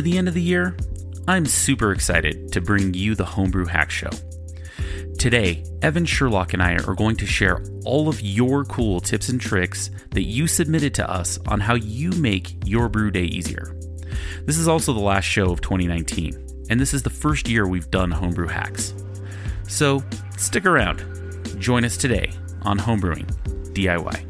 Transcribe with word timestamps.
For 0.00 0.04
the 0.04 0.16
end 0.16 0.28
of 0.28 0.34
the 0.34 0.40
year, 0.40 0.74
I'm 1.28 1.44
super 1.44 1.92
excited 1.92 2.54
to 2.54 2.62
bring 2.62 2.94
you 2.94 3.14
the 3.14 3.26
Homebrew 3.26 3.66
Hack 3.66 3.90
Show. 3.90 4.08
Today, 5.18 5.62
Evan 5.82 6.06
Sherlock 6.06 6.54
and 6.54 6.62
I 6.62 6.76
are 6.76 6.94
going 6.94 7.16
to 7.16 7.26
share 7.26 7.62
all 7.84 8.08
of 8.08 8.22
your 8.22 8.64
cool 8.64 9.00
tips 9.00 9.28
and 9.28 9.38
tricks 9.38 9.90
that 10.12 10.22
you 10.22 10.46
submitted 10.46 10.94
to 10.94 11.10
us 11.10 11.38
on 11.46 11.60
how 11.60 11.74
you 11.74 12.12
make 12.12 12.66
your 12.66 12.88
brew 12.88 13.10
day 13.10 13.24
easier. 13.24 13.76
This 14.46 14.56
is 14.56 14.68
also 14.68 14.94
the 14.94 15.00
last 15.00 15.24
show 15.24 15.52
of 15.52 15.60
2019, 15.60 16.64
and 16.70 16.80
this 16.80 16.94
is 16.94 17.02
the 17.02 17.10
first 17.10 17.46
year 17.46 17.68
we've 17.68 17.90
done 17.90 18.10
Homebrew 18.10 18.48
Hacks. 18.48 18.94
So 19.68 20.02
stick 20.38 20.64
around. 20.64 21.04
Join 21.58 21.84
us 21.84 21.98
today 21.98 22.32
on 22.62 22.78
Homebrewing 22.78 23.26
DIY. 23.74 24.29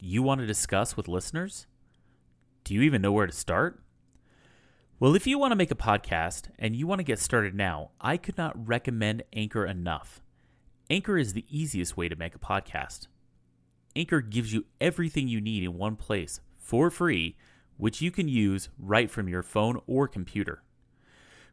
you 0.00 0.22
want 0.22 0.40
to 0.40 0.46
discuss 0.46 0.96
with 0.96 1.08
listeners? 1.08 1.66
Do 2.64 2.74
you 2.74 2.82
even 2.82 3.02
know 3.02 3.12
where 3.12 3.26
to 3.26 3.32
start? 3.32 3.82
Well, 4.98 5.14
if 5.14 5.26
you 5.26 5.38
want 5.38 5.52
to 5.52 5.56
make 5.56 5.70
a 5.70 5.76
podcast 5.76 6.48
and 6.58 6.76
you 6.76 6.86
want 6.86 6.98
to 6.98 7.04
get 7.04 7.18
started 7.18 7.54
now, 7.54 7.90
I 8.00 8.16
could 8.16 8.36
not 8.36 8.68
recommend 8.68 9.22
Anchor 9.32 9.64
enough. 9.64 10.20
Anchor 10.90 11.16
is 11.16 11.32
the 11.32 11.46
easiest 11.48 11.96
way 11.96 12.08
to 12.08 12.16
make 12.16 12.34
a 12.34 12.38
podcast. 12.38 13.08
Anchor 13.96 14.20
gives 14.20 14.52
you 14.52 14.66
everything 14.80 15.28
you 15.28 15.40
need 15.40 15.62
in 15.62 15.78
one 15.78 15.96
place 15.96 16.40
for 16.58 16.90
free, 16.90 17.36
which 17.76 18.02
you 18.02 18.10
can 18.10 18.28
use 18.28 18.68
right 18.78 19.10
from 19.10 19.28
your 19.28 19.42
phone 19.42 19.80
or 19.86 20.06
computer. 20.06 20.62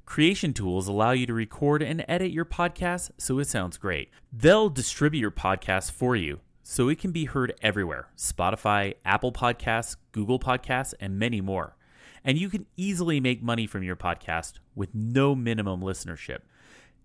Creation 0.05 0.53
tools 0.53 0.87
allow 0.87 1.11
you 1.11 1.25
to 1.25 1.33
record 1.33 1.81
and 1.81 2.03
edit 2.07 2.31
your 2.31 2.45
podcast 2.45 3.11
so 3.17 3.39
it 3.39 3.47
sounds 3.47 3.77
great. 3.77 4.09
They'll 4.31 4.69
distribute 4.69 5.21
your 5.21 5.31
podcast 5.31 5.91
for 5.91 6.15
you 6.15 6.39
so 6.69 6.89
it 6.89 6.99
can 6.99 7.11
be 7.11 7.23
heard 7.23 7.53
everywhere 7.61 8.09
Spotify, 8.17 8.95
Apple 9.05 9.31
Podcasts, 9.31 9.95
Google 10.11 10.37
Podcasts, 10.37 10.93
and 10.99 11.17
many 11.17 11.39
more. 11.39 11.77
And 12.25 12.37
you 12.37 12.49
can 12.49 12.65
easily 12.75 13.21
make 13.21 13.41
money 13.41 13.65
from 13.65 13.83
your 13.83 13.95
podcast 13.95 14.55
with 14.75 14.93
no 14.93 15.33
minimum 15.33 15.79
listenership. 15.79 16.39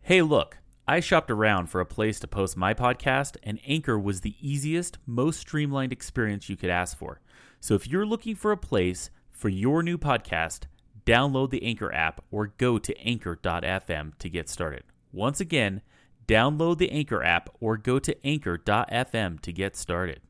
Hey, 0.00 0.20
look, 0.20 0.58
I 0.88 0.98
shopped 0.98 1.30
around 1.30 1.68
for 1.68 1.80
a 1.80 1.86
place 1.86 2.18
to 2.18 2.26
post 2.26 2.56
my 2.56 2.74
podcast, 2.74 3.36
and 3.44 3.60
Anchor 3.64 3.96
was 3.96 4.22
the 4.22 4.34
easiest, 4.40 4.98
most 5.06 5.38
streamlined 5.38 5.92
experience 5.92 6.48
you 6.48 6.56
could 6.56 6.68
ask 6.68 6.98
for. 6.98 7.20
So 7.60 7.74
if 7.74 7.86
you're 7.86 8.04
looking 8.04 8.34
for 8.34 8.50
a 8.50 8.56
place 8.56 9.10
for 9.30 9.48
your 9.48 9.84
new 9.84 9.96
podcast, 9.96 10.62
download 11.06 11.50
the 11.50 11.62
Anchor 11.62 11.94
app 11.94 12.24
or 12.32 12.48
go 12.48 12.78
to 12.78 12.98
anchor.fm 12.98 14.18
to 14.18 14.28
get 14.28 14.48
started. 14.48 14.82
Once 15.12 15.40
again, 15.40 15.82
download 16.32 16.78
the 16.78 16.90
Anchor 16.90 17.22
app 17.22 17.50
or 17.60 17.76
go 17.76 17.98
to 17.98 18.26
anchor.fm 18.26 19.40
to 19.40 19.52
get 19.52 19.76
started. 19.76 20.20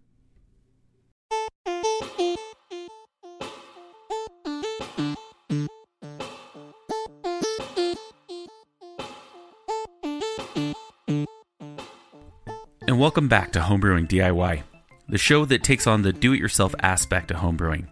And 12.89 12.99
welcome 12.99 13.29
back 13.29 13.53
to 13.53 13.61
Homebrewing 13.61 14.09
DIY, 14.09 14.65
the 15.09 15.19
show 15.19 15.45
that 15.45 15.63
takes 15.63 15.87
on 15.87 16.03
the 16.03 16.13
do 16.13 16.33
it 16.33 16.41
yourself 16.41 16.75
aspect 16.81 17.31
of 17.31 17.37
homebrewing. 17.37 17.87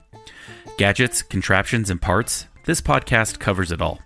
Gadgets, 0.78 1.22
contraptions, 1.22 1.90
and 1.90 2.02
parts, 2.02 2.48
this 2.64 2.80
podcast 2.80 3.38
covers 3.38 3.70
it 3.70 3.80
all. 3.80 4.00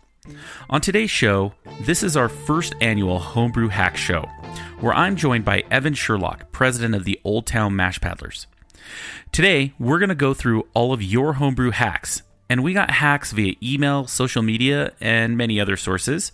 On 0.70 0.80
today's 0.80 1.10
show, 1.10 1.52
this 1.82 2.02
is 2.02 2.16
our 2.16 2.28
first 2.28 2.74
annual 2.80 3.18
Homebrew 3.18 3.68
Hack 3.68 3.96
Show, 3.96 4.22
where 4.80 4.94
I'm 4.94 5.16
joined 5.16 5.44
by 5.44 5.64
Evan 5.70 5.94
Sherlock, 5.94 6.50
president 6.52 6.94
of 6.94 7.04
the 7.04 7.20
Old 7.24 7.46
Town 7.46 7.76
Mash 7.76 8.00
Paddlers. 8.00 8.46
Today, 9.32 9.74
we're 9.78 9.98
going 9.98 10.08
to 10.08 10.14
go 10.14 10.34
through 10.34 10.66
all 10.74 10.92
of 10.92 11.02
your 11.02 11.34
homebrew 11.34 11.70
hacks, 11.70 12.22
and 12.48 12.62
we 12.62 12.72
got 12.72 12.90
hacks 12.90 13.32
via 13.32 13.54
email, 13.62 14.06
social 14.06 14.42
media, 14.42 14.92
and 15.00 15.36
many 15.36 15.60
other 15.60 15.76
sources. 15.76 16.32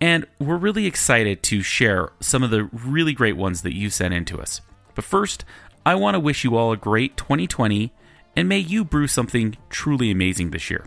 And 0.00 0.26
we're 0.38 0.56
really 0.56 0.86
excited 0.86 1.42
to 1.44 1.62
share 1.62 2.10
some 2.20 2.42
of 2.42 2.50
the 2.50 2.64
really 2.64 3.12
great 3.12 3.36
ones 3.36 3.62
that 3.62 3.74
you 3.74 3.90
sent 3.90 4.14
in 4.14 4.24
to 4.26 4.40
us. 4.40 4.60
But 4.94 5.04
first, 5.04 5.44
I 5.84 5.94
want 5.94 6.14
to 6.14 6.20
wish 6.20 6.44
you 6.44 6.56
all 6.56 6.72
a 6.72 6.76
great 6.76 7.16
2020 7.16 7.92
and 8.36 8.48
may 8.48 8.58
you 8.58 8.84
brew 8.84 9.08
something 9.08 9.56
truly 9.68 10.12
amazing 10.12 10.50
this 10.50 10.70
year. 10.70 10.86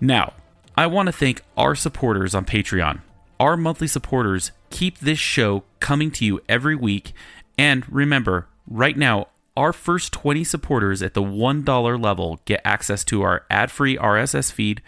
Now, 0.00 0.32
I 0.76 0.86
want 0.86 1.06
to 1.06 1.12
thank 1.12 1.42
our 1.56 1.74
supporters 1.74 2.34
on 2.34 2.46
Patreon. 2.46 3.02
Our 3.38 3.58
monthly 3.58 3.86
supporters 3.86 4.52
keep 4.70 4.98
this 4.98 5.18
show 5.18 5.64
coming 5.80 6.10
to 6.12 6.24
you 6.24 6.40
every 6.48 6.74
week. 6.74 7.12
And 7.58 7.84
remember, 7.92 8.48
right 8.66 8.96
now, 8.96 9.28
our 9.54 9.74
first 9.74 10.12
20 10.14 10.44
supporters 10.44 11.02
at 11.02 11.12
the 11.12 11.22
$1 11.22 12.02
level 12.02 12.40
get 12.46 12.62
access 12.64 13.04
to 13.04 13.20
our 13.20 13.44
ad 13.50 13.70
free 13.70 13.98
RSS 13.98 14.50
feed, 14.50 14.80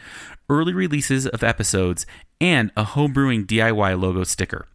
early 0.48 0.72
releases 0.72 1.26
of 1.26 1.44
episodes, 1.44 2.06
and 2.40 2.70
a 2.76 2.84
homebrewing 2.84 3.44
DIY 3.44 4.00
logo 4.00 4.24
sticker. 4.24 4.66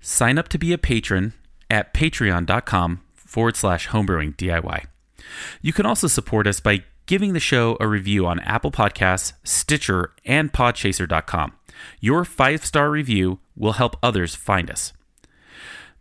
Sign 0.00 0.38
up 0.38 0.48
to 0.48 0.58
be 0.58 0.72
a 0.72 0.78
patron 0.78 1.34
at 1.68 1.92
patreon.com 1.92 3.02
forward 3.14 3.56
slash 3.56 3.88
homebrewing 3.88 4.34
DIY. 4.36 4.86
You 5.60 5.74
can 5.74 5.84
also 5.84 6.06
support 6.06 6.46
us 6.46 6.60
by 6.60 6.84
giving 7.06 7.32
the 7.32 7.40
show 7.40 7.76
a 7.80 7.86
review 7.86 8.26
on 8.26 8.40
Apple 8.40 8.70
Podcasts, 8.70 9.34
Stitcher, 9.42 10.12
and 10.24 10.52
Podchaser.com. 10.52 11.52
Your 12.00 12.24
five 12.24 12.64
star 12.64 12.90
review 12.90 13.40
will 13.56 13.72
help 13.72 13.96
others 14.02 14.34
find 14.34 14.70
us. 14.70 14.92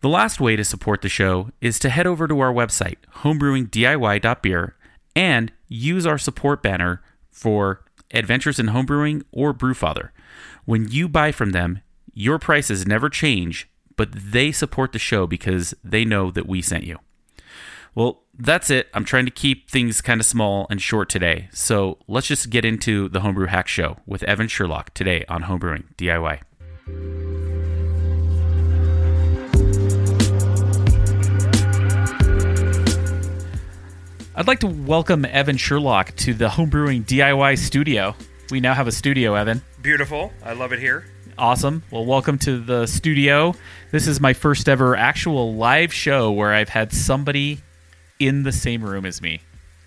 The 0.01 0.09
last 0.09 0.41
way 0.41 0.55
to 0.55 0.63
support 0.63 1.01
the 1.01 1.09
show 1.09 1.51
is 1.61 1.79
to 1.79 1.89
head 1.89 2.05
over 2.05 2.27
to 2.27 2.39
our 2.39 2.53
website, 2.53 2.97
homebrewingdiy.beer, 3.17 4.75
and 5.15 5.51
use 5.67 6.05
our 6.05 6.17
support 6.17 6.61
banner 6.61 7.01
for 7.31 7.85
Adventures 8.11 8.59
in 8.59 8.67
Homebrewing 8.67 9.23
or 9.31 9.53
Brewfather. 9.53 10.09
When 10.65 10.89
you 10.89 11.07
buy 11.07 11.31
from 11.31 11.51
them, 11.51 11.81
your 12.13 12.37
prices 12.37 12.85
never 12.85 13.09
change, 13.09 13.69
but 13.95 14.11
they 14.11 14.51
support 14.51 14.91
the 14.91 14.99
show 14.99 15.25
because 15.25 15.73
they 15.83 16.05
know 16.05 16.31
that 16.31 16.47
we 16.47 16.61
sent 16.61 16.83
you. 16.83 16.99
Well, 17.95 18.23
that's 18.33 18.71
it. 18.71 18.87
I'm 18.95 19.05
trying 19.05 19.25
to 19.25 19.31
keep 19.31 19.69
things 19.69 20.01
kind 20.01 20.19
of 20.19 20.25
small 20.25 20.65
and 20.71 20.81
short 20.81 21.09
today. 21.09 21.49
So 21.53 21.99
let's 22.07 22.25
just 22.25 22.49
get 22.49 22.65
into 22.65 23.07
the 23.07 23.19
Homebrew 23.19 23.45
Hack 23.45 23.67
Show 23.67 23.97
with 24.07 24.23
Evan 24.23 24.47
Sherlock 24.47 24.95
today 24.95 25.25
on 25.29 25.43
Homebrewing 25.43 25.83
DIY. 25.95 26.39
I'd 34.35 34.47
like 34.47 34.61
to 34.61 34.67
welcome 34.67 35.25
Evan 35.25 35.57
Sherlock 35.57 36.15
to 36.15 36.33
the 36.33 36.47
Homebrewing 36.47 37.05
DIY 37.05 37.59
studio. 37.59 38.15
We 38.49 38.59
now 38.59 38.73
have 38.73 38.87
a 38.87 38.91
studio, 38.91 39.35
Evan. 39.35 39.61
Beautiful. 39.83 40.33
I 40.43 40.53
love 40.53 40.73
it 40.73 40.79
here. 40.79 41.05
Awesome. 41.37 41.83
Well, 41.91 42.05
welcome 42.05 42.39
to 42.39 42.57
the 42.57 42.87
studio. 42.87 43.53
This 43.91 44.07
is 44.07 44.19
my 44.19 44.33
first 44.33 44.67
ever 44.67 44.95
actual 44.95 45.53
live 45.53 45.93
show 45.93 46.31
where 46.31 46.51
I've 46.51 46.69
had 46.69 46.91
somebody 46.91 47.61
in 48.27 48.43
the 48.43 48.51
same 48.51 48.83
room 48.83 49.05
as 49.05 49.21
me. 49.21 49.41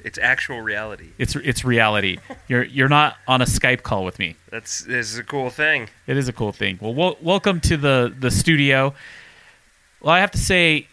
It's 0.07 0.19
actual 0.19 0.61
reality. 0.61 1.11
It's 1.19 1.35
it's 1.35 1.65
reality. 1.65 2.19
You're 2.49 2.63
you're 2.65 2.89
not 2.89 3.17
on 3.27 3.43
a 3.43 3.45
Skype 3.45 3.83
call 3.83 4.05
with 4.05 4.21
me. 4.21 4.37
That's 4.51 4.81
this 4.85 5.13
is 5.13 5.19
a 5.19 5.25
cool 5.25 5.51
thing. 5.51 5.89
It 6.07 6.17
is 6.17 6.29
a 6.29 6.33
cool 6.33 6.53
thing. 6.53 6.79
Well, 6.81 6.95
wel- 6.95 7.17
welcome 7.21 7.61
to 7.63 7.77
the 7.77 8.15
the 8.17 8.31
studio. 8.31 8.95
Well, 10.01 10.15
I 10.15 10.21
have 10.21 10.31
to 10.31 10.39
say, 10.39 10.87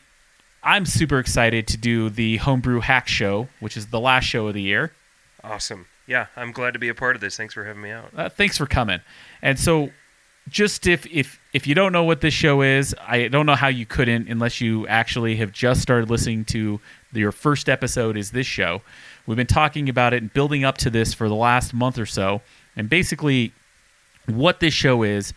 I'm 0.64 0.88
super 0.88 1.20
excited 1.20 1.68
to 1.68 1.78
do 1.78 2.10
the 2.10 2.38
Homebrew 2.38 2.80
Hack 2.80 3.08
Show, 3.08 3.50
which 3.60 3.78
is 3.78 3.88
the 3.88 4.00
last 4.00 4.24
show 4.24 4.48
of 4.48 4.56
the 4.56 4.62
year. 4.62 4.94
Awesome. 5.44 5.86
Yeah, 6.08 6.28
I'm 6.36 6.52
glad 6.52 6.72
to 6.74 6.80
be 6.80 6.90
a 6.90 6.96
part 6.96 7.16
of 7.16 7.22
this. 7.22 7.38
Thanks 7.38 7.54
for 7.54 7.66
having 7.66 7.84
me 7.84 7.92
out. 7.92 8.10
Uh, 8.16 8.30
thanks 8.30 8.58
for 8.58 8.66
coming. 8.66 9.02
And 9.44 9.60
so, 9.60 9.92
just 10.50 10.88
if 10.88 11.06
if 11.06 11.40
if 11.54 11.68
you 11.68 11.76
don't 11.76 11.94
know 11.94 12.04
what 12.04 12.22
this 12.22 12.34
show 12.34 12.64
is, 12.64 12.96
I 13.08 13.28
don't 13.28 13.46
know 13.46 13.56
how 13.56 13.68
you 13.68 13.86
couldn't 13.86 14.28
unless 14.28 14.60
you 14.60 14.88
actually 14.88 15.36
have 15.36 15.52
just 15.52 15.82
started 15.82 16.10
listening 16.10 16.46
to 16.46 16.82
your 17.16 17.32
first 17.32 17.70
episode. 17.70 18.18
Is 18.18 18.32
this 18.32 18.48
show? 18.48 18.82
We've 19.26 19.38
been 19.38 19.48
talking 19.48 19.90
about 19.90 20.14
it 20.14 20.22
and 20.22 20.34
building 20.34 20.64
up 20.64 20.78
to 20.80 20.90
this 20.90 21.14
for 21.14 21.30
the 21.30 21.36
last 21.36 21.74
month 21.74 21.98
or 21.98 22.06
so, 22.06 22.42
and 22.76 22.90
basically, 22.90 23.54
what 24.28 24.60
this 24.60 24.74
show 24.74 25.04
is 25.04 25.34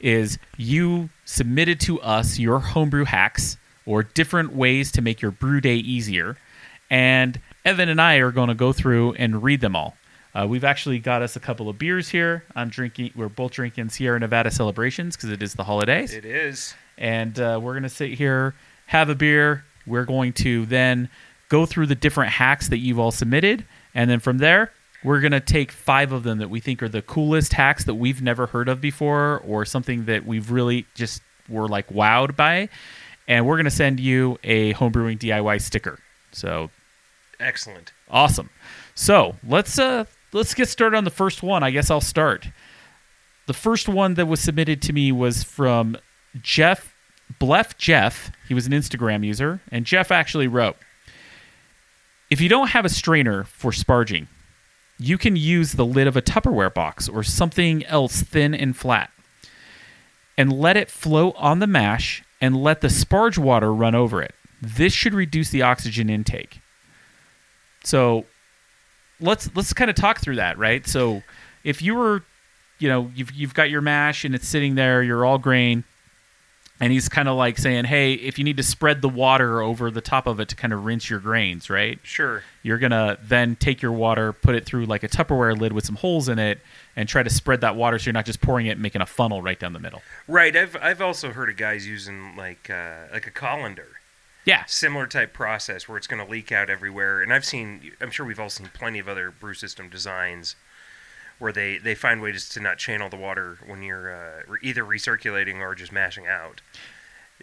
is 0.00 0.38
you 0.56 1.08
submitted 1.24 1.80
to 1.80 2.00
us 2.02 2.38
your 2.38 2.60
homebrew 2.60 3.04
hacks 3.04 3.56
or 3.84 4.04
different 4.04 4.54
ways 4.54 4.92
to 4.92 5.02
make 5.02 5.20
your 5.20 5.30
brew 5.32 5.60
day 5.60 5.74
easier, 5.76 6.36
and 6.90 7.40
Evan 7.64 7.88
and 7.88 8.00
I 8.00 8.16
are 8.16 8.30
going 8.30 8.48
to 8.48 8.54
go 8.54 8.72
through 8.72 9.14
and 9.14 9.42
read 9.42 9.60
them 9.60 9.74
all. 9.76 9.96
Uh, 10.34 10.46
we've 10.46 10.62
actually 10.64 10.98
got 11.00 11.20
us 11.22 11.34
a 11.36 11.40
couple 11.40 11.68
of 11.68 11.78
beers 11.78 12.08
here. 12.10 12.44
I'm 12.54 12.68
drinking. 12.68 13.12
We're 13.16 13.28
both 13.28 13.52
drinking 13.52 13.88
Sierra 13.88 14.20
Nevada 14.20 14.50
celebrations 14.50 15.16
because 15.16 15.30
it 15.30 15.42
is 15.42 15.54
the 15.54 15.64
holidays, 15.64 16.12
It 16.14 16.24
is. 16.24 16.74
and 16.96 17.38
uh, 17.40 17.58
we're 17.60 17.74
gonna 17.74 17.88
sit 17.88 18.12
here, 18.12 18.54
have 18.86 19.08
a 19.08 19.14
beer. 19.14 19.64
We're 19.88 20.04
going 20.04 20.32
to 20.34 20.66
then 20.66 21.08
go 21.48 21.66
through 21.66 21.86
the 21.86 21.94
different 21.94 22.32
hacks 22.32 22.68
that 22.68 22.78
you've 22.78 22.98
all 22.98 23.10
submitted, 23.10 23.64
and 23.94 24.10
then 24.10 24.20
from 24.20 24.38
there, 24.38 24.72
we're 25.02 25.20
gonna 25.20 25.40
take 25.40 25.70
five 25.72 26.12
of 26.12 26.24
them 26.24 26.38
that 26.38 26.50
we 26.50 26.60
think 26.60 26.82
are 26.82 26.88
the 26.88 27.02
coolest 27.02 27.52
hacks 27.52 27.84
that 27.84 27.94
we've 27.94 28.20
never 28.20 28.46
heard 28.46 28.68
of 28.68 28.80
before, 28.80 29.38
or 29.46 29.64
something 29.64 30.04
that 30.06 30.26
we've 30.26 30.50
really 30.50 30.86
just 30.94 31.22
were 31.48 31.68
like 31.68 31.88
wowed 31.88 32.36
by, 32.36 32.68
and 33.26 33.46
we're 33.46 33.56
gonna 33.56 33.70
send 33.70 34.00
you 34.00 34.38
a 34.44 34.74
homebrewing 34.74 35.18
DIY 35.18 35.60
sticker. 35.62 35.98
So 36.32 36.70
Excellent. 37.40 37.92
Awesome. 38.10 38.50
So 38.94 39.36
let's 39.46 39.78
uh 39.78 40.04
let's 40.32 40.54
get 40.54 40.68
started 40.68 40.96
on 40.96 41.04
the 41.04 41.10
first 41.10 41.42
one. 41.42 41.62
I 41.62 41.70
guess 41.70 41.90
I'll 41.90 42.00
start. 42.00 42.48
The 43.46 43.54
first 43.54 43.88
one 43.88 44.14
that 44.14 44.26
was 44.26 44.40
submitted 44.40 44.82
to 44.82 44.92
me 44.92 45.12
was 45.12 45.42
from 45.42 45.96
Jeff 46.42 46.94
Bleff 47.40 47.76
Jeff. 47.76 48.30
He 48.46 48.54
was 48.54 48.66
an 48.66 48.72
Instagram 48.72 49.24
user, 49.24 49.60
and 49.70 49.84
Jeff 49.84 50.10
actually 50.10 50.48
wrote 50.48 50.76
If 52.30 52.40
you 52.40 52.48
don't 52.48 52.68
have 52.68 52.84
a 52.84 52.90
strainer 52.90 53.44
for 53.44 53.70
sparging, 53.70 54.26
you 54.98 55.18
can 55.18 55.36
use 55.36 55.72
the 55.72 55.86
lid 55.86 56.06
of 56.06 56.16
a 56.16 56.22
Tupperware 56.22 56.72
box 56.72 57.08
or 57.08 57.22
something 57.22 57.84
else 57.86 58.22
thin 58.22 58.54
and 58.54 58.76
flat 58.76 59.10
and 60.36 60.52
let 60.52 60.76
it 60.76 60.90
float 60.90 61.34
on 61.36 61.58
the 61.58 61.66
mash 61.66 62.22
and 62.40 62.56
let 62.56 62.80
the 62.80 62.88
sparge 62.88 63.38
water 63.38 63.72
run 63.72 63.94
over 63.94 64.22
it. 64.22 64.34
This 64.62 64.92
should 64.92 65.14
reduce 65.14 65.50
the 65.50 65.62
oxygen 65.62 66.08
intake. 66.08 66.60
So 67.84 68.24
let's 69.20 69.54
let's 69.54 69.72
kind 69.72 69.90
of 69.90 69.96
talk 69.96 70.20
through 70.20 70.36
that, 70.36 70.58
right? 70.58 70.86
So 70.86 71.22
if 71.64 71.82
you 71.82 71.94
were, 71.94 72.22
you 72.78 72.88
know, 72.88 73.10
you've 73.14 73.32
you've 73.32 73.54
got 73.54 73.70
your 73.70 73.80
mash 73.80 74.24
and 74.24 74.34
it's 74.34 74.46
sitting 74.46 74.74
there, 74.74 75.02
you're 75.02 75.24
all 75.24 75.38
grain, 75.38 75.84
and 76.80 76.92
he's 76.92 77.08
kind 77.08 77.28
of 77.28 77.36
like 77.36 77.58
saying, 77.58 77.84
"Hey, 77.86 78.14
if 78.14 78.38
you 78.38 78.44
need 78.44 78.56
to 78.56 78.62
spread 78.62 79.02
the 79.02 79.08
water 79.08 79.60
over 79.60 79.90
the 79.90 80.00
top 80.00 80.26
of 80.26 80.38
it 80.40 80.48
to 80.48 80.56
kind 80.56 80.72
of 80.72 80.84
rinse 80.84 81.10
your 81.10 81.18
grains, 81.20 81.68
right? 81.68 81.98
Sure. 82.02 82.42
You're 82.62 82.78
gonna 82.78 83.18
then 83.22 83.56
take 83.56 83.82
your 83.82 83.92
water, 83.92 84.32
put 84.32 84.54
it 84.54 84.64
through 84.64 84.86
like 84.86 85.02
a 85.02 85.08
Tupperware 85.08 85.58
lid 85.58 85.72
with 85.72 85.84
some 85.86 85.96
holes 85.96 86.28
in 86.28 86.38
it, 86.38 86.60
and 86.94 87.08
try 87.08 87.22
to 87.22 87.30
spread 87.30 87.60
that 87.62 87.76
water 87.76 87.98
so 87.98 88.06
you're 88.06 88.12
not 88.12 88.26
just 88.26 88.40
pouring 88.40 88.66
it 88.66 88.72
and 88.72 88.82
making 88.82 89.00
a 89.00 89.06
funnel 89.06 89.42
right 89.42 89.58
down 89.58 89.72
the 89.72 89.80
middle. 89.80 90.02
Right. 90.26 90.54
I've 90.56 90.76
I've 90.80 91.00
also 91.00 91.32
heard 91.32 91.48
of 91.50 91.56
guys 91.56 91.86
using 91.86 92.36
like 92.36 92.70
uh, 92.70 93.06
like 93.12 93.26
a 93.26 93.30
colander, 93.30 93.88
Yeah, 94.44 94.64
similar 94.66 95.06
type 95.06 95.32
process 95.32 95.88
where 95.88 95.98
it's 95.98 96.06
going 96.06 96.24
to 96.24 96.30
leak 96.30 96.52
out 96.52 96.70
everywhere. 96.70 97.22
And 97.22 97.32
I've 97.32 97.44
seen. 97.44 97.92
I'm 98.00 98.10
sure 98.10 98.24
we've 98.24 98.40
all 98.40 98.50
seen 98.50 98.70
plenty 98.72 98.98
of 98.98 99.08
other 99.08 99.30
brew 99.30 99.54
system 99.54 99.88
designs 99.88 100.56
where 101.38 101.52
they 101.52 101.78
they 101.78 101.94
find 101.94 102.20
ways 102.20 102.48
to 102.50 102.60
not 102.60 102.78
channel 102.78 103.08
the 103.08 103.16
water 103.16 103.58
when 103.66 103.82
you're 103.82 104.14
uh, 104.14 104.56
either 104.62 104.84
recirculating 104.84 105.60
or 105.60 105.74
just 105.74 105.92
mashing 105.92 106.26
out, 106.26 106.60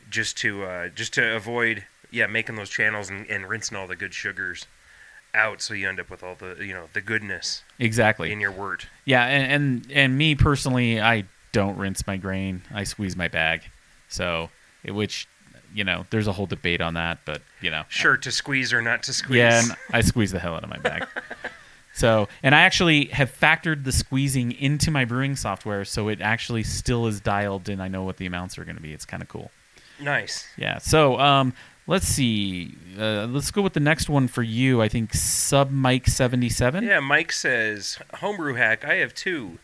just 0.10 0.38
to 0.38 0.64
uh, 0.64 0.88
just 0.90 1.14
to 1.14 1.36
avoid 1.36 1.86
yeah 2.12 2.28
making 2.28 2.56
those 2.56 2.70
channels 2.70 3.10
and, 3.10 3.26
and 3.30 3.50
rinsing 3.50 3.78
all 3.78 3.88
the 3.88 3.96
good 3.96 4.14
sugars 4.14 4.66
out, 5.34 5.62
so 5.62 5.74
you 5.74 5.88
end 5.88 6.00
up 6.00 6.10
with 6.10 6.24
all 6.24 6.36
the 6.36 6.56
you 6.64 6.74
know 6.74 6.88
the 6.94 7.02
goodness 7.02 7.64
exactly. 7.80 8.32
in 8.32 8.40
your 8.40 8.52
wort. 8.52 8.88
Yeah, 9.06 9.26
and, 9.26 9.52
and 9.52 9.92
and 9.92 10.18
me 10.18 10.36
personally, 10.36 11.02
I 11.02 11.26
don't 11.52 11.78
rinse 11.78 12.06
my 12.08 12.18
grain. 12.18 12.62
I 12.74 12.84
squeeze 12.84 13.16
my 13.16 13.28
bag. 13.28 13.62
So, 14.08 14.50
which 14.86 15.28
you 15.74 15.84
know, 15.84 16.06
there's 16.10 16.28
a 16.28 16.32
whole 16.32 16.46
debate 16.46 16.80
on 16.80 16.94
that, 16.94 17.20
but 17.26 17.42
you 17.62 17.70
know, 17.70 17.84
Sure, 17.90 18.16
to 18.18 18.32
squeeze 18.32 18.72
or 18.72 18.82
not 18.82 19.04
to 19.04 19.14
squeeze. 19.14 19.38
yeah, 19.38 19.64
I 19.92 20.02
squeeze 20.02 20.32
the 20.32 20.40
hell 20.40 20.56
out 20.56 20.64
of 20.64 20.70
my 20.70 20.78
bag. 20.78 21.06
so, 21.96 22.28
and 22.44 22.54
I 22.54 22.62
actually 22.62 23.06
have 23.06 23.32
factored 23.32 23.86
the 23.86 23.94
squeezing 23.94 24.52
into 24.52 24.92
my 24.92 25.06
brewing 25.06 25.38
software, 25.38 25.86
so 25.86 26.10
it 26.10 26.20
actually 26.20 26.64
still 26.64 27.08
is 27.08 27.22
dialed 27.22 27.70
in. 27.70 27.80
I 27.80 27.88
know 27.88 28.04
what 28.04 28.18
the 28.18 28.26
amounts 28.26 28.58
are 28.58 28.66
going 28.66 28.76
to 28.76 28.82
be. 28.82 28.92
It's 28.92 29.06
kind 29.06 29.24
of 29.24 29.30
cool. 29.30 29.50
nice. 30.02 30.46
Yeah. 30.58 30.80
So, 30.80 31.18
um, 31.22 31.54
let's 31.88 32.06
see. 32.06 32.76
Uh, 33.00 33.28
let's 33.28 33.50
go 33.50 33.62
with 33.62 33.72
the 33.72 33.80
next 33.80 34.10
one 34.10 34.28
for 34.28 34.44
you. 34.44 34.82
I 34.82 34.90
think 34.90 35.14
Sub 35.14 35.72
Mike 35.72 36.08
seventy 36.08 36.50
seven. 36.50 36.84
Yeah, 36.84 37.00
Mike 37.00 37.32
says 37.32 37.98
homebrew 38.16 38.56
hack. 38.56 38.84
I 38.84 38.96
have 38.96 39.14
two. 39.14 39.60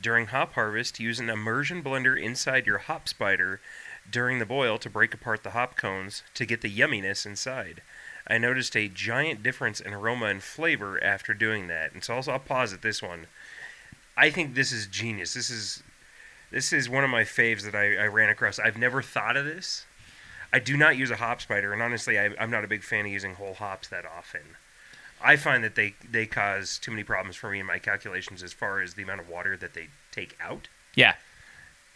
During 0.00 0.28
hop 0.28 0.54
harvest, 0.54 1.00
use 1.00 1.18
an 1.18 1.30
immersion 1.30 1.82
blender 1.82 2.20
inside 2.20 2.66
your 2.66 2.78
hop 2.78 3.08
spider 3.08 3.60
during 4.10 4.38
the 4.40 4.46
boil 4.46 4.78
to 4.78 4.90
break 4.90 5.14
apart 5.14 5.42
the 5.42 5.50
hop 5.50 5.76
cones 5.76 6.22
to 6.34 6.44
get 6.46 6.60
the 6.60 6.70
yumminess 6.70 7.24
inside. 7.26 7.82
I 8.26 8.38
noticed 8.38 8.76
a 8.76 8.88
giant 8.88 9.42
difference 9.42 9.80
in 9.80 9.92
aroma 9.92 10.26
and 10.26 10.42
flavor 10.42 11.02
after 11.02 11.34
doing 11.34 11.66
that. 11.68 11.92
And 11.92 12.02
so 12.04 12.14
also 12.14 12.32
I'll 12.32 12.38
pause 12.38 12.72
at 12.72 12.82
this 12.82 13.02
one. 13.02 13.26
I 14.16 14.30
think 14.30 14.54
this 14.54 14.72
is 14.72 14.86
genius. 14.86 15.34
This 15.34 15.50
is 15.50 15.82
this 16.50 16.72
is 16.72 16.88
one 16.88 17.02
of 17.04 17.10
my 17.10 17.22
faves 17.22 17.62
that 17.62 17.74
I, 17.74 17.96
I 17.96 18.06
ran 18.06 18.28
across. 18.28 18.58
I've 18.58 18.76
never 18.78 19.00
thought 19.02 19.36
of 19.36 19.44
this. 19.46 19.86
I 20.52 20.58
do 20.58 20.76
not 20.76 20.98
use 20.98 21.10
a 21.10 21.16
hop 21.16 21.40
spider, 21.40 21.72
and 21.72 21.80
honestly, 21.80 22.18
I, 22.18 22.30
I'm 22.38 22.50
not 22.50 22.62
a 22.62 22.68
big 22.68 22.82
fan 22.82 23.06
of 23.06 23.10
using 23.12 23.34
whole 23.36 23.54
hops 23.54 23.88
that 23.88 24.04
often. 24.04 24.42
I 25.24 25.36
find 25.36 25.64
that 25.64 25.76
they, 25.76 25.94
they 26.10 26.26
cause 26.26 26.78
too 26.78 26.90
many 26.90 27.04
problems 27.04 27.36
for 27.36 27.50
me 27.50 27.60
in 27.60 27.66
my 27.66 27.78
calculations 27.78 28.42
as 28.42 28.52
far 28.52 28.82
as 28.82 28.92
the 28.94 29.02
amount 29.02 29.20
of 29.22 29.30
water 29.30 29.56
that 29.56 29.72
they 29.72 29.88
take 30.10 30.36
out. 30.40 30.68
Yeah. 30.94 31.14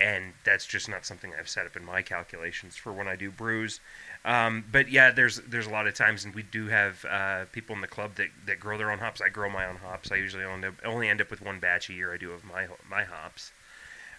and 0.00 0.33
that's 0.45 0.66
just 0.66 0.88
not 0.88 1.04
something 1.06 1.33
I've 1.38 1.49
set 1.49 1.66
up 1.66 1.76
in 1.76 1.85
my 1.85 2.02
calculations 2.02 2.76
for 2.76 2.92
when 2.92 3.09
I 3.09 3.16
do 3.16 3.30
brews. 3.30 3.80
Um, 4.26 4.64
but 4.73 4.90
yeah, 4.90 5.12
there's 5.12 5.37
there's 5.49 5.68
a 5.68 5.71
lot 5.71 5.87
of 5.87 5.95
times, 5.95 6.25
and 6.25 6.35
we 6.35 6.42
do 6.42 6.66
have 6.66 7.04
uh, 7.09 7.45
people 7.52 7.76
in 7.76 7.80
the 7.80 7.87
club 7.87 8.16
that, 8.16 8.26
that 8.47 8.59
grow 8.59 8.76
their 8.76 8.90
own 8.90 8.99
hops. 8.99 9.21
I 9.21 9.28
grow 9.28 9.49
my 9.49 9.64
own 9.66 9.76
hops. 9.76 10.11
I 10.11 10.16
usually 10.16 10.42
only 10.42 10.68
only 10.85 11.09
end 11.09 11.21
up 11.21 11.30
with 11.30 11.40
one 11.40 11.61
batch 11.61 11.88
a 11.88 11.92
year. 11.92 12.12
I 12.12 12.16
do 12.16 12.33
of 12.33 12.45
my 12.45 12.66
my 12.90 13.04
hops. 13.04 13.52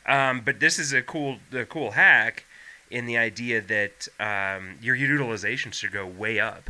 Um, 0.05 0.41
but 0.45 0.61
this 0.61 0.79
is 0.79 0.93
a 0.93 1.01
cool 1.01 1.39
a 1.51 1.65
cool 1.65 1.91
hack 1.91 2.45
in 2.89 3.05
the 3.05 3.17
idea 3.17 3.59
that 3.59 4.07
um, 4.17 4.77
your 4.81 4.95
utilization 4.95 5.73
should 5.73 5.91
go 5.91 6.07
way 6.07 6.39
up 6.39 6.69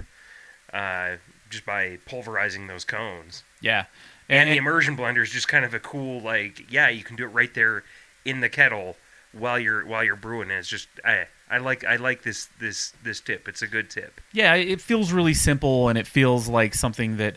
uh, 0.73 1.17
just 1.51 1.63
by 1.63 1.99
pulverizing 2.07 2.65
those 2.65 2.83
cones. 2.83 3.43
Yeah. 3.61 3.85
And, 4.29 4.49
the 4.49 4.57
immersion 4.57 4.97
blender 4.97 5.21
is 5.21 5.29
just 5.29 5.47
kind 5.47 5.63
of 5.63 5.75
a 5.75 5.79
cool 5.79 6.19
like 6.21 6.71
yeah 6.71 6.89
you 6.89 7.03
can 7.03 7.15
do 7.15 7.23
it 7.23 7.27
right 7.27 7.53
there 7.53 7.83
in 8.25 8.41
the 8.41 8.49
kettle 8.49 8.97
while 9.31 9.59
you're 9.59 9.85
while 9.85 10.03
you're 10.03 10.15
brewing. 10.15 10.49
And 10.49 10.57
it's 10.57 10.67
just 10.67 10.87
I 11.05 11.27
I 11.49 11.59
like 11.59 11.85
I 11.85 11.95
like 11.95 12.23
this 12.23 12.49
this 12.59 12.93
this 13.03 13.19
tip. 13.21 13.47
It's 13.47 13.61
a 13.61 13.67
good 13.67 13.89
tip. 13.89 14.19
Yeah, 14.33 14.55
it 14.55 14.81
feels 14.81 15.11
really 15.11 15.33
simple, 15.33 15.89
and 15.89 15.97
it 15.97 16.05
feels 16.07 16.47
like 16.47 16.73
something 16.73 17.17
that 17.17 17.35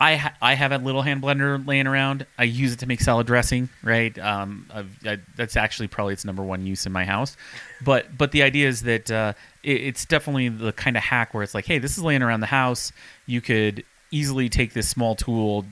I 0.00 0.16
ha- 0.16 0.34
I 0.42 0.54
have 0.54 0.72
a 0.72 0.78
little 0.78 1.02
hand 1.02 1.22
blender 1.22 1.64
laying 1.64 1.86
around. 1.86 2.26
I 2.36 2.42
use 2.42 2.72
it 2.72 2.80
to 2.80 2.86
make 2.86 3.00
salad 3.00 3.28
dressing. 3.28 3.68
Right, 3.84 4.18
um, 4.18 4.68
I, 5.04 5.18
that's 5.36 5.56
actually 5.56 5.86
probably 5.86 6.14
its 6.14 6.24
number 6.24 6.42
one 6.42 6.66
use 6.66 6.86
in 6.86 6.92
my 6.92 7.04
house. 7.04 7.36
But 7.84 8.18
but 8.18 8.32
the 8.32 8.42
idea 8.42 8.66
is 8.66 8.82
that 8.82 9.10
uh, 9.12 9.34
it, 9.62 9.80
it's 9.80 10.06
definitely 10.06 10.48
the 10.48 10.72
kind 10.72 10.96
of 10.96 11.04
hack 11.04 11.32
where 11.32 11.44
it's 11.44 11.54
like, 11.54 11.66
hey, 11.66 11.78
this 11.78 11.96
is 11.96 12.02
laying 12.02 12.22
around 12.22 12.40
the 12.40 12.46
house. 12.46 12.90
You 13.26 13.40
could 13.40 13.84
easily 14.10 14.48
take 14.48 14.72
this 14.72 14.88
small 14.88 15.14
tool, 15.14 15.66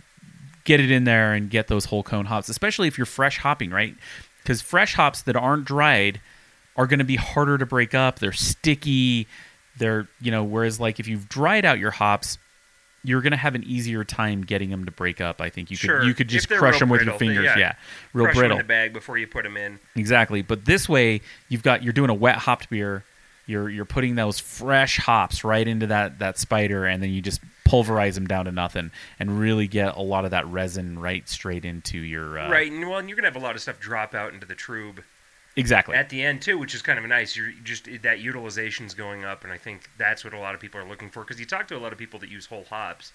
get 0.63 0.79
it 0.79 0.93
in 0.93 1.03
there, 1.03 1.33
and 1.33 1.51
get 1.51 1.67
those 1.67 1.87
whole 1.87 2.05
cone 2.05 2.27
hops. 2.27 2.49
Especially 2.49 2.87
if 2.87 2.97
you're 2.99 3.07
fresh 3.07 3.39
hopping, 3.39 3.71
right? 3.71 3.97
Because 4.43 4.63
fresh 4.63 4.95
hops 4.95 5.23
that 5.23 5.35
aren't 5.35 5.65
dried 5.65 6.21
are 6.81 6.87
going 6.87 6.99
to 6.99 7.05
be 7.05 7.17
harder 7.17 7.59
to 7.59 7.67
break 7.67 7.95
up. 7.95 8.19
They're 8.19 8.33
sticky. 8.33 9.27
They're, 9.79 10.09
you 10.21 10.31
know, 10.31 10.45
whereas 10.45 10.81
like 10.81 10.99
if 10.99 11.07
you've 11.07 11.29
dried 11.29 11.65
out 11.67 11.79
your 11.79 11.91
hops, 11.91 12.39
you're 13.05 13.21
going 13.21 13.33
to 13.33 13.37
have 13.37 13.55
an 13.55 13.65
easier 13.65 14.03
time 14.05 14.43
getting 14.43 14.71
them 14.71 14.85
to 14.87 14.91
break 14.91 15.21
up. 15.21 15.41
I 15.41 15.51
think 15.51 15.71
you 15.71 15.77
could 15.77 15.87
Sure. 15.87 16.03
you 16.03 16.15
could 16.15 16.29
just 16.29 16.49
crush 16.49 16.79
them 16.79 16.89
with 16.89 17.01
brittle, 17.01 17.13
your 17.15 17.19
fingers. 17.19 17.45
yeah. 17.45 17.59
Yeah, 17.59 17.73
real 18.15 18.27
Crush 18.27 18.37
brittle. 18.37 18.57
in 18.59 18.65
the 18.65 18.69
bag 18.69 18.93
before 18.95 19.19
you 19.19 19.27
put 19.27 19.45
them 19.45 19.57
in. 19.59 19.79
Exactly. 19.97 20.41
But 20.43 20.65
this 20.65 20.89
way, 20.89 21.21
you've 21.49 21.63
got 21.63 21.83
you're 21.83 21.93
doing 21.93 22.11
a 22.11 22.15
wet 22.15 22.37
hopped 22.37 22.71
beer. 22.71 23.05
You're 23.47 23.69
you're 23.69 23.85
putting 23.87 24.15
those 24.15 24.39
fresh 24.39 24.97
hops 24.99 25.45
right 25.45 25.67
into 25.67 25.87
that 25.89 26.19
that 26.21 26.39
spider, 26.39 26.85
and 26.87 27.03
then 27.03 27.11
you 27.11 27.21
just 27.21 27.41
pulverize 27.65 28.15
them 28.17 28.27
down 28.27 28.45
to 28.47 28.53
nothing, 28.53 28.91
and 29.19 29.39
really 29.41 29.67
get 29.67 29.97
a 29.97 30.03
lot 30.03 30.25
of 30.25 30.31
that 30.33 30.47
resin 30.49 30.99
right 30.99 31.27
straight 31.29 31.65
into 31.65 31.99
your 31.99 32.39
uh, 32.39 32.51
right, 32.51 32.71
and 32.71 32.89
well, 32.89 32.99
and 32.99 33.09
you're 33.09 33.17
gonna 33.17 33.29
have 33.29 33.37
a 33.37 33.45
lot 33.45 33.55
of 33.57 33.63
stuff 33.63 33.81
drop 33.81 34.15
out 34.15 34.33
into 34.35 34.47
the 34.47 34.55
trub 34.55 34.99
Exactly. 35.61 35.95
at 35.95 36.09
the 36.09 36.23
end 36.23 36.43
too, 36.43 36.59
which 36.59 36.75
is 36.75 36.83
kind 36.83 36.99
of 36.99 37.05
nice. 37.05 37.37
You're 37.37 37.53
just 37.63 37.89
that 38.03 38.21
utilization's 38.21 38.95
going 38.95 39.25
up, 39.25 39.45
and 39.45 39.53
I 39.53 39.59
think 39.59 39.91
that's 39.99 40.25
what 40.25 40.35
a 40.35 40.39
lot 40.39 40.55
of 40.55 40.61
people 40.61 40.81
are 40.81 40.89
looking 40.89 41.11
for. 41.11 41.23
Because 41.23 41.39
you 41.39 41.47
talk 41.47 41.69
to 41.69 41.77
a 41.77 41.79
lot 41.79 41.93
of 41.93 41.99
people 41.99 42.19
that 42.21 42.31
use 42.31 42.47
whole 42.47 42.65
hops, 42.65 43.13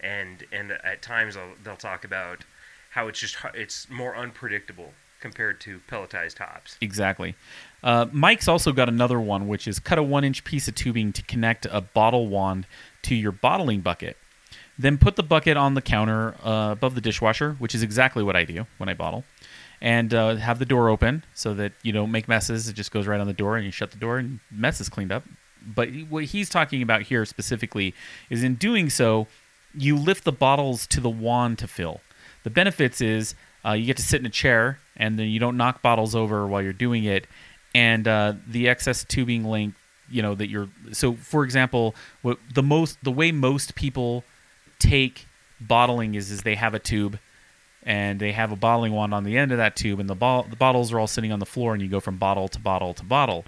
and 0.00 0.44
and 0.52 0.72
at 0.72 1.02
times 1.02 1.34
they'll, 1.34 1.54
they'll 1.64 1.76
talk 1.76 2.04
about 2.04 2.44
how 2.90 3.08
it's 3.08 3.18
just 3.18 3.36
it's 3.54 3.88
more 3.90 4.16
unpredictable 4.16 4.92
compared 5.20 5.60
to 5.60 5.80
pelletized 5.90 6.38
hops. 6.38 6.76
Exactly. 6.80 7.34
Uh, 7.82 8.06
Mike's 8.12 8.48
also 8.48 8.72
got 8.72 8.88
another 8.88 9.20
one, 9.20 9.48
which 9.48 9.66
is 9.66 9.78
cut 9.78 9.98
a 9.98 10.02
one 10.02 10.24
inch 10.24 10.44
piece 10.44 10.68
of 10.68 10.74
tubing 10.74 11.12
to 11.12 11.22
connect 11.22 11.66
a 11.66 11.80
bottle 11.80 12.28
wand 12.28 12.66
to 13.02 13.14
your 13.14 13.32
bottling 13.32 13.80
bucket. 13.80 14.16
Then 14.78 14.96
put 14.96 15.16
the 15.16 15.24
bucket 15.24 15.56
on 15.56 15.74
the 15.74 15.82
counter 15.82 16.36
uh, 16.44 16.70
above 16.70 16.94
the 16.94 17.00
dishwasher, 17.00 17.56
which 17.58 17.74
is 17.74 17.82
exactly 17.82 18.22
what 18.22 18.36
I 18.36 18.44
do 18.44 18.66
when 18.76 18.88
I 18.88 18.94
bottle. 18.94 19.24
And 19.80 20.12
uh, 20.12 20.36
have 20.36 20.58
the 20.58 20.64
door 20.64 20.88
open 20.88 21.24
so 21.34 21.54
that 21.54 21.72
you 21.82 21.92
don't 21.92 22.10
make 22.10 22.26
messes. 22.26 22.68
It 22.68 22.72
just 22.72 22.90
goes 22.90 23.06
right 23.06 23.20
on 23.20 23.26
the 23.26 23.32
door, 23.32 23.56
and 23.56 23.64
you 23.64 23.70
shut 23.70 23.92
the 23.92 23.98
door, 23.98 24.18
and 24.18 24.40
mess 24.50 24.80
is 24.80 24.88
cleaned 24.88 25.12
up. 25.12 25.24
But 25.64 25.90
what 26.08 26.24
he's 26.24 26.48
talking 26.48 26.82
about 26.82 27.02
here 27.02 27.24
specifically 27.24 27.94
is 28.28 28.42
in 28.42 28.54
doing 28.56 28.90
so, 28.90 29.28
you 29.74 29.96
lift 29.96 30.24
the 30.24 30.32
bottles 30.32 30.86
to 30.88 31.00
the 31.00 31.10
wand 31.10 31.58
to 31.58 31.68
fill. 31.68 32.00
The 32.42 32.50
benefits 32.50 33.00
is 33.00 33.34
uh, 33.64 33.72
you 33.72 33.86
get 33.86 33.96
to 33.96 34.02
sit 34.02 34.20
in 34.20 34.26
a 34.26 34.30
chair, 34.30 34.80
and 34.96 35.18
then 35.18 35.28
you 35.28 35.38
don't 35.38 35.56
knock 35.56 35.82
bottles 35.82 36.14
over 36.14 36.46
while 36.46 36.62
you're 36.62 36.72
doing 36.72 37.04
it, 37.04 37.26
and 37.74 38.08
uh, 38.08 38.34
the 38.46 38.68
excess 38.68 39.04
tubing 39.04 39.44
length, 39.44 39.78
you 40.10 40.22
know 40.22 40.34
that 40.34 40.48
you're. 40.48 40.68
So, 40.92 41.14
for 41.14 41.44
example, 41.44 41.94
what 42.22 42.38
the 42.54 42.62
most 42.62 42.98
the 43.02 43.12
way 43.12 43.30
most 43.30 43.74
people 43.74 44.24
take 44.78 45.26
bottling 45.60 46.14
is 46.14 46.30
is 46.30 46.42
they 46.42 46.54
have 46.54 46.74
a 46.74 46.78
tube 46.78 47.18
and 47.88 48.20
they 48.20 48.32
have 48.32 48.52
a 48.52 48.56
bottling 48.56 48.92
wand 48.92 49.14
on 49.14 49.24
the 49.24 49.38
end 49.38 49.50
of 49.50 49.58
that 49.58 49.74
tube 49.74 49.98
and 49.98 50.08
the, 50.08 50.14
ball, 50.14 50.44
the 50.48 50.56
bottles 50.56 50.92
are 50.92 51.00
all 51.00 51.06
sitting 51.06 51.32
on 51.32 51.40
the 51.40 51.46
floor 51.46 51.72
and 51.72 51.82
you 51.82 51.88
go 51.88 51.98
from 51.98 52.18
bottle 52.18 52.46
to 52.46 52.60
bottle 52.60 52.94
to 52.94 53.02
bottle 53.02 53.44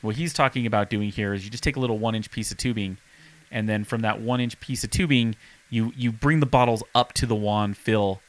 what 0.00 0.16
he's 0.16 0.32
talking 0.32 0.66
about 0.66 0.90
doing 0.90 1.10
here 1.10 1.32
is 1.34 1.44
you 1.44 1.50
just 1.50 1.62
take 1.62 1.76
a 1.76 1.80
little 1.80 1.98
one 1.98 2.14
inch 2.14 2.30
piece 2.30 2.50
of 2.50 2.56
tubing 2.56 2.96
and 3.52 3.68
then 3.68 3.84
from 3.84 4.00
that 4.00 4.20
one 4.20 4.40
inch 4.40 4.58
piece 4.58 4.82
of 4.82 4.90
tubing 4.90 5.36
you 5.70 5.92
you 5.94 6.10
bring 6.10 6.40
the 6.40 6.46
bottles 6.46 6.82
up 6.94 7.12
to 7.12 7.26
the 7.26 7.36
wand 7.36 7.76
fill 7.76 8.20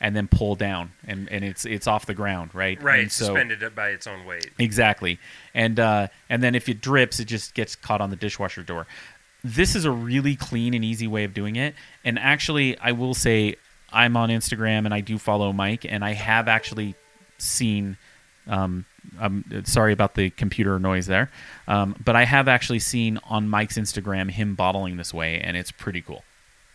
and 0.00 0.16
then 0.16 0.26
pull 0.26 0.54
down 0.54 0.90
and, 1.06 1.30
and 1.30 1.44
it's 1.44 1.66
it's 1.66 1.86
off 1.86 2.06
the 2.06 2.14
ground 2.14 2.54
right 2.54 2.82
Right, 2.82 3.00
and 3.00 3.12
so 3.12 3.26
suspended 3.26 3.62
it 3.62 3.74
by 3.74 3.90
its 3.90 4.06
own 4.06 4.24
weight. 4.24 4.50
Exactly, 4.58 5.18
and 5.54 5.78
uh, 5.78 6.08
and 6.30 6.42
then 6.42 6.54
if 6.54 6.68
it 6.70 6.80
drips, 6.80 7.20
it 7.20 7.26
just 7.26 7.52
gets 7.52 7.76
caught 7.76 8.00
on 8.00 8.08
the 8.08 8.16
dishwasher 8.16 8.62
door. 8.62 8.86
This 9.44 9.74
is 9.74 9.84
a 9.84 9.90
really 9.90 10.36
clean 10.36 10.72
and 10.72 10.82
easy 10.84 11.06
way 11.06 11.24
of 11.24 11.34
doing 11.34 11.56
it. 11.56 11.74
And 12.02 12.18
actually, 12.18 12.78
I 12.78 12.92
will 12.92 13.14
say 13.14 13.56
I'm 13.92 14.16
on 14.16 14.28
Instagram 14.28 14.84
and 14.84 14.94
I 14.94 15.00
do 15.00 15.18
follow 15.18 15.52
Mike, 15.52 15.84
and 15.88 16.04
I 16.04 16.12
have 16.12 16.48
actually 16.48 16.94
seen. 17.38 17.96
Um, 18.46 18.86
I'm 19.18 19.64
sorry 19.64 19.92
about 19.92 20.14
the 20.14 20.30
computer 20.30 20.78
noise 20.78 21.06
there, 21.06 21.30
um, 21.68 21.94
but 22.04 22.16
I 22.16 22.24
have 22.24 22.48
actually 22.48 22.80
seen 22.80 23.18
on 23.28 23.48
Mike's 23.48 23.78
Instagram 23.78 24.30
him 24.30 24.54
bottling 24.54 24.96
this 24.96 25.14
way, 25.14 25.40
and 25.40 25.56
it's 25.56 25.70
pretty 25.70 26.00
cool. 26.02 26.24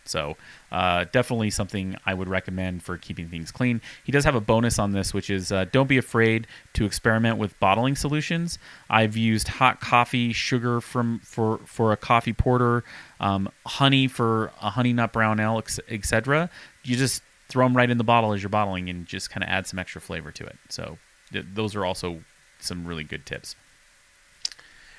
So 0.08 0.36
uh, 0.72 1.04
definitely 1.12 1.50
something 1.50 1.96
I 2.04 2.14
would 2.14 2.28
recommend 2.28 2.82
for 2.82 2.96
keeping 2.96 3.28
things 3.28 3.50
clean. 3.50 3.80
He 4.04 4.12
does 4.12 4.24
have 4.24 4.34
a 4.34 4.40
bonus 4.40 4.78
on 4.78 4.92
this, 4.92 5.12
which 5.12 5.30
is 5.30 5.52
uh, 5.52 5.66
don't 5.70 5.88
be 5.88 5.98
afraid 5.98 6.46
to 6.74 6.84
experiment 6.84 7.38
with 7.38 7.58
bottling 7.60 7.96
solutions. 7.96 8.58
I've 8.88 9.16
used 9.16 9.48
hot 9.48 9.80
coffee, 9.80 10.32
sugar 10.32 10.80
from 10.80 11.20
for 11.20 11.58
for 11.64 11.92
a 11.92 11.96
coffee 11.96 12.32
porter, 12.32 12.84
um, 13.20 13.48
honey 13.66 14.06
for 14.08 14.52
a 14.60 14.70
honey 14.70 14.92
nut 14.92 15.12
brown 15.12 15.40
ale, 15.40 15.62
etc. 15.88 16.50
You 16.86 16.96
just 16.96 17.22
throw 17.48 17.66
them 17.66 17.76
right 17.76 17.88
in 17.90 17.98
the 17.98 18.04
bottle 18.04 18.32
as 18.32 18.42
you're 18.42 18.50
bottling, 18.50 18.88
and 18.88 19.06
just 19.06 19.30
kind 19.30 19.42
of 19.42 19.50
add 19.50 19.66
some 19.66 19.78
extra 19.78 20.00
flavor 20.00 20.30
to 20.32 20.44
it. 20.46 20.56
So 20.68 20.98
th- 21.32 21.46
those 21.54 21.74
are 21.74 21.84
also 21.84 22.20
some 22.58 22.86
really 22.86 23.04
good 23.04 23.26
tips. 23.26 23.56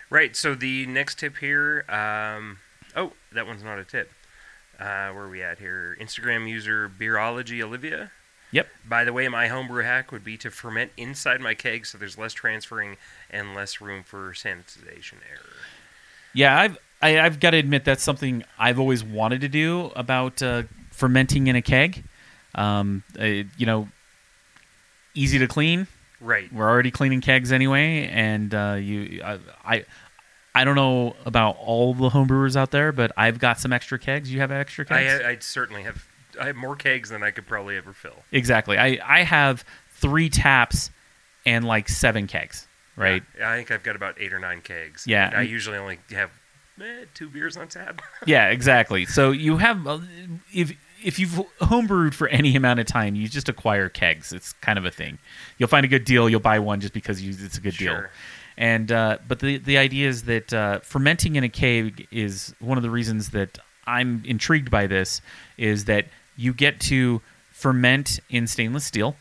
Right. 0.10 0.36
So 0.36 0.56
the 0.56 0.86
next 0.86 1.20
tip 1.20 1.38
here. 1.38 1.84
Um, 1.90 2.60
oh, 2.96 3.14
that 3.34 3.46
one's 3.46 3.64
not 3.64 3.80
a 3.80 3.84
tip. 3.84 4.12
Uh, 4.80 5.10
where 5.10 5.24
are 5.24 5.30
we 5.30 5.42
at 5.42 5.60
here? 5.60 5.98
Instagram 6.00 6.48
user 6.48 6.90
Beerology 6.90 7.62
Olivia. 7.62 8.12
Yep. 8.52 8.68
By 8.88 9.04
the 9.04 9.12
way, 9.12 9.28
my 9.28 9.48
homebrew 9.48 9.84
hack 9.84 10.12
would 10.12 10.24
be 10.24 10.38
to 10.38 10.50
ferment 10.50 10.92
inside 10.96 11.42
my 11.42 11.54
keg 11.54 11.86
so 11.86 11.98
there's 11.98 12.18
less 12.18 12.34
transferring 12.34 12.96
and 13.30 13.54
less 13.54 13.82
room 13.82 14.04
for 14.04 14.32
sanitization 14.32 15.16
error. 15.30 15.58
Yeah, 16.34 16.58
I've 16.58 16.78
I, 17.02 17.20
I've 17.20 17.40
got 17.40 17.52
to 17.52 17.58
admit 17.58 17.86
that's 17.86 18.04
something 18.04 18.44
I've 18.58 18.80
always 18.80 19.04
wanted 19.04 19.42
to 19.42 19.50
do 19.50 19.92
about 19.96 20.42
uh, 20.42 20.64
fermenting 20.98 21.48
in 21.48 21.56
a 21.56 21.62
keg. 21.62 22.04
Um, 22.56 23.04
uh, 23.20 23.24
you 23.24 23.66
know, 23.66 23.88
easy 25.14 25.38
to 25.40 25.48
clean. 25.48 25.88
Right. 26.20 26.52
We're 26.52 26.68
already 26.68 26.90
cleaning 26.90 27.22
kegs 27.22 27.52
anyway, 27.52 28.08
and 28.08 28.54
uh, 28.54 28.78
you, 28.80 29.22
I, 29.24 29.40
I, 29.64 29.86
I 30.56 30.64
don't 30.64 30.76
know 30.76 31.16
about 31.26 31.58
all 31.60 31.94
the 31.94 32.10
homebrewers 32.10 32.56
out 32.56 32.72
there, 32.72 32.92
but 32.92 33.12
I've 33.16 33.38
got 33.38 33.60
some 33.60 33.72
extra 33.72 34.00
kegs. 34.00 34.34
You 34.34 34.40
have 34.40 34.52
extra 34.52 34.86
I, 34.90 35.04
kegs? 35.04 35.24
I 35.24 35.38
certainly 35.40 35.84
have. 35.84 36.08
I 36.42 36.48
have 36.48 36.56
more 36.56 36.76
kegs 36.76 37.10
than 37.10 37.22
I 37.24 37.32
could 37.32 37.48
probably 37.48 37.78
ever 37.78 37.94
fill. 37.94 38.24
exactly. 38.32 38.78
I 38.78 39.00
I 39.04 39.24
have 39.24 39.64
three 39.92 40.30
taps 40.30 40.90
and 41.46 41.66
like 41.66 41.90
seven 41.90 42.28
kegs. 42.28 42.68
Right. 42.96 43.24
Yeah, 43.38 43.52
I 43.52 43.58
think 43.58 43.70
I've 43.72 43.84
got 43.84 43.96
about 43.96 44.20
eight 44.20 44.34
or 44.34 44.40
nine 44.40 44.62
kegs. 44.62 45.06
Yeah. 45.06 45.32
I 45.34 45.44
usually 45.44 45.78
only 45.78 46.00
have 46.12 46.32
eh, 46.82 47.06
two 47.14 47.30
beers 47.30 47.56
on 47.56 47.68
tap. 47.68 48.02
Yeah, 48.26 48.50
exactly. 48.50 49.06
So 49.06 49.32
you 49.32 49.58
have 49.58 49.86
uh, 49.86 50.00
if 50.52 50.76
if 51.04 51.20
you've 51.20 51.32
homebrewed 51.62 52.14
for 52.14 52.28
any 52.28 52.56
amount 52.56 52.80
of 52.80 52.86
time, 52.86 53.16
you 53.16 53.28
just 53.28 53.50
acquire 53.50 53.90
kegs. 53.90 54.32
It's 54.34 54.54
kind 54.54 54.80
of 54.80 54.86
a 54.86 54.92
thing. 54.92 55.20
You'll 55.58 55.70
find 55.70 55.86
a 55.86 55.90
good 55.90 56.06
deal, 56.06 56.30
you'll 56.30 56.40
buy 56.40 56.60
one 56.60 56.80
just 56.80 56.94
because 56.94 57.22
you, 57.22 57.36
it's 57.38 57.58
a 57.58 57.62
good 57.62 57.78
deal. 57.78 58.06
And 58.58 58.92
uh, 58.92 59.20
but 59.28 59.40
the 59.40 59.58
the 59.58 59.78
idea 59.78 60.10
is 60.10 60.24
that 60.24 60.52
uh, 60.52 60.80
fermenting 60.80 61.36
in 61.36 61.44
a 61.44 61.50
keg 61.50 62.08
is 62.12 62.56
one 62.60 62.78
of 62.78 62.84
the 62.84 62.90
reasons 62.90 63.30
that 63.30 63.60
I'm 63.86 64.24
intrigued 64.26 64.72
by 64.72 64.88
this 64.88 65.22
is 65.58 65.86
that 65.86 66.08
you 66.36 66.54
get 66.54 66.80
to 66.82 67.22
ferment 67.52 68.20
in 68.30 68.48
stainless 68.48 68.84
steel, 68.84 69.16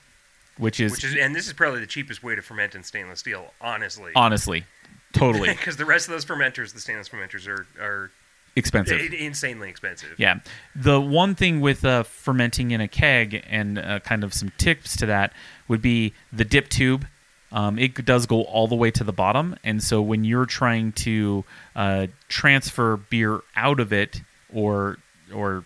which 0.57 0.81
is, 0.81 0.93
Which 0.93 1.05
is, 1.05 1.17
and 1.17 1.35
this 1.35 1.47
is 1.47 1.53
probably 1.53 1.81
the 1.81 1.87
cheapest 1.87 2.23
way 2.23 2.35
to 2.35 2.43
ferment 2.43 2.75
in 2.75 2.83
stainless 2.83 3.21
steel, 3.21 3.53
honestly. 3.61 4.13
honestly 4.17 4.65
totally 5.13 5.49
Because 5.57 5.77
the 5.77 5.85
rest 5.85 6.09
of 6.09 6.13
those 6.13 6.25
fermenters, 6.25 6.73
the 6.73 6.81
stainless 6.81 7.09
fermenters, 7.09 7.47
are 7.49 7.67
are 7.81 8.11
expensive. 8.57 9.01
i- 9.01 9.15
insanely 9.17 9.69
expensive. 9.69 10.15
Yeah. 10.19 10.41
The 10.75 11.01
one 11.01 11.35
thing 11.35 11.61
with 11.61 11.85
uh, 11.85 12.03
fermenting 12.03 12.73
in 12.73 12.81
a 12.81 12.89
keg 12.89 13.45
and 13.49 13.79
uh, 13.79 14.01
kind 14.01 14.25
of 14.25 14.35
some 14.35 14.51
tips 14.59 14.97
to 14.97 15.07
that 15.07 15.33
would 15.69 15.83
be 15.83 16.15
the 16.33 16.45
dip 16.45 16.69
tube 16.69 17.07
um, 17.53 17.79
it 17.79 18.05
does 18.05 18.27
go 18.27 18.43
all 18.43 18.67
the 18.67 18.75
way 18.75 18.91
to 18.91 19.05
the 19.05 19.13
bottom. 19.13 19.57
And 19.65 19.83
so 19.83 20.03
when 20.03 20.25
you're 20.25 20.47
trying 20.47 20.93
to 20.93 21.45
uh, 21.75 22.09
transfer 22.29 22.97
beer 22.97 23.41
out 23.55 23.81
of 23.81 23.93
it, 23.93 24.21
or 24.53 24.99
or 25.35 25.65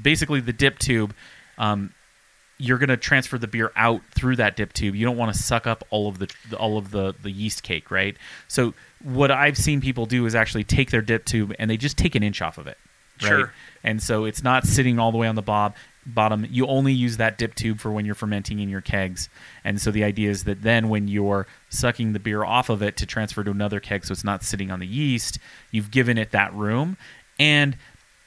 basically 0.00 0.40
the 0.40 0.52
dip 0.52 0.78
tube, 0.78 1.14
um, 1.56 1.92
you're 2.58 2.78
going 2.78 2.88
to 2.88 2.96
transfer 2.96 3.38
the 3.38 3.46
beer 3.46 3.70
out 3.76 4.02
through 4.14 4.36
that 4.36 4.56
dip 4.56 4.72
tube. 4.72 4.94
You 4.94 5.06
don't 5.06 5.16
want 5.16 5.32
to 5.32 5.40
suck 5.40 5.66
up 5.66 5.84
all 5.90 6.08
of 6.08 6.18
the 6.18 6.28
all 6.58 6.76
of 6.76 6.90
the 6.90 7.14
the 7.22 7.30
yeast 7.30 7.62
cake, 7.62 7.90
right? 7.90 8.16
So 8.48 8.74
what 9.02 9.30
I've 9.30 9.56
seen 9.56 9.80
people 9.80 10.06
do 10.06 10.26
is 10.26 10.34
actually 10.34 10.64
take 10.64 10.90
their 10.90 11.02
dip 11.02 11.24
tube 11.24 11.54
and 11.58 11.70
they 11.70 11.76
just 11.76 11.96
take 11.96 12.14
an 12.14 12.22
inch 12.22 12.42
off 12.42 12.58
of 12.58 12.66
it. 12.66 12.76
Right? 13.22 13.28
Sure. 13.28 13.52
And 13.82 14.02
so 14.02 14.24
it's 14.24 14.42
not 14.42 14.64
sitting 14.64 14.98
all 14.98 15.12
the 15.12 15.18
way 15.18 15.26
on 15.26 15.34
the 15.34 15.42
bob 15.42 15.74
bottom. 16.06 16.46
You 16.50 16.66
only 16.66 16.92
use 16.92 17.16
that 17.18 17.38
dip 17.38 17.54
tube 17.54 17.80
for 17.80 17.90
when 17.90 18.04
you're 18.04 18.14
fermenting 18.14 18.58
in 18.60 18.68
your 18.68 18.80
kegs. 18.80 19.28
And 19.64 19.80
so 19.80 19.90
the 19.90 20.04
idea 20.04 20.30
is 20.30 20.44
that 20.44 20.62
then 20.62 20.88
when 20.88 21.06
you're 21.08 21.46
sucking 21.68 22.12
the 22.12 22.18
beer 22.18 22.44
off 22.44 22.70
of 22.70 22.82
it 22.82 22.96
to 22.96 23.06
transfer 23.06 23.44
to 23.44 23.50
another 23.50 23.80
keg 23.80 24.04
so 24.04 24.12
it's 24.12 24.24
not 24.24 24.42
sitting 24.42 24.70
on 24.70 24.80
the 24.80 24.86
yeast, 24.86 25.38
you've 25.70 25.90
given 25.90 26.18
it 26.18 26.30
that 26.32 26.52
room. 26.54 26.96
And 27.38 27.76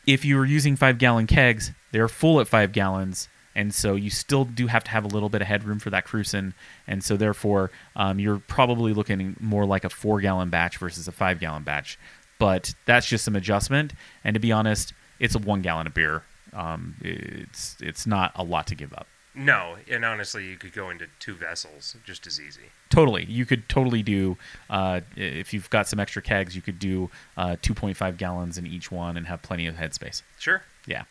if 0.06 0.24
you 0.24 0.38
were 0.38 0.46
using 0.46 0.76
five 0.76 0.98
gallon 0.98 1.28
kegs, 1.28 1.72
they're 1.92 2.08
full 2.08 2.40
at 2.40 2.48
five 2.48 2.72
gallons. 2.72 3.28
And 3.56 3.74
so 3.74 3.96
you 3.96 4.10
still 4.10 4.46
do 4.46 4.68
have 4.68 4.84
to 4.86 4.92
have 4.92 5.04
a 5.04 5.08
little 5.08 5.30
bit 5.30 5.42
of 5.42 5.48
headroom 5.48 5.80
for 5.80 5.90
that 5.90 6.06
krausen. 6.06 6.54
And 6.88 7.04
so 7.04 7.18
therefore, 7.18 7.72
um, 7.96 8.20
you're 8.20 8.40
probably 8.40 8.94
looking 8.94 9.36
more 9.40 9.66
like 9.66 9.84
a 9.84 9.90
four 9.90 10.22
gallon 10.22 10.50
batch 10.50 10.78
versus 10.78 11.08
a 11.08 11.12
five 11.12 11.40
gallon 11.40 11.64
batch. 11.64 12.00
But 12.40 12.74
that's 12.86 13.08
just 13.08 13.26
some 13.26 13.36
adjustment. 13.36 13.94
And 14.24 14.34
to 14.34 14.40
be 14.40 14.52
honest, 14.52 14.94
it's 15.20 15.36
a 15.36 15.40
one 15.40 15.62
gallon 15.62 15.88
of 15.88 15.94
beer. 15.94 16.24
Um, 16.54 16.96
it's 17.02 17.78
it's 17.80 18.06
not 18.06 18.32
a 18.36 18.44
lot 18.44 18.68
to 18.68 18.76
give 18.76 18.94
up. 18.94 19.08
No, 19.34 19.78
and 19.90 20.04
honestly, 20.04 20.46
you 20.46 20.58
could 20.58 20.74
go 20.74 20.90
into 20.90 21.08
two 21.20 21.36
vessels 21.36 21.96
just 22.06 22.28
as 22.28 22.40
easy. 22.42 22.64
Totally, 22.90 23.24
you 23.26 23.46
could 23.46 23.70
totally 23.70 24.04
do. 24.04 24.38
Uh, 24.70 25.02
if 25.16 25.54
you've 25.54 25.70
got 25.70 25.88
some 25.88 26.02
extra 26.02 26.22
kegs, 26.22 26.54
you 26.54 26.62
could 26.62 26.80
do 26.80 27.10
uh, 27.38 27.56
2.5 27.62 28.18
gallons 28.18 28.58
in 28.58 28.68
each 28.68 28.92
one 28.92 29.16
and 29.16 29.28
have 29.28 29.42
plenty 29.42 29.68
of 29.68 29.76
headspace. 29.76 30.22
Sure. 30.38 30.64
Yeah. 30.86 31.04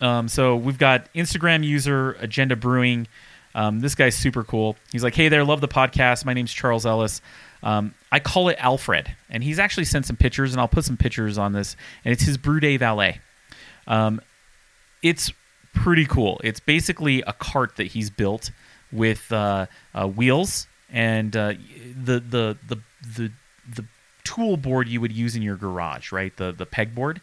Um, 0.00 0.28
so 0.28 0.56
we've 0.56 0.78
got 0.78 1.12
Instagram 1.14 1.64
user 1.64 2.12
Agenda 2.20 2.56
Brewing. 2.56 3.08
Um, 3.54 3.80
this 3.80 3.94
guy's 3.94 4.14
super 4.14 4.44
cool. 4.44 4.76
He's 4.92 5.02
like, 5.02 5.14
"Hey 5.14 5.28
there, 5.28 5.44
love 5.44 5.60
the 5.60 5.68
podcast. 5.68 6.24
My 6.24 6.34
name's 6.34 6.52
Charles 6.52 6.86
Ellis. 6.86 7.20
Um, 7.62 7.94
I 8.12 8.20
call 8.20 8.48
it 8.48 8.56
Alfred, 8.60 9.14
and 9.28 9.42
he's 9.42 9.58
actually 9.58 9.84
sent 9.84 10.06
some 10.06 10.16
pictures, 10.16 10.52
and 10.52 10.60
I'll 10.60 10.68
put 10.68 10.84
some 10.84 10.96
pictures 10.96 11.38
on 11.38 11.52
this. 11.52 11.76
And 12.04 12.12
it's 12.12 12.22
his 12.22 12.36
Brew 12.36 12.60
Day 12.60 12.76
Valet. 12.76 13.20
Um, 13.86 14.20
it's 15.02 15.32
pretty 15.74 16.06
cool. 16.06 16.40
It's 16.44 16.60
basically 16.60 17.22
a 17.22 17.32
cart 17.32 17.76
that 17.76 17.88
he's 17.88 18.10
built 18.10 18.50
with 18.92 19.30
uh, 19.32 19.66
uh, 19.94 20.06
wheels 20.06 20.66
and 20.90 21.36
uh, 21.36 21.54
the, 22.04 22.20
the 22.20 22.56
the 22.68 22.76
the 23.16 23.32
the 23.74 23.84
tool 24.24 24.56
board 24.56 24.88
you 24.88 25.00
would 25.00 25.12
use 25.12 25.36
in 25.36 25.42
your 25.42 25.56
garage, 25.56 26.12
right? 26.12 26.36
The 26.36 26.52
the 26.52 26.66
pegboard 26.66 27.20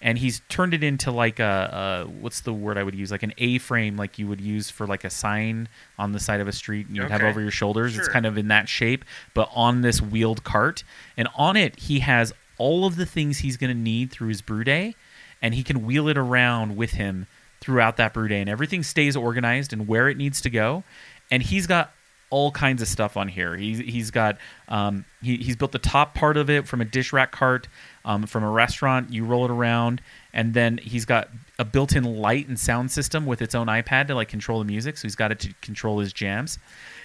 and 0.00 0.18
he's 0.18 0.40
turned 0.48 0.74
it 0.74 0.82
into 0.84 1.10
like 1.10 1.40
a, 1.40 2.04
a, 2.04 2.10
what's 2.10 2.40
the 2.40 2.52
word 2.52 2.78
I 2.78 2.82
would 2.82 2.94
use? 2.94 3.10
Like 3.10 3.22
an 3.22 3.32
A 3.38 3.58
frame 3.58 3.96
like 3.96 4.18
you 4.18 4.26
would 4.28 4.40
use 4.40 4.70
for 4.70 4.86
like 4.86 5.04
a 5.04 5.10
sign 5.10 5.68
on 5.98 6.12
the 6.12 6.20
side 6.20 6.40
of 6.40 6.48
a 6.48 6.52
street 6.52 6.86
and 6.86 6.96
you'd 6.96 7.10
have 7.10 7.22
over 7.22 7.40
your 7.40 7.50
shoulders. 7.50 7.96
It's 7.96 8.08
kind 8.08 8.26
of 8.26 8.36
in 8.38 8.48
that 8.48 8.68
shape, 8.68 9.04
but 9.34 9.50
on 9.54 9.80
this 9.80 10.02
wheeled 10.02 10.44
cart, 10.44 10.84
and 11.16 11.28
on 11.36 11.56
it 11.56 11.78
he 11.80 12.00
has 12.00 12.32
all 12.58 12.86
of 12.86 12.96
the 12.96 13.06
things 13.06 13.38
he's 13.38 13.56
going 13.56 13.74
to 13.74 13.78
need 13.78 14.10
through 14.10 14.28
his 14.28 14.42
brew 14.42 14.64
day, 14.64 14.94
and 15.42 15.54
he 15.54 15.62
can 15.62 15.84
wheel 15.84 16.08
it 16.08 16.16
around 16.16 16.76
with 16.76 16.92
him 16.92 17.26
throughout 17.60 17.96
that 17.96 18.14
brew 18.14 18.28
day, 18.28 18.40
and 18.40 18.48
everything 18.50 18.82
stays 18.82 19.16
organized 19.16 19.72
and 19.72 19.88
where 19.88 20.08
it 20.08 20.16
needs 20.16 20.40
to 20.40 20.50
go, 20.50 20.84
and 21.30 21.42
he's 21.42 21.66
got 21.66 21.92
all 22.30 22.50
kinds 22.50 22.82
of 22.82 22.88
stuff 22.88 23.16
on 23.16 23.28
here. 23.28 23.56
He's 23.56 23.78
he's 23.78 24.10
got 24.10 24.38
um, 24.68 25.04
he, 25.22 25.36
he's 25.36 25.56
built 25.56 25.72
the 25.72 25.78
top 25.78 26.14
part 26.14 26.36
of 26.36 26.50
it 26.50 26.66
from 26.66 26.80
a 26.80 26.84
dish 26.84 27.12
rack 27.12 27.32
cart 27.32 27.68
um, 28.04 28.26
from 28.26 28.42
a 28.42 28.50
restaurant. 28.50 29.12
You 29.12 29.24
roll 29.24 29.44
it 29.44 29.50
around, 29.50 30.02
and 30.32 30.54
then 30.54 30.78
he's 30.78 31.04
got 31.04 31.28
a 31.58 31.64
built-in 31.64 32.04
light 32.04 32.48
and 32.48 32.58
sound 32.58 32.90
system 32.90 33.26
with 33.26 33.40
its 33.40 33.54
own 33.54 33.68
iPad 33.68 34.08
to 34.08 34.14
like 34.14 34.28
control 34.28 34.58
the 34.58 34.64
music. 34.64 34.98
So 34.98 35.02
he's 35.02 35.16
got 35.16 35.32
it 35.32 35.38
to 35.40 35.54
control 35.62 36.00
his 36.00 36.12
jams, 36.12 36.58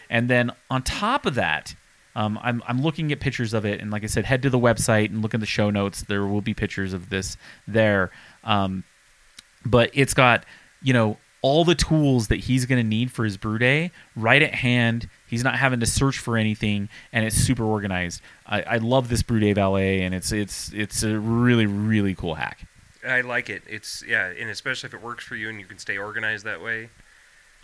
and 0.09 0.29
then 0.29 0.51
on 0.69 0.83
top 0.83 1.25
of 1.25 1.35
that. 1.35 1.75
Um, 2.13 2.37
I'm, 2.43 2.61
I'm 2.67 2.81
looking 2.81 3.13
at 3.13 3.21
pictures 3.21 3.53
of 3.53 3.63
it, 3.63 3.79
and 3.79 3.89
like 3.89 4.03
I 4.03 4.07
said, 4.07 4.25
head 4.25 4.41
to 4.41 4.49
the 4.49 4.59
website 4.59 5.05
and 5.11 5.21
look 5.21 5.33
in 5.33 5.39
the 5.39 5.45
show 5.45 5.69
notes. 5.69 6.01
There 6.01 6.25
will 6.25 6.41
be 6.41 6.53
pictures 6.53 6.91
of 6.91 7.09
this 7.09 7.37
there. 7.69 8.11
Um, 8.43 8.83
but 9.65 9.91
it's 9.93 10.13
got 10.13 10.45
you 10.81 10.91
know 10.93 11.17
all 11.43 11.65
the 11.65 11.75
tools 11.75 12.27
that 12.27 12.41
he's 12.41 12.65
going 12.65 12.77
to 12.81 12.87
need 12.87 13.11
for 13.11 13.23
his 13.23 13.35
brew 13.37 13.57
day 13.57 13.91
right 14.15 14.41
at 14.41 14.53
hand 14.55 15.09
he's 15.27 15.43
not 15.43 15.55
having 15.55 15.79
to 15.79 15.85
search 15.85 16.17
for 16.19 16.37
anything 16.37 16.87
and 17.11 17.25
it's 17.25 17.35
super 17.35 17.63
organized 17.63 18.21
i, 18.45 18.61
I 18.61 18.77
love 18.77 19.09
this 19.09 19.23
brew 19.23 19.39
day 19.39 19.53
valet 19.53 20.01
and 20.01 20.13
it's 20.13 20.31
it's 20.31 20.71
it's 20.73 21.01
a 21.03 21.17
really 21.19 21.65
really 21.65 22.15
cool 22.15 22.35
hack 22.35 22.67
I 23.03 23.21
like 23.21 23.49
it. 23.49 23.63
It's 23.67 24.03
yeah, 24.07 24.27
and 24.27 24.47
especially 24.51 24.85
if 24.89 24.93
it 24.93 25.01
works 25.01 25.25
for 25.25 25.35
you 25.35 25.49
and 25.49 25.59
you 25.59 25.65
can 25.65 25.79
stay 25.79 25.97
organized 25.97 26.45
that 26.45 26.61
way, 26.61 26.89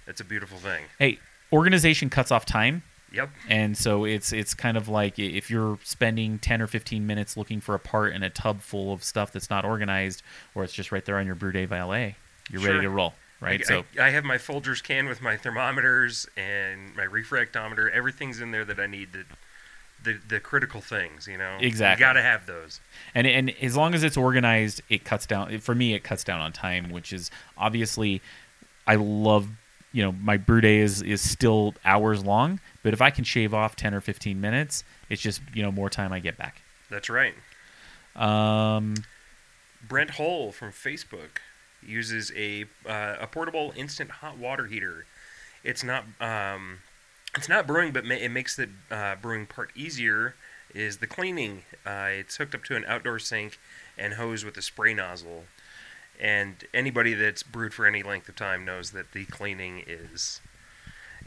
it's 0.08 0.20
a 0.20 0.24
beautiful 0.24 0.58
thing. 0.58 0.86
hey 0.98 1.20
organization 1.54 2.10
cuts 2.10 2.32
off 2.32 2.44
time 2.46 2.82
Yep. 3.14 3.30
and 3.48 3.78
so 3.78 4.04
it's 4.04 4.34
it's 4.34 4.54
kind 4.56 4.76
of 4.78 4.90
like 4.90 5.20
if 5.20 5.50
you're 5.52 5.78
spending 5.84 6.40
10 6.40 6.62
or 6.62 6.66
15 6.68 7.06
minutes 7.06 7.38
looking 7.38 7.62
for 7.62 7.76
a 7.76 7.80
part 7.80 8.14
in 8.14 8.24
a 8.24 8.30
tub 8.32 8.62
full 8.62 8.92
of 8.92 9.04
stuff 9.04 9.32
that's 9.32 9.50
not 9.52 9.64
organized 9.64 10.24
or 10.56 10.64
it's 10.64 10.74
just 10.74 10.92
right 10.92 11.06
there 11.06 11.18
on 11.18 11.26
your 11.28 11.36
brew 11.36 11.52
day 11.52 11.66
valet 11.66 12.16
you're 12.50 12.62
ready 12.62 12.82
to 12.82 12.90
roll 12.90 13.14
right 13.40 13.62
I, 13.62 13.64
so 13.64 13.84
I, 14.00 14.08
I 14.08 14.10
have 14.10 14.24
my 14.24 14.38
Folgers 14.38 14.82
can 14.84 15.08
with 15.08 15.22
my 15.22 15.38
thermometers 15.38 16.28
and 16.38 16.96
my 16.96 17.06
refractometer. 17.06 17.92
Everything's 17.92 18.40
in 18.42 18.52
there 18.52 18.66
that 18.66 18.80
I 18.80 18.88
need 18.88 19.14
to. 19.14 19.24
The, 20.04 20.20
the 20.30 20.40
critical 20.40 20.80
things, 20.80 21.28
you 21.28 21.38
know. 21.40 21.58
Exactly. 21.60 22.00
You 22.02 22.08
got 22.08 22.14
to 22.14 22.22
have 22.22 22.46
those. 22.46 22.80
and 23.16 23.26
and 23.26 23.50
as 23.62 23.76
long 23.76 23.96
as 23.96 24.04
it's 24.04 24.16
organized 24.16 24.82
it 24.90 25.04
cuts 25.04 25.26
down 25.26 25.58
for 25.60 25.74
me 25.74 25.96
it 25.96 26.04
cuts 26.04 26.24
down 26.24 26.40
on 26.40 26.52
time 26.54 26.92
which 26.92 27.12
is 27.12 27.32
obviously 27.58 28.22
i 28.86 28.94
love 28.96 29.50
you 29.92 30.04
know 30.04 30.12
my 30.12 30.38
brew 30.38 30.62
day 30.62 30.78
is 30.78 31.02
is 31.02 31.20
still 31.20 31.74
hours 31.84 32.24
long 32.24 32.60
but 32.84 32.94
if 32.94 33.02
i 33.02 33.10
can 33.10 33.24
shave 33.24 33.56
off 33.56 33.76
10 33.76 33.96
or 33.96 34.00
15 34.00 34.40
minutes 34.40 34.84
it's 35.10 35.22
just 35.22 35.42
you 35.54 35.64
know 35.64 35.72
more 35.72 35.90
time 35.90 36.14
i 36.14 36.20
get 36.20 36.38
back 36.38 36.62
That's 36.92 37.10
right. 37.10 37.34
um 38.16 38.94
Brent 39.88 40.12
Hull 40.12 40.52
from 40.52 40.72
Facebook 40.72 41.40
uses 41.86 42.32
a 42.36 42.66
uh, 42.86 43.16
a 43.20 43.28
portable 43.28 43.74
instant 43.76 44.10
hot 44.10 44.38
water 44.38 44.68
heater. 44.68 45.06
It's 45.64 45.84
not 45.84 46.06
um, 46.20 46.80
it's 47.36 47.50
not 47.50 47.68
brewing, 47.68 47.92
but 47.92 48.06
ma- 48.06 48.16
it 48.16 48.30
makes 48.30 48.56
the 48.56 48.70
uh, 48.92 49.16
brewing 49.16 49.46
part 49.46 49.72
easier. 49.76 50.36
Is 50.74 50.98
the 50.98 51.08
cleaning? 51.08 51.64
Uh, 51.86 52.10
it's 52.12 52.38
hooked 52.38 52.54
up 52.54 52.64
to 52.66 52.76
an 52.76 52.84
outdoor 52.88 53.20
sink 53.20 53.58
and 53.98 54.14
hose 54.16 54.44
with 54.44 54.58
a 54.58 54.62
spray 54.62 54.94
nozzle. 54.94 55.46
And 56.20 56.56
anybody 56.74 57.14
that's 57.14 57.44
brewed 57.44 57.74
for 57.74 57.86
any 57.86 58.04
length 58.04 58.28
of 58.28 58.36
time 58.36 58.66
knows 58.66 58.92
that 58.92 59.12
the 59.14 59.26
cleaning 59.26 59.84
is 59.88 60.42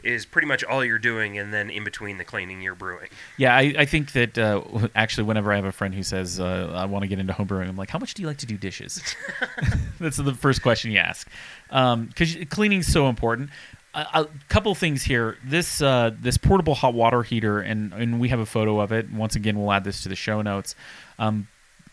is 0.03 0.25
pretty 0.25 0.47
much 0.47 0.63
all 0.63 0.83
you're 0.83 0.99
doing, 0.99 1.37
and 1.37 1.53
then 1.53 1.69
in 1.69 1.83
between 1.83 2.17
the 2.17 2.23
cleaning, 2.23 2.61
you're 2.61 2.75
brewing. 2.75 3.09
yeah 3.37 3.55
i, 3.55 3.73
I 3.77 3.85
think 3.85 4.11
that 4.13 4.37
uh, 4.37 4.61
actually 4.95 5.23
whenever 5.23 5.51
i 5.51 5.55
have 5.55 5.65
a 5.65 5.71
friend 5.71 5.93
who 5.93 6.03
says 6.03 6.39
uh, 6.39 6.71
i 6.75 6.85
want 6.85 7.03
to 7.03 7.07
get 7.07 7.19
into 7.19 7.33
homebrewing 7.33 7.67
i'm 7.67 7.75
like 7.75 7.89
how 7.89 7.99
much 7.99 8.13
do 8.13 8.21
you 8.21 8.27
like 8.27 8.37
to 8.37 8.45
do 8.45 8.57
dishes 8.57 9.01
that's 9.99 10.17
the 10.17 10.33
first 10.33 10.61
question 10.61 10.91
you 10.91 10.99
ask 10.99 11.27
because 11.69 12.35
cleaning's 12.49 12.87
so 12.87 13.07
important 13.07 13.49
a, 13.93 13.99
a 14.13 14.27
couple 14.49 14.73
things 14.75 15.03
here. 15.03 15.37
This 15.43 15.81
uh, 15.81 16.11
this 16.19 16.37
portable 16.37 16.75
hot 16.75 16.93
water 16.93 17.23
heater, 17.23 17.59
and 17.59 17.93
and 17.93 18.19
we 18.19 18.29
have 18.29 18.39
a 18.39 18.45
photo 18.45 18.79
of 18.79 18.91
it. 18.91 19.11
Once 19.11 19.35
again, 19.35 19.59
we'll 19.59 19.71
add 19.71 19.83
this 19.83 20.03
to 20.03 20.09
the 20.09 20.15
show 20.15 20.41
notes. 20.41 20.75
Um, 21.19 21.47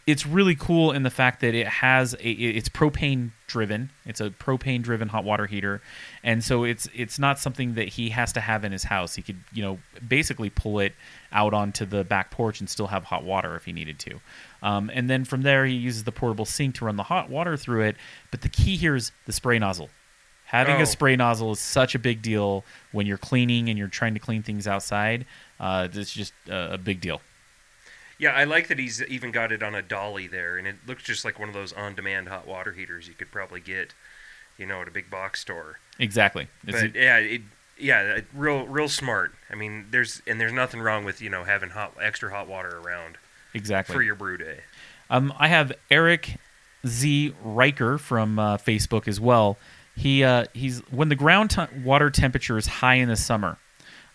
it's 0.09 0.25
really 0.25 0.55
cool 0.55 0.91
in 0.93 1.03
the 1.03 1.11
fact 1.11 1.43
that 1.43 1.55
it 1.55 1.67
has 1.67 2.15
a 2.15 2.31
it's 2.31 2.71
propane 2.71 3.31
driven. 3.47 3.91
It's 4.07 4.23
a 4.23 4.31
propane 4.31 4.81
driven 4.83 5.09
hot 5.09 5.23
water 5.23 5.45
heater, 5.45 5.83
and 6.25 6.43
so 6.43 6.65
it's 6.65 6.89
it's 6.95 7.19
not 7.19 7.39
something 7.39 7.75
that 7.75 7.89
he 7.89 8.09
has 8.09 8.33
to 8.33 8.41
have 8.41 8.65
in 8.65 8.73
his 8.73 8.85
house. 8.85 9.17
He 9.17 9.23
could 9.23 9.37
you 9.53 9.63
know 9.63 9.79
basically 10.09 10.49
pull 10.49 10.81
it 10.81 10.95
out 11.31 11.53
onto 11.53 11.85
the 11.85 12.05
back 12.05 12.31
porch 12.31 12.59
and 12.61 12.71
still 12.71 12.87
have 12.87 13.05
hot 13.05 13.23
water 13.23 13.55
if 13.55 13.67
he 13.67 13.73
needed 13.73 13.99
to. 13.99 14.21
Um, 14.63 14.91
and 14.95 15.11
then 15.11 15.27
from 15.27 15.43
there, 15.43 15.67
he 15.67 15.75
uses 15.75 16.05
the 16.05 16.13
portable 16.13 16.47
sink 16.47 16.77
to 16.77 16.87
run 16.87 16.97
the 16.97 17.03
hot 17.03 17.29
water 17.29 17.59
through 17.59 17.83
it. 17.83 17.97
But 18.31 18.41
the 18.41 18.49
key 18.49 18.77
here 18.79 18.97
is 18.97 19.13
the 19.27 19.33
spray 19.33 19.59
nozzle. 19.59 19.91
Having 20.47 20.77
Oh. 20.77 20.83
a 20.83 20.87
spray 20.87 21.15
nozzle 21.17 21.53
is 21.53 21.61
such 21.61 21.95
a 21.95 21.99
big 21.99 22.23
deal 22.23 22.65
when 22.93 23.07
you're 23.07 23.19
cleaning 23.19 23.69
and 23.69 23.79
you're 23.79 23.89
trying 23.89 24.15
to 24.15 24.21
clean 24.21 24.43
things 24.43 24.67
outside. 24.67 25.27
Uh, 25.61 25.87
it's 25.93 26.15
just 26.15 26.33
a, 26.49 26.73
a 26.75 26.79
big 26.79 27.03
deal. 27.03 27.21
Yeah, 28.19 28.33
I 28.33 28.45
like 28.45 28.67
that 28.69 28.79
he's 28.79 29.03
even 29.05 29.31
got 29.31 29.53
it 29.53 29.63
on 29.63 29.75
a 29.75 29.83
dolly 29.83 30.27
there, 30.27 30.59
and 30.59 30.67
it 30.67 30.77
looks 30.87 31.05
just 31.05 31.25
like 31.25 31.39
one 31.39 31.49
of 31.49 31.55
those 31.55 31.73
on-demand 31.73 32.29
hot 32.29 32.49
water 32.49 32.73
heaters 32.73 33.07
you 33.07 33.15
could 33.15 33.31
probably 33.31 33.61
get, 33.61 33.95
you 34.57 34.67
know, 34.67 34.83
at 34.83 34.89
a 34.89 34.91
big 34.91 35.09
box 35.09 35.41
store. 35.41 35.79
Exactly. 36.01 36.49
It's 36.67 36.81
But 36.81 36.95
yeah, 36.97 37.19
it 37.19 37.43
yeah, 37.79 38.21
real 38.35 38.67
real 38.67 38.89
smart. 38.89 39.33
I 39.51 39.55
mean, 39.55 39.87
there's 39.91 40.23
and 40.27 40.41
there's 40.41 40.53
nothing 40.53 40.81
wrong 40.81 41.05
with 41.05 41.21
you 41.23 41.31
know 41.31 41.45
having 41.45 41.71
hot 41.71 41.95
extra 42.01 42.31
hot 42.31 42.49
water 42.49 42.79
around 42.79 43.19
exactly. 43.55 43.95
for 43.95 44.03
your 44.03 44.15
brew 44.15 44.37
day. 44.37 44.61
Um, 45.11 45.33
I 45.39 45.49
have 45.49 45.73
Eric 45.91 46.37
Z 46.87 47.35
Riker 47.43 47.99
from 47.99 48.39
uh, 48.39 48.57
Facebook 48.57 49.09
as 49.09 49.21
well. 49.21 49.57
He 49.97 50.25
uh, 50.25 50.47
he's 50.55 50.81
when 50.91 51.09
the 51.09 51.17
ground 51.17 51.51
t- 51.51 51.63
water 51.85 52.11
temperature 52.11 52.59
is 52.59 52.67
high 52.67 52.95
in 52.95 53.09
the 53.09 53.17
summer, 53.17 53.59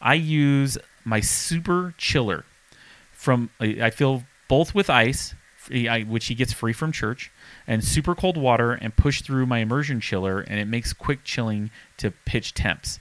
I 0.01 0.15
use 0.15 0.77
my 1.05 1.19
super 1.19 1.93
chiller 1.97 2.45
from 3.23 3.49
I 3.59 3.89
fill 3.89 4.23
both 4.49 4.75
with 4.75 4.89
ice, 4.89 5.33
which 5.69 6.25
he 6.25 6.35
gets 6.35 6.51
free 6.51 6.73
from 6.73 6.91
church, 6.91 7.31
and 7.65 7.81
super 7.81 8.15
cold 8.15 8.35
water, 8.35 8.73
and 8.73 8.93
push 8.95 9.21
through 9.21 9.45
my 9.45 9.59
immersion 9.59 10.01
chiller, 10.01 10.41
and 10.41 10.59
it 10.59 10.65
makes 10.65 10.91
quick 10.91 11.23
chilling 11.23 11.71
to 11.97 12.11
pitch 12.25 12.53
temps. 12.53 12.99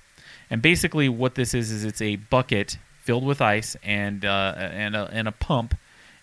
And 0.48 0.62
basically, 0.62 1.08
what 1.08 1.34
this 1.34 1.54
is 1.54 1.72
is 1.72 1.84
it's 1.84 2.00
a 2.00 2.16
bucket 2.16 2.78
filled 3.02 3.24
with 3.24 3.40
ice 3.40 3.76
and 3.82 4.24
uh, 4.24 4.54
and 4.56 4.94
a, 4.94 5.10
and 5.12 5.26
a 5.26 5.32
pump, 5.32 5.74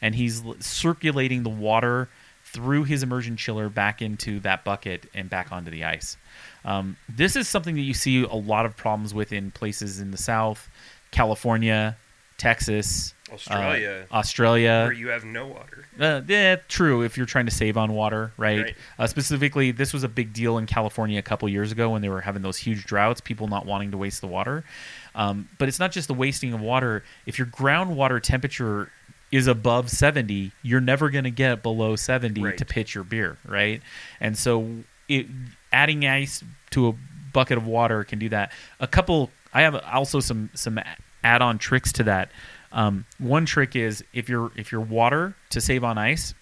and 0.02 0.16
he's 0.16 0.42
circulating 0.62 1.44
the 1.44 1.50
water 1.50 2.08
through 2.46 2.86
his 2.86 3.04
immersion 3.04 3.36
chiller 3.36 3.68
back 3.68 4.02
into 4.02 4.40
that 4.40 4.64
bucket 4.64 5.08
and 5.14 5.30
back 5.30 5.52
onto 5.52 5.70
the 5.70 5.84
ice. 5.84 6.16
Um, 6.64 6.96
this 7.10 7.36
is 7.36 7.50
something 7.50 7.76
that 7.76 7.82
you 7.82 7.94
see 7.94 8.24
a 8.24 8.34
lot 8.34 8.66
of 8.66 8.78
problems 8.78 9.14
with 9.14 9.34
in 9.34 9.52
places 9.52 10.00
in 10.00 10.12
the 10.12 10.18
South, 10.18 10.70
California, 11.12 11.98
Texas, 12.40 13.14
uh, 13.30 13.34
Australia, 13.36 14.08
Australia. 14.12 14.84
where 14.86 14.92
you 14.94 15.10
have 15.10 15.24
no 15.24 15.46
water. 15.48 15.86
Uh, 16.00 16.22
yeah, 16.28 16.56
true. 16.68 17.04
If 17.04 17.18
you're 17.18 17.26
trying 17.28 17.46
to 17.46 17.52
save 17.52 17.78
on 17.78 17.94
water, 17.94 18.32
right? 18.38 18.64
Right. 18.64 18.76
Uh, 18.98 19.06
specifically, 19.06 19.72
this 19.72 19.94
was 19.94 20.04
a 20.04 20.08
big 20.10 20.34
deal 20.34 20.58
in 20.58 20.66
California 20.66 21.20
a 21.20 21.22
couple 21.22 21.48
years 21.50 21.72
ago 21.72 21.92
when 21.92 22.02
they 22.02 22.10
were 22.10 22.22
having 22.22 22.42
those 22.42 22.58
huge 22.58 22.86
droughts. 22.86 23.22
People 23.22 23.48
not 23.48 23.66
wanting 23.68 23.92
to 23.92 23.98
waste 23.98 24.22
the 24.22 24.28
water. 24.28 24.64
Um, 25.14 25.50
but 25.60 25.68
it's 25.68 25.80
not 25.80 25.92
just 25.92 26.08
the 26.08 26.14
wasting 26.16 26.54
of 26.54 26.62
water. 26.62 27.04
If 27.26 27.38
your 27.38 27.48
groundwater 27.48 28.22
temperature 28.22 28.92
is 29.32 29.46
above 29.46 29.90
70, 29.92 30.52
you're 30.64 30.82
never 30.82 31.10
going 31.12 31.26
to 31.26 31.30
get 31.32 31.62
below 31.62 31.96
70 31.96 32.42
Right. 32.42 32.58
to 32.58 32.66
pitch 32.66 32.96
your 32.96 33.04
beer, 33.04 33.38
right? 33.46 33.82
And 34.20 34.36
so, 34.38 34.84
it, 35.08 35.28
adding 35.72 36.06
ice 36.08 36.44
to 36.72 36.88
a 36.88 36.94
bucket 37.34 37.58
of 37.58 37.68
water 37.68 38.04
can 38.04 38.18
do 38.18 38.30
that. 38.30 38.52
A 38.80 38.88
couple. 38.88 39.30
I 39.54 39.62
have 39.62 39.76
also 39.76 40.20
some 40.20 40.50
some 40.54 40.80
add-on 41.24 41.58
tricks 41.58 41.92
to 41.94 42.04
that. 42.04 42.32
Um, 42.72 43.06
one 43.18 43.46
trick 43.46 43.76
is 43.76 44.04
if 44.14 44.30
your 44.30 44.52
if 44.56 44.72
your 44.72 44.82
water 44.82 45.36
to 45.50 45.62
save 45.62 45.84
on 45.84 45.98
ice, 45.98 46.34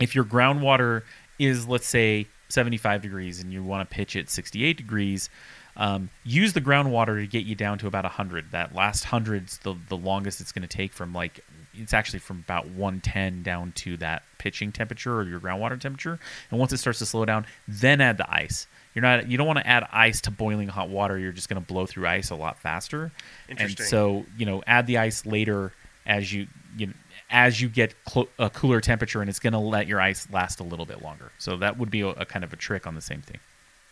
if 0.00 0.14
your 0.14 0.24
groundwater 0.24 1.02
is 1.38 1.68
let's 1.68 1.86
say 1.86 2.26
75 2.48 3.02
degrees 3.02 3.40
and 3.40 3.52
you 3.52 3.62
want 3.62 3.88
to 3.88 3.94
pitch 3.94 4.16
it 4.16 4.30
68 4.30 4.76
degrees, 4.76 5.30
um, 5.76 6.10
use 6.24 6.52
the 6.52 6.60
groundwater 6.60 7.20
to 7.20 7.26
get 7.26 7.44
you 7.44 7.54
down 7.54 7.78
to 7.78 7.86
about 7.86 8.04
100. 8.04 8.50
That 8.52 8.74
last 8.74 9.04
hundred's 9.04 9.58
the 9.58 9.74
the 9.88 9.96
longest 9.96 10.40
it's 10.40 10.52
going 10.52 10.66
to 10.66 10.76
take 10.76 10.92
from 10.92 11.12
like 11.12 11.44
it's 11.74 11.94
actually 11.94 12.18
from 12.18 12.40
about 12.40 12.68
110 12.68 13.42
down 13.42 13.72
to 13.72 13.96
that 13.98 14.22
pitching 14.38 14.72
temperature 14.72 15.14
or 15.14 15.22
your 15.22 15.40
groundwater 15.40 15.80
temperature. 15.80 16.18
And 16.50 16.60
once 16.60 16.72
it 16.72 16.78
starts 16.78 16.98
to 16.98 17.06
slow 17.06 17.24
down, 17.24 17.46
then 17.66 18.00
add 18.00 18.18
the 18.18 18.30
ice. 18.32 18.66
You're 18.94 19.02
not 19.02 19.28
you 19.28 19.38
don't 19.38 19.46
want 19.46 19.58
to 19.58 19.66
add 19.66 19.86
ice 19.90 20.20
to 20.22 20.30
boiling 20.30 20.68
hot 20.68 20.88
water. 20.88 21.18
You're 21.18 21.32
just 21.32 21.48
going 21.48 21.62
to 21.62 21.66
blow 21.66 21.86
through 21.86 22.06
ice 22.06 22.30
a 22.30 22.34
lot 22.34 22.58
faster. 22.58 23.12
And 23.48 23.60
Interesting. 23.60 23.86
so 23.86 24.26
you 24.36 24.46
know 24.46 24.62
add 24.66 24.86
the 24.86 24.98
ice 24.98 25.24
later 25.24 25.72
as 26.06 26.32
you 26.32 26.46
you 26.76 26.88
know, 26.88 26.92
as 27.30 27.60
you 27.60 27.68
get 27.68 27.94
clo- 28.04 28.28
a 28.38 28.50
cooler 28.50 28.80
temperature, 28.80 29.20
and 29.20 29.30
it's 29.30 29.38
going 29.38 29.52
to 29.54 29.58
let 29.58 29.86
your 29.86 30.00
ice 30.00 30.28
last 30.30 30.60
a 30.60 30.62
little 30.62 30.86
bit 30.86 31.02
longer. 31.02 31.32
So 31.38 31.56
that 31.56 31.78
would 31.78 31.90
be 31.90 32.02
a, 32.02 32.08
a 32.08 32.24
kind 32.24 32.44
of 32.44 32.52
a 32.52 32.56
trick 32.56 32.86
on 32.86 32.94
the 32.94 33.00
same 33.00 33.22
thing. 33.22 33.38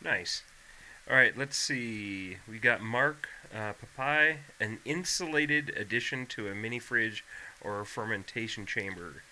Nice. 0.02 0.42
All 1.08 1.16
right, 1.16 1.36
let's 1.36 1.56
see. 1.56 2.36
We 2.48 2.58
got 2.58 2.80
Mark 2.80 3.28
uh, 3.54 3.72
Papai, 3.72 4.36
an 4.60 4.78
insulated 4.84 5.70
addition 5.76 6.26
to 6.26 6.48
a 6.48 6.54
mini 6.54 6.78
fridge 6.78 7.24
or 7.60 7.80
a 7.80 7.86
fermentation 7.86 8.66
chamber. 8.66 9.22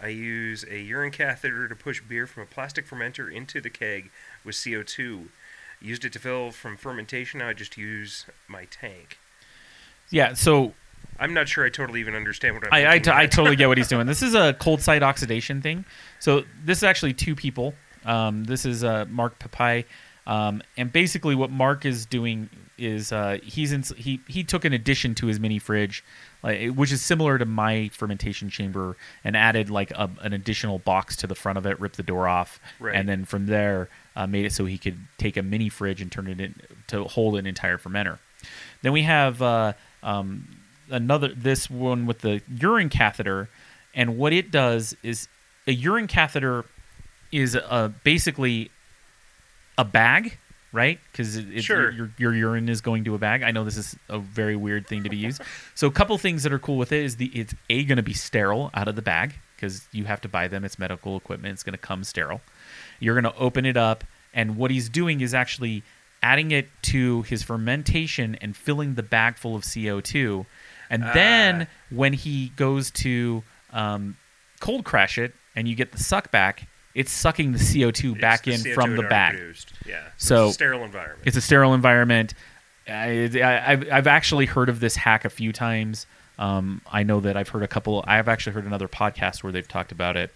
I 0.00 0.08
use 0.08 0.64
a 0.70 0.78
urine 0.78 1.10
catheter 1.10 1.68
to 1.68 1.74
push 1.74 2.00
beer 2.00 2.26
from 2.26 2.44
a 2.44 2.46
plastic 2.46 2.86
fermenter 2.86 3.32
into 3.32 3.60
the 3.60 3.70
keg 3.70 4.10
with 4.48 4.56
CO2. 4.56 5.28
Used 5.80 6.04
it 6.04 6.12
to 6.14 6.18
fill 6.18 6.50
from 6.50 6.76
fermentation. 6.76 7.38
Now 7.38 7.48
I 7.48 7.52
just 7.52 7.76
use 7.76 8.26
my 8.48 8.64
tank. 8.64 9.18
Yeah. 10.10 10.34
So 10.34 10.74
I'm 11.20 11.34
not 11.34 11.48
sure 11.48 11.64
I 11.64 11.68
totally 11.68 12.00
even 12.00 12.16
understand 12.16 12.56
what 12.56 12.66
I'm. 12.66 12.72
I, 12.72 12.94
I, 12.94 12.98
t- 12.98 13.12
I 13.12 13.26
totally 13.26 13.54
get 13.54 13.68
what 13.68 13.78
he's 13.78 13.88
doing. 13.94 14.06
This 14.06 14.22
is 14.22 14.34
a 14.34 14.54
cold 14.54 14.80
site 14.80 15.04
oxidation 15.04 15.62
thing. 15.62 15.84
So 16.18 16.42
this 16.64 16.78
is 16.78 16.84
actually 16.84 17.12
two 17.14 17.36
people. 17.36 17.74
Um, 18.04 18.44
this 18.44 18.64
is 18.64 18.82
uh, 18.82 19.04
Mark 19.08 19.38
Papai, 19.38 19.84
um, 20.26 20.62
and 20.76 20.92
basically 20.92 21.34
what 21.34 21.50
Mark 21.50 21.84
is 21.84 22.06
doing 22.06 22.48
is 22.78 23.12
uh, 23.12 23.38
he's 23.42 23.72
in, 23.72 23.82
he 23.96 24.20
he 24.28 24.44
took 24.44 24.64
an 24.64 24.72
addition 24.72 25.14
to 25.16 25.26
his 25.26 25.38
mini 25.38 25.58
fridge, 25.58 26.04
like, 26.42 26.70
which 26.74 26.92
is 26.92 27.02
similar 27.02 27.38
to 27.38 27.44
my 27.44 27.88
fermentation 27.88 28.48
chamber, 28.50 28.96
and 29.24 29.36
added 29.36 29.70
like 29.70 29.90
a, 29.92 30.10
an 30.22 30.32
additional 30.32 30.78
box 30.78 31.16
to 31.16 31.26
the 31.26 31.34
front 31.34 31.58
of 31.58 31.66
it, 31.66 31.78
ripped 31.80 31.96
the 31.96 32.02
door 32.02 32.28
off, 32.28 32.60
Right. 32.78 32.94
and 32.94 33.08
then 33.08 33.24
from 33.24 33.46
there 33.46 33.88
uh, 34.16 34.26
made 34.26 34.44
it 34.44 34.52
so 34.52 34.64
he 34.64 34.78
could 34.78 34.98
take 35.18 35.36
a 35.36 35.42
mini 35.42 35.68
fridge 35.68 36.00
and 36.00 36.10
turn 36.12 36.26
it 36.28 36.40
in 36.40 36.54
to 36.88 37.04
hold 37.04 37.36
an 37.36 37.46
entire 37.46 37.78
fermenter. 37.78 38.18
Then 38.82 38.92
we 38.92 39.02
have 39.02 39.42
uh, 39.42 39.72
um, 40.02 40.48
another 40.90 41.28
this 41.28 41.68
one 41.68 42.06
with 42.06 42.20
the 42.20 42.40
urine 42.48 42.88
catheter, 42.88 43.48
and 43.94 44.16
what 44.16 44.32
it 44.32 44.50
does 44.50 44.96
is 45.02 45.28
a 45.66 45.72
urine 45.72 46.06
catheter 46.06 46.64
is 47.32 47.56
uh, 47.56 47.90
basically 48.04 48.70
a 49.76 49.84
bag, 49.84 50.38
right? 50.72 50.98
Because 51.10 51.36
it, 51.36 51.46
it- 51.56 51.62
Sure. 51.62 51.90
your, 51.90 52.10
your 52.18 52.34
urine 52.34 52.68
is 52.68 52.80
going 52.80 53.04
to 53.04 53.14
a 53.14 53.18
bag. 53.18 53.42
I 53.42 53.50
know 53.50 53.64
this 53.64 53.76
is 53.76 53.96
a 54.08 54.18
very 54.18 54.56
weird 54.56 54.86
thing 54.86 55.02
to 55.04 55.10
be 55.10 55.16
used. 55.16 55.40
so 55.74 55.86
a 55.86 55.90
couple 55.90 56.16
things 56.18 56.42
that 56.42 56.52
are 56.52 56.58
cool 56.58 56.76
with 56.76 56.92
it 56.92 57.04
is 57.04 57.16
the 57.16 57.26
it's 57.34 57.54
a 57.70 57.84
going 57.84 57.96
to 57.96 58.02
be 58.02 58.14
sterile 58.14 58.70
out 58.74 58.88
of 58.88 58.96
the 58.96 59.02
bag 59.02 59.34
because 59.56 59.88
you 59.92 60.04
have 60.04 60.20
to 60.22 60.28
buy 60.28 60.46
them. 60.48 60.64
It's 60.64 60.78
medical 60.78 61.16
equipment. 61.16 61.52
It's 61.54 61.62
going 61.62 61.72
to 61.72 61.78
come 61.78 62.04
sterile. 62.04 62.40
You're 63.00 63.20
going 63.20 63.32
to 63.32 63.38
open 63.40 63.64
it 63.66 63.76
up, 63.76 64.04
and 64.34 64.56
what 64.56 64.70
he's 64.70 64.88
doing 64.88 65.20
is 65.20 65.34
actually 65.34 65.82
adding 66.22 66.50
it 66.50 66.68
to 66.82 67.22
his 67.22 67.42
fermentation 67.44 68.34
and 68.40 68.56
filling 68.56 68.94
the 68.94 69.02
bag 69.02 69.36
full 69.36 69.54
of 69.54 69.62
CO2. 69.62 70.44
And 70.90 71.02
then 71.14 71.62
Ah. 71.70 71.74
when 71.90 72.12
he 72.12 72.48
goes 72.56 72.90
to 72.92 73.42
um, 73.72 74.16
cold 74.60 74.84
crash 74.84 75.16
it 75.18 75.32
and 75.54 75.68
you 75.68 75.74
get 75.76 75.92
the 75.92 75.98
suck 75.98 76.30
back, 76.32 76.66
it's 76.98 77.12
sucking 77.12 77.52
the 77.52 77.58
CO2 77.58 78.12
It's 78.12 78.20
back 78.20 78.42
the 78.44 78.52
in 78.54 78.60
CO2 78.60 78.74
from 78.74 78.96
the 78.96 79.02
back. 79.04 79.34
produced. 79.34 79.72
Yeah. 79.86 80.02
So- 80.16 80.46
it's 80.46 80.52
a 80.52 80.54
sterile 80.54 80.84
environment. 80.84 81.22
It's 81.26 81.36
a 81.36 81.40
sterile 81.40 81.74
environment. 81.74 82.34
I, 82.88 83.30
I, 83.34 83.72
I've, 83.72 83.92
I've 83.92 84.06
actually 84.06 84.46
heard 84.46 84.68
of 84.68 84.80
this 84.80 84.96
hack 84.96 85.24
a 85.24 85.30
few 85.30 85.52
times. 85.52 86.06
Um, 86.38 86.80
I 86.90 87.02
know 87.02 87.20
that 87.20 87.36
I've 87.36 87.48
heard 87.48 87.62
a 87.62 87.68
couple. 87.68 88.02
I've 88.06 88.28
actually 88.28 88.52
heard 88.54 88.64
another 88.64 88.88
podcast 88.88 89.42
where 89.42 89.52
they've 89.52 89.66
talked 89.68 89.92
about 89.92 90.16
it, 90.16 90.32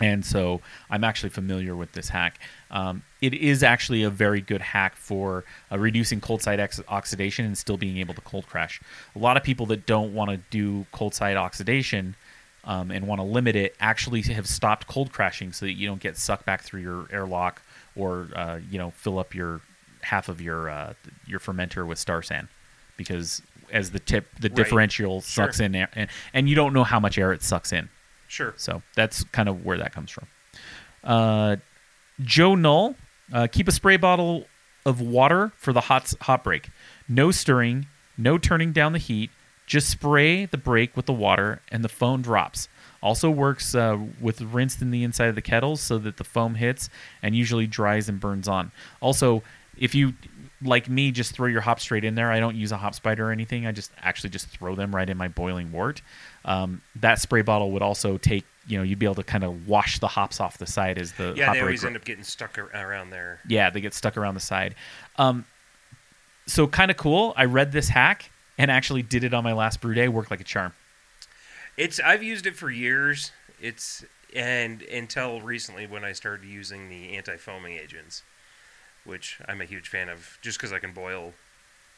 and 0.00 0.24
so 0.24 0.60
I'm 0.90 1.04
actually 1.04 1.28
familiar 1.30 1.76
with 1.76 1.92
this 1.92 2.08
hack. 2.08 2.38
Um, 2.70 3.02
it 3.20 3.34
is 3.34 3.62
actually 3.62 4.02
a 4.04 4.10
very 4.10 4.40
good 4.40 4.60
hack 4.60 4.96
for 4.96 5.44
uh, 5.70 5.78
reducing 5.78 6.20
cold 6.20 6.42
side 6.42 6.58
ex- 6.60 6.80
oxidation 6.88 7.44
and 7.44 7.56
still 7.58 7.76
being 7.76 7.98
able 7.98 8.14
to 8.14 8.20
cold 8.22 8.46
crash. 8.46 8.80
A 9.14 9.18
lot 9.18 9.36
of 9.36 9.42
people 9.42 9.66
that 9.66 9.86
don't 9.86 10.14
want 10.14 10.30
to 10.30 10.38
do 10.50 10.86
cold 10.92 11.14
side 11.14 11.36
oxidation 11.36 12.16
um, 12.64 12.90
and 12.90 13.06
want 13.06 13.18
to 13.20 13.24
limit 13.24 13.56
it 13.56 13.74
actually 13.80 14.22
have 14.22 14.46
stopped 14.46 14.86
cold 14.86 15.12
crashing 15.12 15.52
so 15.52 15.66
that 15.66 15.72
you 15.72 15.86
don't 15.86 16.00
get 16.00 16.16
sucked 16.16 16.44
back 16.44 16.62
through 16.62 16.80
your 16.80 17.06
airlock 17.12 17.62
or 17.96 18.28
uh, 18.36 18.58
you 18.70 18.78
know 18.78 18.90
fill 18.92 19.18
up 19.18 19.34
your 19.34 19.60
half 20.02 20.28
of 20.28 20.40
your 20.40 20.68
uh, 20.70 20.94
your 21.26 21.40
fermenter 21.40 21.86
with 21.86 21.98
Star 21.98 22.22
San 22.22 22.48
because 22.96 23.42
as 23.72 23.90
the 23.90 23.98
tip 23.98 24.26
the 24.40 24.48
Right. 24.48 24.56
differential 24.56 25.20
Sure. 25.20 25.44
sucks 25.44 25.60
in 25.60 25.74
air 25.74 25.88
and, 25.94 26.08
and 26.32 26.48
you 26.48 26.54
don't 26.54 26.72
know 26.72 26.84
how 26.84 26.98
much 27.00 27.18
air 27.18 27.32
it 27.32 27.42
sucks 27.42 27.70
in 27.72 27.88
sure. 28.28 28.54
so 28.56 28.82
that's 28.94 29.24
kind 29.24 29.48
of 29.48 29.64
where 29.64 29.76
that 29.78 29.92
comes 29.92 30.10
from. 30.10 30.26
Uh, 31.04 31.56
Joe 32.20 32.54
Null, 32.54 32.96
uh, 33.32 33.46
keep 33.50 33.68
a 33.68 33.72
spray 33.72 33.96
bottle 33.96 34.46
of 34.84 35.00
water 35.00 35.52
for 35.56 35.72
the 35.72 35.82
hot 35.82 36.12
hot 36.22 36.42
break. 36.44 36.70
No 37.08 37.30
stirring, 37.30 37.86
no 38.16 38.38
turning 38.38 38.72
down 38.72 38.92
the 38.92 38.98
heat. 38.98 39.30
Just 39.68 39.88
spray 39.90 40.46
the 40.46 40.56
break 40.58 40.96
with 40.96 41.06
the 41.06 41.12
water, 41.12 41.60
and 41.70 41.84
the 41.84 41.88
foam 41.88 42.22
drops. 42.22 42.68
Also 43.00 43.30
works 43.30 43.74
uh, 43.76 43.96
with 44.20 44.40
rinsed 44.40 44.82
in 44.82 44.90
the 44.90 45.04
inside 45.04 45.26
of 45.26 45.36
the 45.36 45.42
kettles 45.42 45.80
so 45.80 45.98
that 45.98 46.16
the 46.16 46.24
foam 46.24 46.56
hits 46.56 46.90
and 47.22 47.36
usually 47.36 47.68
dries 47.68 48.08
and 48.08 48.18
burns 48.18 48.48
on. 48.48 48.72
Also, 49.00 49.44
if 49.78 49.94
you 49.94 50.14
like 50.60 50.88
me, 50.88 51.12
just 51.12 51.32
throw 51.32 51.46
your 51.46 51.60
hops 51.60 51.82
straight 51.82 52.02
in 52.02 52.16
there. 52.16 52.32
I 52.32 52.40
don't 52.40 52.56
use 52.56 52.72
a 52.72 52.76
hop 52.76 52.94
spider 52.96 53.28
or 53.28 53.30
anything. 53.30 53.66
I 53.66 53.70
just 53.72 53.92
actually 54.02 54.30
just 54.30 54.48
throw 54.48 54.74
them 54.74 54.92
right 54.92 55.08
in 55.08 55.16
my 55.16 55.28
boiling 55.28 55.70
wort. 55.70 56.02
Um, 56.44 56.82
that 56.96 57.20
spray 57.20 57.42
bottle 57.42 57.70
would 57.72 57.82
also 57.82 58.18
take, 58.18 58.44
you 58.66 58.76
know, 58.78 58.82
you'd 58.82 58.98
be 58.98 59.06
able 59.06 59.14
to 59.16 59.22
kind 59.22 59.44
of 59.44 59.68
wash 59.68 60.00
the 60.00 60.08
hops 60.08 60.40
off 60.40 60.58
the 60.58 60.66
side 60.66 60.98
as 60.98 61.12
the 61.12 61.34
Yeah, 61.36 61.44
hop 61.46 61.54
they 61.54 61.60
always 61.60 61.84
end 61.84 61.94
up 61.94 62.04
getting 62.04 62.24
stuck 62.24 62.58
around 62.58 63.10
there. 63.10 63.38
yeah, 63.46 63.70
they 63.70 63.80
get 63.80 63.94
stuck 63.94 64.16
around 64.16 64.34
the 64.34 64.40
side. 64.40 64.74
Um, 65.16 65.44
so 66.46 66.66
kind 66.66 66.90
of 66.90 66.96
cool. 66.96 67.34
I 67.36 67.44
read 67.44 67.70
this 67.70 67.88
hack 67.88 68.32
and 68.58 68.70
actually 68.70 69.02
did 69.02 69.24
it 69.24 69.32
on 69.32 69.44
my 69.44 69.52
last 69.52 69.80
brew 69.80 69.94
day. 69.94 70.08
Worked 70.08 70.30
like 70.30 70.40
a 70.40 70.44
charm. 70.44 70.72
It's 71.76 72.00
I've 72.00 72.22
used 72.22 72.46
it 72.46 72.56
for 72.56 72.70
years. 72.70 73.32
It's 73.60 74.04
and 74.34 74.82
until 74.82 75.40
recently 75.40 75.86
when 75.86 76.04
I 76.04 76.12
started 76.12 76.46
using 76.46 76.88
the 76.90 77.16
anti-foaming 77.16 77.74
agents, 77.76 78.22
which 79.04 79.38
I'm 79.48 79.60
a 79.60 79.64
huge 79.64 79.88
fan 79.88 80.08
of, 80.08 80.38
just 80.42 80.58
because 80.58 80.72
I 80.72 80.78
can 80.80 80.92
boil 80.92 81.32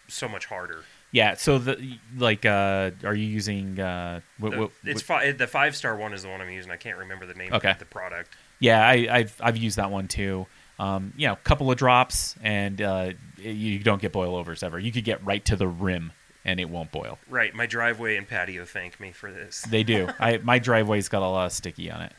so 0.09 0.29
much 0.29 0.47
harder. 0.47 0.85
Yeah. 1.13 1.35
So 1.35 1.59
the 1.59 1.99
like, 2.17 2.45
uh, 2.45 2.91
are 3.05 3.15
you 3.15 3.27
using? 3.27 3.81
Uh, 3.81 4.21
what, 4.39 4.53
The, 4.53 4.59
what, 4.61 4.71
it's 4.85 5.09
what- 5.09 5.23
fi- 5.23 5.33
the 5.33 5.47
five 5.47 5.75
star 5.75 5.97
one 5.97 6.13
is 6.13 6.23
the 6.23 6.29
one 6.29 6.41
I'm 6.41 6.51
using. 6.51 6.71
I 6.71 6.77
can't 6.77 6.99
remember 6.99 7.27
the 7.27 7.35
name 7.35 7.53
Okay. 7.53 7.71
of 7.71 7.79
the 7.79 7.85
product. 7.85 8.31
yeah, 8.61 8.87
I, 8.87 9.09
I've 9.11 9.35
I've 9.41 9.57
used 9.57 9.79
that 9.79 9.91
one 9.91 10.07
too. 10.09 10.47
Um, 10.79 11.13
you 11.17 11.27
know, 11.27 11.35
a 11.35 11.37
couple 11.37 11.71
of 11.71 11.77
drops, 11.77 12.37
and 12.43 12.81
uh, 12.81 13.11
you 13.37 13.81
don't 13.81 14.01
get 14.01 14.13
boil 14.13 14.35
overs 14.35 14.63
ever. 14.63 14.79
You 14.79 14.93
could 14.93 15.05
get 15.05 15.23
right 15.27 15.45
to 15.47 15.57
the 15.57 15.69
rim, 15.69 16.11
and 16.45 16.61
it 16.61 16.69
won't 16.69 16.91
boil. 16.91 17.19
Right, 17.29 17.55
my 17.55 17.67
driveway 17.67 18.17
and 18.17 18.29
patio 18.29 18.65
thank 18.65 18.99
me 19.01 19.13
for 19.13 19.31
this. 19.31 19.65
They 19.71 19.83
do. 19.83 20.09
I 20.19 20.39
my 20.39 20.59
driveway's 20.59 21.09
got 21.09 21.23
a 21.23 21.29
lot 21.29 21.47
of 21.47 21.53
sticky 21.53 21.91
on 21.91 22.03
it. 22.03 22.13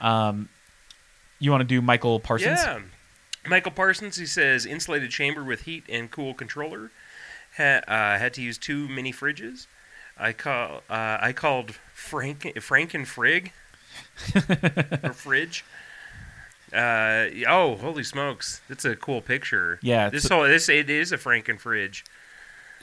Um, 0.00 0.48
you 1.38 1.50
want 1.50 1.62
to 1.62 1.66
do 1.66 1.80
Michael 1.80 2.20
Parsons? 2.20 2.60
Yeah. 2.62 2.80
Michael 3.46 3.72
Parsons, 3.72 4.16
he 4.16 4.26
says 4.26 4.64
insulated 4.64 5.10
chamber 5.10 5.44
with 5.44 5.62
heat 5.62 5.84
and 5.88 6.10
cool 6.10 6.34
controller. 6.34 6.90
Ha, 7.56 7.80
uh, 7.86 8.18
had 8.18 8.32
to 8.34 8.42
use 8.42 8.58
two 8.58 8.88
mini 8.88 9.12
fridges. 9.12 9.66
I 10.16 10.32
call 10.32 10.82
uh, 10.88 11.18
I 11.20 11.32
called 11.32 11.72
Frank 11.92 12.60
Frank 12.60 12.94
and 12.94 13.06
Frig 13.06 13.50
or 15.04 15.12
fridge. 15.12 15.64
Uh, 16.72 17.26
oh, 17.46 17.76
holy 17.76 18.02
smokes! 18.02 18.60
That's 18.68 18.84
a 18.84 18.96
cool 18.96 19.20
picture. 19.20 19.78
Yeah, 19.82 20.10
this 20.10 20.28
whole 20.28 20.44
this 20.44 20.68
it 20.68 20.90
is 20.90 21.12
a 21.12 21.18
Franken 21.18 21.60
fridge. 21.60 22.04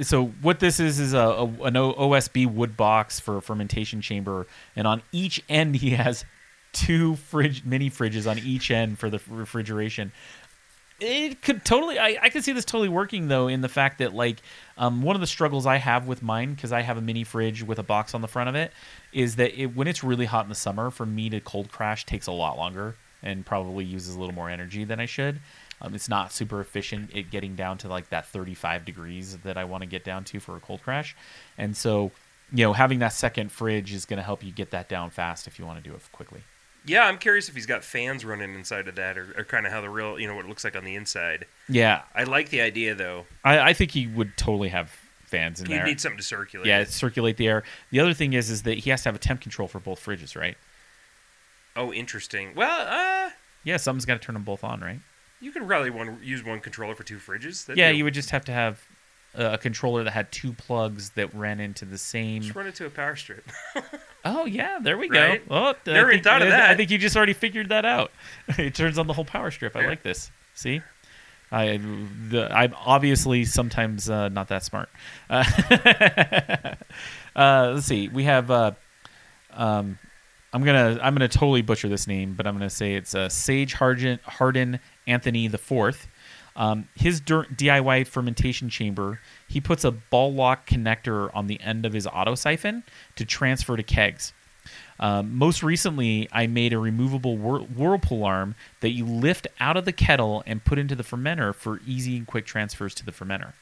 So 0.01 0.25
what 0.41 0.59
this 0.59 0.79
is 0.79 0.99
is 0.99 1.13
a, 1.13 1.19
a 1.19 1.45
an 1.63 1.73
OSB 1.73 2.47
wood 2.47 2.77
box 2.77 3.19
for 3.19 3.37
a 3.37 3.41
fermentation 3.41 4.01
chamber, 4.01 4.47
and 4.75 4.87
on 4.87 5.01
each 5.11 5.43
end 5.49 5.75
he 5.75 5.91
has 5.91 6.25
two 6.73 7.15
fridge 7.15 7.63
mini 7.65 7.89
fridges 7.89 8.29
on 8.29 8.39
each 8.39 8.71
end 8.71 8.99
for 8.99 9.09
the 9.09 9.19
refrigeration. 9.29 10.11
It 10.99 11.41
could 11.41 11.65
totally, 11.65 11.97
I, 11.97 12.17
I 12.21 12.29
see 12.29 12.51
this 12.51 12.63
totally 12.63 12.87
working 12.87 13.27
though 13.27 13.47
in 13.47 13.61
the 13.61 13.69
fact 13.69 13.97
that 13.97 14.13
like 14.13 14.37
um, 14.77 15.01
one 15.01 15.15
of 15.15 15.19
the 15.19 15.27
struggles 15.27 15.65
I 15.65 15.77
have 15.77 16.07
with 16.07 16.21
mine 16.21 16.53
because 16.53 16.71
I 16.71 16.81
have 16.81 16.97
a 16.97 17.01
mini 17.01 17.23
fridge 17.23 17.63
with 17.63 17.79
a 17.79 17.83
box 17.83 18.13
on 18.13 18.21
the 18.21 18.27
front 18.27 18.49
of 18.49 18.55
it 18.55 18.71
is 19.11 19.37
that 19.37 19.59
it, 19.59 19.75
when 19.75 19.87
it's 19.87 20.03
really 20.03 20.25
hot 20.25 20.45
in 20.45 20.49
the 20.49 20.55
summer 20.55 20.91
for 20.91 21.05
me 21.05 21.29
to 21.31 21.39
cold 21.39 21.71
crash 21.71 22.05
takes 22.05 22.27
a 22.27 22.31
lot 22.31 22.55
longer 22.55 22.95
and 23.23 23.43
probably 23.45 23.83
uses 23.83 24.15
a 24.15 24.19
little 24.19 24.35
more 24.35 24.49
energy 24.49 24.83
than 24.83 24.99
I 24.99 25.07
should. 25.07 25.39
Um, 25.81 25.95
it's 25.95 26.07
not 26.09 26.31
super 26.31 26.61
efficient 26.61 27.15
at 27.15 27.31
getting 27.31 27.55
down 27.55 27.77
to 27.79 27.87
like 27.87 28.09
that 28.09 28.27
35 28.27 28.85
degrees 28.85 29.37
that 29.39 29.57
I 29.57 29.63
want 29.63 29.81
to 29.81 29.87
get 29.87 30.03
down 30.03 30.23
to 30.25 30.39
for 30.39 30.55
a 30.55 30.59
cold 30.59 30.83
crash. 30.83 31.15
And 31.57 31.75
so, 31.75 32.11
you 32.53 32.63
know, 32.65 32.73
having 32.73 32.99
that 32.99 33.13
second 33.13 33.51
fridge 33.51 33.91
is 33.91 34.05
going 34.05 34.17
to 34.17 34.23
help 34.23 34.43
you 34.43 34.51
get 34.51 34.71
that 34.71 34.87
down 34.89 35.09
fast 35.09 35.47
if 35.47 35.57
you 35.57 35.65
want 35.65 35.83
to 35.83 35.89
do 35.89 35.95
it 35.95 36.01
quickly. 36.11 36.41
Yeah, 36.85 37.05
I'm 37.05 37.17
curious 37.17 37.47
if 37.47 37.55
he's 37.55 37.65
got 37.67 37.83
fans 37.83 38.25
running 38.25 38.53
inside 38.55 38.87
of 38.87 38.95
that, 38.95 39.17
or, 39.17 39.33
or 39.37 39.43
kind 39.43 39.65
of 39.67 39.71
how 39.71 39.81
the 39.81 39.89
real, 39.89 40.19
you 40.19 40.27
know, 40.27 40.35
what 40.35 40.45
it 40.45 40.47
looks 40.49 40.63
like 40.63 40.75
on 40.75 40.83
the 40.83 40.95
inside. 40.95 41.45
Yeah, 41.69 42.01
I 42.15 42.23
like 42.23 42.49
the 42.49 42.61
idea 42.61 42.95
though. 42.95 43.25
I, 43.43 43.59
I 43.59 43.73
think 43.73 43.91
he 43.91 44.07
would 44.07 44.35
totally 44.35 44.69
have 44.69 44.89
fans 45.25 45.61
in 45.61 45.67
there. 45.67 45.79
You 45.79 45.85
need 45.85 46.01
something 46.01 46.17
to 46.17 46.23
circulate. 46.23 46.67
yeah, 46.67 46.83
circulate 46.83 47.37
the 47.37 47.47
air. 47.47 47.63
The 47.91 47.99
other 47.99 48.13
thing 48.13 48.33
is, 48.33 48.49
is 48.49 48.63
that 48.63 48.79
he 48.79 48.89
has 48.89 49.03
to 49.03 49.09
have 49.09 49.15
a 49.15 49.19
temp 49.19 49.41
control 49.41 49.67
for 49.67 49.79
both 49.79 50.03
fridges, 50.03 50.35
right? 50.35 50.57
Oh, 51.75 51.93
interesting. 51.93 52.53
Well, 52.55 52.87
uh, 53.27 53.31
Yeah, 53.63 53.77
something's 53.77 54.05
got 54.05 54.15
to 54.15 54.19
turn 54.19 54.33
them 54.33 54.43
both 54.43 54.63
on, 54.63 54.81
right? 54.81 54.99
You 55.41 55.51
could 55.51 55.67
probably 55.67 55.89
one 55.89 56.19
use 56.23 56.43
one 56.43 56.59
controller 56.61 56.95
for 56.95 57.03
two 57.03 57.17
fridges. 57.17 57.65
That'd 57.65 57.77
yeah, 57.77 57.91
be- 57.91 57.97
you 57.97 58.03
would 58.05 58.13
just 58.13 58.29
have 58.29 58.45
to 58.45 58.51
have 58.53 58.81
a 59.33 59.57
controller 59.57 60.03
that 60.03 60.11
had 60.11 60.29
two 60.31 60.51
plugs 60.53 61.11
that 61.11 61.33
ran 61.33 61.59
into 61.61 61.85
the 61.85 61.97
same. 61.97 62.41
just 62.41 62.53
run 62.55 62.67
it 62.67 62.75
to 62.75 62.85
a 62.85 62.89
power 62.89 63.15
strip. 63.15 63.45
Oh 64.23 64.45
yeah, 64.45 64.77
there 64.79 64.99
we 64.99 65.09
Right? 65.09 65.47
go. 65.49 65.55
Oh, 65.55 65.69
I 65.87 65.93
Never 65.93 66.11
think- 66.11 66.23
thought 66.23 66.43
of 66.43 66.49
that. 66.49 66.69
I 66.69 66.75
think 66.75 66.91
you 66.91 66.99
just 66.99 67.17
already 67.17 67.33
figured 67.33 67.69
that 67.69 67.85
out. 67.85 68.11
it 68.49 68.75
turns 68.75 68.99
on 68.99 69.07
the 69.07 69.13
whole 69.13 69.25
power 69.25 69.49
strip. 69.49 69.75
I 69.75 69.81
Yeah. 69.81 69.87
like 69.87 70.03
this. 70.03 70.29
See, 70.53 70.81
I 71.51 71.77
the, 72.29 72.47
I'm 72.53 72.75
obviously 72.77 73.45
sometimes 73.45 74.11
uh, 74.11 74.29
not 74.29 74.49
that 74.49 74.63
smart. 74.63 74.89
Uh, 75.27 75.43
uh, 77.35 77.71
let's 77.73 77.87
see. 77.87 78.07
We 78.09 78.23
have. 78.25 78.51
Uh, 78.51 78.71
um, 79.53 79.97
I'm 80.53 80.63
gonna 80.63 80.99
I'm 81.01 81.15
gonna 81.15 81.27
totally 81.27 81.61
butcher 81.61 81.87
this 81.89 82.07
name, 82.07 82.33
but 82.35 82.45
I'm 82.45 82.53
gonna 82.55 82.69
say 82.69 82.93
it's 82.95 83.15
uh, 83.15 83.29
Sage 83.29 83.73
Harden, 83.73 84.19
Hardin 84.23 84.79
Anthony 85.07 85.47
the 85.47 85.57
Fourth. 85.57 86.07
Um, 86.55 86.89
his 86.95 87.21
DIY 87.21 88.07
fermentation 88.07 88.69
chamber, 88.69 89.19
he 89.47 89.61
puts 89.61 89.83
a 89.83 89.91
ball 89.91 90.33
lock 90.33 90.67
connector 90.67 91.29
on 91.33 91.47
the 91.47 91.59
end 91.61 91.85
of 91.85 91.93
his 91.93 92.05
auto 92.05 92.35
siphon 92.35 92.83
to 93.15 93.25
transfer 93.25 93.77
to 93.77 93.83
kegs. 93.83 94.33
Um, 94.99 95.35
most 95.35 95.63
recently, 95.63 96.29
I 96.31 96.45
made 96.47 96.73
a 96.73 96.77
removable 96.77 97.35
whir- 97.35 97.63
whirlpool 97.63 98.23
arm 98.23 98.55
that 98.81 98.91
you 98.91 99.05
lift 99.05 99.47
out 99.59 99.75
of 99.75 99.85
the 99.85 99.91
kettle 99.91 100.43
and 100.45 100.63
put 100.63 100.77
into 100.77 100.95
the 100.95 101.03
fermenter 101.03 101.55
for 101.55 101.81
easy 101.87 102.17
and 102.17 102.27
quick 102.27 102.45
transfers 102.45 102.93
to 102.95 103.05
the 103.05 103.11
fermenter, 103.11 103.53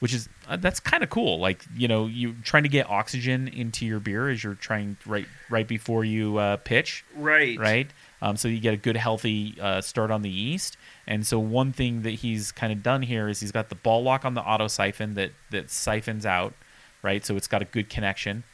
which 0.00 0.12
is 0.12 0.28
uh, 0.46 0.56
that's 0.56 0.80
kind 0.80 1.02
of 1.02 1.08
cool. 1.08 1.38
Like 1.38 1.64
you 1.74 1.88
know, 1.88 2.06
you 2.06 2.34
trying 2.44 2.64
to 2.64 2.68
get 2.68 2.90
oxygen 2.90 3.48
into 3.48 3.86
your 3.86 3.98
beer 3.98 4.28
as 4.28 4.44
you're 4.44 4.56
trying 4.56 4.98
right 5.06 5.26
right 5.48 5.66
before 5.66 6.04
you 6.04 6.36
uh, 6.36 6.58
pitch 6.58 7.02
right. 7.16 7.58
right? 7.58 7.90
Um, 8.24 8.38
so 8.38 8.48
you 8.48 8.58
get 8.58 8.72
a 8.72 8.78
good, 8.78 8.96
healthy 8.96 9.54
uh, 9.60 9.82
start 9.82 10.10
on 10.10 10.22
the 10.22 10.30
yeast. 10.30 10.78
And 11.06 11.26
so 11.26 11.38
one 11.38 11.74
thing 11.74 12.02
that 12.02 12.12
he's 12.12 12.52
kind 12.52 12.72
of 12.72 12.82
done 12.82 13.02
here 13.02 13.28
is 13.28 13.40
he's 13.40 13.52
got 13.52 13.68
the 13.68 13.74
ball 13.74 14.02
lock 14.02 14.24
on 14.24 14.32
the 14.32 14.40
auto 14.40 14.66
siphon 14.66 15.12
that 15.14 15.32
that 15.50 15.70
siphons 15.70 16.24
out, 16.24 16.54
right? 17.02 17.22
So 17.22 17.36
it's 17.36 17.46
got 17.46 17.60
a 17.60 17.66
good 17.66 17.90
connection. 17.90 18.44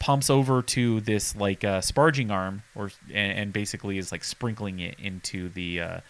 Pumps 0.00 0.28
over 0.28 0.60
to 0.60 1.00
this 1.02 1.36
like 1.36 1.62
uh, 1.62 1.80
sparging 1.80 2.32
arm, 2.32 2.64
or 2.74 2.90
and, 3.14 3.38
and 3.38 3.52
basically 3.52 3.96
is 3.96 4.10
like 4.10 4.24
sprinkling 4.24 4.80
it 4.80 4.96
into 4.98 5.48
the 5.50 5.80
uh, 5.80 6.00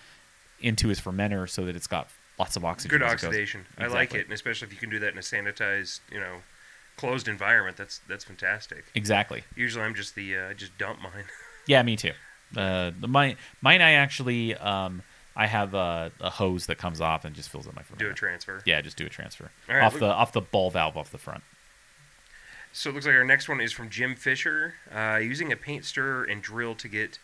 into 0.62 0.88
his 0.88 0.98
fermenter 0.98 1.46
so 1.46 1.66
that 1.66 1.76
it's 1.76 1.86
got 1.86 2.08
lots 2.38 2.56
of 2.56 2.64
oxygen. 2.64 2.98
Good 2.98 3.04
as 3.04 3.12
it 3.12 3.16
goes. 3.16 3.24
oxidation. 3.24 3.66
I 3.76 3.88
like 3.88 4.14
it, 4.14 4.24
and 4.24 4.32
especially 4.32 4.68
if 4.68 4.72
you 4.72 4.78
can 4.78 4.88
do 4.88 4.98
that 5.00 5.12
in 5.12 5.18
a 5.18 5.20
sanitized, 5.20 6.00
you 6.10 6.18
know, 6.18 6.36
closed 6.96 7.28
environment. 7.28 7.76
That's 7.76 8.00
that's 8.08 8.24
fantastic. 8.24 8.86
Exactly. 8.94 9.44
Usually, 9.54 9.84
I'm 9.84 9.94
just 9.94 10.14
the 10.14 10.38
uh, 10.38 10.48
I 10.48 10.54
just 10.54 10.78
dump 10.78 11.02
mine. 11.02 11.24
Yeah, 11.68 11.80
me 11.84 11.94
too. 11.94 12.10
Uh, 12.56 12.90
the 12.98 13.08
mine, 13.08 13.36
mine, 13.60 13.80
I 13.80 13.92
actually, 13.92 14.54
um, 14.56 15.02
I 15.34 15.46
have 15.46 15.74
a, 15.74 16.12
a 16.20 16.30
hose 16.30 16.66
that 16.66 16.78
comes 16.78 17.00
off 17.00 17.24
and 17.24 17.34
just 17.34 17.48
fills 17.48 17.66
up 17.66 17.74
my 17.74 17.82
fermenter. 17.82 17.98
do 17.98 18.10
a 18.10 18.14
transfer. 18.14 18.62
Yeah, 18.66 18.80
just 18.80 18.96
do 18.96 19.06
a 19.06 19.08
transfer 19.08 19.50
right, 19.68 19.82
off 19.82 19.94
look- 19.94 20.00
the 20.00 20.06
off 20.06 20.32
the 20.32 20.40
ball 20.42 20.70
valve 20.70 20.96
off 20.96 21.10
the 21.10 21.18
front. 21.18 21.42
So 22.74 22.88
it 22.90 22.94
looks 22.94 23.04
like 23.06 23.14
our 23.14 23.24
next 23.24 23.48
one 23.48 23.60
is 23.60 23.72
from 23.72 23.90
Jim 23.90 24.14
Fisher. 24.14 24.74
Uh, 24.94 25.16
using 25.22 25.52
a 25.52 25.56
paint 25.56 25.84
stirrer 25.84 26.24
and 26.24 26.40
drill 26.42 26.74
to 26.76 26.88
get 26.88 27.18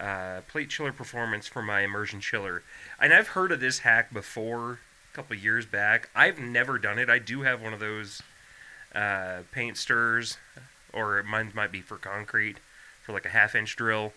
uh, 0.00 0.40
plate 0.48 0.70
chiller 0.70 0.92
performance 0.92 1.46
for 1.46 1.62
my 1.62 1.82
immersion 1.82 2.20
chiller. 2.20 2.62
And 2.98 3.12
I've 3.12 3.28
heard 3.28 3.52
of 3.52 3.60
this 3.60 3.80
hack 3.80 4.12
before, 4.14 4.80
a 5.12 5.16
couple 5.16 5.36
years 5.36 5.66
back. 5.66 6.08
I've 6.14 6.38
never 6.38 6.78
done 6.78 6.98
it. 6.98 7.10
I 7.10 7.18
do 7.18 7.42
have 7.42 7.60
one 7.62 7.74
of 7.74 7.80
those 7.80 8.22
uh, 8.94 9.42
paint 9.52 9.76
stirrers, 9.76 10.38
or 10.92 11.22
mine 11.22 11.52
might 11.54 11.70
be 11.72 11.80
for 11.82 11.96
concrete, 11.98 12.56
for 13.02 13.12
like 13.12 13.26
a 13.26 13.30
half 13.30 13.54
inch 13.54 13.76
drill. 13.76 14.14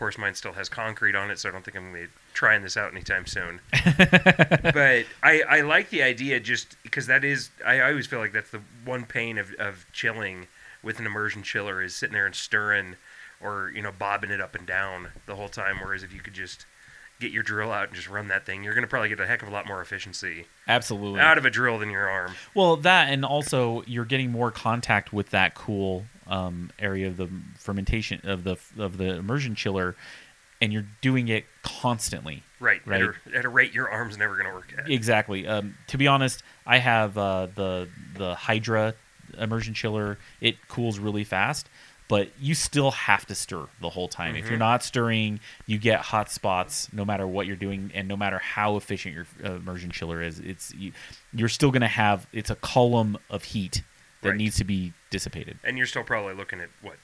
Course, 0.00 0.16
mine 0.16 0.34
still 0.34 0.54
has 0.54 0.70
concrete 0.70 1.14
on 1.14 1.30
it, 1.30 1.38
so 1.38 1.50
I 1.50 1.52
don't 1.52 1.62
think 1.62 1.76
I'm 1.76 1.90
going 1.90 2.04
to 2.04 2.08
be 2.08 2.12
trying 2.32 2.62
this 2.62 2.78
out 2.78 2.90
anytime 2.90 3.26
soon. 3.26 3.60
but 3.98 5.04
I, 5.22 5.42
I 5.46 5.60
like 5.60 5.90
the 5.90 6.02
idea 6.02 6.40
just 6.40 6.82
because 6.82 7.06
that 7.06 7.22
is 7.22 7.50
I, 7.66 7.80
I 7.80 7.90
always 7.90 8.06
feel 8.06 8.18
like 8.18 8.32
that's 8.32 8.48
the 8.48 8.62
one 8.86 9.04
pain 9.04 9.36
of, 9.36 9.52
of 9.58 9.84
chilling 9.92 10.46
with 10.82 11.00
an 11.00 11.04
immersion 11.04 11.42
chiller 11.42 11.82
is 11.82 11.94
sitting 11.94 12.14
there 12.14 12.24
and 12.24 12.34
stirring 12.34 12.96
or 13.42 13.70
you 13.74 13.82
know 13.82 13.92
bobbing 13.92 14.30
it 14.30 14.40
up 14.40 14.54
and 14.54 14.66
down 14.66 15.08
the 15.26 15.36
whole 15.36 15.50
time 15.50 15.76
whereas 15.82 16.02
if 16.02 16.14
you 16.14 16.20
could 16.20 16.32
just 16.32 16.64
get 17.20 17.30
your 17.30 17.42
drill 17.42 17.70
out 17.70 17.88
and 17.88 17.94
just 17.94 18.08
run 18.08 18.28
that 18.28 18.44
thing 18.44 18.64
you're 18.64 18.74
going 18.74 18.82
to 18.82 18.88
probably 18.88 19.08
get 19.08 19.20
a 19.20 19.26
heck 19.26 19.42
of 19.42 19.48
a 19.48 19.52
lot 19.52 19.66
more 19.66 19.80
efficiency 19.80 20.46
Absolutely. 20.66 21.20
out 21.20 21.38
of 21.38 21.44
a 21.44 21.50
drill 21.50 21.78
than 21.78 21.90
your 21.90 22.08
arm 22.08 22.32
well, 22.54 22.76
that 22.76 23.10
and 23.10 23.24
also 23.24 23.82
you're 23.86 24.04
getting 24.04 24.30
more 24.30 24.50
contact 24.50 25.12
with 25.12 25.30
that 25.30 25.54
cool 25.54 26.06
um, 26.30 26.70
area 26.78 27.08
of 27.08 27.16
the 27.16 27.28
fermentation 27.58 28.20
of 28.24 28.44
the 28.44 28.56
of 28.78 28.96
the 28.96 29.16
immersion 29.16 29.54
chiller, 29.54 29.96
and 30.60 30.72
you're 30.72 30.86
doing 31.00 31.28
it 31.28 31.44
constantly. 31.62 32.42
right, 32.60 32.80
Right. 32.86 33.02
At, 33.02 33.34
a, 33.34 33.38
at 33.38 33.44
a 33.44 33.48
rate 33.48 33.74
your 33.74 33.90
arm's 33.90 34.16
never 34.16 34.34
going 34.34 34.46
to 34.46 34.54
work 34.54 34.72
at 34.78 34.88
Exactly. 34.88 35.46
Um, 35.46 35.76
to 35.88 35.98
be 35.98 36.06
honest, 36.06 36.42
I 36.66 36.78
have 36.78 37.18
uh, 37.18 37.48
the 37.54 37.88
the 38.16 38.34
Hydra 38.34 38.94
immersion 39.36 39.74
chiller. 39.74 40.18
It 40.40 40.68
cools 40.68 40.98
really 40.98 41.24
fast, 41.24 41.68
but 42.10 42.28
you 42.38 42.54
still 42.54 42.90
have 42.90 43.24
to 43.26 43.34
stir 43.34 43.66
the 43.80 43.88
whole 43.88 44.08
time. 44.08 44.36
If 44.36 44.50
you're 44.50 44.58
not 44.58 44.82
stirring, 44.82 45.40
you 45.66 45.78
get 45.78 46.00
hot 46.00 46.30
spots 46.30 46.92
no 46.92 47.04
matter 47.06 47.26
what 47.26 47.46
you're 47.46 47.56
doing, 47.56 47.90
and 47.94 48.06
no 48.08 48.16
matter 48.18 48.38
how 48.38 48.76
efficient 48.76 49.14
your 49.14 49.26
uh, 49.42 49.54
immersion 49.54 49.90
chiller 49.90 50.20
is. 50.20 50.38
It's 50.40 50.74
you, 50.74 50.92
you're 51.32 51.48
still 51.48 51.70
going 51.70 51.80
to 51.80 51.86
have 51.88 52.26
it's 52.34 52.50
a 52.50 52.56
column 52.56 53.16
of 53.30 53.44
heat 53.44 53.82
that 54.22 54.30
Right. 54.30 54.36
needs 54.36 54.56
to 54.56 54.64
be 54.64 54.92
dissipated. 55.08 55.58
and 55.64 55.78
you're 55.78 55.86
still 55.86 56.02
probably 56.04 56.34
looking 56.34 56.60
at 56.60 56.68
what 56.82 56.96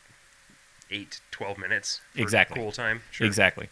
8 0.91 1.21
12 1.31 1.57
minutes 1.59 2.01
Exactly. 2.15 2.61
cool 2.61 2.73
time 2.73 3.01
sure. 3.11 3.27
Exactly. 3.27 3.69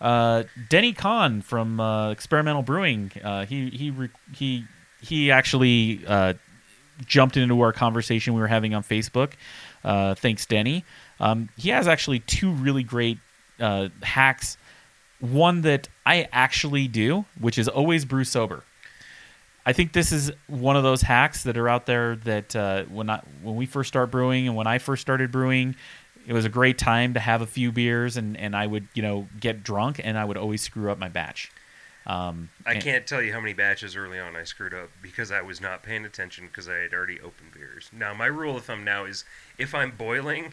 Uh, 0.00 0.44
Denny 0.68 0.92
Conn 0.92 1.42
from 1.42 1.80
uh, 1.80 2.10
Experimental 2.10 2.62
Brewing. 2.62 3.10
Uh, 3.22 3.46
he 3.46 3.68
he 3.70 3.90
re- 3.90 4.10
he 4.34 4.64
he 5.00 5.30
actually 5.30 6.02
uh, 6.06 6.34
jumped 7.06 7.36
into 7.36 7.60
our 7.60 7.72
conversation 7.72 8.34
we 8.34 8.40
were 8.40 8.46
having 8.48 8.74
on 8.74 8.82
Facebook. 8.82 9.32
Uh, 9.84 10.14
thanks, 10.14 10.46
Denny. 10.46 10.84
Um, 11.20 11.48
he 11.56 11.70
has 11.70 11.88
actually 11.88 12.20
two 12.20 12.52
really 12.52 12.82
great 12.82 13.18
uh, 13.60 13.88
hacks. 14.02 14.56
One 15.20 15.62
that 15.62 15.88
I 16.06 16.28
actually 16.32 16.88
do, 16.88 17.24
which 17.40 17.58
is 17.58 17.68
always 17.68 18.04
brew 18.04 18.24
sober. 18.24 18.64
I 19.66 19.72
think 19.72 19.92
this 19.92 20.12
is 20.12 20.32
one 20.46 20.76
of 20.76 20.82
those 20.82 21.02
hacks 21.02 21.42
that 21.42 21.58
are 21.58 21.68
out 21.68 21.84
there 21.86 22.16
that 22.16 22.56
uh, 22.56 22.84
when 22.84 23.10
I 23.10 23.20
when 23.42 23.56
we 23.56 23.66
first 23.66 23.88
start 23.88 24.10
brewing 24.10 24.46
and 24.46 24.56
when 24.56 24.66
I 24.66 24.78
first 24.78 25.02
started 25.02 25.30
brewing, 25.30 25.76
it 26.26 26.32
was 26.32 26.44
a 26.44 26.48
great 26.48 26.78
time 26.78 27.14
to 27.14 27.20
have 27.20 27.42
a 27.42 27.46
few 27.46 27.70
beers 27.70 28.16
and, 28.16 28.36
and 28.36 28.56
I 28.56 28.66
would 28.66 28.88
you 28.94 29.02
know 29.02 29.28
get 29.38 29.62
drunk 29.62 30.00
and 30.02 30.16
I 30.16 30.24
would 30.24 30.38
always 30.38 30.62
screw 30.62 30.90
up 30.90 30.98
my 30.98 31.08
batch. 31.08 31.50
Um, 32.08 32.48
I 32.66 32.72
and- 32.74 32.82
can't 32.82 33.06
tell 33.06 33.22
you 33.22 33.32
how 33.32 33.40
many 33.40 33.52
batches 33.52 33.94
early 33.94 34.18
on 34.18 34.34
I 34.34 34.44
screwed 34.44 34.72
up 34.74 34.88
because 35.02 35.30
I 35.30 35.42
was 35.42 35.60
not 35.60 35.82
paying 35.82 36.04
attention 36.04 36.46
because 36.46 36.68
I 36.68 36.76
had 36.76 36.92
already 36.94 37.20
opened 37.20 37.52
beers. 37.52 37.90
Now 37.92 38.14
my 38.14 38.26
rule 38.26 38.56
of 38.56 38.64
thumb 38.64 38.82
now 38.84 39.04
is 39.04 39.24
if 39.58 39.74
I'm 39.74 39.90
boiling, 39.90 40.52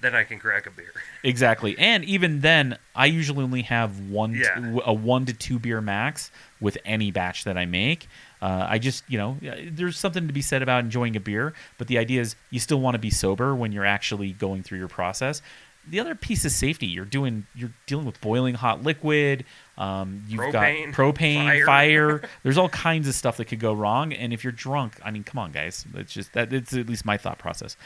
then 0.00 0.14
I 0.14 0.24
can 0.24 0.38
crack 0.38 0.66
a 0.66 0.70
beer. 0.70 0.92
Exactly, 1.22 1.74
and 1.78 2.04
even 2.04 2.40
then, 2.40 2.76
I 2.94 3.06
usually 3.06 3.44
only 3.44 3.62
have 3.62 3.98
one, 4.10 4.34
Yeah. 4.34 4.54
to, 4.56 4.82
a 4.84 4.92
one 4.92 5.24
to 5.26 5.32
two 5.32 5.58
beer 5.58 5.80
max 5.80 6.30
with 6.60 6.76
any 6.84 7.10
batch 7.10 7.44
that 7.44 7.56
I 7.56 7.64
make. 7.64 8.08
Uh, 8.42 8.66
I 8.68 8.78
just, 8.78 9.04
you 9.08 9.16
know, 9.16 9.38
there's 9.70 9.98
something 9.98 10.26
to 10.26 10.32
be 10.34 10.42
said 10.42 10.60
about 10.62 10.84
enjoying 10.84 11.16
a 11.16 11.20
beer, 11.20 11.54
but 11.78 11.86
the 11.86 11.96
idea 11.96 12.20
is 12.20 12.36
you 12.50 12.60
still 12.60 12.78
want 12.80 12.94
to 12.94 12.98
be 12.98 13.08
sober 13.08 13.54
when 13.54 13.72
you're 13.72 13.86
actually 13.86 14.32
going 14.32 14.62
through 14.62 14.78
your 14.78 14.88
process. 14.88 15.40
The 15.88 15.98
other 16.00 16.14
piece 16.14 16.44
is 16.44 16.54
safety. 16.54 16.86
You're 16.86 17.06
doing, 17.06 17.46
you're 17.54 17.72
dealing 17.86 18.04
with 18.04 18.20
boiling 18.20 18.54
hot 18.54 18.82
liquid. 18.82 19.46
Um, 19.76 20.22
you've 20.28 20.40
Propane, 20.40 20.86
got 20.86 20.94
propane, 20.94 21.44
fire. 21.44 21.66
fire. 21.66 22.22
There's 22.42 22.58
all 22.58 22.68
kinds 22.68 23.08
of 23.08 23.14
stuff 23.14 23.38
that 23.38 23.46
could 23.46 23.58
go 23.60 23.72
wrong. 23.72 24.12
And 24.12 24.32
if 24.32 24.44
you're 24.44 24.52
drunk, 24.52 24.94
I 25.04 25.10
mean, 25.10 25.24
come 25.24 25.38
on, 25.38 25.52
guys. 25.52 25.84
It's 25.94 26.12
just 26.12 26.32
that. 26.34 26.52
It's 26.52 26.72
at 26.72 26.88
least 26.88 27.04
my 27.04 27.16
thought 27.16 27.38
process. 27.38 27.76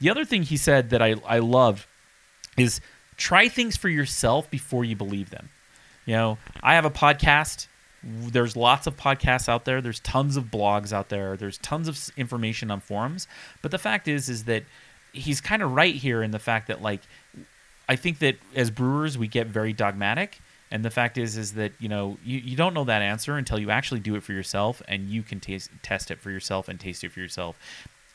The 0.00 0.10
other 0.10 0.24
thing 0.24 0.42
he 0.42 0.56
said 0.56 0.90
that 0.90 1.02
I 1.02 1.16
I 1.26 1.38
loved 1.40 1.86
is 2.56 2.80
try 3.16 3.48
things 3.48 3.76
for 3.76 3.88
yourself 3.88 4.50
before 4.50 4.84
you 4.84 4.96
believe 4.96 5.30
them. 5.30 5.50
You 6.06 6.14
know, 6.14 6.38
I 6.62 6.74
have 6.74 6.84
a 6.84 6.90
podcast. 6.90 7.68
There's 8.02 8.56
lots 8.56 8.86
of 8.86 8.96
podcasts 8.96 9.48
out 9.48 9.64
there. 9.64 9.80
There's 9.80 10.00
tons 10.00 10.36
of 10.36 10.44
blogs 10.44 10.92
out 10.92 11.08
there. 11.08 11.36
There's 11.36 11.56
tons 11.58 11.88
of 11.88 11.98
information 12.16 12.70
on 12.70 12.80
forums. 12.80 13.26
But 13.62 13.70
the 13.70 13.78
fact 13.78 14.08
is, 14.08 14.28
is 14.28 14.44
that 14.44 14.64
he's 15.12 15.40
kind 15.40 15.62
of 15.62 15.72
right 15.72 15.94
here 15.94 16.22
in 16.22 16.30
the 16.30 16.38
fact 16.38 16.68
that 16.68 16.82
like 16.82 17.00
I 17.88 17.96
think 17.96 18.18
that 18.18 18.36
as 18.54 18.70
brewers 18.70 19.16
we 19.18 19.28
get 19.28 19.46
very 19.46 19.72
dogmatic. 19.72 20.38
And 20.74 20.84
the 20.84 20.90
fact 20.90 21.18
is, 21.18 21.36
is 21.36 21.52
that 21.52 21.70
you 21.78 21.88
know 21.88 22.18
you, 22.24 22.40
you 22.40 22.56
don't 22.56 22.74
know 22.74 22.82
that 22.82 23.00
answer 23.00 23.36
until 23.36 23.60
you 23.60 23.70
actually 23.70 24.00
do 24.00 24.16
it 24.16 24.24
for 24.24 24.32
yourself, 24.32 24.82
and 24.88 25.08
you 25.08 25.22
can 25.22 25.38
taste, 25.38 25.70
test 25.84 26.10
it 26.10 26.18
for 26.18 26.32
yourself 26.32 26.66
and 26.68 26.80
taste 26.80 27.04
it 27.04 27.12
for 27.12 27.20
yourself. 27.20 27.56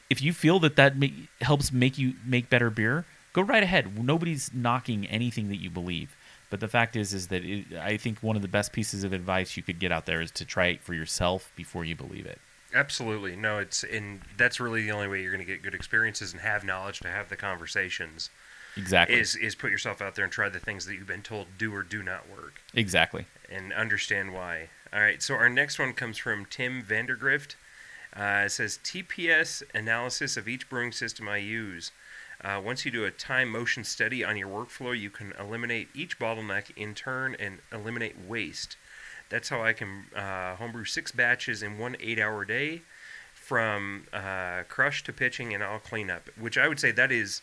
If 0.10 0.22
you 0.22 0.34
feel 0.34 0.60
that 0.60 0.76
that 0.76 0.93
helps 1.39 1.72
make 1.72 1.98
you 1.98 2.15
make 2.26 2.50
better 2.50 2.69
beer, 2.69 3.06
go 3.32 3.41
right 3.43 3.63
ahead. 3.63 3.98
Nobody's 4.04 4.52
knocking 4.54 5.08
anything 5.08 5.48
that 5.48 5.62
you 5.62 5.69
believe. 5.69 6.17
But 6.50 6.60
the 6.60 6.67
fact 6.67 6.98
is, 6.98 7.13
is 7.13 7.28
that 7.28 7.45
it, 7.45 7.78
I 7.82 7.95
think 7.95 8.19
one 8.19 8.36
of 8.36 8.41
the 8.41 8.50
best 8.50 8.74
pieces 8.74 9.06
of 9.06 9.13
advice 9.13 9.56
you 9.56 9.63
could 9.63 9.80
get 9.80 9.93
out 9.93 10.06
there 10.06 10.19
is 10.19 10.32
to 10.32 10.43
try 10.43 10.67
it 10.67 10.82
for 10.82 10.93
yourself 10.93 11.54
before 11.56 11.86
you 11.86 11.95
believe 11.95 12.26
it. 12.26 12.41
Absolutely. 12.76 13.38
No, 13.38 13.60
it's 13.60 13.86
and 13.86 14.19
that's 14.36 14.60
really 14.60 14.84
the 14.84 14.91
only 14.91 15.08
way 15.08 15.22
you're 15.22 15.32
going 15.32 15.45
to 15.45 15.50
get 15.50 15.63
good 15.63 15.74
experiences 15.74 16.34
and 16.34 16.41
have 16.41 16.65
knowledge 16.65 17.00
to 17.00 17.08
have 17.08 17.30
the 17.30 17.38
conversations 17.38 18.30
Exactly. 18.78 19.20
is 19.20 19.36
is 19.36 19.56
put 19.56 19.72
yourself 19.72 20.02
out 20.02 20.16
there 20.16 20.24
and 20.24 20.32
try 20.32 20.50
the 20.50 20.60
things 20.60 20.86
that 20.86 20.94
you've 20.96 21.08
been 21.08 21.22
told 21.22 21.48
do 21.58 21.74
or 21.74 21.84
do 21.84 22.04
not 22.04 22.30
work 22.30 22.62
exactly. 22.74 23.26
and 23.50 23.74
understand 23.74 24.34
why. 24.34 24.70
All 24.94 25.02
right, 25.02 25.22
so 25.22 25.36
our 25.36 25.50
next 25.50 25.78
one 25.78 25.94
comes 25.94 26.18
from 26.18 26.46
Tim 26.46 26.82
Vandergrift. 26.82 27.56
Uh, 28.16 28.44
it 28.46 28.50
says 28.52 28.80
TPS 28.84 29.62
analysis 29.74 30.36
of 30.36 30.48
each 30.48 30.68
brewing 30.70 30.92
system 30.92 31.30
I 31.30 31.38
use. 31.38 31.92
Uh, 32.42 32.60
once 32.64 32.86
you 32.86 32.92
do 32.92 33.06
a 33.06 33.12
time 33.12 33.50
motion 33.50 33.84
study 33.84 34.24
on 34.24 34.38
your 34.38 34.48
workflow, 34.48 34.98
you 34.98 35.10
can 35.10 35.34
eliminate 35.40 35.90
each 35.94 36.18
bottleneck 36.18 36.72
in 36.76 36.96
turn 36.96 37.36
and 37.38 37.60
eliminate 37.72 38.16
waste. 38.18 38.78
That's 39.30 39.50
how 39.50 39.62
I 39.62 39.74
can 39.74 40.06
uh, 40.16 40.56
homebrew 40.56 40.86
six 40.86 41.12
batches 41.12 41.62
in 41.62 41.78
one 41.78 41.96
eight-hour 42.00 42.46
day, 42.46 42.82
from 43.34 44.06
uh, 44.14 44.64
crush 44.70 45.04
to 45.04 45.14
pitching 45.14 45.54
and 45.54 45.62
all 45.62 45.80
cleanup. 45.80 46.30
Which 46.40 46.58
I 46.58 46.68
would 46.68 46.80
say 46.80 46.92
that 46.92 47.12
is 47.12 47.42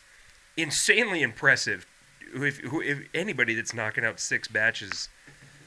insanely 0.57 1.21
impressive. 1.21 1.85
If, 2.33 2.59
if 2.63 3.07
anybody 3.13 3.55
that's 3.55 3.73
knocking 3.73 4.03
out 4.03 4.19
six 4.19 4.49
batches 4.49 5.07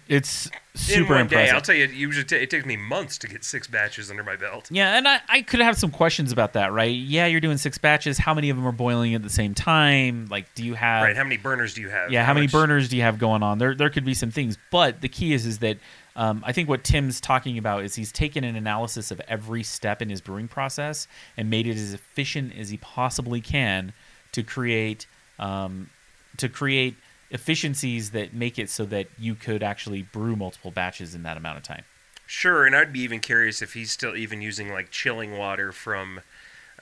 It's 0.08 0.46
in 0.46 0.52
super 0.74 1.12
one 1.14 1.22
impressive. 1.22 1.46
day. 1.46 1.54
I'll 1.54 1.60
tell 1.62 1.74
you, 1.74 1.84
it 1.84 1.92
usually 1.92 2.24
ta 2.24 2.36
it 2.36 2.50
takes 2.50 2.66
me 2.66 2.76
months 2.76 3.16
to 3.18 3.28
get 3.28 3.44
six 3.44 3.66
batches 3.66 4.10
under 4.10 4.22
my 4.22 4.36
belt. 4.36 4.68
Yeah, 4.70 4.98
and 4.98 5.08
I, 5.08 5.20
I 5.28 5.40
could 5.42 5.60
have 5.60 5.78
some 5.78 5.90
questions 5.90 6.32
about 6.32 6.52
that, 6.54 6.72
right? 6.72 6.94
Yeah, 6.94 7.26
you're 7.26 7.40
doing 7.40 7.56
six 7.56 7.78
batches. 7.78 8.18
How 8.18 8.34
many 8.34 8.50
of 8.50 8.56
them 8.56 8.66
are 8.66 8.72
boiling 8.72 9.14
at 9.14 9.22
the 9.22 9.30
same 9.30 9.54
time? 9.54 10.26
Like, 10.30 10.54
do 10.54 10.64
you 10.64 10.74
have 10.74 11.04
right? 11.04 11.16
How 11.16 11.24
many 11.24 11.38
burners 11.38 11.72
do 11.74 11.80
you 11.80 11.88
have? 11.88 12.10
yeah, 12.12 12.24
how, 12.24 12.34
many 12.34 12.46
much- 12.46 12.52
burners 12.52 12.88
do 12.90 12.96
you 12.96 13.02
have 13.02 13.18
going 13.18 13.42
on? 13.42 13.56
There, 13.58 13.74
there 13.74 13.88
could 13.88 14.04
be 14.04 14.14
some 14.14 14.30
things, 14.30 14.58
but 14.70 15.00
the 15.00 15.08
key 15.08 15.32
is, 15.32 15.46
is 15.46 15.60
that 15.60 15.78
um, 16.16 16.42
I 16.46 16.52
think 16.52 16.68
what 16.68 16.84
Tim's 16.84 17.20
talking 17.20 17.56
about 17.56 17.84
is 17.84 17.94
he's 17.94 18.12
taken 18.12 18.44
an 18.44 18.56
analysis 18.56 19.10
of 19.10 19.20
every 19.28 19.62
step 19.62 20.02
in 20.02 20.10
his 20.10 20.20
brewing 20.20 20.48
process 20.48 21.06
and 21.36 21.48
made 21.48 21.66
it 21.66 21.76
as 21.76 21.94
efficient 21.94 22.52
as 22.58 22.68
he 22.68 22.76
possibly 22.76 23.40
can 23.40 23.92
to 24.32 24.42
create, 24.42 25.06
um, 25.38 25.90
to 26.36 26.48
create 26.48 26.96
efficiencies 27.30 28.10
that 28.10 28.34
make 28.34 28.58
it 28.58 28.68
so 28.68 28.84
that 28.86 29.06
you 29.18 29.34
could 29.34 29.62
actually 29.62 30.02
brew 30.02 30.36
multiple 30.36 30.70
batches 30.70 31.14
in 31.14 31.22
that 31.22 31.36
amount 31.36 31.56
of 31.56 31.62
time. 31.62 31.84
Sure, 32.26 32.64
and 32.66 32.76
I'd 32.76 32.92
be 32.92 33.00
even 33.00 33.20
curious 33.20 33.60
if 33.62 33.72
he's 33.74 33.90
still 33.90 34.16
even 34.16 34.40
using 34.40 34.72
like 34.72 34.90
chilling 34.90 35.36
water 35.36 35.72
from 35.72 36.20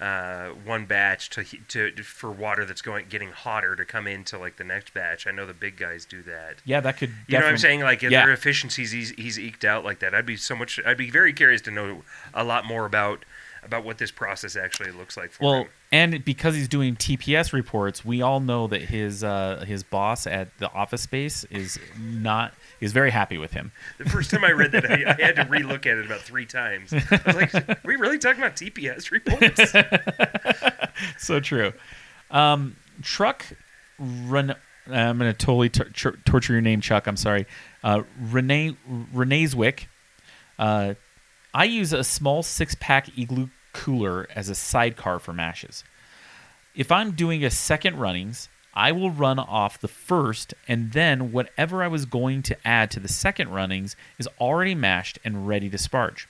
uh, 0.00 0.48
one 0.64 0.84
batch 0.84 1.28
to 1.30 1.42
to 1.42 1.90
for 2.02 2.30
water 2.30 2.64
that's 2.64 2.82
going 2.82 3.06
getting 3.08 3.30
hotter 3.30 3.74
to 3.74 3.84
come 3.84 4.06
into 4.06 4.38
like 4.38 4.56
the 4.56 4.64
next 4.64 4.94
batch. 4.94 5.26
I 5.26 5.30
know 5.30 5.46
the 5.46 5.54
big 5.54 5.76
guys 5.76 6.04
do 6.04 6.22
that. 6.22 6.56
Yeah, 6.64 6.80
that 6.80 6.98
could. 6.98 7.10
You 7.26 7.38
know 7.38 7.44
what 7.44 7.50
I'm 7.52 7.58
saying? 7.58 7.80
Like 7.80 8.02
if 8.02 8.10
Yeah. 8.10 8.24
there 8.26 8.32
efficiencies 8.32 8.92
he's, 8.92 9.10
he's 9.10 9.38
eked 9.38 9.64
out 9.64 9.84
like 9.84 9.98
that. 10.00 10.14
I'd 10.14 10.26
be 10.26 10.36
so 10.36 10.54
much. 10.54 10.78
I'd 10.86 10.98
be 10.98 11.10
very 11.10 11.32
curious 11.32 11.62
to 11.62 11.70
know 11.70 12.04
a 12.32 12.44
lot 12.44 12.64
more 12.64 12.86
about 12.86 13.24
about 13.62 13.84
what 13.84 13.98
this 13.98 14.10
process 14.10 14.56
actually 14.56 14.90
looks 14.92 15.16
like 15.16 15.32
for 15.32 15.44
Well, 15.44 15.54
him. 15.62 15.68
and 15.92 16.24
because 16.24 16.54
he's 16.54 16.68
doing 16.68 16.96
TPS 16.96 17.52
reports, 17.52 18.04
we 18.04 18.22
all 18.22 18.40
know 18.40 18.66
that 18.68 18.82
his 18.82 19.22
uh, 19.24 19.64
his 19.66 19.82
boss 19.82 20.26
at 20.26 20.56
the 20.58 20.70
office 20.72 21.02
space 21.02 21.44
is 21.44 21.78
not 21.98 22.54
is 22.80 22.92
very 22.92 23.10
happy 23.10 23.38
with 23.38 23.52
him. 23.52 23.72
The 23.98 24.08
first 24.08 24.30
time 24.30 24.44
I 24.44 24.50
read 24.52 24.72
that, 24.72 24.90
I, 24.90 24.94
I 25.18 25.24
had 25.24 25.36
to 25.36 25.44
relook 25.44 25.86
at 25.86 25.98
it 25.98 26.06
about 26.06 26.20
three 26.20 26.46
times. 26.46 26.92
I 26.92 27.22
was 27.26 27.34
like, 27.36 27.54
"Are 27.54 27.76
we 27.84 27.96
really 27.96 28.18
talking 28.18 28.40
about 28.42 28.56
TPS 28.56 29.10
reports?" 29.10 29.72
so 31.18 31.40
true. 31.40 31.72
Um, 32.30 32.76
Truck 33.02 33.44
run. 33.98 34.54
I'm 34.90 35.18
going 35.18 35.30
to 35.30 35.36
totally 35.36 35.68
tor- 35.68 35.90
tor- 35.90 36.18
torture 36.24 36.54
your 36.54 36.62
name, 36.62 36.80
Chuck. 36.80 37.06
I'm 37.06 37.16
sorry. 37.16 37.46
Uh, 37.84 38.02
Renee 38.20 38.74
Renee's 39.12 39.54
Wick. 39.54 39.88
Uh, 40.58 40.94
I 41.58 41.64
use 41.64 41.92
a 41.92 42.04
small 42.04 42.44
six 42.44 42.76
pack 42.78 43.18
igloo 43.18 43.48
cooler 43.72 44.28
as 44.32 44.48
a 44.48 44.54
sidecar 44.54 45.18
for 45.18 45.32
mashes. 45.32 45.82
If 46.76 46.92
I'm 46.92 47.16
doing 47.16 47.44
a 47.44 47.50
second 47.50 47.98
runnings, 47.98 48.48
I 48.74 48.92
will 48.92 49.10
run 49.10 49.40
off 49.40 49.80
the 49.80 49.88
first, 49.88 50.54
and 50.68 50.92
then 50.92 51.32
whatever 51.32 51.82
I 51.82 51.88
was 51.88 52.06
going 52.06 52.42
to 52.42 52.56
add 52.64 52.92
to 52.92 53.00
the 53.00 53.08
second 53.08 53.48
runnings 53.48 53.96
is 54.20 54.28
already 54.40 54.76
mashed 54.76 55.18
and 55.24 55.48
ready 55.48 55.68
to 55.68 55.76
sparge. 55.76 56.26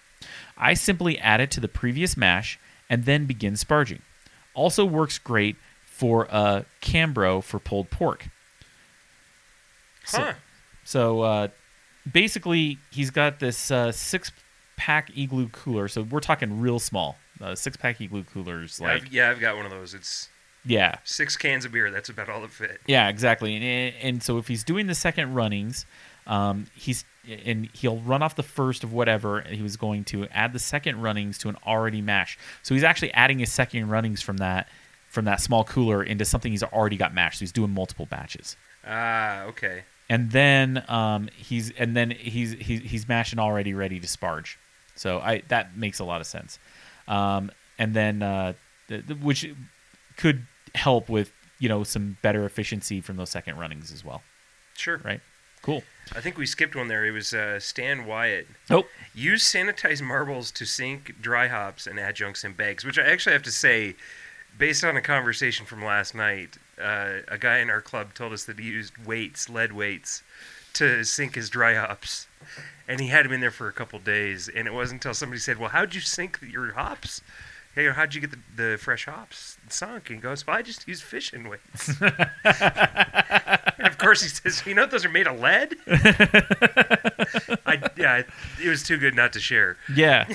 I 0.57 0.73
simply 0.73 1.19
add 1.19 1.43
it 1.43 1.51
to 1.51 1.61
the 1.61 1.69
previous 1.69 2.17
mash 2.17 2.59
and 2.89 3.05
then 3.05 3.27
begin 3.27 3.53
sparging. 3.53 4.01
Also 4.55 4.87
works 4.87 5.19
great 5.19 5.57
for 5.85 6.27
a 6.31 6.65
Cambro 6.81 7.45
for 7.45 7.59
pulled 7.59 7.91
pork. 7.91 8.29
So- 10.07 10.23
huh? 10.23 10.33
So 10.85 11.21
uh, 11.21 11.49
basically, 12.11 12.79
he's 12.91 13.11
got 13.11 13.41
this 13.41 13.71
uh, 13.71 13.93
six 13.93 14.33
pack 14.79 15.11
igloo 15.17 15.49
cooler. 15.49 15.89
So 15.89 16.03
we're 16.03 16.21
talking 16.21 16.61
real 16.61 16.79
small. 16.79 17.17
Uh, 17.41 17.55
six 17.55 17.77
pack 17.77 18.01
igloo 18.01 18.25
coolers, 18.25 18.81
like 18.81 19.03
I've, 19.03 19.13
yeah, 19.13 19.31
I've 19.31 19.41
got 19.41 19.57
one 19.57 19.67
of 19.67 19.71
those. 19.71 19.93
It's 19.93 20.29
yeah, 20.65 20.97
six 21.05 21.37
cans 21.37 21.65
of 21.65 21.73
beer. 21.73 21.91
That's 21.91 22.09
about 22.09 22.29
all 22.29 22.41
that 22.41 22.51
fit. 22.51 22.81
yeah, 22.87 23.09
exactly. 23.09 23.55
And, 23.57 23.95
and 24.01 24.23
so 24.23 24.39
if 24.39 24.49
he's 24.49 24.65
doing 24.65 24.87
the 24.87 24.95
second 24.95 25.35
runnings, 25.35 25.85
um, 26.27 26.67
he's 26.75 27.05
and 27.45 27.69
he'll 27.75 27.99
run 27.99 28.23
off 28.23 28.37
the 28.37 28.43
first 28.43 28.83
of 28.85 28.93
whatever 28.93 29.43
he 29.43 29.63
was 29.63 29.77
going 29.77 30.03
to 30.05 30.27
add 30.29 30.53
the 30.53 30.59
second 30.59 31.03
runnings 31.03 31.37
to 31.39 31.49
an 31.49 31.57
already 31.67 32.01
mash. 32.01 32.39
So 32.63 32.75
he's 32.75 32.85
actually 32.85 33.13
adding 33.13 33.39
his 33.39 33.53
second 33.53 33.89
runnings 33.91 34.23
from 34.23 34.39
that 34.39 34.69
from 35.09 35.25
that 35.27 35.41
small 35.41 35.65
cooler 35.65 36.03
into 36.03 36.25
something 36.25 36.51
he's 36.53 36.63
already 36.63 36.97
got 36.97 37.15
mashed. 37.15 37.39
So 37.39 37.43
he's 37.45 37.53
doing 37.53 37.71
multiple 37.71 38.07
batches. 38.07 38.57
Ah, 38.87 39.43
okay. 39.45 39.83
and 40.09 40.31
then 40.31 40.83
um, 40.89 41.29
he's 41.37 41.71
and 41.73 41.97
then 41.97 42.11
he's 42.11 42.53
he's 42.53 42.81
he's 42.83 43.09
mashing 43.09 43.39
already 43.39 43.75
ready 43.75 44.01
to 44.01 44.07
sparge. 44.07 44.57
So 44.99 45.21
I 45.21 45.43
that 45.49 45.77
makes 45.77 45.99
a 45.99 46.05
lot 46.05 46.21
of 46.21 46.27
sense. 46.27 46.59
Um, 47.07 47.51
and 47.79 47.95
then 47.95 48.23
uh, 48.23 48.55
the, 48.89 48.99
the, 48.99 49.15
which 49.15 49.49
could 50.17 50.47
help 50.75 51.09
with 51.09 51.33
you 51.59 51.69
know 51.69 51.85
some 51.85 52.19
better 52.23 52.45
efficiency 52.45 53.01
from 53.01 53.17
those 53.17 53.31
second 53.31 53.59
runnings 53.59 53.93
as 53.93 54.05
well. 54.05 54.23
Sure. 54.77 54.99
Right. 54.99 55.21
Cool. 55.63 55.83
I 56.15 56.21
think 56.21 56.39
we 56.39 56.47
skipped 56.47 56.77
one 56.77 56.89
there. 56.89 57.05
It 57.05 57.11
was 57.11 57.35
uh, 57.35 57.59
Stan 57.61 58.07
Wyatt. 58.07 58.47
Nope. 58.71 58.87
Use 59.15 59.43
sanitized 59.43 60.03
marbles 60.03 60.51
to 60.53 60.65
sink 60.65 61.21
dry 61.21 61.49
hops 61.49 61.87
and 61.87 61.99
adjuncts 61.99 62.45
in 62.45 62.53
bags, 62.53 62.85
which 62.85 62.99
I 62.99 63.03
actually 63.03 63.33
have 63.33 63.43
to 63.43 63.51
say, 63.51 63.97
based 64.57 64.85
on 64.85 64.97
a 64.97 65.03
conversation 65.03 65.67
from 65.67 65.85
last 65.85 66.15
night, 66.15 66.57
uh, 66.81 67.19
a 67.27 67.37
guy 67.39 67.59
in 67.59 67.71
our 67.71 67.81
club 67.81 68.15
told 68.15 68.33
us 68.33 68.45
that 68.45 68.59
he 68.59 68.67
used 68.67 68.97
weights, 69.05 69.49
lead 69.49 69.73
weights, 69.73 70.23
to 70.79 71.05
sink 71.05 71.35
his 71.35 71.51
dry 71.51 71.75
hops. 71.75 72.27
And 72.87 73.01
he 73.01 73.09
had 73.09 73.27
him 73.27 73.33
in 73.33 73.41
there 73.41 73.51
for 73.51 73.69
a 73.69 73.73
couple 73.73 73.99
days, 73.99 74.49
and 74.49 74.67
it 74.67 74.73
wasn't 74.73 75.05
until 75.05 75.13
somebody 75.13 75.41
said, 75.41 75.59
"Well, 75.59 75.69
how'd 75.69 75.95
you 75.95 76.01
sink 76.01 76.39
your 76.41 76.73
hops?" 76.73 77.21
hey, 77.79 77.89
how'd 77.91 78.13
you 78.13 78.21
get 78.21 78.33
the, 78.33 78.39
the 78.57 78.77
fresh 78.77 79.05
hops 79.07 79.57
sunk? 79.69 80.11
And 80.11 80.19
he 80.19 80.23
goes, 80.23 80.45
well, 80.47 80.57
I 80.57 80.63
just 80.63 80.89
use 80.89 81.01
fishing 81.01 81.49
weights. 81.49 81.89
and 82.01 83.87
of 83.87 83.99
course, 83.99 84.23
he 84.23 84.29
says, 84.29 84.65
you 84.67 84.75
know, 84.75 84.85
those 84.85 85.05
are 85.05 85.09
made 85.09 85.29
of 85.29 85.39
lead. 85.39 85.77
I, 87.67 87.81
yeah, 87.97 88.23
it 88.63 88.69
was 88.69 88.83
too 88.83 88.97
good 88.97 89.15
not 89.15 89.33
to 89.35 89.41
share. 89.41 89.77
Yeah. 89.95 90.27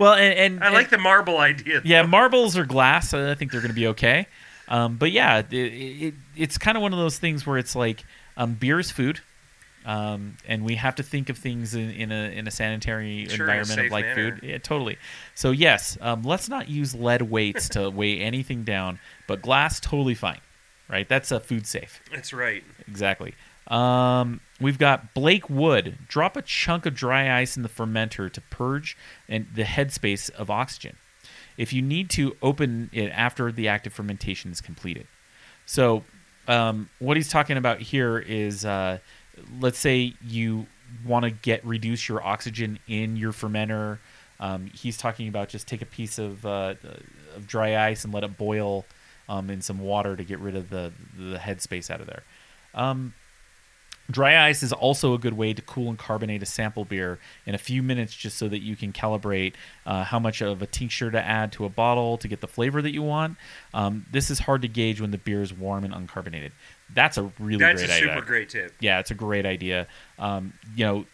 Well, 0.00 0.14
and, 0.14 0.38
and 0.38 0.64
I 0.64 0.70
like 0.70 0.88
the 0.88 0.96
marble 0.96 1.38
idea. 1.38 1.82
yeah, 1.84 2.02
marbles 2.02 2.56
or 2.56 2.64
glass. 2.64 3.12
I 3.12 3.34
think 3.34 3.52
they're 3.52 3.60
going 3.60 3.70
to 3.70 3.74
be 3.74 3.88
okay. 3.88 4.26
Um, 4.68 4.96
but 4.96 5.12
yeah, 5.12 5.40
it, 5.40 5.52
it, 5.52 6.14
it's 6.34 6.56
kind 6.56 6.78
of 6.78 6.82
one 6.82 6.94
of 6.94 6.98
those 6.98 7.18
things 7.18 7.46
where 7.46 7.58
it's 7.58 7.76
like 7.76 8.04
um, 8.38 8.54
beer 8.54 8.80
is 8.80 8.90
food, 8.90 9.20
um, 9.86 10.36
and 10.46 10.64
we 10.64 10.74
have 10.74 10.96
to 10.96 11.02
think 11.02 11.30
of 11.30 11.38
things 11.38 11.74
in, 11.74 11.90
in 11.90 12.12
a 12.12 12.30
in 12.36 12.46
a 12.46 12.50
sanitary 12.50 13.26
Sure, 13.26 13.34
in 13.34 13.40
a 13.40 13.44
environment 13.44 13.86
of 13.86 13.92
like 13.92 14.04
manner. 14.04 14.32
food. 14.36 14.40
Yeah, 14.42 14.58
totally. 14.58 14.98
So 15.34 15.52
yes, 15.52 15.96
um, 16.00 16.22
let's 16.22 16.48
not 16.48 16.68
use 16.68 16.94
lead 16.94 17.22
weights 17.22 17.68
to 17.70 17.88
weigh 18.00 18.20
anything 18.20 18.64
down, 18.64 18.98
but 19.28 19.40
glass 19.42 19.80
totally 19.80 20.14
fine, 20.14 20.40
right? 20.90 21.08
That's 21.08 21.30
a 21.30 21.40
food 21.40 21.66
safe. 21.66 22.00
That's 22.12 22.32
right. 22.32 22.64
Exactly. 22.88 23.34
Um, 23.68 24.40
we've 24.60 24.78
got 24.78 25.14
Blake 25.14 25.48
Wood. 25.48 25.98
Drop 26.08 26.36
a 26.36 26.42
chunk 26.42 26.84
of 26.86 26.94
dry 26.94 27.40
ice 27.40 27.56
in 27.56 27.62
the 27.62 27.68
fermenter 27.68 28.32
to 28.32 28.40
purge 28.42 28.96
and 29.28 29.46
the 29.54 29.64
headspace 29.64 30.30
of 30.30 30.50
oxygen. 30.50 30.96
If 31.56 31.72
you 31.72 31.80
need 31.80 32.10
to, 32.10 32.36
open 32.42 32.90
it 32.92 33.08
after 33.10 33.50
the 33.50 33.66
active 33.68 33.92
fermentation 33.92 34.52
is 34.52 34.60
completed. 34.60 35.06
So, 35.64 36.04
um, 36.46 36.90
what 37.00 37.16
he's 37.16 37.28
talking 37.28 37.56
about 37.56 37.80
here 37.80 38.18
is, 38.18 38.64
uh, 38.64 38.98
let's 39.60 39.78
say 39.78 40.14
you 40.22 40.66
want 41.04 41.24
to 41.24 41.30
get 41.30 41.64
reduce 41.64 42.08
your 42.08 42.22
oxygen 42.22 42.78
in 42.86 43.16
your 43.16 43.32
fermenter. 43.32 43.98
Um, 44.38 44.66
he's 44.66 44.96
talking 44.96 45.28
about 45.28 45.48
just 45.48 45.66
take 45.66 45.82
a 45.82 45.86
piece 45.86 46.18
of, 46.18 46.44
uh, 46.44 46.74
of 47.34 47.46
dry 47.46 47.88
ice 47.88 48.04
and 48.04 48.12
let 48.12 48.22
it 48.22 48.36
boil 48.36 48.84
um, 49.28 49.50
in 49.50 49.62
some 49.62 49.80
water 49.80 50.14
to 50.14 50.24
get 50.24 50.38
rid 50.38 50.56
of 50.56 50.70
the 50.70 50.92
the 51.18 51.38
headspace 51.38 51.90
out 51.90 52.00
of 52.00 52.06
there. 52.06 52.22
Um, 52.74 53.14
Dry 54.08 54.46
ice 54.48 54.62
is 54.62 54.72
also 54.72 55.14
a 55.14 55.18
good 55.18 55.34
way 55.34 55.52
to 55.52 55.60
cool 55.62 55.88
and 55.88 55.98
carbonate 55.98 56.42
a 56.42 56.46
sample 56.46 56.84
beer 56.84 57.18
in 57.44 57.56
a 57.56 57.58
few 57.58 57.82
minutes 57.82 58.14
just 58.14 58.38
so 58.38 58.48
that 58.48 58.60
you 58.60 58.76
can 58.76 58.92
calibrate 58.92 59.54
uh, 59.84 60.04
how 60.04 60.20
much 60.20 60.40
of 60.42 60.62
a 60.62 60.66
tincture 60.66 61.10
to 61.10 61.20
add 61.20 61.50
to 61.52 61.64
a 61.64 61.68
bottle 61.68 62.16
to 62.18 62.28
get 62.28 62.40
the 62.40 62.46
flavor 62.46 62.80
that 62.80 62.92
you 62.92 63.02
want. 63.02 63.36
Um, 63.74 64.06
this 64.12 64.30
is 64.30 64.38
hard 64.38 64.62
to 64.62 64.68
gauge 64.68 65.00
when 65.00 65.10
the 65.10 65.18
beer 65.18 65.42
is 65.42 65.52
warm 65.52 65.84
and 65.84 65.92
uncarbonated. 65.92 66.52
That's 66.94 67.18
a 67.18 67.30
really 67.38 67.58
That's 67.64 67.82
a 67.82 67.86
great 67.86 67.98
super 67.98 68.10
idea. 68.12 68.22
great 68.22 68.48
tip. 68.48 68.74
Yeah, 68.80 69.00
it's 69.00 69.10
a 69.10 69.14
great 69.14 69.44
idea. 69.46 69.86
Um, 70.18 70.52
you 70.74 70.84
know, 70.84 71.04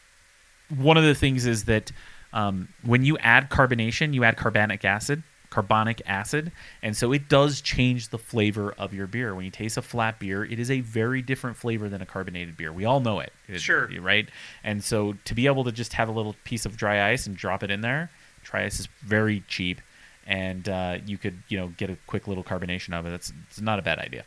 one 0.77 0.97
of 0.97 1.05
the 1.05 1.15
things 1.15 1.47
is 1.47 1.65
that 1.65 1.91
um, 2.33 2.69
when 2.83 3.05
you 3.05 3.19
add 3.19 3.51
carbonation, 3.51 4.15
you 4.15 4.25
add 4.25 4.37
carbonic 4.37 4.85
acid, 4.85 5.23
carbonic 5.51 6.01
acid, 6.07 6.51
and 6.83 6.97
so 6.97 7.13
it 7.13 7.29
does 7.29 7.61
change 7.61 8.09
the 8.09 8.17
flavor 8.19 8.73
of 8.79 8.95
your 8.95 9.07
beer. 9.07 9.35
When 9.35 9.45
you 9.45 9.51
taste 9.51 9.77
a 9.77 9.83
flat 9.83 10.19
beer, 10.19 10.45
it 10.45 10.59
is 10.59 10.71
a 10.71 10.81
very 10.81 11.21
different 11.21 11.57
flavor 11.59 11.89
than 11.91 12.01
a 12.01 12.07
carbonated 12.07 12.57
beer. 12.57 12.73
We 12.73 12.85
all 12.87 13.01
know 13.01 13.21
it, 13.21 13.33
It- 13.49 13.61
Sure. 13.61 13.87
right? 14.01 14.29
And 14.65 14.83
so 14.83 15.15
to 15.27 15.35
be 15.35 15.47
able 15.47 15.65
to 15.65 15.73
just 15.73 15.93
have 15.95 16.09
a 16.09 16.13
little 16.13 16.37
piece 16.45 16.65
of 16.65 16.77
dry 16.77 17.11
ice 17.11 17.27
and 17.27 17.37
drop 17.37 17.63
it 17.63 17.71
in 17.71 17.81
there, 17.83 18.11
dry 18.45 18.65
ice 18.65 18.81
is 18.81 18.89
very 19.03 19.43
cheap, 19.49 19.81
and 20.27 20.69
uh, 20.69 20.99
you 21.05 21.19
could 21.19 21.43
you 21.49 21.59
know 21.59 21.69
get 21.77 21.91
a 21.91 21.97
quick 22.07 22.27
little 22.29 22.45
carbonation 22.45 22.95
of 22.99 23.05
it. 23.05 23.11
That's 23.11 23.33
it's 23.51 23.61
not 23.61 23.79
a 23.79 23.83
bad 23.83 23.99
idea. 23.99 24.25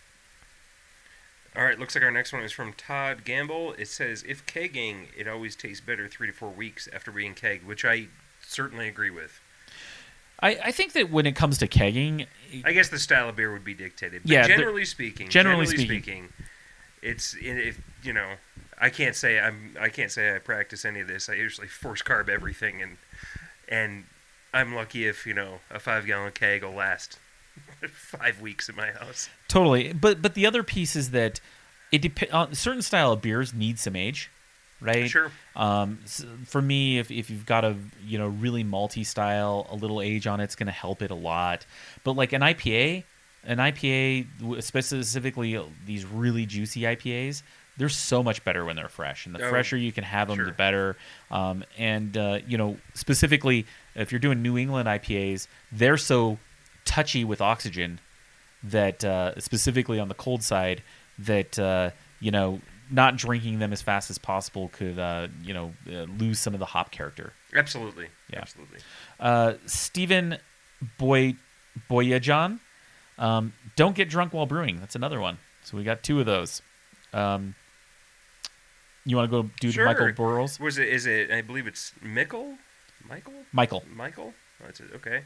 All 1.58 1.64
right, 1.64 1.80
looks 1.80 1.96
like 1.96 2.04
our 2.04 2.12
next 2.12 2.34
one 2.34 2.44
is 2.44 2.52
from 2.52 2.74
Todd 2.74 3.24
Gamble. 3.24 3.74
It 3.78 3.88
says, 3.88 4.24
if 4.28 4.46
kegging, 4.46 5.08
it 5.18 5.28
always 5.28 5.56
tastes 5.56 5.84
better 5.86 6.08
three 6.08 6.28
to 6.28 6.34
four 6.34 6.50
weeks 6.50 6.90
after 6.94 7.12
being 7.12 7.34
kegged, 7.34 7.66
which 7.66 7.86
I 7.86 8.08
certainly 8.46 8.88
agree 8.88 9.10
with. 9.10 9.40
I, 10.42 10.60
I 10.66 10.72
think 10.72 10.94
that 10.94 11.10
when 11.10 11.26
it 11.26 11.36
comes 11.36 11.58
to 11.60 11.68
kegging, 11.68 12.28
I 12.66 12.74
guess 12.74 12.90
the 12.90 13.00
style 13.00 13.30
of 13.30 13.38
beer 13.38 13.54
would 13.54 13.64
be 13.64 13.74
dictated. 13.74 14.24
But 14.24 14.32
Yeah, 14.32 14.48
generally 14.48 14.86
speaking, 14.86 15.30
generally 15.30 15.66
generally, 15.66 15.86
speaking. 15.86 16.30
speaking, 16.30 16.34
it's 17.02 17.36
if 17.40 17.80
you 18.04 18.12
know, 18.12 18.34
I 18.78 18.90
can't 18.90 19.16
say 19.16 19.40
I'm 19.40 19.78
I 19.80 19.88
can't 19.88 20.12
say 20.12 20.36
I 20.36 20.40
practice 20.40 20.84
any 20.84 21.00
of 21.00 21.08
this. 21.08 21.30
I 21.30 21.36
usually 21.36 21.68
force 21.68 22.02
carb 22.02 22.28
everything, 22.28 22.82
and 22.82 22.98
and 23.70 24.04
I'm 24.54 24.76
lucky 24.76 25.08
if 25.08 25.26
you 25.26 25.34
know 25.34 25.60
a 25.72 25.80
five 25.80 26.06
gallon 26.06 26.34
keg 26.34 26.64
will 26.64 26.74
last 26.74 27.18
five 27.90 28.42
weeks 28.42 28.70
at 28.70 28.76
my 28.76 28.92
house. 28.92 29.30
Totally, 29.48 29.94
but 29.94 30.22
but 30.22 30.34
the 30.34 30.46
other 30.46 30.64
piece 30.64 30.96
is 30.96 31.12
that 31.12 31.40
it 31.92 32.02
dep- 32.02 32.34
uh, 32.34 32.48
certain 32.54 32.82
style 32.82 33.12
of 33.12 33.22
beers 33.22 33.54
need 33.54 33.78
some 33.80 33.96
age, 33.96 34.30
right? 34.82 35.10
Sure. 35.10 35.32
Um, 35.56 36.00
s- 36.04 36.26
for 36.46 36.62
me, 36.62 36.98
if 37.00 37.12
if 37.12 37.30
you've 37.30 37.46
got 37.46 37.64
a 37.64 37.76
you 38.04 38.18
know 38.18 38.28
really 38.28 38.64
malty 38.64 39.06
style, 39.06 39.68
a 39.70 39.76
little 39.76 40.02
age 40.02 40.28
on 40.28 40.40
it's 40.40 40.56
going 40.56 40.68
to 40.68 40.74
help 40.74 41.02
it 41.02 41.12
a 41.12 41.16
lot. 41.16 41.66
But 42.04 42.14
like 42.14 42.34
an 42.34 42.42
IPA, 42.42 43.04
an 43.44 43.58
IPA 43.58 44.64
specifically 44.64 45.56
uh, 45.58 45.64
these 45.86 46.06
really 46.06 46.46
juicy 46.46 46.82
IPAs, 46.82 47.44
they're 47.78 47.90
so 47.90 48.24
much 48.24 48.44
better 48.44 48.66
when 48.66 48.76
they're 48.76 48.88
fresh, 48.90 49.26
and 49.26 49.36
the 49.36 49.46
Oh, 49.46 49.50
fresher 49.50 49.78
you 49.78 49.92
can 49.92 50.04
have 50.04 50.28
them, 50.28 50.38
sure. 50.38 50.46
the 50.46 50.52
better. 50.52 50.96
Um, 51.32 51.64
and 51.78 52.16
uh, 52.18 52.40
you 52.48 52.58
know 52.58 52.78
specifically 52.94 53.66
if 53.96 54.12
you're 54.12 54.20
doing 54.20 54.42
New 54.42 54.58
England 54.58 54.88
IPAs, 54.90 55.48
they're 55.72 55.98
so 55.98 56.38
touchy 56.86 57.24
with 57.24 57.42
oxygen 57.42 58.00
that 58.64 59.04
uh, 59.04 59.40
specifically 59.40 60.00
on 60.00 60.08
the 60.08 60.14
cold 60.16 60.42
side 60.44 60.82
that 61.20 61.58
uh, 61.60 61.90
you 62.20 62.32
know 62.32 62.62
not 62.92 63.16
drinking 63.18 63.60
them 63.60 63.74
as 63.74 63.82
fast 63.82 64.10
as 64.10 64.18
possible 64.18 64.70
could 64.70 64.98
uh, 65.00 65.28
you 65.44 65.54
know 65.54 65.74
uh, 65.88 66.04
lose 66.20 66.40
some 66.40 66.54
of 66.54 66.60
the 66.60 66.66
hop 66.66 66.92
character. 66.92 67.34
Absolutely. 67.54 68.08
Yeah. 68.32 68.40
Absolutely. 68.40 68.80
Uh, 69.20 69.54
Stephen 69.66 70.38
Boy 70.98 71.36
Boyajan, 71.90 72.60
um, 73.18 73.54
don't 73.76 73.96
get 73.96 74.10
drunk 74.10 74.34
while 74.34 74.46
brewing. 74.46 74.80
That's 74.80 74.96
another 74.96 75.20
one. 75.20 75.38
So 75.64 75.78
we 75.78 75.84
got 75.84 76.04
two 76.04 76.20
of 76.20 76.26
those. 76.26 76.62
Um, 77.14 77.56
you 79.06 79.16
want 79.16 79.32
to 79.32 79.44
go 79.44 79.50
do 79.60 79.72
Sure. 79.72 79.86
Michael 79.86 80.12
Burrows? 80.12 80.60
Was 80.60 80.78
it? 80.78 80.90
Is 80.90 81.06
it? 81.06 81.32
I 81.32 81.42
believe 81.42 81.68
it's 81.68 81.94
Mickle. 82.02 82.58
Michael. 83.08 83.34
Michael. 83.52 83.84
Michael. 83.96 84.34
Oh. 84.64 84.96
Okay. 84.96 85.24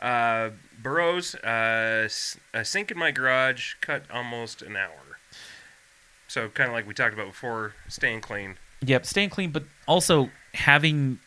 Uh, 0.00 0.50
Burrows. 0.82 1.34
Uh, 1.36 2.08
a 2.54 2.64
sink 2.64 2.90
in 2.90 2.98
my 2.98 3.10
garage. 3.10 3.74
Cut 3.80 4.04
almost 4.10 4.62
an 4.62 4.76
hour. 4.76 5.18
So 6.26 6.48
kind 6.48 6.68
of 6.68 6.74
like 6.74 6.86
we 6.86 6.94
talked 6.94 7.12
about 7.12 7.26
before, 7.26 7.74
staying 7.88 8.20
clean 8.20 8.56
Yep, 8.82 9.06
staying 9.06 9.30
clean, 9.30 9.50
but 9.50 9.64
also 9.86 10.30
having 10.54 11.18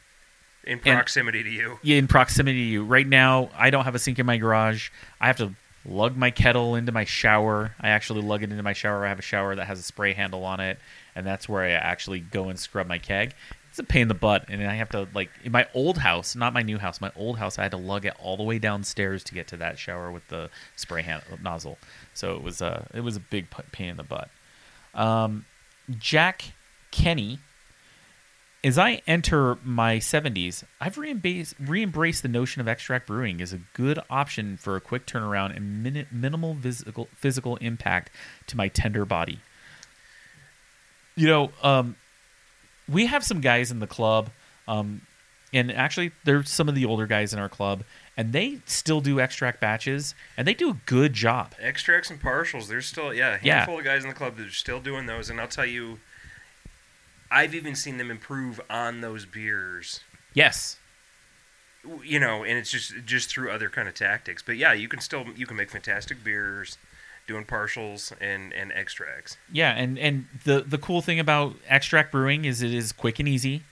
in 0.64 0.80
proximity 0.80 1.44
to 1.44 1.50
you. 1.50 1.80
yeah, 1.84 1.98
in 1.98 2.08
proximity 2.08 2.60
to 2.60 2.70
you. 2.72 2.84
Right 2.84 3.08
now, 3.08 3.50
I 3.56 3.70
don't 3.70 3.84
have 3.84 3.96
a 3.96 4.00
sink 4.00 4.18
in 4.18 4.26
my 4.26 4.38
garage. 4.38 4.90
I 5.22 5.28
have 5.28 5.38
to 5.38 5.54
lug 5.86 6.16
my 6.16 6.32
kettle 6.32 6.76
into 6.76 6.92
my 6.92 7.04
shower. 7.04 7.76
I 7.80 7.90
actually 7.90 8.22
lug 8.22 8.44
it 8.44 8.52
into 8.52 8.64
my 8.64 8.74
shower. 8.74 9.06
I 9.06 9.10
have 9.10 9.20
a 9.20 9.24
shower 9.24 9.56
that 9.56 9.66
has 9.66 9.80
a 9.80 9.84
spray 9.84 10.14
handle 10.14 10.46
on 10.46 10.60
it, 10.60 10.80
and 11.16 11.26
that's 11.26 11.48
where 11.50 11.64
I 11.64 11.72
actually 11.72 12.20
go 12.20 12.50
and 12.50 12.58
scrub 12.58 12.88
my 12.88 13.00
keg. 13.00 13.34
It's 13.70 13.80
a 13.80 13.84
pain 13.84 14.04
in 14.04 14.08
the 14.08 14.14
butt, 14.14 14.46
and 14.50 14.66
I 14.66 14.76
have 14.76 14.90
to 14.90 15.08
like 15.16 15.32
in 15.44 15.52
my 15.52 15.68
old 15.74 15.98
house, 15.98 16.36
not 16.36 16.54
my 16.54 16.62
new 16.62 16.78
house. 16.78 17.02
My 17.02 17.12
old 17.16 17.40
house, 17.40 17.58
I 17.58 17.64
had 17.64 17.72
to 17.72 17.78
lug 17.78 18.06
it 18.06 18.14
all 18.20 18.38
the 18.38 18.44
way 18.44 18.60
downstairs 18.60 19.24
to 19.26 19.34
get 19.34 19.48
to 19.48 19.58
that 19.58 19.80
shower 19.80 20.12
with 20.12 20.28
the 20.28 20.50
spray 20.76 21.02
hand- 21.02 21.24
nozzle. 21.42 21.80
So 22.14 22.36
it 22.36 22.44
was 22.44 22.62
uh, 22.62 22.86
it 22.94 23.02
was 23.02 23.16
a 23.16 23.20
big 23.20 23.48
pain 23.72 23.90
in 23.90 23.98
the 23.98 24.04
butt. 24.04 24.30
Um, 24.94 25.46
Jack 25.98 26.54
Kenny 26.92 27.40
as 28.64 28.78
I 28.78 29.02
enter 29.06 29.58
my 29.64 29.98
70s, 29.98 30.64
I've 30.80 30.98
re-embraced, 30.98 31.56
re-embraced 31.60 32.22
the 32.24 32.30
notion 32.30 32.62
of 32.62 32.68
extract 32.68 33.08
brewing 33.08 33.42
as 33.42 33.52
a 33.52 33.60
good 33.74 34.00
option 34.10 34.56
for 34.58 34.76
a 34.78 34.82
quick 34.82 35.06
turnaround 35.06 35.56
and 35.56 35.84
min- 35.84 36.08
minimal 36.12 36.56
physical 36.56 37.10
physical 37.16 37.58
impact 37.58 38.10
to 38.48 38.56
my 38.58 38.70
tender 38.70 39.04
body. 39.06 39.40
You 41.16 41.28
know, 41.28 41.52
um, 41.62 41.96
we 42.90 43.06
have 43.08 43.24
some 43.24 43.42
guys 43.42 43.70
in 43.70 43.80
the 43.80 43.88
club, 43.88 44.30
um, 44.68 45.02
and 45.54 45.72
actually, 45.72 46.12
there's 46.24 46.50
some 46.50 46.68
of 46.68 46.74
the 46.76 46.86
older 46.86 47.06
guys 47.06 47.34
in 47.34 47.40
our 47.40 47.50
club, 47.50 47.84
and 48.18 48.34
they 48.34 48.60
still 48.66 49.02
do 49.02 49.20
extract 49.20 49.60
batches, 49.60 50.16
and 50.38 50.48
they 50.48 50.54
do 50.56 50.70
a 50.72 50.78
good 50.88 51.14
job. 51.14 51.54
Extracts 51.60 52.10
and 52.10 52.20
partials. 52.20 52.68
There's 52.68 52.88
still 52.88 53.14
yeah, 53.14 53.36
a 53.36 53.46
Yeah. 53.46 53.58
handful 53.58 53.78
of 53.78 53.86
guys 53.86 54.04
in 54.04 54.10
the 54.10 54.16
club 54.16 54.38
that 54.38 54.48
are 54.48 54.52
still 54.52 54.80
doing 54.80 55.06
those, 55.06 55.30
and 55.30 55.40
I'll 55.40 55.48
tell 55.48 55.66
you, 55.66 56.00
I've 57.34 57.56
even 57.56 57.76
seen 57.76 57.98
them 57.98 58.12
improve 58.12 58.62
on 58.70 59.02
those 59.02 59.26
beers. 59.26 60.02
Yes, 60.34 60.78
You 62.04 62.20
know, 62.20 62.44
and 62.44 62.58
it's 62.58 62.72
just 62.72 62.94
just 63.06 63.30
through 63.30 63.52
other 63.52 63.70
kind 63.70 63.88
of 63.90 63.94
tactics. 63.94 64.42
But 64.42 64.56
yeah, 64.58 64.72
you 64.72 64.88
can 64.88 65.02
still 65.02 65.26
you 65.36 65.46
can 65.46 65.58
make 65.58 65.70
fantastic 65.70 66.24
beers, 66.24 66.78
doing 67.28 67.44
partials 67.46 68.14
and 68.22 68.54
and 68.54 68.72
extracts. 68.72 69.38
Yeah, 69.52 69.72
and 69.72 70.00
and 70.00 70.28
the 70.46 70.62
the 70.62 70.78
cool 70.78 71.02
thing 71.02 71.20
about 71.20 71.56
extract 71.68 72.12
brewing 72.12 72.46
is 72.46 72.62
it 72.62 72.74
is 72.74 72.92
quick 72.94 73.20
and 73.20 73.28
easy. 73.28 73.64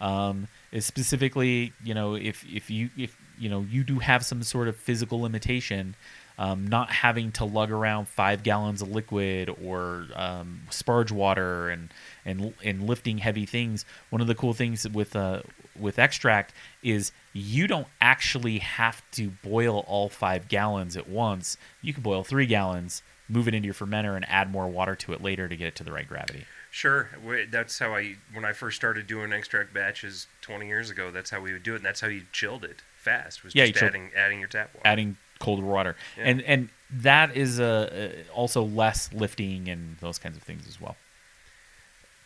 Um, 0.00 0.48
is 0.72 0.84
specifically, 0.84 1.72
you 1.82 1.94
know, 1.94 2.14
if 2.14 2.44
if 2.44 2.70
you 2.70 2.90
if 2.96 3.16
you 3.38 3.48
know 3.48 3.66
you 3.68 3.82
do 3.82 3.98
have 3.98 4.24
some 4.24 4.42
sort 4.42 4.68
of 4.68 4.76
physical 4.76 5.20
limitation, 5.22 5.94
um, 6.38 6.66
not 6.68 6.90
having 6.90 7.32
to 7.32 7.44
lug 7.44 7.70
around 7.72 8.06
five 8.06 8.42
gallons 8.42 8.80
of 8.82 8.90
liquid 8.90 9.50
or 9.64 10.06
um, 10.14 10.60
sparge 10.70 11.10
water 11.10 11.70
and 11.70 11.88
and 12.26 12.52
and 12.62 12.86
lifting 12.86 13.18
heavy 13.18 13.46
things. 13.46 13.84
One 14.10 14.20
of 14.20 14.26
the 14.26 14.34
cool 14.34 14.52
things 14.52 14.86
with 14.88 15.16
uh, 15.16 15.40
with 15.78 15.98
extract 15.98 16.52
is 16.82 17.12
you 17.32 17.66
don't 17.66 17.86
actually 18.00 18.58
have 18.58 19.02
to 19.12 19.30
boil 19.42 19.84
all 19.86 20.08
five 20.10 20.48
gallons 20.48 20.96
at 20.96 21.08
once. 21.08 21.56
You 21.80 21.94
can 21.94 22.02
boil 22.02 22.24
three 22.24 22.46
gallons, 22.46 23.02
move 23.28 23.46
it 23.48 23.54
into 23.54 23.66
your 23.66 23.74
fermenter, 23.74 24.14
and 24.16 24.28
add 24.28 24.50
more 24.50 24.66
water 24.68 24.94
to 24.96 25.12
it 25.12 25.22
later 25.22 25.48
to 25.48 25.56
get 25.56 25.68
it 25.68 25.76
to 25.76 25.84
the 25.84 25.92
right 25.92 26.06
gravity. 26.08 26.44
Sure, 26.70 27.08
that's 27.50 27.78
how 27.78 27.94
I 27.94 28.16
when 28.34 28.44
I 28.44 28.52
first 28.52 28.76
started 28.76 29.06
doing 29.06 29.32
extract 29.32 29.72
batches 29.72 30.26
20 30.42 30.66
years 30.66 30.90
ago. 30.90 31.10
That's 31.10 31.30
how 31.30 31.40
we 31.40 31.52
would 31.54 31.62
do 31.62 31.72
it, 31.72 31.76
and 31.76 31.84
that's 31.86 32.00
how 32.02 32.08
you 32.08 32.24
chilled 32.32 32.64
it 32.64 32.82
fast. 32.96 33.42
Was 33.44 33.54
Yeah, 33.54 33.64
just 33.66 33.78
chilled- 33.78 33.90
adding 33.90 34.10
adding 34.14 34.40
your 34.40 34.48
tap 34.48 34.74
water. 34.74 34.86
Adding 34.86 35.16
cold 35.38 35.62
water, 35.62 35.96
Yeah. 36.18 36.24
and 36.24 36.42
and 36.42 36.68
that 36.90 37.34
is 37.36 37.58
uh, 37.60 38.12
uh, 38.28 38.32
also 38.32 38.62
less 38.62 39.10
lifting 39.12 39.68
and 39.68 39.96
those 39.98 40.18
kinds 40.18 40.36
of 40.36 40.42
things 40.42 40.66
as 40.68 40.80
well. 40.80 40.96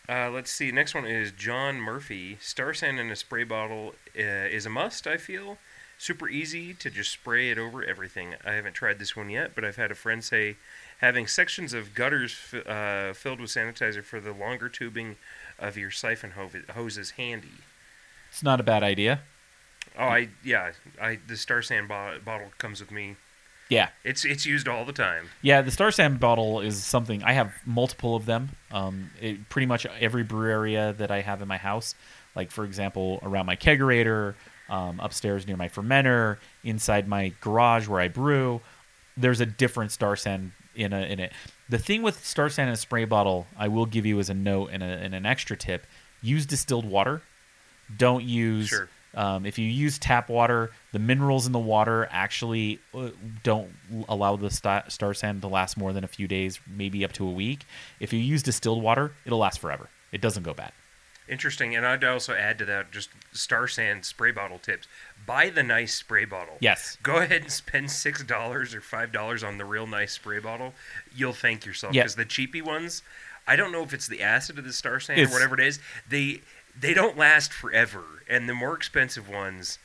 Uh, 0.09 0.29
let's 0.29 0.51
see. 0.51 0.71
Next 0.71 0.93
one 0.93 1.05
is 1.05 1.31
John 1.31 1.77
Murphy. 1.79 2.37
Star 2.41 2.73
San 2.73 2.97
in 2.99 3.11
a 3.11 3.15
spray 3.15 3.43
bottle 3.43 3.95
uh, 4.17 4.21
is 4.21 4.65
a 4.65 4.69
must. 4.69 5.07
I 5.07 5.17
feel 5.17 5.57
super 5.97 6.27
easy 6.27 6.73
to 6.73 6.89
just 6.89 7.11
spray 7.11 7.49
it 7.51 7.57
over 7.57 7.83
everything. 7.83 8.35
I 8.43 8.53
haven't 8.53 8.73
tried 8.73 8.99
this 8.99 9.15
one 9.15 9.29
yet, 9.29 9.53
but 9.55 9.63
I've 9.63 9.75
had 9.75 9.91
a 9.91 9.95
friend 9.95 10.23
say 10.23 10.57
having 10.99 11.27
sections 11.27 11.73
of 11.73 11.93
gutters 11.93 12.35
f- 12.51 12.67
uh, 12.67 13.13
filled 13.13 13.39
with 13.39 13.51
sanitizer 13.51 14.03
for 14.03 14.19
the 14.19 14.33
longer 14.33 14.67
tubing 14.69 15.17
of 15.59 15.77
your 15.77 15.91
siphon 15.91 16.31
ho- 16.31 16.49
hose 16.73 16.97
is 16.97 17.11
handy. 17.11 17.59
It's 18.29 18.43
not 18.43 18.59
a 18.59 18.63
bad 18.63 18.81
idea. 18.83 19.21
Oh, 19.97 20.05
I 20.05 20.29
yeah. 20.43 20.71
I 20.99 21.19
the 21.27 21.37
Star 21.37 21.61
San 21.61 21.87
bo- 21.87 22.17
bottle 22.23 22.51
comes 22.57 22.79
with 22.79 22.91
me. 22.91 23.15
Yeah, 23.71 23.87
It's 24.03 24.25
it's 24.25 24.45
used 24.45 24.67
all 24.67 24.83
the 24.83 24.91
time. 24.91 25.29
Yeah, 25.41 25.61
the 25.61 25.71
Star 25.71 25.91
San 25.91 26.17
bottle 26.17 26.59
is 26.59 26.83
something 26.83 27.23
I 27.23 27.31
have 27.31 27.53
multiple 27.65 28.17
of 28.17 28.25
them. 28.25 28.49
Um, 28.69 29.11
it, 29.21 29.47
pretty 29.47 29.65
much 29.65 29.85
every 29.85 30.23
brew 30.23 30.51
area 30.51 30.93
that 30.97 31.09
I 31.09 31.21
have 31.21 31.41
in 31.41 31.47
my 31.47 31.55
house, 31.55 31.95
like 32.35 32.51
for 32.51 32.65
example, 32.65 33.19
around 33.23 33.45
my 33.45 33.55
kegerator, 33.55 34.35
um, 34.67 34.99
upstairs 34.99 35.47
near 35.47 35.55
my 35.55 35.69
fermenter, 35.69 36.37
inside 36.65 37.07
my 37.07 37.31
garage 37.39 37.87
where 37.87 38.01
I 38.01 38.09
brew, 38.09 38.59
there's 39.15 39.39
a 39.39 39.45
different 39.45 39.93
Star 39.93 40.17
San 40.17 40.51
in 40.75 40.91
a 40.91 41.03
in 41.03 41.21
it. 41.21 41.31
The 41.69 41.77
thing 41.77 42.01
with 42.01 42.25
Star 42.25 42.49
San 42.49 42.67
in 42.67 42.73
a 42.73 42.77
spray 42.77 43.05
bottle, 43.05 43.47
I 43.57 43.69
will 43.69 43.85
give 43.85 44.05
you 44.05 44.19
as 44.19 44.29
a 44.29 44.33
note 44.33 44.71
and, 44.73 44.83
a, 44.83 44.85
and 44.85 45.15
an 45.15 45.25
extra 45.25 45.55
tip: 45.55 45.87
use 46.21 46.45
distilled 46.45 46.83
water. 46.83 47.21
Don't 47.97 48.25
use 48.25 48.67
Sure. 48.67 48.89
Um, 49.13 49.45
if 49.45 49.59
you 49.59 49.67
use 49.67 49.99
tap 49.99 50.29
water, 50.29 50.71
the 50.93 50.99
minerals 50.99 51.45
in 51.45 51.51
the 51.51 51.59
water 51.59 52.07
actually 52.11 52.79
uh, 52.93 53.09
don't 53.43 53.71
allow 54.07 54.35
the 54.37 54.49
Star 54.49 55.13
San 55.13 55.41
to 55.41 55.47
last 55.47 55.77
more 55.77 55.91
than 55.93 56.03
a 56.03 56.07
few 56.07 56.27
days, 56.27 56.59
maybe 56.67 57.03
up 57.03 57.11
to 57.13 57.27
a 57.27 57.31
week. 57.31 57.65
If 57.99 58.13
you 58.13 58.19
use 58.19 58.41
distilled 58.43 58.81
water, 58.81 59.13
it'll 59.25 59.39
last 59.39 59.59
forever. 59.59 59.89
It 60.11 60.21
doesn't 60.21 60.43
go 60.43 60.53
bad. 60.53 60.71
Interesting, 61.29 61.75
and 61.75 61.85
I'd 61.85 62.03
also 62.03 62.33
add 62.33 62.57
to 62.59 62.65
that 62.65 62.91
just 62.91 63.09
Star 63.31 63.67
San 63.67 64.03
spray 64.03 64.31
bottle 64.31 64.59
tips. 64.59 64.87
Buy 65.25 65.49
the 65.49 65.63
nice 65.63 65.93
spray 65.93 66.25
bottle. 66.25 66.55
Yes. 66.59 66.97
Go 67.03 67.17
ahead 67.17 67.43
and 67.43 67.51
spend 67.51 67.91
six 67.91 68.23
dollars 68.23 68.73
or 68.75 68.81
five 68.81 69.11
dollars 69.13 69.43
on 69.43 69.57
the 69.57 69.63
real 69.65 69.87
nice 69.87 70.13
spray 70.13 70.39
bottle. 70.39 70.73
You'll 71.15 71.31
thank 71.33 71.65
yourself 71.65 71.93
Yeah. 71.93 72.03
because 72.03 72.15
the 72.15 72.25
cheapy 72.25 72.61
ones, 72.61 73.01
I 73.47 73.55
don't 73.55 73.71
know 73.71 73.83
if 73.83 73.93
it's 73.93 74.07
the 74.07 74.21
acid 74.21 74.57
of 74.57 74.65
the 74.65 74.73
Star 74.73 74.99
San 74.99 75.17
It's- 75.19 75.29
or 75.29 75.33
whatever 75.35 75.53
it 75.55 75.65
is. 75.65 75.79
They 76.09 76.41
they 76.79 76.93
don't 76.93 77.17
last 77.17 77.53
forever, 77.53 78.03
and 78.29 78.47
the 78.49 78.53
more 78.53 78.75
expensive 78.75 79.27
ones, 79.29 79.77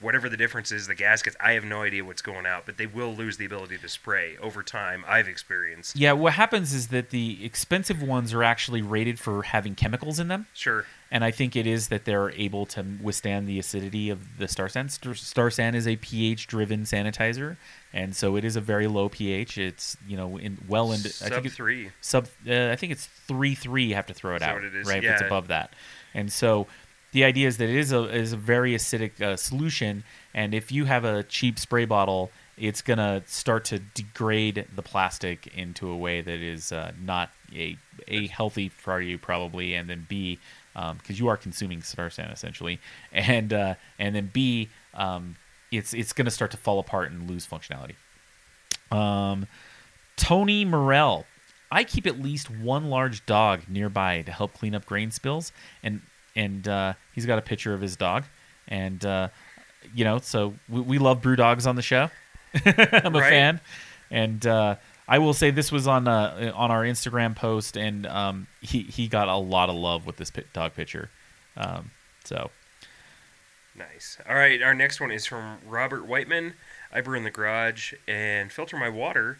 whatever 0.00 0.28
the 0.28 0.36
difference 0.36 0.70
is, 0.72 0.86
the 0.86 0.94
gaskets. 0.94 1.36
I 1.40 1.52
have 1.52 1.64
no 1.64 1.82
idea 1.82 2.04
what's 2.04 2.22
going 2.22 2.44
out, 2.46 2.66
but 2.66 2.76
they 2.76 2.86
will 2.86 3.14
lose 3.14 3.36
the 3.38 3.46
ability 3.46 3.78
to 3.78 3.88
spray 3.88 4.36
over 4.42 4.62
time. 4.62 5.04
I've 5.08 5.28
experienced. 5.28 5.96
Yeah, 5.96 6.12
what 6.12 6.34
happens 6.34 6.74
is 6.74 6.88
that 6.88 7.10
the 7.10 7.44
expensive 7.44 8.02
ones 8.02 8.34
are 8.34 8.42
actually 8.42 8.82
rated 8.82 9.18
for 9.18 9.42
having 9.42 9.74
chemicals 9.74 10.18
in 10.20 10.28
them. 10.28 10.46
Sure. 10.52 10.84
and 11.10 11.24
I 11.24 11.30
think 11.30 11.56
it 11.56 11.66
is 11.66 11.88
that 11.88 12.04
they're 12.04 12.30
able 12.32 12.66
to 12.66 12.84
withstand 13.00 13.46
the 13.48 13.58
acidity 13.58 14.10
of 14.10 14.38
the 14.38 14.48
Star 14.48 14.68
San. 14.68 14.88
Star, 14.90 15.50
San 15.50 15.74
is 15.74 15.86
a 15.88 15.96
pH-driven 15.96 16.82
sanitizer, 16.82 17.56
and 17.92 18.14
so 18.14 18.36
it 18.36 18.44
is 18.44 18.56
a 18.56 18.60
very 18.60 18.86
low 18.88 19.08
pH. 19.08 19.56
It's 19.56 19.96
you 20.06 20.16
know 20.18 20.36
in 20.36 20.58
well 20.68 20.92
into 20.92 21.08
I 21.08 21.10
Sub 21.12 21.30
think 21.32 21.46
it's 21.46 21.54
three. 21.54 21.90
sub. 22.02 22.26
Uh, 22.46 22.68
I 22.70 22.76
think 22.76 22.92
it's 22.92 23.06
three 23.06 23.54
three. 23.54 23.84
You 23.84 23.94
have 23.94 24.06
to 24.06 24.14
throw 24.14 24.34
it 24.36 24.42
out, 24.42 24.56
what 24.56 24.64
it 24.64 24.74
is? 24.74 24.86
right? 24.86 25.02
If 25.02 25.10
it's 25.12 25.22
above 25.22 25.48
that, 25.48 25.72
and 26.16 26.32
so 26.32 26.66
the 27.12 27.22
idea 27.22 27.46
is 27.46 27.58
that 27.58 27.68
it 27.68 27.76
is 27.76 27.92
a 27.92 28.02
is 28.12 28.32
a 28.32 28.36
very 28.36 28.74
acidic 28.74 29.20
uh, 29.20 29.36
solution, 29.36 30.02
and 30.34 30.54
if 30.54 30.72
you 30.72 30.86
have 30.86 31.04
a 31.04 31.22
cheap 31.22 31.58
spray 31.58 31.84
bottle. 31.84 32.30
It's 32.58 32.80
gonna 32.80 33.22
start 33.26 33.66
to 33.66 33.78
degrade 33.78 34.66
the 34.74 34.80
plastic 34.80 35.46
into 35.48 35.90
a 35.90 35.96
way 35.96 36.22
that 36.22 36.40
is 36.40 36.72
uh, 36.72 36.92
not 36.98 37.28
a 37.54 37.76
a 38.08 38.28
healthy 38.28 38.70
for 38.70 38.98
you 38.98 39.18
probably, 39.18 39.74
and 39.74 39.90
then 39.90 40.06
B 40.08 40.38
because 40.98 41.18
you 41.18 41.28
are 41.28 41.36
consuming 41.36 41.82
Star 41.82 42.10
San 42.10 42.30
essentially, 42.30 42.80
and 43.12 43.52
uh, 43.52 43.74
and 43.98 44.14
then 44.14 44.30
B, 44.32 44.68
um, 44.94 45.36
it's 45.70 45.94
it's 45.94 46.12
to 46.12 46.30
start 46.30 46.50
to 46.50 46.56
fall 46.56 46.78
apart 46.78 47.10
and 47.10 47.28
lose 47.28 47.46
functionality. 47.46 47.94
Um, 48.90 49.46
Tony 50.16 50.64
Morell, 50.64 51.24
I 51.70 51.84
keep 51.84 52.06
at 52.06 52.20
least 52.20 52.50
one 52.50 52.90
large 52.90 53.24
dog 53.26 53.62
nearby 53.68 54.22
to 54.22 54.32
help 54.32 54.54
clean 54.54 54.74
up 54.74 54.86
grain 54.86 55.10
spills, 55.10 55.52
and 55.82 56.00
and 56.34 56.66
uh, 56.68 56.94
he's 57.14 57.26
got 57.26 57.38
a 57.38 57.42
picture 57.42 57.74
of 57.74 57.80
his 57.80 57.96
dog, 57.96 58.24
and 58.68 59.04
uh, 59.04 59.28
you 59.94 60.04
know, 60.04 60.18
so 60.18 60.54
we, 60.68 60.80
we 60.80 60.98
love 60.98 61.22
brew 61.22 61.36
dogs 61.36 61.66
on 61.66 61.76
the 61.76 61.82
show. 61.82 62.10
I'm 62.64 63.14
a 63.14 63.20
Right. 63.20 63.30
fan, 63.30 63.60
and 64.10 64.46
uh, 64.46 64.76
I 65.08 65.18
will 65.18 65.34
say 65.34 65.50
this 65.50 65.70
was 65.72 65.86
on 65.86 66.06
uh, 66.08 66.52
on 66.54 66.70
our 66.70 66.82
Instagram 66.82 67.34
post, 67.36 67.76
and 67.76 68.06
um, 68.06 68.46
he 68.60 68.82
he 68.82 69.08
got 69.08 69.28
a 69.28 69.36
lot 69.36 69.68
of 69.68 69.74
love 69.76 70.06
with 70.06 70.16
this 70.16 70.30
pi- 70.30 70.44
dog 70.52 70.74
picture. 70.74 71.10
Um, 71.56 71.90
so 72.24 72.50
Nice. 73.74 74.16
All 74.28 74.34
right, 74.34 74.62
our 74.62 74.74
next 74.74 75.00
one 75.00 75.10
is 75.10 75.26
from 75.26 75.58
Robert 75.66 76.06
Whiteman. 76.06 76.54
I 76.92 77.02
brew 77.02 77.16
in 77.18 77.24
the 77.24 77.30
garage 77.30 77.92
and 78.08 78.50
filter 78.50 78.76
my 78.78 78.88
water. 78.88 79.38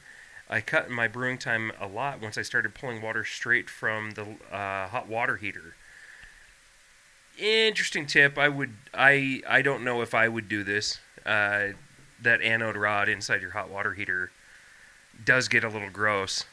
I 0.49 0.61
cut 0.61 0.91
my 0.91 1.09
brewing 1.09 1.39
time 1.39 1.73
a 1.81 1.87
lot 1.87 2.21
once 2.21 2.39
I 2.39 2.43
started 2.43 2.75
pulling 2.75 3.03
water 3.03 3.25
straight 3.25 3.69
from 3.69 4.13
the 4.13 4.23
uh, 4.51 4.89
hot 4.89 5.09
water 5.09 5.37
heater. 5.37 5.75
Interesting 7.39 8.07
tip. 8.07 8.39
I 8.39 8.49
would. 8.49 8.75
I. 8.95 9.43
I 9.47 9.63
don't 9.63 9.85
know 9.85 10.01
if 10.03 10.15
I 10.15 10.29
would 10.29 10.49
do 10.49 10.63
this. 10.65 10.99
Uh, 11.25 11.69
that 12.23 12.41
anode 12.41 12.77
rod 12.77 13.09
inside 13.09 13.43
your 13.43 13.51
hot 13.51 13.69
water 13.69 13.93
heater 13.93 14.31
does 15.23 15.49
get 15.49 15.65
a 15.65 15.69
little 15.69 15.91
gross. 15.91 16.45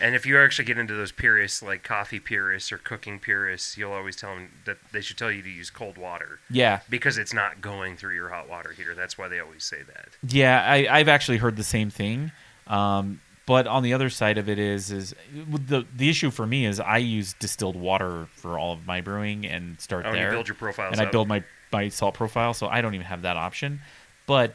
And 0.00 0.14
if 0.14 0.24
you 0.24 0.38
actually 0.38 0.64
get 0.64 0.78
into 0.78 0.94
those 0.94 1.12
purists, 1.12 1.62
like 1.62 1.82
coffee 1.82 2.20
purists 2.20 2.72
or 2.72 2.78
cooking 2.78 3.18
purists, 3.18 3.76
you'll 3.76 3.92
always 3.92 4.16
tell 4.16 4.34
them 4.34 4.50
that 4.64 4.78
they 4.92 5.00
should 5.00 5.18
tell 5.18 5.30
you 5.30 5.42
to 5.42 5.50
use 5.50 5.70
cold 5.70 5.98
water 5.98 6.38
yeah, 6.50 6.80
because 6.88 7.18
it's 7.18 7.34
not 7.34 7.60
going 7.60 7.96
through 7.96 8.14
your 8.14 8.28
hot 8.28 8.48
water 8.48 8.72
heater. 8.72 8.94
That's 8.94 9.18
why 9.18 9.28
they 9.28 9.40
always 9.40 9.64
say 9.64 9.82
that. 9.82 10.08
yeah, 10.26 10.64
I, 10.64 10.86
I've 10.90 11.08
actually 11.08 11.38
heard 11.38 11.56
the 11.56 11.64
same 11.64 11.90
thing. 11.90 12.32
Um, 12.68 13.20
but 13.46 13.66
on 13.66 13.82
the 13.82 13.94
other 13.94 14.10
side 14.10 14.36
of 14.36 14.48
it 14.48 14.58
is 14.58 14.90
is 14.90 15.14
the 15.32 15.86
the 15.96 16.10
issue 16.10 16.30
for 16.30 16.46
me 16.46 16.66
is 16.66 16.78
I 16.80 16.98
use 16.98 17.34
distilled 17.38 17.76
water 17.76 18.28
for 18.34 18.58
all 18.58 18.72
of 18.74 18.86
my 18.86 19.00
brewing 19.00 19.46
and 19.46 19.80
start 19.80 20.04
Oh, 20.04 20.10
and 20.10 20.18
there. 20.18 20.26
you 20.26 20.30
build 20.32 20.48
your 20.48 20.54
profiles 20.54 20.92
and 20.92 21.00
I 21.00 21.10
build 21.10 21.28
my 21.28 21.42
my 21.72 21.88
salt 21.88 22.14
profile, 22.14 22.52
so 22.54 22.66
I 22.66 22.80
don't 22.82 22.94
even 22.94 23.06
have 23.06 23.22
that 23.22 23.36
option. 23.38 23.80
But 24.26 24.54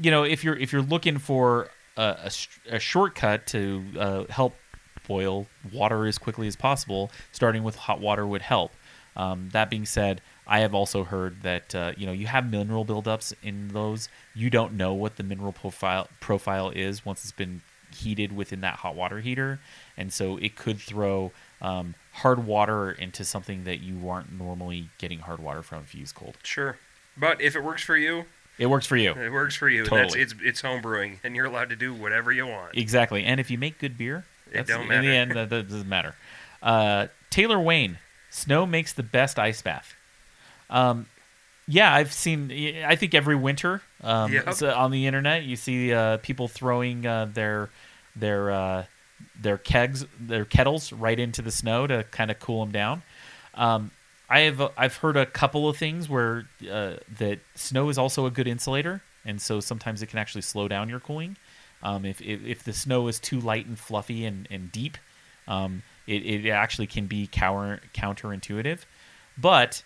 you 0.00 0.10
know, 0.10 0.22
if 0.24 0.42
you're 0.42 0.56
if 0.56 0.72
you're 0.72 0.80
looking 0.82 1.18
for 1.18 1.68
a, 1.98 2.02
a, 2.02 2.76
a 2.76 2.78
shortcut 2.78 3.46
to 3.48 3.84
uh, 3.98 4.24
help 4.30 4.54
boil 5.06 5.46
water 5.72 6.06
as 6.06 6.16
quickly 6.16 6.46
as 6.46 6.56
possible, 6.56 7.10
starting 7.32 7.62
with 7.62 7.76
hot 7.76 8.00
water 8.00 8.26
would 8.26 8.42
help. 8.42 8.72
Um, 9.16 9.48
that 9.52 9.68
being 9.68 9.84
said, 9.84 10.20
I 10.46 10.60
have 10.60 10.74
also 10.74 11.04
heard 11.04 11.42
that 11.42 11.74
uh, 11.74 11.92
you 11.96 12.06
know 12.06 12.12
you 12.12 12.26
have 12.26 12.50
mineral 12.50 12.84
buildups 12.84 13.32
in 13.42 13.68
those. 13.68 14.08
You 14.34 14.50
don't 14.50 14.74
know 14.74 14.92
what 14.94 15.16
the 15.16 15.22
mineral 15.22 15.52
profile 15.52 16.08
profile 16.20 16.70
is 16.70 17.04
once 17.04 17.22
it's 17.22 17.32
been 17.32 17.60
heated 17.94 18.34
within 18.36 18.60
that 18.60 18.76
hot 18.76 18.94
water 18.94 19.20
heater, 19.20 19.60
and 19.96 20.12
so 20.12 20.36
it 20.38 20.56
could 20.56 20.78
throw 20.78 21.32
um, 21.60 21.94
hard 22.12 22.46
water 22.46 22.90
into 22.92 23.24
something 23.24 23.64
that 23.64 23.80
you 23.80 24.08
aren't 24.08 24.32
normally 24.32 24.88
getting 24.98 25.18
hard 25.20 25.40
water 25.40 25.62
from 25.62 25.82
if 25.82 25.94
you 25.94 26.00
use 26.00 26.12
cold. 26.12 26.36
Sure, 26.42 26.76
but 27.16 27.40
if 27.40 27.54
it 27.56 27.62
works 27.64 27.82
for 27.82 27.96
you, 27.96 28.24
It 28.58 28.66
works 28.66 28.86
for 28.86 28.96
you. 28.96 29.12
it 29.12 29.30
works 29.32 29.54
for 29.56 29.68
you. 29.68 29.84
Totally. 29.84 30.02
That's 30.02 30.14
it's 30.14 30.34
it's 30.42 30.60
home 30.62 30.80
brewing, 30.82 31.20
and 31.24 31.34
you're 31.36 31.46
allowed 31.46 31.70
to 31.70 31.76
do 31.76 31.92
whatever 31.94 32.30
you 32.32 32.46
want. 32.46 32.76
Exactly. 32.76 33.24
And 33.24 33.38
if 33.40 33.50
you 33.50 33.58
make 33.58 33.78
good 33.78 33.96
beer, 33.98 34.24
It 34.52 34.66
don't 34.66 34.88
matter. 34.88 35.00
in 35.00 35.06
the 35.06 35.14
end, 35.16 35.30
that, 35.32 35.50
that 35.50 35.68
doesn't 35.68 35.88
matter. 35.88 36.14
Uh, 36.62 37.06
Taylor 37.30 37.58
Wayne, 37.60 37.98
snow 38.30 38.66
makes 38.66 38.92
the 38.92 39.02
best 39.02 39.38
ice 39.38 39.62
bath. 39.62 39.94
Um, 40.70 41.06
yeah, 41.68 41.94
I've 41.94 42.12
seen. 42.12 42.50
I 42.84 42.96
think 42.96 43.14
every 43.14 43.36
winter 43.36 43.82
um, 44.02 44.34
so 44.52 44.72
on 44.72 44.90
the 44.90 45.06
internet, 45.06 45.44
you 45.44 45.56
see 45.56 45.92
uh, 45.92 46.16
people 46.18 46.48
throwing 46.48 47.06
uh, 47.06 47.26
their 47.32 47.70
their 48.16 48.50
uh, 48.50 48.84
their 49.40 49.58
kegs, 49.58 50.04
their 50.18 50.44
kettles, 50.44 50.92
right 50.92 51.18
into 51.18 51.42
the 51.42 51.50
snow 51.50 51.86
to 51.86 52.04
kind 52.10 52.30
of 52.30 52.40
cool 52.40 52.64
them 52.64 52.72
down. 52.72 53.02
Um, 53.54 53.90
I 54.28 54.40
have 54.40 54.72
I've 54.76 54.96
heard 54.96 55.16
a 55.16 55.26
couple 55.26 55.68
of 55.68 55.76
things 55.76 56.08
where 56.08 56.48
uh, 56.70 56.94
that 57.18 57.40
snow 57.54 57.88
is 57.88 57.98
also 57.98 58.26
a 58.26 58.30
good 58.30 58.48
insulator, 58.48 59.02
and 59.24 59.40
so 59.40 59.60
sometimes 59.60 60.02
it 60.02 60.06
can 60.06 60.18
actually 60.18 60.42
slow 60.42 60.66
down 60.66 60.88
your 60.88 61.00
cooling. 61.00 61.36
Um, 61.82 62.04
if, 62.04 62.20
if 62.20 62.44
if 62.44 62.64
the 62.64 62.72
snow 62.72 63.08
is 63.08 63.18
too 63.18 63.40
light 63.40 63.66
and 63.66 63.78
fluffy 63.78 64.24
and 64.24 64.48
and 64.50 64.72
deep, 64.72 64.96
um, 65.46 65.82
it 66.06 66.24
it 66.24 66.48
actually 66.48 66.86
can 66.86 67.06
be 67.06 67.28
counter 67.30 67.80
counterintuitive. 67.94 68.80
But 69.36 69.82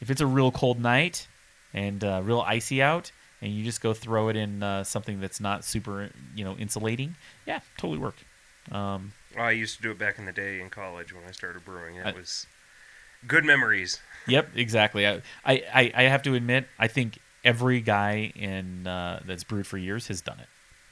if 0.00 0.10
it's 0.10 0.20
a 0.20 0.26
real 0.26 0.50
cold 0.50 0.80
night 0.80 1.26
and 1.74 2.02
uh, 2.04 2.20
real 2.24 2.40
icy 2.40 2.82
out, 2.82 3.10
and 3.42 3.52
you 3.52 3.64
just 3.64 3.80
go 3.80 3.92
throw 3.94 4.28
it 4.28 4.36
in 4.36 4.62
uh, 4.62 4.84
something 4.84 5.20
that's 5.20 5.40
not 5.40 5.64
super, 5.64 6.10
you 6.34 6.44
know, 6.44 6.54
insulating, 6.56 7.14
yeah, 7.46 7.60
totally 7.76 7.98
work. 7.98 8.16
Um, 8.72 9.12
Well, 9.36 9.44
I 9.46 9.52
used 9.52 9.76
to 9.76 9.82
do 9.82 9.90
it 9.90 9.98
back 9.98 10.18
in 10.18 10.24
the 10.24 10.32
day 10.32 10.60
in 10.60 10.70
college 10.70 11.12
when 11.14 11.24
I 11.26 11.30
started 11.30 11.64
brewing. 11.64 11.96
It 11.96 12.06
I- 12.06 12.12
was 12.12 12.46
good 13.26 13.44
memories. 13.44 14.00
Yep, 14.26 14.50
exactly. 14.56 15.06
I, 15.06 15.22
I, 15.44 15.92
I- 15.94 16.02
have 16.04 16.22
to 16.24 16.34
admit, 16.34 16.66
I 16.78 16.86
think 16.88 17.18
every 17.44 17.80
guy 17.80 18.32
in 18.34 18.86
uh, 18.86 19.20
that's 19.24 19.44
brewed 19.44 19.66
for 19.66 19.78
years 19.78 20.08
has 20.08 20.20
done 20.20 20.38
it. 20.40 20.48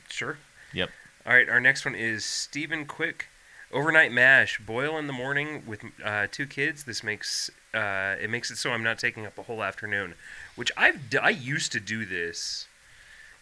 Sure. 0.08 0.38
Yep. 0.72 0.90
All 1.26 1.34
right, 1.34 1.48
our 1.48 1.60
next 1.60 1.84
one 1.84 1.94
is 1.96 2.24
Stephen 2.24 2.86
Quick. 2.86 3.26
Overnight 3.72 4.12
mash, 4.12 4.60
boil 4.60 4.96
in 4.96 5.08
the 5.08 5.12
morning 5.12 5.64
with 5.66 5.82
uh, 6.04 6.28
two 6.30 6.46
kids. 6.46 6.84
This 6.84 7.02
makes 7.02 7.50
uh, 7.76 8.16
it 8.20 8.30
makes 8.30 8.50
it 8.50 8.56
so 8.56 8.70
I'm 8.70 8.82
not 8.82 8.98
taking 8.98 9.26
up 9.26 9.36
a 9.36 9.42
whole 9.42 9.62
afternoon, 9.62 10.14
which 10.54 10.72
I've 10.76 11.10
d- 11.10 11.18
I 11.18 11.28
used 11.30 11.72
to 11.72 11.80
do 11.80 12.06
this 12.06 12.66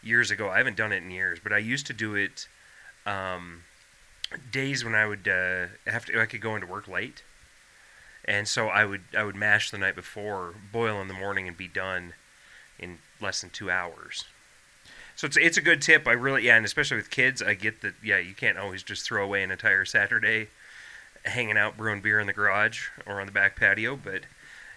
years 0.03 0.31
ago. 0.31 0.49
I 0.49 0.59
haven't 0.59 0.77
done 0.77 0.93
it 0.93 1.03
in 1.03 1.11
years, 1.11 1.39
but 1.43 1.53
I 1.53 1.59
used 1.59 1.87
to 1.87 1.93
do 1.93 2.17
it 2.17 2.49
um, 3.07 3.63
days 4.51 4.85
when 4.85 4.95
I 4.95 5.07
would 5.07 5.29
uh, 5.29 5.67
have 5.87 6.07
to 6.07 6.21
I 6.21 6.27
could 6.27 6.41
go 6.41 6.57
into 6.57 6.67
work 6.67 6.89
late, 6.89 7.23
and 8.25 8.49
so 8.49 8.67
I 8.67 8.85
would 8.85 9.03
I 9.17 9.23
would 9.23 9.37
mash 9.37 9.71
the 9.71 9.79
night 9.79 9.95
before, 9.95 10.55
boil 10.73 11.01
in 11.01 11.07
the 11.07 11.15
morning, 11.15 11.47
and 11.47 11.57
be 11.57 11.69
done 11.69 12.15
in 12.79 12.99
less 13.21 13.41
than 13.41 13.51
two 13.51 13.71
hours. 13.71 14.25
So 15.15 15.29
it's 15.29 15.37
it's 15.37 15.57
a 15.57 15.63
good 15.63 15.81
tip. 15.81 16.09
I 16.09 16.13
really 16.13 16.47
yeah, 16.47 16.57
and 16.57 16.67
especially 16.67 16.97
with 16.97 17.11
kids, 17.11 17.41
I 17.41 17.55
get 17.55 17.83
that 17.83 17.95
yeah, 18.03 18.19
you 18.19 18.35
can't 18.35 18.59
always 18.59 18.83
just 18.83 19.07
throw 19.07 19.23
away 19.23 19.45
an 19.45 19.53
entire 19.53 19.85
Saturday 19.85 20.49
hanging 21.25 21.57
out 21.57 21.77
brewing 21.77 22.01
beer 22.01 22.21
in 22.21 22.27
the 22.27 22.33
garage 22.33 22.89
or 23.07 23.21
on 23.21 23.27
the 23.27 23.33
back 23.33 23.57
patio, 23.57 23.97
but 23.97 24.23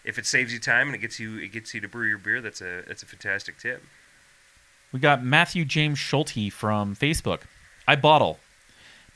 if 0.03 0.17
it 0.17 0.25
saves 0.25 0.53
you 0.53 0.59
time 0.59 0.87
and 0.87 0.95
it 0.95 0.99
gets 0.99 1.19
you 1.19 1.37
it 1.37 1.51
gets 1.51 1.73
you 1.73 1.81
to 1.81 1.87
brew 1.87 2.07
your 2.07 2.17
beer, 2.17 2.41
that's 2.41 2.61
a 2.61 2.83
that's 2.87 3.03
a 3.03 3.05
fantastic 3.05 3.57
tip. 3.59 3.83
We 4.91 4.99
got 4.99 5.23
Matthew 5.23 5.65
James 5.65 5.99
Schulte 5.99 6.51
from 6.51 6.95
Facebook. 6.95 7.41
I 7.87 7.95
bottle 7.95 8.39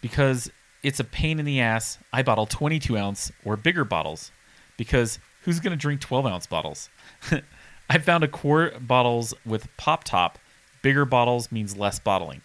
because 0.02 0.52
it's 0.84 1.00
a 1.00 1.04
pain 1.04 1.40
in 1.40 1.46
the 1.46 1.62
ass. 1.62 1.98
I 2.12 2.24
bottle 2.24 2.46
22 2.46 2.98
ounce 2.98 3.32
or 3.46 3.56
bigger 3.56 3.86
bottles 3.86 4.32
because 4.78 5.20
who's 5.44 5.60
going 5.60 5.72
to 5.72 5.78
drink 5.78 6.02
12 6.02 6.26
ounce 6.26 6.48
bottles? 6.48 6.90
I 7.90 7.98
found 7.98 8.24
a 8.24 8.28
quart 8.28 8.88
bottles 8.88 9.34
with 9.46 9.68
pop 9.78 10.04
top. 10.04 10.40
Bigger 10.82 11.06
bottles 11.06 11.52
means 11.52 11.78
less 11.78 12.00
bottling. 12.00 12.42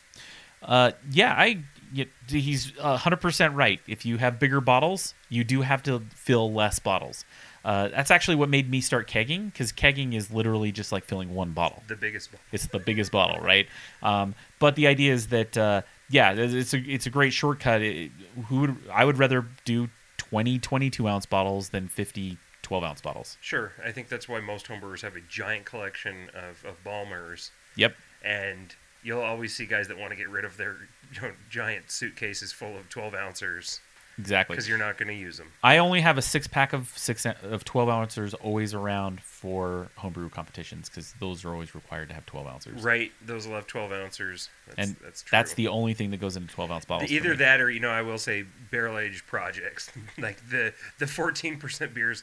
Uh, 0.62 0.92
yeah, 1.10 1.34
I. 1.36 1.60
y- 1.94 2.06
He's 2.28 2.72
hundred 2.78 3.20
percent 3.20 3.54
right. 3.54 3.80
If 3.86 4.06
you 4.06 4.16
have 4.18 4.38
bigger 4.38 4.60
bottles, 4.60 5.14
you 5.28 5.44
do 5.44 5.62
have 5.62 5.82
to 5.84 6.00
fill 6.14 6.52
less 6.52 6.78
bottles. 6.78 7.24
Uh, 7.64 7.88
that's 7.88 8.12
actually 8.12 8.36
what 8.36 8.48
made 8.48 8.70
me 8.70 8.80
start 8.80 9.08
kegging 9.08 9.46
because 9.52 9.72
kegging 9.72 10.14
is 10.14 10.30
literally 10.30 10.70
just 10.70 10.92
like 10.92 11.04
filling 11.04 11.34
one 11.34 11.50
bottle 11.50 11.82
The 11.88 11.96
biggest 11.96 12.30
bo- 12.30 12.38
it's 12.52 12.68
the 12.68 12.78
biggest 12.78 13.10
bottle, 13.10 13.42
right? 13.44 13.66
Um, 14.04 14.36
but 14.60 14.76
the 14.76 14.86
idea 14.86 15.12
is 15.12 15.26
that 15.28 15.56
uh, 15.58 15.82
yeah, 16.08 16.32
it's 16.32 16.72
a 16.72 16.78
it's 16.78 17.06
a 17.06 17.10
great 17.10 17.32
shortcut. 17.32 17.82
It, 17.82 18.12
who 18.46 18.60
would 18.60 18.76
I 18.92 19.04
would 19.04 19.18
rather 19.18 19.46
do 19.64 19.88
20 20.18 20.58
22 20.60 21.08
ounce 21.08 21.26
bottles 21.26 21.70
than 21.70 21.88
50 21.88 22.38
12 22.62 22.84
ounce 22.84 23.00
bottles. 23.00 23.36
Sure, 23.40 23.72
I 23.84 23.90
think 23.92 24.08
that's 24.08 24.28
why 24.28 24.38
most 24.40 24.66
homebrewers 24.66 25.02
have 25.02 25.16
a 25.16 25.20
giant 25.20 25.64
collection 25.66 26.30
of, 26.34 26.64
of 26.64 26.82
Bombers, 26.84 27.50
Yep. 27.76 27.94
and 28.24 28.74
you'll 29.02 29.20
always 29.22 29.54
see 29.54 29.66
guys 29.66 29.88
that 29.88 29.98
want 29.98 30.10
to 30.10 30.16
get 30.16 30.28
rid 30.28 30.44
of 30.44 30.56
their 30.56 30.76
you 31.14 31.20
know, 31.22 31.32
giant 31.50 31.90
suitcases 31.90 32.52
full 32.52 32.76
of 32.76 32.88
12 32.88 33.14
ounces 33.14 33.80
Exactly. 34.18 34.54
because 34.54 34.66
you're 34.66 34.78
not 34.78 34.96
going 34.96 35.08
to 35.08 35.14
use 35.14 35.36
them. 35.36 35.52
I 35.62 35.76
only 35.76 36.00
have 36.00 36.16
a 36.16 36.22
six 36.22 36.46
pack 36.46 36.72
of 36.72 36.88
six 36.96 37.26
of 37.26 37.64
12 37.64 37.88
ounces 37.88 38.32
always 38.34 38.72
around 38.72 39.20
for 39.20 39.88
homebrew 39.96 40.30
competitions 40.30 40.88
because 40.88 41.14
those 41.20 41.44
are 41.44 41.52
always 41.52 41.74
required 41.74 42.08
to 42.08 42.14
have 42.14 42.24
12 42.24 42.46
ounces. 42.46 42.82
Right, 42.82 43.12
those 43.24 43.46
will 43.46 43.56
have 43.56 43.66
12 43.66 43.92
ounces. 43.92 44.48
That's, 44.66 44.78
And 44.88 44.96
that's 45.02 45.22
true. 45.22 45.28
That's 45.36 45.52
the 45.54 45.68
only 45.68 45.92
thing 45.92 46.10
that 46.12 46.16
goes 46.20 46.36
into 46.36 46.52
12 46.52 46.70
ounce 46.70 46.84
bottles. 46.86 47.10
Either 47.10 47.36
that 47.36 47.60
or 47.60 47.70
you 47.70 47.80
know 47.80 47.90
I 47.90 48.00
will 48.02 48.18
say 48.18 48.46
barrel 48.70 48.98
aged 48.98 49.26
projects 49.26 49.90
like 50.18 50.38
the 50.48 50.72
the 50.98 51.04
14% 51.06 51.92
beers. 51.92 52.22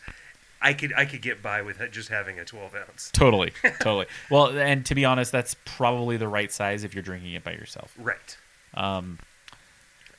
I 0.63 0.73
could 0.73 0.93
I 0.95 1.05
could 1.05 1.21
get 1.21 1.43
by 1.43 1.61
with 1.61 1.79
just 1.91 2.09
having 2.09 2.39
a 2.39 2.45
12 2.45 2.73
ounce. 2.73 3.11
Totally, 3.13 3.51
totally. 3.81 4.05
Well, 4.31 4.57
and 4.57 4.85
to 4.85 4.95
be 4.95 5.03
honest, 5.05 5.31
that's 5.31 5.55
probably 5.65 6.15
the 6.17 6.27
right 6.29 6.51
size 6.51 6.83
if 6.83 6.95
you're 6.95 7.03
drinking 7.03 7.33
it 7.33 7.43
by 7.43 7.51
yourself. 7.51 7.93
Right. 7.97 8.37
Um, 8.73 9.19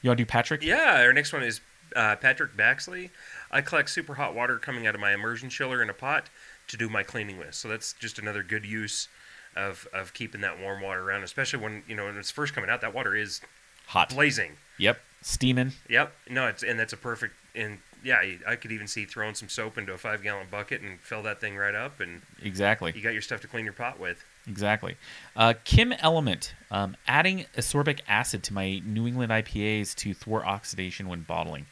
you 0.02 0.10
want 0.10 0.18
to 0.18 0.24
do 0.24 0.26
Patrick? 0.26 0.62
Yeah. 0.62 1.00
Our 1.00 1.12
next 1.14 1.32
one 1.32 1.42
is 1.42 1.60
uh, 1.96 2.16
Patrick 2.16 2.56
Baxley. 2.56 3.10
I 3.50 3.62
collect 3.62 3.88
super 3.88 4.14
hot 4.14 4.34
water 4.34 4.58
coming 4.58 4.86
out 4.86 4.94
of 4.94 5.00
my 5.00 5.14
immersion 5.14 5.48
chiller 5.48 5.82
in 5.82 5.88
a 5.88 5.94
pot 5.94 6.28
to 6.68 6.76
do 6.76 6.88
my 6.88 7.02
cleaning 7.02 7.38
with. 7.38 7.54
So 7.54 7.68
that's 7.68 7.94
just 7.94 8.18
another 8.18 8.42
good 8.42 8.66
use 8.66 9.08
of 9.56 9.88
of 9.94 10.12
keeping 10.12 10.42
that 10.42 10.60
warm 10.60 10.82
water 10.82 11.00
around, 11.00 11.22
especially 11.22 11.60
when 11.60 11.82
you 11.88 11.96
know 11.96 12.04
when 12.04 12.18
it's 12.18 12.30
first 12.30 12.54
coming 12.54 12.68
out. 12.68 12.82
That 12.82 12.92
water 12.92 13.16
is 13.16 13.40
Hot. 13.86 14.10
blazing. 14.10 14.52
Yep. 14.78 14.98
Steaming. 15.22 15.72
Yep. 15.88 16.12
No, 16.28 16.48
it's 16.48 16.62
and 16.62 16.78
that's 16.78 16.92
a 16.92 16.98
perfect 16.98 17.34
and 17.54 17.78
yeah, 18.04 18.22
I 18.46 18.56
could 18.56 18.70
even 18.70 18.86
see 18.86 19.04
throwing 19.06 19.34
some 19.34 19.48
soap 19.48 19.78
into 19.78 19.92
a 19.92 19.98
five 19.98 20.22
gallon 20.22 20.46
bucket 20.50 20.82
and 20.82 21.00
fill 21.00 21.22
that 21.22 21.40
thing 21.40 21.56
right 21.56 21.74
up, 21.74 22.00
and 22.00 22.20
Exactly. 22.42 22.92
you 22.94 23.02
got 23.02 23.12
your 23.14 23.22
stuff 23.22 23.40
to 23.40 23.48
clean 23.48 23.64
your 23.64 23.72
pot 23.72 23.98
with. 23.98 24.22
Exactly. 24.46 24.96
Uh, 25.34 25.54
Kim 25.64 25.92
Element, 25.94 26.54
um, 26.70 26.96
adding 27.08 27.46
ascorbic 27.56 28.00
acid 28.06 28.42
to 28.44 28.52
my 28.54 28.80
New 28.84 29.06
England 29.06 29.32
IPAs 29.32 29.94
to 29.96 30.12
thwart 30.12 30.44
oxidation 30.44 31.08
when 31.08 31.22
bottling. 31.22 31.66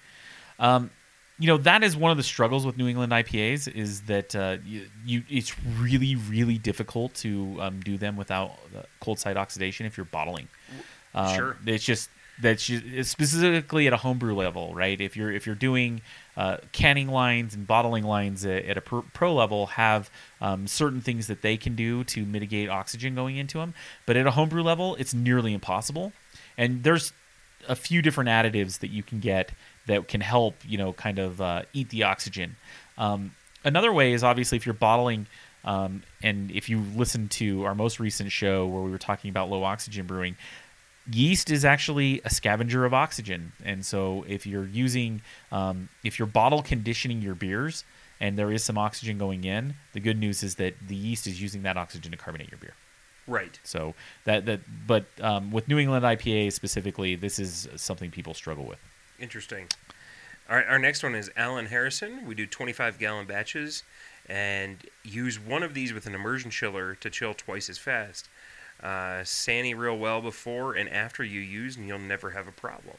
Um, 0.59 0.91
you 1.39 1.49
know 1.49 1.57
that 1.59 1.83
is 1.83 1.97
one 1.97 2.11
of 2.11 2.17
the 2.17 2.23
struggles 2.23 2.65
with 2.65 2.77
New 2.77 2.87
England 2.87 3.13
IPAs 3.13 3.67
is 3.75 4.03
that 4.03 4.35
uh, 4.37 4.59
you, 4.65 4.87
you 5.05 5.23
it's 5.29 5.53
really 5.79 6.15
really 6.15 6.57
difficult 6.57 7.15
to 7.15 7.57
um, 7.61 7.81
do 7.81 7.99
them 7.99 8.17
without 8.17 8.53
uh, 8.77 8.83
cold 9.01 9.19
side 9.19 9.37
oxidation 9.37 9.85
if 9.87 9.97
you're 9.97 10.07
bottling. 10.07 10.49
Um, 11.15 11.35
Sure. 11.35 11.57
It's 11.67 11.85
just 11.85 12.11
that's 12.43 12.67
just, 12.67 13.11
specifically 13.11 13.87
at 13.87 13.93
a 13.93 13.97
homebrew 13.97 14.35
level, 14.35 14.75
right? 14.75 15.01
If 15.01 15.17
you're 15.17 15.33
if 15.33 15.47
you're 15.47 15.55
doing 15.55 16.03
uh, 16.37 16.59
canning 16.73 17.09
lines 17.09 17.55
and 17.55 17.67
bottling 17.67 18.05
lines 18.05 18.45
at, 18.45 18.65
at 18.65 18.77
a 18.77 18.81
pro, 18.81 19.03
pro 19.15 19.35
level, 19.35 19.67
have 19.67 20.11
um, 20.41 20.67
certain 20.67 21.01
things 21.01 21.29
that 21.29 21.43
they 21.43 21.57
can 21.57 21.75
do 21.75 22.05
to 22.05 22.27
mitigate 22.27 22.69
oxygen 22.69 23.15
going 23.15 23.37
into 23.37 23.59
them. 23.59 23.75
But 24.07 24.17
at 24.17 24.27
a 24.27 24.33
homebrew 24.33 24.63
level, 24.63 24.97
it's 24.97 25.15
nearly 25.15 25.55
impossible. 25.55 26.13
And 26.59 26.83
there's 26.83 27.13
a 27.69 27.77
few 27.77 28.03
different 28.03 28.29
additives 28.29 28.81
that 28.81 28.91
you 28.91 29.03
can 29.03 29.21
get 29.21 29.53
that 29.87 30.09
can 30.09 30.21
help, 30.21 30.57
you 30.67 30.79
know, 30.79 30.93
kind 30.93 31.19
of 31.19 31.41
uh, 31.41 31.63
eat 31.73 31.91
the 31.91 32.03
oxygen. 32.03 32.57
Um, 32.99 33.33
another 33.65 33.93
way 33.93 34.13
is 34.13 34.25
obviously 34.25 34.57
if 34.57 34.67
you're 34.67 34.75
bottling, 34.75 35.27
um, 35.65 36.03
and 36.23 36.51
if 36.51 36.69
you 36.69 36.83
listen 36.97 37.29
to 37.29 37.65
our 37.65 37.75
most 37.75 38.01
recent 38.01 38.33
show 38.33 38.67
where 38.67 38.83
we 38.83 38.91
were 38.91 38.99
talking 38.99 39.31
about 39.31 39.49
low 39.49 39.63
oxygen 39.65 40.07
brewing, 40.07 40.37
yeast 41.11 41.51
is 41.51 41.65
actually 41.65 42.21
a 42.25 42.31
scavenger 42.31 42.85
of 42.85 42.95
oxygen. 42.95 43.53
And 43.65 43.85
so 43.85 44.25
if 44.29 44.47
you're 44.47 44.67
using, 44.67 45.23
um, 45.51 45.89
if 46.05 46.19
you're 46.19 46.27
bottle 46.27 46.63
conditioning 46.63 47.23
your 47.23 47.35
beers 47.35 47.85
and 48.21 48.39
there 48.39 48.53
is 48.53 48.63
some 48.63 48.79
oxygen 48.79 49.19
going 49.19 49.45
in, 49.45 49.75
the 49.93 50.01
good 50.01 50.19
news 50.19 50.43
is 50.43 50.57
that 50.57 50.75
the 50.87 50.95
yeast 50.95 51.27
is 51.27 51.41
using 51.41 51.63
that 51.63 51.77
oxygen 51.77 52.13
to 52.13 52.17
carbonate 52.17 52.51
your 52.51 52.59
beer. 52.59 52.75
Right. 53.27 53.59
So 53.63 53.95
that 54.25 54.47
that, 54.47 54.61
but 54.87 55.05
um, 55.21 55.53
with 55.53 55.69
New 55.69 55.79
England 55.79 56.05
IPA 56.05 56.53
specifically, 56.53 57.15
this 57.15 57.39
is 57.39 57.69
something 57.77 58.11
people 58.11 58.35
struggle 58.35 58.65
with. 58.65 58.79
Interesting. 59.19 59.69
All 60.51 60.57
right, 60.57 60.67
our 60.67 60.79
next 60.79 61.03
one 61.03 61.15
is 61.15 61.31
Alan 61.37 61.67
Harrison. 61.67 62.27
We 62.27 62.35
do 62.35 62.47
25 62.47 62.99
gallon 62.99 63.27
batches 63.27 63.85
and 64.29 64.79
use 65.05 65.39
one 65.39 65.63
of 65.63 65.75
these 65.75 65.93
with 65.93 66.07
an 66.07 66.15
immersion 66.15 66.51
chiller 66.51 66.95
to 66.97 67.11
chill 67.11 67.33
twice 67.33 67.71
as 67.71 67.79
fast. 67.79 68.29
Uh, 68.83 69.23
Sandy 69.25 69.75
real 69.75 69.97
well 69.97 70.21
before 70.21 70.75
and 70.75 70.89
after 70.89 71.23
you 71.23 71.41
use, 71.41 71.77
and 71.77 71.87
you'll 71.87 71.99
never 71.99 72.31
have 72.31 72.49
a 72.49 72.53
problem. 72.53 72.97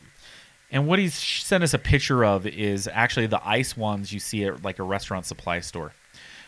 And 0.72 0.88
what 0.88 0.98
he's 0.98 1.14
sent 1.14 1.64
us 1.64 1.74
a 1.74 1.80
picture 1.80 2.24
of 2.26 2.48
is 2.48 2.90
actually 2.92 3.28
the 3.28 3.46
ice 3.48 3.78
ones 3.78 4.12
you 4.12 4.20
see 4.20 4.46
at 4.46 4.64
like 4.64 4.80
a 4.80 4.84
restaurant 4.84 5.26
supply 5.26 5.60
store. 5.60 5.94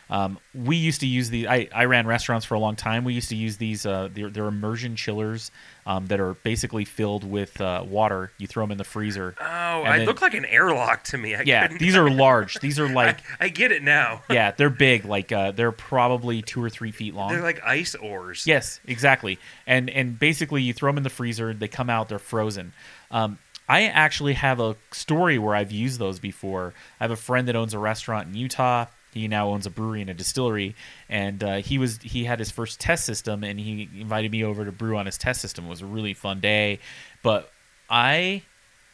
Um, 0.10 0.38
we 0.54 0.76
used 0.76 1.00
to 1.02 1.08
use 1.08 1.30
these. 1.32 1.48
I, 1.48 1.68
I 1.74 1.86
ran 1.86 2.06
restaurants 2.06 2.46
for 2.46 2.54
a 2.54 2.60
long 2.60 2.76
time. 2.76 3.04
We 3.04 3.14
used 3.14 3.30
to 3.30 3.36
use 3.36 3.58
these. 3.58 3.86
Uh, 3.86 4.10
they're, 4.14 4.30
they're 4.30 4.46
immersion 4.48 4.96
chillers 4.96 5.50
um, 5.88 6.06
that 6.08 6.20
are 6.20 6.36
basically 6.36 6.86
filled 6.86 7.24
with 7.24 7.60
uh, 7.60 7.84
water. 7.88 8.32
You 8.38 8.46
throw 8.46 8.64
them 8.64 8.72
in 8.72 8.78
the 8.78 8.84
freezer. 8.84 9.34
Oh, 9.42 9.44
And 9.44 9.88
I 9.88 9.98
then- 9.98 10.06
look 10.06 10.22
like 10.22 10.36
an 10.36 10.46
airlock 10.46 11.04
to 11.06 11.18
me. 11.18 11.34
I 11.36 11.42
Yeah, 11.42 11.64
couldn't- 11.64 11.80
these 11.80 11.96
are 11.96 12.10
large. 12.26 12.60
These 12.60 12.80
are 12.80 12.88
like 12.88 13.18
I, 13.40 13.46
I 13.46 13.50
get 13.50 13.72
it 13.72 13.82
now. 13.82 14.22
yeah, 14.30 14.52
they're 14.52 14.70
big. 14.70 15.06
Like 15.06 15.32
uh, 15.32 15.52
they're 15.52 15.72
probably 15.72 16.42
two 16.44 16.64
or 16.64 16.70
three 16.70 16.92
feet 16.92 17.16
long. 17.16 17.32
They're 17.32 17.42
like 17.42 17.64
ice 17.66 17.96
oars. 17.96 18.46
Yes, 18.46 18.80
exactly. 18.86 19.40
And 19.66 19.90
and 19.90 20.20
basically, 20.20 20.62
you 20.62 20.74
throw 20.74 20.90
them 20.90 20.98
in 20.98 21.04
the 21.04 21.10
freezer. 21.10 21.54
They 21.54 21.68
come 21.68 21.90
out. 21.90 22.10
They're 22.10 22.20
frozen. 22.20 22.74
Um, 23.10 23.40
I 23.68 23.86
actually 23.86 24.34
have 24.34 24.60
a 24.60 24.76
story 24.92 25.40
where 25.40 25.56
I've 25.56 25.72
used 25.72 25.98
those 26.00 26.20
before. 26.20 26.76
I 27.00 27.04
have 27.06 27.10
a 27.12 27.16
friend 27.16 27.48
that 27.48 27.56
owns 27.56 27.74
a 27.74 27.80
restaurant 27.80 28.28
in 28.28 28.36
Utah. 28.36 28.86
He 29.16 29.28
now 29.28 29.50
owns 29.50 29.66
a 29.66 29.70
brewery 29.70 30.02
and 30.02 30.10
a 30.10 30.14
distillery, 30.14 30.76
and 31.10 31.44
uh, 31.44 31.56
he 31.56 31.78
was 31.80 32.00
he 32.04 32.26
had 32.26 32.38
his 32.38 32.52
first 32.52 32.80
test 32.80 33.06
system, 33.06 33.44
and 33.44 33.60
he 33.60 33.90
invited 34.00 34.30
me 34.32 34.44
over 34.44 34.66
to 34.66 34.72
brew 34.72 34.98
on 34.98 35.06
his 35.08 35.18
test 35.18 35.42
system. 35.42 35.66
It 35.66 35.70
was 35.70 35.82
a 35.82 35.86
really 35.86 36.14
fun 36.14 36.42
day, 36.42 36.80
but 37.24 37.50
I 37.90 38.44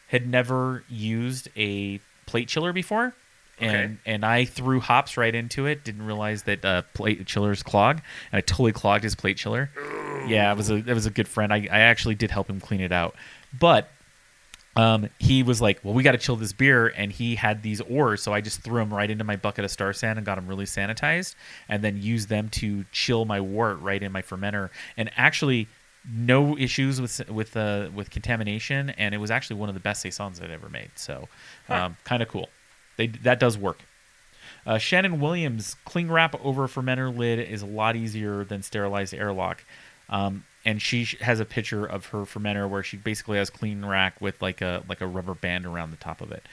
had 0.08 0.28
never 0.30 0.84
used 0.90 1.50
a 1.58 2.00
plate 2.28 2.48
chiller 2.48 2.72
before. 2.72 3.14
And 3.60 3.74
Okay. 3.74 3.98
and 4.06 4.26
I 4.26 4.46
threw 4.46 4.80
hops 4.80 5.18
right 5.18 5.34
into 5.34 5.66
it. 5.66 5.84
Didn't 5.84 6.06
realize 6.06 6.44
that 6.44 6.64
uh, 6.66 6.82
plate 6.94 7.26
chillers 7.28 7.62
clog, 7.64 7.98
and 8.32 8.38
I 8.38 8.42
totally 8.42 8.72
clogged 8.74 9.04
his 9.04 9.14
plate 9.16 9.38
chiller. 9.38 9.70
Yeah, 10.28 10.52
it 10.52 10.58
was 10.58 10.70
a 10.70 10.76
it 10.76 10.94
was 10.94 11.06
a 11.06 11.12
good 11.12 11.28
friend. 11.28 11.52
I, 11.54 11.68
I 11.72 11.80
actually 11.82 12.16
did 12.16 12.32
help 12.32 12.50
him 12.50 12.60
clean 12.60 12.82
it 12.82 12.92
out, 12.92 13.16
but 13.60 13.88
um, 14.76 15.10
he 15.20 15.44
was 15.44 15.62
like, 15.62 15.80
"Well, 15.84 15.94
we 15.94 16.04
got 16.04 16.14
to 16.14 16.18
chill 16.18 16.36
this 16.36 16.54
beer," 16.54 16.88
and 16.88 17.12
he 17.12 17.36
had 17.36 17.62
these 17.62 17.82
oars, 17.82 18.22
so 18.22 18.34
I 18.34 18.42
just 18.42 18.62
threw 18.62 18.80
them 18.80 18.94
right 18.94 19.10
into 19.10 19.24
my 19.24 19.36
bucket 19.36 19.66
of 19.66 19.72
Star 19.72 19.92
San 19.94 20.18
and 20.18 20.26
got 20.26 20.36
them 20.36 20.48
really 20.48 20.66
sanitized, 20.66 21.36
and 21.68 21.84
then 21.84 22.02
used 22.02 22.30
them 22.30 22.50
to 22.50 22.86
chill 22.92 23.26
my 23.26 23.42
wort 23.42 23.80
right 23.82 24.02
in 24.02 24.12
my 24.12 24.22
fermenter, 24.22 24.70
and 24.96 25.12
actually 25.18 25.68
no 26.10 26.58
issues 26.58 27.02
with 27.02 27.30
with 27.30 27.56
uh, 27.58 27.90
with 27.94 28.10
contamination, 28.10 28.92
and 28.92 29.14
it 29.14 29.20
was 29.20 29.30
actually 29.30 29.58
one 29.58 29.70
of 29.70 29.76
the 29.76 29.82
best 29.82 30.02
saisons 30.02 30.42
I'd 30.42 30.52
ever 30.52 30.70
made. 30.70 30.92
So, 30.96 31.28
um, 31.70 31.98
kind 32.04 32.24
of 32.24 32.30
cool. 32.30 32.50
They 32.98 33.08
that 33.08 33.40
does 33.40 33.58
work. 33.58 33.80
Uh, 34.66 34.78
Shannon 34.78 35.20
Williams 35.20 35.76
cling 35.86 36.10
wrap 36.10 36.36
over 36.44 36.68
fermenter 36.68 37.16
lid 37.16 37.40
is 37.40 37.62
a 37.62 37.66
lot 37.66 37.96
easier 37.96 38.44
than 38.44 38.62
sterilized 38.64 39.14
airlock. 39.14 39.64
Um, 40.10 40.46
and 40.66 40.82
she 40.82 41.06
has 41.22 41.40
a 41.40 41.46
picture 41.46 41.86
of 41.86 42.08
her 42.08 42.20
fermenter 42.20 42.70
where 42.70 42.84
she 42.84 42.98
basically 42.98 43.38
has 43.38 43.50
clean 43.50 43.84
rack 43.86 44.20
with 44.22 44.42
like 44.42 44.62
a 44.62 44.84
like 44.88 45.02
a 45.02 45.08
rubber 45.08 45.34
band 45.34 45.66
around 45.66 45.92
the 45.92 45.98
top 45.98 46.22
of 46.22 46.32
it. 46.32 46.46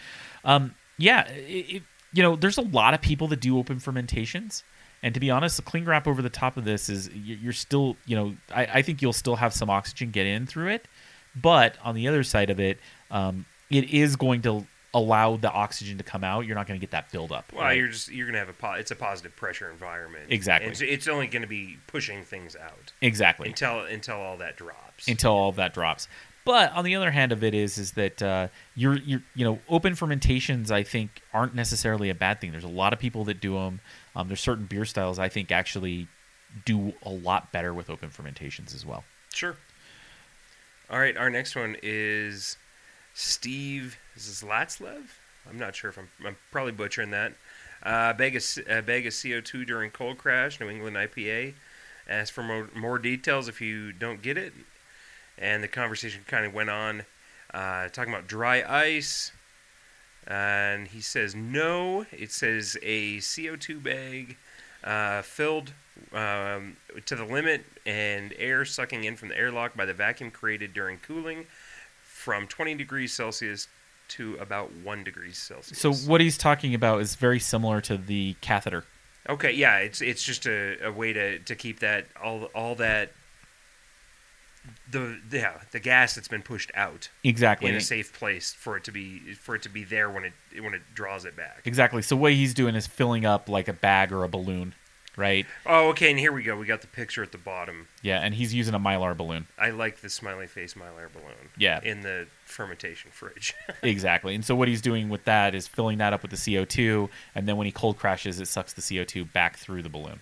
Um, 0.45 0.75
yeah, 0.97 1.29
it, 1.29 1.77
it, 1.77 1.83
you 2.13 2.23
know, 2.23 2.37
there's 2.37 2.59
a 2.59 2.63
lot 2.63 2.95
of 2.95 3.01
people 3.03 3.29
that 3.29 3.41
do 3.41 3.59
open 3.59 3.79
fermentations, 3.81 4.65
and 5.03 5.13
to 5.15 5.21
be 5.21 5.31
honest, 5.31 5.57
the 5.57 5.63
cling 5.63 5.85
wrap 5.85 6.07
over 6.07 6.23
the 6.23 6.31
top 6.31 6.57
of 6.57 6.65
this 6.65 6.89
is 6.89 7.09
you- 7.15 7.37
you're 7.37 7.53
still, 7.53 7.97
you 8.07 8.17
know, 8.17 8.35
I, 8.55 8.67
I 8.67 8.83
think 8.83 9.03
you'll 9.03 9.13
still 9.13 9.37
have 9.37 9.53
some 9.53 9.69
oxygen 9.71 10.11
get 10.11 10.27
in 10.27 10.47
through 10.47 10.69
it, 10.69 10.89
but 11.37 11.77
on 11.85 11.95
the 11.95 12.09
other 12.09 12.23
side 12.25 12.51
of 12.51 12.59
it, 12.59 12.79
um, 13.11 13.45
it 13.71 13.91
is 13.91 14.17
going 14.17 14.43
to 14.43 14.67
allow 14.95 15.37
the 15.37 15.51
oxygen 15.51 15.99
to 15.99 16.05
come 16.05 16.25
out. 16.25 16.47
You're 16.47 16.57
not 16.57 16.67
going 16.67 16.79
to 16.79 16.81
get 16.81 16.93
that 16.93 17.13
buildup. 17.13 17.53
Well, 17.53 17.63
right? 17.63 17.77
you're 17.77 17.89
just 17.89 18.11
you're 18.11 18.27
gonna 18.27 18.39
have 18.39 18.49
a 18.49 18.55
po- 18.55 18.73
it's 18.73 18.91
a 18.91 18.97
positive 18.97 19.37
pressure 19.37 19.71
environment. 19.71 20.27
Exactly. 20.31 20.71
It's, 20.71 20.81
it's 20.81 21.09
only 21.09 21.27
gonna 21.27 21.47
be 21.47 21.79
pushing 21.87 22.25
things 22.25 22.57
out 22.57 22.93
exactly 23.01 23.49
until 23.49 23.81
until 23.81 24.17
all 24.17 24.37
that 24.39 24.57
drops. 24.57 25.09
until 25.09 25.33
all 25.33 25.53
that 25.53 25.75
drops. 25.75 26.09
But 26.45 26.73
on 26.73 26.85
the 26.85 26.95
other 26.95 27.11
hand 27.11 27.33
of 27.33 27.45
it 27.45 27.53
is 27.53 27.77
is 27.77 27.93
that 27.93 28.23
uh, 28.23 28.49
you're 28.75 28.97
you're 28.97 29.23
you 29.35 29.45
know 29.45 29.59
open 29.69 29.95
fermentations 29.95 30.71
I 30.71 30.83
think 30.83 31.23
aren't 31.35 31.55
necessarily 31.55 32.09
a 32.09 32.15
bad 32.15 32.41
thing. 32.41 32.53
There's 32.53 32.65
a 32.65 32.69
lot 32.69 32.93
of 32.93 32.99
people 32.99 33.25
that 33.25 33.41
do 33.41 33.55
them. 33.55 33.81
Um, 34.17 34.29
there's 34.29 34.41
certain 34.41 34.65
beer 34.65 34.87
styles 34.87 35.19
I 35.19 35.29
think 35.29 35.53
actually 35.53 36.09
do 36.65 36.95
a 37.03 37.11
lot 37.11 37.53
better 37.53 37.75
with 37.75 37.91
open 37.91 38.09
fermentations 38.09 38.75
as 38.75 38.87
well. 38.87 39.05
Sure. 39.35 39.57
All 40.91 40.99
right, 40.99 41.17
our 41.19 41.29
next 41.29 41.55
one 41.55 41.77
is 41.83 42.57
Steve 43.19 43.99
Zlatslev. 44.17 45.03
I'm 45.51 45.59
not 45.59 45.75
sure 45.75 45.91
if 45.91 45.99
I'm, 45.99 46.09
I'm 46.25 46.37
probably 46.53 46.71
butchering 46.71 47.11
that. 47.11 47.33
Uh, 47.83 48.13
bag, 48.13 48.37
of, 48.37 48.45
bag 48.87 49.07
of 49.07 49.13
CO2 49.13 49.67
during 49.67 49.91
cold 49.91 50.19
crash, 50.19 50.61
New 50.61 50.69
England 50.69 50.97
IPA. 50.97 51.55
Ask 52.09 52.33
for 52.33 52.45
more, 52.45 52.71
more 52.77 52.97
details 52.97 53.49
if 53.49 53.61
you 53.61 53.91
don't 53.91 54.23
get 54.23 54.39
it. 54.39 54.53
And 55.37 55.65
the 55.65 55.69
conversation 55.69 56.21
kind 56.29 56.47
of 56.47 56.55
went 56.55 56.71
on 56.71 57.03
uh, 57.53 57.89
talking 57.89 58.15
about 58.15 58.29
dry 58.29 58.63
ice. 58.63 59.33
And 60.29 60.87
he 60.87 61.01
says 61.01 61.35
no. 61.35 62.07
It 62.13 62.31
says 62.31 62.77
a 62.85 63.17
CO2 63.17 63.83
bag 63.83 64.37
uh, 64.85 65.23
filled 65.23 65.73
um, 66.13 66.77
to 67.07 67.17
the 67.17 67.25
limit 67.25 67.65
and 67.85 68.33
air 68.39 68.65
sucking 68.65 69.03
in 69.03 69.17
from 69.17 69.31
the 69.31 69.37
airlock 69.37 69.77
by 69.77 69.87
the 69.87 69.95
vacuum 69.95 70.31
created 70.31 70.73
during 70.73 70.99
cooling 70.99 71.47
from 72.29 72.47
20 72.47 72.75
degrees 72.75 73.11
Celsius 73.11 73.69
to 74.09 74.37
about 74.37 74.71
1 74.85 75.03
degree 75.03 75.33
Celsius. 75.33 75.79
So 75.79 75.95
what 75.95 76.21
he's 76.21 76.37
talking 76.37 76.75
about 76.75 77.01
is 77.01 77.15
very 77.15 77.41
similar 77.41 77.81
to 77.81 77.97
the 77.97 78.37
catheter. 78.43 78.85
Okay, 79.31 79.53
yeah, 79.53 79.79
it's 79.79 80.03
it's 80.03 80.23
just 80.23 80.47
a, 80.47 80.77
a 80.85 80.93
way 80.93 81.15
to, 81.15 81.39
to 81.39 81.55
keep 81.55 81.81
that 81.81 82.09
all 82.23 82.45
all 82.55 82.75
that 82.75 83.13
the 84.91 85.19
yeah, 85.33 85.55
the 85.71 85.81
gas 85.81 86.15
that's 86.17 86.29
been 86.29 86.43
pushed 86.43 86.71
out 86.75 87.09
Exactly. 87.25 87.71
in 87.71 87.77
a 87.77 87.81
safe 87.81 88.13
place 88.13 88.53
for 88.53 88.77
it 88.77 88.85
to 88.85 88.93
be 88.93 89.33
for 89.33 89.55
it 89.55 89.63
to 89.63 89.71
be 89.71 89.85
there 89.85 90.11
when 90.11 90.25
it 90.25 90.35
when 90.63 90.75
it 90.75 90.83
draws 90.93 91.25
it 91.25 91.35
back. 91.35 91.63
Exactly. 91.65 92.03
So 92.03 92.15
what 92.15 92.35
he's 92.35 92.53
doing 92.53 92.75
is 92.75 92.87
filling 92.87 93.25
up 93.25 93.49
like 93.49 93.69
a 93.69 93.73
bag 93.73 94.13
or 94.13 94.23
a 94.23 94.29
balloon, 94.29 94.75
right? 95.19 95.47
Oh, 95.67 95.89
okay, 95.89 96.11
and 96.11 96.19
here 96.19 96.33
we 96.33 96.43
go. 96.43 96.57
We 96.57 96.65
got 96.65 96.81
the 96.81 96.87
picture 96.87 97.23
at 97.23 97.33
the 97.33 97.39
bottom. 97.39 97.89
Yeah, 98.03 98.21
and 98.21 98.35
he's 98.35 98.55
using 98.55 98.75
a 98.75 98.79
mylar 98.79 99.17
balloon. 99.17 99.47
I 99.59 99.71
like 99.71 100.01
the 100.01 100.09
smiley 100.09 100.47
face 100.47 100.75
mylar 100.75 101.13
balloon. 101.13 101.51
Yeah. 101.59 101.81
In 101.83 102.01
the 102.03 102.29
fermentation 102.45 103.11
fridge. 103.11 103.55
Exactly. 103.83 104.35
And 104.35 104.45
so 104.45 104.55
what 104.55 104.69
he's 104.69 104.81
doing 104.81 105.09
with 105.09 105.25
that 105.25 105.55
is 105.55 105.69
filling 105.69 105.99
that 105.99 106.13
up 106.13 106.23
with 106.23 106.31
the 106.31 106.37
CO2, 106.37 107.09
and 107.35 107.49
then 107.49 107.57
when 107.57 107.67
he 107.67 107.73
cold 107.73 107.99
crashes, 107.99 108.41
it 108.41 108.47
sucks 108.47 108.73
the 108.73 108.83
CO2 108.83 109.33
back 109.33 109.57
through 109.57 109.83
the 109.83 109.89
balloon. 109.89 110.21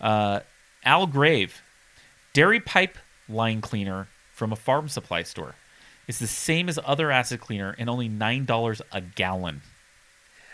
Uh, 0.00 0.40
Al 0.84 1.06
Grave, 1.06 1.62
dairy 2.32 2.60
pipe 2.60 2.98
line 3.28 3.60
cleaner 3.60 4.08
from 4.32 4.52
a 4.52 4.56
farm 4.56 4.88
supply 4.88 5.22
store. 5.22 5.54
It's 6.08 6.18
the 6.18 6.26
same 6.26 6.68
as 6.68 6.78
other 6.84 7.10
acid 7.10 7.40
cleaner 7.40 7.74
and 7.78 7.90
only 7.90 8.08
$9 8.08 8.80
a 8.92 9.00
gallon. 9.00 9.62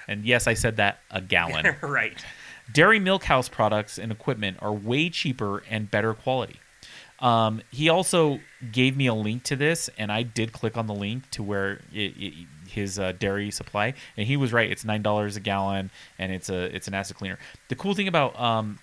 And 0.08 0.24
yes, 0.24 0.46
I 0.46 0.54
said 0.54 0.76
that 0.76 0.98
a 1.10 1.20
gallon. 1.20 1.76
right. 1.82 2.24
Dairy 2.72 2.98
milk 2.98 3.24
house 3.24 3.48
products 3.48 3.98
and 3.98 4.10
equipment 4.10 4.58
are 4.60 4.72
way 4.72 5.10
cheaper 5.10 5.62
and 5.68 5.90
better 5.90 6.14
quality. 6.14 6.60
Um, 7.20 7.62
he 7.70 7.88
also 7.88 8.40
gave 8.72 8.96
me 8.96 9.06
a 9.06 9.14
link 9.14 9.44
to 9.44 9.56
this, 9.56 9.88
and 9.96 10.10
I 10.10 10.24
did 10.24 10.52
click 10.52 10.76
on 10.76 10.88
the 10.88 10.94
link 10.94 11.30
to 11.30 11.42
where 11.42 11.80
it, 11.92 12.14
it, 12.18 12.34
his 12.68 12.98
uh, 12.98 13.12
dairy 13.12 13.52
supply, 13.52 13.94
and 14.16 14.26
he 14.26 14.36
was 14.36 14.52
right. 14.52 14.68
It's 14.70 14.84
nine 14.84 15.02
dollars 15.02 15.36
a 15.36 15.40
gallon, 15.40 15.90
and 16.18 16.32
it's 16.32 16.48
a 16.48 16.74
it's 16.74 16.88
an 16.88 16.94
acid 16.94 17.16
cleaner. 17.16 17.38
The 17.68 17.76
cool 17.76 17.94
thing 17.94 18.08
about 18.08 18.38
um, 18.40 18.80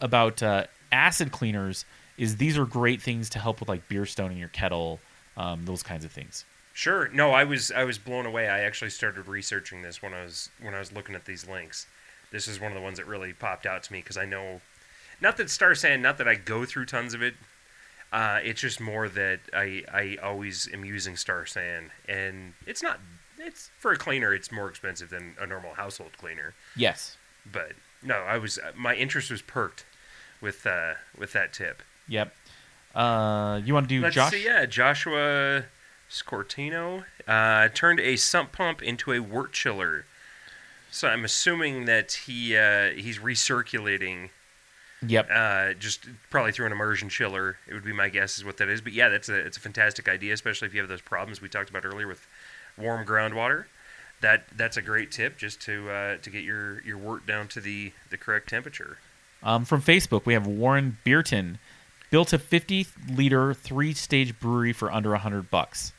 about 0.00 0.42
uh, 0.42 0.66
acid 0.92 1.32
cleaners 1.32 1.86
is 2.18 2.36
these 2.36 2.58
are 2.58 2.66
great 2.66 3.00
things 3.00 3.30
to 3.30 3.38
help 3.38 3.60
with 3.60 3.68
like 3.68 3.88
beer 3.88 4.04
stone 4.04 4.30
in 4.30 4.36
your 4.36 4.48
kettle, 4.48 5.00
um, 5.38 5.64
those 5.64 5.82
kinds 5.82 6.04
of 6.04 6.12
things. 6.12 6.44
Sure. 6.74 7.08
No, 7.08 7.30
I 7.30 7.44
was 7.44 7.70
I 7.70 7.84
was 7.84 7.96
blown 7.96 8.26
away. 8.26 8.48
I 8.48 8.60
actually 8.60 8.90
started 8.90 9.26
researching 9.26 9.80
this 9.80 10.02
when 10.02 10.12
I 10.12 10.22
was 10.22 10.50
when 10.60 10.74
I 10.74 10.78
was 10.78 10.92
looking 10.92 11.14
at 11.14 11.24
these 11.24 11.48
links. 11.48 11.86
This 12.30 12.46
is 12.48 12.60
one 12.60 12.70
of 12.72 12.76
the 12.76 12.82
ones 12.82 12.98
that 12.98 13.06
really 13.06 13.32
popped 13.32 13.66
out 13.66 13.82
to 13.84 13.92
me 13.92 14.00
because 14.00 14.16
I 14.16 14.24
know, 14.24 14.60
not 15.20 15.36
that 15.38 15.50
Star 15.50 15.74
San, 15.74 16.00
not 16.02 16.18
that 16.18 16.28
I 16.28 16.34
go 16.34 16.64
through 16.64 16.86
tons 16.86 17.14
of 17.14 17.22
it. 17.22 17.34
Uh, 18.12 18.40
it's 18.42 18.60
just 18.60 18.80
more 18.80 19.08
that 19.08 19.40
I 19.52 19.84
I 19.92 20.18
always 20.22 20.68
am 20.72 20.84
using 20.84 21.16
Star 21.16 21.46
San, 21.46 21.90
and 22.08 22.54
it's 22.66 22.82
not. 22.82 23.00
It's 23.38 23.70
for 23.78 23.92
a 23.92 23.96
cleaner. 23.96 24.34
It's 24.34 24.52
more 24.52 24.68
expensive 24.68 25.10
than 25.10 25.34
a 25.40 25.46
normal 25.46 25.74
household 25.74 26.18
cleaner. 26.18 26.54
Yes. 26.76 27.16
But 27.50 27.72
no, 28.02 28.16
I 28.16 28.38
was 28.38 28.58
my 28.76 28.94
interest 28.94 29.30
was 29.30 29.42
perked 29.42 29.86
with 30.40 30.66
uh, 30.66 30.94
with 31.16 31.32
that 31.32 31.52
tip. 31.52 31.82
Yep. 32.08 32.34
Uh, 32.94 33.60
you 33.64 33.72
want 33.72 33.88
to 33.88 33.94
do 33.94 34.02
Let's 34.02 34.14
Josh? 34.16 34.32
see. 34.32 34.44
Yeah, 34.44 34.66
Joshua 34.66 35.64
Scortino 36.08 37.04
uh, 37.28 37.68
turned 37.68 38.00
a 38.00 38.16
sump 38.16 38.52
pump 38.52 38.82
into 38.82 39.12
a 39.12 39.20
wort 39.20 39.52
chiller. 39.52 40.06
So 40.90 41.08
I'm 41.08 41.24
assuming 41.24 41.84
that 41.86 42.12
he 42.12 42.56
uh, 42.56 42.90
he's 42.90 43.18
recirculating, 43.18 44.30
Yep. 45.06 45.28
uh, 45.32 45.72
just 45.74 46.06
probably 46.30 46.52
through 46.52 46.66
an 46.66 46.72
immersion 46.72 47.08
chiller. 47.08 47.56
It 47.68 47.74
would 47.74 47.84
be 47.84 47.92
my 47.92 48.08
guess 48.08 48.36
is 48.38 48.44
what 48.44 48.56
that 48.58 48.68
is. 48.68 48.80
But 48.80 48.92
yeah, 48.92 49.08
that's 49.08 49.28
a 49.28 49.34
it's 49.34 49.56
a 49.56 49.60
fantastic 49.60 50.08
idea, 50.08 50.32
especially 50.34 50.66
if 50.68 50.74
you 50.74 50.80
have 50.80 50.88
those 50.88 51.00
problems 51.00 51.40
we 51.40 51.48
talked 51.48 51.70
about 51.70 51.84
earlier 51.84 52.06
with 52.08 52.26
warm 52.76 53.06
groundwater. 53.06 53.64
That 54.20 54.44
that's 54.56 54.76
a 54.76 54.82
great 54.82 55.10
tip 55.10 55.38
just 55.38 55.60
to 55.62 55.88
uh, 55.90 56.16
to 56.18 56.30
get 56.30 56.42
your, 56.44 56.82
your 56.82 56.98
wort 56.98 57.26
down 57.26 57.48
to 57.48 57.60
the, 57.60 57.92
the 58.10 58.18
correct 58.18 58.48
temperature. 58.50 58.98
Um, 59.42 59.64
from 59.64 59.80
Facebook, 59.80 60.26
we 60.26 60.34
have 60.34 60.46
Warren 60.46 60.98
Beerton 61.06 61.56
built 62.10 62.32
a 62.34 62.38
50 62.38 62.86
liter 63.14 63.54
three 63.54 63.94
stage 63.94 64.38
brewery 64.38 64.74
for 64.74 64.92
under 64.92 65.10
100 65.12 65.50
bucks. 65.50 65.92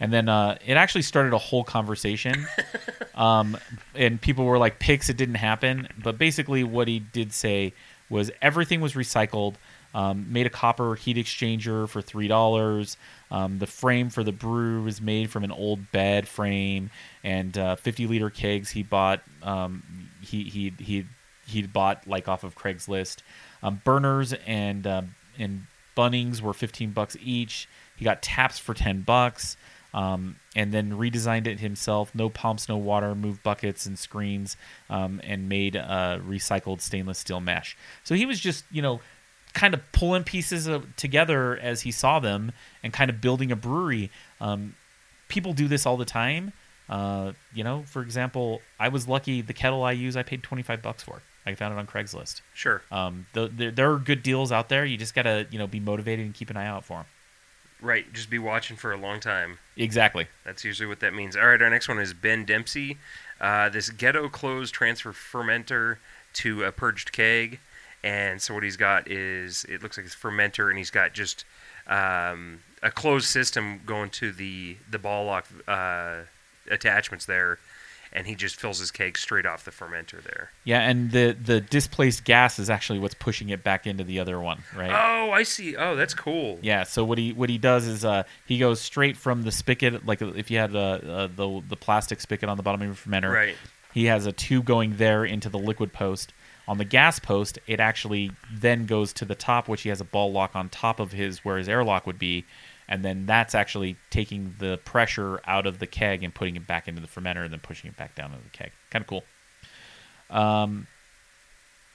And 0.00 0.12
then 0.12 0.28
uh, 0.28 0.58
it 0.64 0.76
actually 0.76 1.02
started 1.02 1.32
a 1.32 1.38
whole 1.38 1.64
conversation. 1.64 2.46
um, 3.14 3.56
and 3.94 4.20
people 4.20 4.44
were 4.44 4.58
like, 4.58 4.78
pics, 4.78 5.08
it 5.08 5.16
didn't 5.16 5.36
happen. 5.36 5.88
But 6.02 6.18
basically, 6.18 6.64
what 6.64 6.88
he 6.88 6.98
did 6.98 7.32
say 7.32 7.74
was 8.10 8.30
everything 8.42 8.80
was 8.80 8.94
recycled. 8.94 9.54
Um, 9.94 10.32
made 10.32 10.44
a 10.44 10.50
copper 10.50 10.96
heat 10.96 11.16
exchanger 11.16 11.88
for 11.88 12.02
three 12.02 12.26
dollars. 12.26 12.96
Um, 13.30 13.60
the 13.60 13.66
frame 13.68 14.10
for 14.10 14.24
the 14.24 14.32
brew 14.32 14.82
was 14.82 15.00
made 15.00 15.30
from 15.30 15.44
an 15.44 15.52
old 15.52 15.92
bed 15.92 16.26
frame, 16.26 16.90
and 17.22 17.56
uh, 17.56 17.76
50 17.76 18.08
liter 18.08 18.28
kegs 18.28 18.70
he 18.70 18.82
bought. 18.82 19.22
Um, 19.40 20.10
he 20.20 20.42
he 20.44 20.72
he 20.80 21.06
he 21.46 21.62
bought 21.62 22.08
like 22.08 22.26
off 22.26 22.42
of 22.42 22.56
Craigslist. 22.56 23.18
Um, 23.62 23.82
burners 23.84 24.34
and 24.46 24.84
um 24.84 25.14
and 25.38 25.66
Bunnings 25.96 26.40
were 26.40 26.52
15 26.52 26.90
bucks 26.90 27.16
each. 27.22 27.68
He 27.96 28.04
got 28.04 28.22
taps 28.22 28.58
for 28.58 28.74
10 28.74 29.02
bucks. 29.02 29.56
Um, 29.94 30.36
and 30.54 30.72
then 30.72 30.92
redesigned 30.92 31.46
it 31.46 31.60
himself. 31.60 32.14
No 32.14 32.28
pumps, 32.28 32.68
no 32.68 32.76
water, 32.76 33.14
moved 33.14 33.42
buckets 33.42 33.86
and 33.86 33.98
screens, 33.98 34.58
um, 34.90 35.20
and 35.24 35.48
made 35.48 35.76
uh, 35.76 36.18
recycled 36.28 36.82
stainless 36.82 37.18
steel 37.18 37.40
mesh. 37.40 37.76
So 38.02 38.14
he 38.14 38.26
was 38.26 38.38
just, 38.38 38.64
you 38.70 38.82
know, 38.82 39.00
kind 39.54 39.72
of 39.72 39.80
pulling 39.92 40.24
pieces 40.24 40.66
of, 40.66 40.94
together 40.96 41.56
as 41.56 41.82
he 41.82 41.92
saw 41.92 42.20
them 42.20 42.52
and 42.82 42.92
kind 42.92 43.08
of 43.08 43.20
building 43.20 43.52
a 43.52 43.56
brewery. 43.56 44.10
Um, 44.40 44.74
people 45.28 45.54
do 45.54 45.68
this 45.68 45.86
all 45.86 45.96
the 45.96 46.04
time. 46.04 46.52
Uh, 46.88 47.32
you 47.54 47.64
know, 47.64 47.84
for 47.86 48.02
example, 48.02 48.60
I 48.78 48.88
was 48.88 49.08
lucky. 49.08 49.40
The 49.40 49.54
kettle 49.54 49.82
I 49.84 49.92
use, 49.92 50.16
I 50.18 50.22
paid 50.22 50.42
twenty 50.42 50.62
five 50.62 50.82
bucks 50.82 51.02
for. 51.02 51.22
I 51.46 51.54
found 51.54 51.74
it 51.74 51.78
on 51.78 51.86
Craigslist. 51.86 52.40
Sure. 52.54 52.82
Um, 52.90 53.26
the, 53.34 53.48
the, 53.48 53.70
there 53.70 53.92
are 53.92 53.98
good 53.98 54.22
deals 54.22 54.50
out 54.50 54.68
there. 54.70 54.84
You 54.84 54.96
just 54.96 55.14
gotta, 55.14 55.46
you 55.50 55.58
know, 55.58 55.66
be 55.66 55.78
motivated 55.78 56.24
and 56.24 56.34
keep 56.34 56.50
an 56.50 56.56
eye 56.56 56.66
out 56.66 56.84
for 56.84 56.98
them. 56.98 57.06
Right. 57.84 58.10
Just 58.14 58.30
be 58.30 58.38
watching 58.38 58.78
for 58.78 58.92
a 58.92 58.96
long 58.96 59.20
time. 59.20 59.58
Exactly. 59.76 60.26
That's 60.42 60.64
usually 60.64 60.86
what 60.88 61.00
that 61.00 61.12
means. 61.12 61.36
All 61.36 61.46
right. 61.46 61.60
Our 61.60 61.68
next 61.68 61.86
one 61.86 61.98
is 61.98 62.14
Ben 62.14 62.46
Dempsey. 62.46 62.96
Uh, 63.40 63.68
this 63.68 63.90
ghetto 63.90 64.30
closed 64.30 64.72
transfer 64.72 65.12
fermenter 65.12 65.98
to 66.34 66.64
a 66.64 66.72
purged 66.72 67.12
keg. 67.12 67.60
And 68.02 68.40
so 68.40 68.54
what 68.54 68.62
he's 68.62 68.78
got 68.78 69.10
is 69.10 69.64
it 69.68 69.82
looks 69.82 69.98
like 69.98 70.06
it's 70.06 70.14
fermenter, 70.14 70.68
and 70.70 70.78
he's 70.78 70.90
got 70.90 71.12
just 71.12 71.44
um, 71.86 72.60
a 72.82 72.90
closed 72.90 73.26
system 73.26 73.80
going 73.84 74.10
to 74.10 74.32
the 74.32 74.76
the 74.90 74.98
ball 74.98 75.26
lock 75.26 75.46
uh, 75.68 76.20
attachments 76.70 77.26
there, 77.26 77.58
and 78.14 78.26
he 78.26 78.34
just 78.34 78.56
fills 78.56 78.78
his 78.78 78.90
keg 78.90 79.18
straight 79.18 79.44
off 79.44 79.64
the 79.64 79.70
fermenter 79.70 80.22
there. 80.22 80.50
Yeah, 80.64 80.80
and 80.80 81.10
the 81.10 81.36
the 81.40 81.60
displaced 81.60 82.24
gas 82.24 82.58
is 82.58 82.70
actually 82.70 82.98
what's 83.00 83.14
pushing 83.14 83.48
it 83.50 83.64
back 83.64 83.86
into 83.86 84.04
the 84.04 84.20
other 84.20 84.38
one, 84.40 84.62
right? 84.76 84.90
Oh, 84.92 85.32
I 85.32 85.42
see. 85.42 85.76
Oh, 85.76 85.96
that's 85.96 86.14
cool. 86.14 86.58
Yeah. 86.62 86.84
So 86.84 87.04
what 87.04 87.18
he 87.18 87.32
what 87.32 87.50
he 87.50 87.58
does 87.58 87.86
is 87.86 88.04
uh, 88.04 88.22
he 88.46 88.58
goes 88.58 88.80
straight 88.80 89.16
from 89.16 89.42
the 89.42 89.52
spigot, 89.52 90.06
like 90.06 90.22
if 90.22 90.50
you 90.50 90.58
had 90.58 90.74
uh, 90.74 90.78
uh, 90.78 91.28
the 91.34 91.62
the 91.68 91.76
plastic 91.76 92.20
spigot 92.20 92.48
on 92.48 92.56
the 92.56 92.62
bottom 92.62 92.80
of 92.82 92.86
your 92.86 92.94
fermenter, 92.94 93.32
Right. 93.32 93.56
He 93.92 94.06
has 94.06 94.26
a 94.26 94.32
tube 94.32 94.64
going 94.64 94.96
there 94.96 95.24
into 95.24 95.48
the 95.48 95.58
liquid 95.58 95.92
post. 95.92 96.32
On 96.66 96.78
the 96.78 96.84
gas 96.84 97.18
post, 97.18 97.58
it 97.66 97.78
actually 97.78 98.32
then 98.52 98.86
goes 98.86 99.12
to 99.12 99.24
the 99.24 99.34
top, 99.34 99.68
which 99.68 99.82
he 99.82 99.90
has 99.90 100.00
a 100.00 100.04
ball 100.04 100.32
lock 100.32 100.56
on 100.56 100.68
top 100.68 100.98
of 100.98 101.12
his 101.12 101.44
where 101.44 101.58
his 101.58 101.68
airlock 101.68 102.06
would 102.06 102.18
be, 102.18 102.44
and 102.88 103.04
then 103.04 103.26
that's 103.26 103.54
actually 103.54 103.96
taking 104.10 104.54
the 104.58 104.78
pressure 104.84 105.40
out 105.46 105.66
of 105.66 105.78
the 105.78 105.86
keg 105.86 106.22
and 106.22 106.34
putting 106.34 106.56
it 106.56 106.66
back 106.66 106.88
into 106.88 107.00
the 107.00 107.08
fermenter, 107.08 107.44
and 107.44 107.52
then 107.52 107.60
pushing 107.60 107.90
it 107.90 107.96
back 107.96 108.14
down 108.14 108.32
into 108.32 108.44
the 108.44 108.50
keg. 108.50 108.72
Kind 108.90 109.02
of 109.02 109.06
cool. 109.06 109.24
Um, 110.30 110.86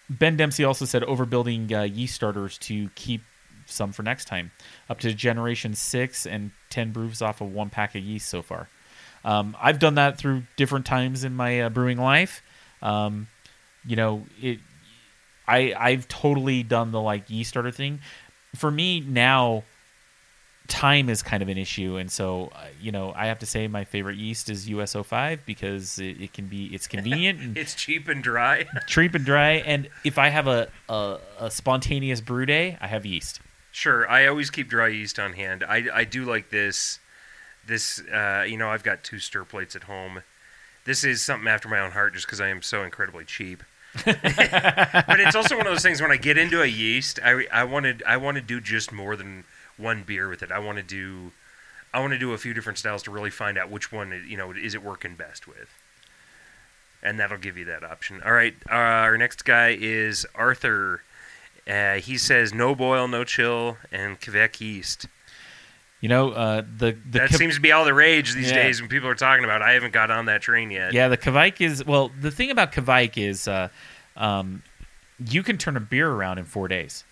Ben 0.09 0.37
Dempsey 0.37 0.63
also 0.63 0.85
said 0.85 1.03
overbuilding 1.03 1.71
uh, 1.71 1.81
yeast 1.83 2.15
starters 2.15 2.57
to 2.59 2.89
keep 2.95 3.21
some 3.65 3.91
for 3.91 4.01
next 4.01 4.25
time, 4.25 4.51
up 4.89 4.99
to 4.99 5.13
generation 5.13 5.75
six 5.75 6.25
and 6.25 6.51
ten 6.69 6.91
brews 6.91 7.21
off 7.21 7.41
of 7.41 7.53
one 7.53 7.69
pack 7.69 7.95
of 7.95 8.03
yeast 8.03 8.27
so 8.27 8.41
far. 8.41 8.67
Um, 9.23 9.55
I've 9.61 9.79
done 9.79 9.95
that 9.95 10.17
through 10.17 10.43
different 10.55 10.85
times 10.85 11.23
in 11.23 11.35
my 11.35 11.61
uh, 11.61 11.69
brewing 11.69 11.97
life. 11.97 12.41
Um, 12.81 13.27
you 13.85 13.95
know, 13.95 14.25
it. 14.41 14.59
I 15.47 15.73
I've 15.77 16.07
totally 16.07 16.63
done 16.63 16.91
the 16.91 17.01
like 17.01 17.29
yeast 17.29 17.49
starter 17.49 17.71
thing. 17.71 17.99
For 18.55 18.71
me 18.71 19.01
now, 19.01 19.63
time 20.69 21.09
is 21.09 21.21
kind 21.21 21.43
of 21.43 21.49
an 21.49 21.57
issue, 21.57 21.97
and 21.97 22.09
so 22.09 22.51
uh, 22.55 22.65
you 22.79 22.91
know 22.91 23.11
I 23.15 23.27
have 23.27 23.39
to 23.39 23.45
say 23.45 23.67
my 23.67 23.83
favorite 23.83 24.15
yeast 24.15 24.49
is 24.49 24.69
US-05 24.69 25.39
because 25.45 25.99
it, 25.99 26.21
it 26.21 26.33
can 26.33 26.45
be 26.45 26.67
it's 26.67 26.87
convenient 26.87 27.39
and 27.41 27.57
It's 27.57 27.75
cheap 27.75 28.07
and 28.07 28.23
dry. 28.23 28.65
cheap 28.87 29.13
and 29.15 29.25
dry. 29.25 29.53
And 29.65 29.89
if 30.05 30.17
I 30.17 30.29
have 30.29 30.47
a, 30.47 30.69
a, 30.87 31.17
a 31.39 31.51
spontaneous 31.51 32.21
brew 32.21 32.45
day, 32.45 32.77
I 32.79 32.87
have 32.87 33.05
yeast. 33.05 33.41
Sure, 33.71 34.09
I 34.09 34.27
always 34.27 34.49
keep 34.49 34.69
dry 34.69 34.87
yeast 34.87 35.19
on 35.19 35.33
hand. 35.33 35.63
I, 35.63 35.87
I 35.93 36.03
do 36.03 36.25
like 36.25 36.49
this. 36.49 36.99
This, 37.67 38.01
uh, 38.11 38.45
you 38.47 38.57
know, 38.57 38.69
I've 38.69 38.83
got 38.83 39.03
two 39.03 39.19
stir 39.19 39.43
plates 39.43 39.75
at 39.75 39.83
home. 39.83 40.23
This 40.85 41.03
is 41.03 41.21
something 41.21 41.47
after 41.47 41.67
my 41.67 41.79
own 41.79 41.91
heart, 41.91 42.13
just 42.13 42.25
because 42.25 42.41
I 42.41 42.47
am 42.47 42.61
so 42.61 42.83
incredibly 42.83 43.25
cheap. 43.25 43.63
but 44.05 45.19
it's 45.19 45.35
also 45.35 45.57
one 45.57 45.65
of 45.67 45.73
those 45.73 45.83
things 45.83 46.01
when 46.01 46.11
I 46.11 46.17
get 46.17 46.37
into 46.37 46.61
a 46.61 46.67
yeast, 46.67 47.19
I 47.23 47.45
I 47.51 47.63
want 47.63 47.85
to 47.85 48.09
I 48.09 48.17
want 48.17 48.35
to 48.35 48.41
do 48.41 48.59
just 48.61 48.91
more 48.91 49.15
than 49.15 49.45
one 49.79 50.03
beer 50.03 50.27
with 50.29 50.43
it. 50.43 50.51
I 50.51 50.59
want 50.59 50.77
to 50.77 50.83
do 50.83 51.31
I 51.93 51.99
want 51.99 52.13
to 52.13 52.19
do 52.19 52.33
a 52.33 52.37
few 52.37 52.53
different 52.53 52.77
styles 52.77 53.01
to 53.03 53.11
really 53.11 53.29
find 53.31 53.57
out 53.57 53.69
which 53.71 53.91
one 53.91 54.25
you 54.27 54.37
know 54.37 54.51
is 54.51 54.75
it 54.75 54.83
working 54.83 55.15
best 55.15 55.47
with. 55.47 55.69
And 57.01 57.17
that'll 57.19 57.37
give 57.37 57.57
you 57.57 57.63
that 57.65 57.83
option. 57.83 58.21
All 58.25 58.33
right, 58.33 58.55
uh, 58.69 58.73
our 58.73 59.17
next 59.17 59.45
guy 59.45 59.77
is 59.79 60.25
Arthur. 60.35 61.01
Uh, 61.65 61.95
he 61.95 62.17
says 62.17 62.53
no 62.53 62.75
boil, 62.75 63.07
no 63.07 63.23
chill, 63.23 63.77
and 63.91 64.19
Kveik 64.19 64.59
yeast. 64.59 65.05
You 66.01 66.09
know, 66.09 66.31
uh, 66.31 66.61
the 66.61 66.91
the 67.09 67.19
that 67.19 67.29
Kev- 67.31 67.37
seems 67.37 67.55
to 67.55 67.61
be 67.61 67.71
all 67.71 67.85
the 67.85 67.93
rage 67.93 68.33
these 68.33 68.49
Yeah. 68.49 68.63
days 68.63 68.81
when 68.81 68.89
people 68.89 69.07
are 69.07 69.15
talking 69.15 69.43
about. 69.45 69.61
it. 69.61 69.65
I 69.65 69.71
haven't 69.73 69.93
got 69.93 70.11
on 70.11 70.25
that 70.25 70.41
train 70.41 70.71
yet. 70.71 70.91
yeah, 70.93 71.07
the 71.07 71.17
Kveik 71.17 71.61
is 71.61 71.85
well. 71.85 72.09
The 72.19 72.31
thing 72.31 72.51
about 72.51 72.71
Kveik 72.73 73.17
is, 73.17 73.47
uh, 73.47 73.69
um, 74.17 74.63
you 75.25 75.41
can 75.43 75.57
turn 75.57 75.77
a 75.77 75.81
beer 75.81 76.09
around 76.09 76.37
in 76.37 76.45
four 76.45 76.67
days, 76.67 77.03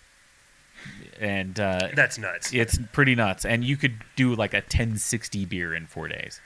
and 1.20 1.58
uh, 1.58 1.88
That's 1.94 2.18
nuts. 2.18 2.52
it's 2.52 2.78
pretty 2.92 3.14
nuts. 3.14 3.44
And 3.44 3.64
you 3.64 3.76
could 3.76 3.94
do 4.16 4.34
like 4.34 4.54
a 4.54 4.58
1060 4.58 5.44
beer 5.46 5.74
in 5.74 5.86
four 5.86 6.08
days. 6.08 6.40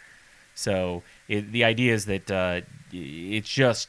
So 0.54 1.02
it, 1.28 1.52
the 1.52 1.64
idea 1.64 1.94
is 1.94 2.04
that 2.06 2.30
uh, 2.30 2.60
it 2.92 3.44
just 3.44 3.88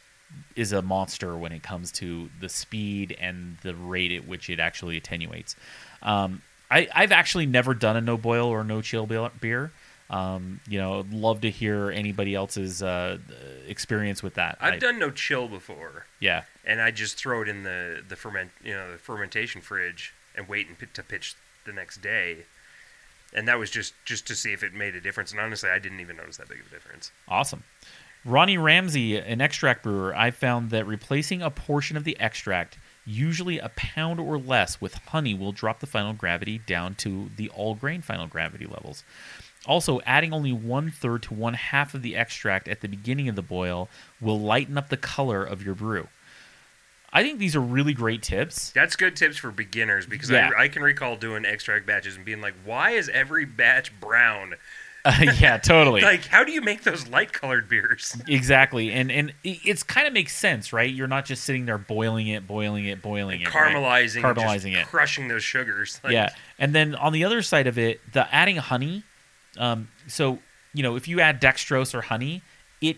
is 0.55 0.71
a 0.71 0.81
monster 0.81 1.37
when 1.37 1.51
it 1.51 1.61
comes 1.63 1.91
to 1.91 2.29
the 2.39 2.49
speed 2.49 3.15
and 3.19 3.57
the 3.63 3.75
rate 3.75 4.11
at 4.11 4.27
which 4.27 4.49
it 4.49 4.59
actually 4.59 4.97
attenuates. 4.97 5.55
Um, 6.01 6.41
I, 6.71 6.87
I've 6.93 7.11
actually 7.11 7.45
never 7.45 7.73
done 7.73 7.95
a 7.97 8.01
no 8.01 8.17
boil 8.17 8.47
or 8.47 8.63
no 8.63 8.81
chill 8.81 9.05
beer. 9.05 9.71
Um, 10.09 10.59
you 10.67 10.79
know, 10.79 11.05
love 11.11 11.41
to 11.41 11.49
hear 11.49 11.89
anybody 11.89 12.35
else's 12.35 12.83
uh, 12.83 13.17
experience 13.67 14.21
with 14.21 14.35
that. 14.35 14.57
I've 14.59 14.73
I- 14.75 14.79
done 14.79 14.99
no 14.99 15.09
chill 15.11 15.47
before, 15.47 16.05
yeah, 16.19 16.43
and 16.65 16.81
I 16.81 16.91
just 16.91 17.17
throw 17.17 17.41
it 17.41 17.47
in 17.47 17.63
the 17.63 18.03
the 18.07 18.15
ferment, 18.15 18.51
you 18.63 18.73
know, 18.73 18.91
the 18.91 18.97
fermentation 18.97 19.61
fridge 19.61 20.13
and 20.35 20.47
wait 20.47 20.67
and 20.67 20.93
to 20.93 21.03
pitch 21.03 21.35
the 21.65 21.73
next 21.73 22.01
day. 22.01 22.45
And 23.35 23.47
that 23.47 23.57
was 23.57 23.71
just 23.71 23.93
just 24.05 24.27
to 24.27 24.35
see 24.35 24.53
if 24.53 24.63
it 24.63 24.73
made 24.73 24.95
a 24.95 25.01
difference. 25.01 25.31
And 25.31 25.39
honestly, 25.39 25.69
I 25.69 25.79
didn't 25.79 25.99
even 25.99 26.17
notice 26.17 26.37
that 26.37 26.49
big 26.49 26.59
of 26.59 26.67
a 26.67 26.69
difference. 26.69 27.11
Awesome. 27.27 27.63
Ronnie 28.25 28.57
Ramsey, 28.57 29.17
an 29.17 29.41
extract 29.41 29.83
brewer, 29.83 30.15
I 30.15 30.31
found 30.31 30.69
that 30.69 30.87
replacing 30.87 31.41
a 31.41 31.49
portion 31.49 31.97
of 31.97 32.05
the 32.05 32.17
extract, 32.21 32.77
usually 33.05 33.59
a 33.59 33.69
pound 33.75 34.17
or 34.21 34.37
less, 34.37 34.79
with 34.79 34.93
honey 34.93 35.33
will 35.33 35.51
drop 35.51 35.81
the 35.81 35.87
final 35.87 36.13
gravity 36.13 36.59
down 36.59 36.95
to 36.95 37.31
the 37.35 37.49
all 37.49 37.75
grain 37.75 38.01
final 38.01 38.27
gravity 38.27 38.65
levels. 38.65 39.03
Also, 39.65 39.99
adding 40.05 40.31
only 40.31 40.53
one 40.53 40.89
third 40.89 41.23
to 41.23 41.33
one 41.33 41.53
half 41.53 41.93
of 41.93 42.01
the 42.01 42.15
extract 42.15 42.69
at 42.69 42.79
the 42.79 42.87
beginning 42.87 43.27
of 43.27 43.35
the 43.35 43.41
boil 43.41 43.89
will 44.21 44.39
lighten 44.39 44.77
up 44.77 44.87
the 44.87 44.97
color 44.97 45.43
of 45.43 45.63
your 45.63 45.75
brew. 45.75 46.07
I 47.15 47.21
think 47.21 47.37
these 47.37 47.55
are 47.55 47.61
really 47.61 47.93
great 47.93 48.23
tips. 48.23 48.71
That's 48.71 48.95
good 48.95 49.15
tips 49.15 49.37
for 49.37 49.51
beginners 49.51 50.05
because 50.07 50.31
Yeah. 50.31 50.49
I, 50.57 50.63
I 50.63 50.67
can 50.67 50.81
recall 50.81 51.15
doing 51.15 51.45
extract 51.45 51.85
batches 51.85 52.15
and 52.15 52.25
being 52.25 52.41
like, 52.41 52.55
"Why 52.65 52.91
is 52.91 53.07
every 53.09 53.45
batch 53.45 53.97
brown? 53.99 54.55
yeah, 55.37 55.57
totally. 55.57 56.01
Like, 56.01 56.25
how 56.25 56.43
do 56.45 56.51
you 56.53 56.61
make 56.61 56.83
those 56.83 57.07
light 57.07 57.31
colored 57.33 57.69
beers?" 57.69 58.19
Exactly, 58.27 58.91
and 58.91 59.11
and 59.11 59.29
it- 59.43 59.59
it's 59.63 59.83
kind 59.83 60.07
of 60.07 60.13
makes 60.13 60.35
sense, 60.35 60.73
right? 60.73 60.91
You're 60.91 61.07
not 61.07 61.25
just 61.25 61.43
sitting 61.43 61.65
there 61.65 61.77
boiling 61.77 62.27
it, 62.29 62.47
boiling 62.47 62.85
it, 62.85 63.01
boiling 63.01 63.41
it, 63.41 63.53
right? 63.53 63.73
Caramelizing, 63.73 64.23
and 64.25 64.35
just 64.35 64.47
caramelizing 64.47 64.75
it. 64.75 64.85
crushing 64.87 65.27
those 65.27 65.43
sugars. 65.43 65.99
Like, 66.03 66.13
yeah, 66.13 66.29
and 66.57 66.73
then 66.73 66.95
on 66.95 67.13
the 67.13 67.25
other 67.25 67.41
side 67.43 67.67
of 67.67 67.77
it, 67.77 67.99
the 68.13 68.33
adding 68.33 68.55
honey. 68.57 69.03
Um, 69.57 69.89
so 70.07 70.39
you 70.73 70.81
know, 70.81 70.95
if 70.95 71.07
you 71.07 71.19
add 71.19 71.39
dextrose 71.39 71.93
or 71.93 72.01
honey, 72.01 72.41
it 72.81 72.97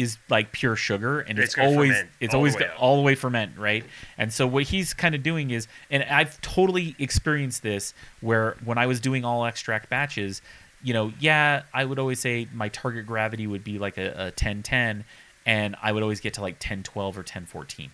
is 0.00 0.18
like 0.28 0.52
pure 0.52 0.76
sugar, 0.76 1.20
and 1.20 1.38
It's 1.38 1.54
it's, 1.54 1.58
always 1.58 1.94
it's 2.20 2.34
all 2.34 2.38
always 2.38 2.56
the 2.56 2.74
all 2.76 2.96
the 2.96 3.02
way 3.02 3.14
ferment, 3.14 3.58
right? 3.58 3.84
And 4.18 4.32
so 4.32 4.46
what 4.46 4.64
he's 4.64 4.94
kind 4.94 5.14
of 5.14 5.22
doing 5.22 5.50
is, 5.50 5.68
and 5.90 6.02
I've 6.04 6.40
totally 6.40 6.96
experienced 6.98 7.62
this, 7.62 7.94
where 8.20 8.56
when 8.64 8.78
I 8.78 8.86
was 8.86 9.00
doing 9.00 9.24
all 9.24 9.44
extract 9.44 9.90
batches, 9.90 10.42
you 10.82 10.92
know, 10.92 11.12
yeah, 11.20 11.62
I 11.72 11.84
would 11.84 11.98
always 11.98 12.20
say 12.20 12.48
my 12.52 12.68
target 12.68 13.06
gravity 13.06 13.46
would 13.46 13.64
be 13.64 13.78
like 13.78 13.98
a, 13.98 14.28
a 14.28 14.32
10-10, 14.32 15.04
and 15.46 15.76
I 15.82 15.92
would 15.92 16.02
always 16.02 16.20
get 16.20 16.34
to 16.34 16.40
like 16.40 16.58
10-12 16.58 17.16
or 17.16 17.22
10-14. 17.22 17.90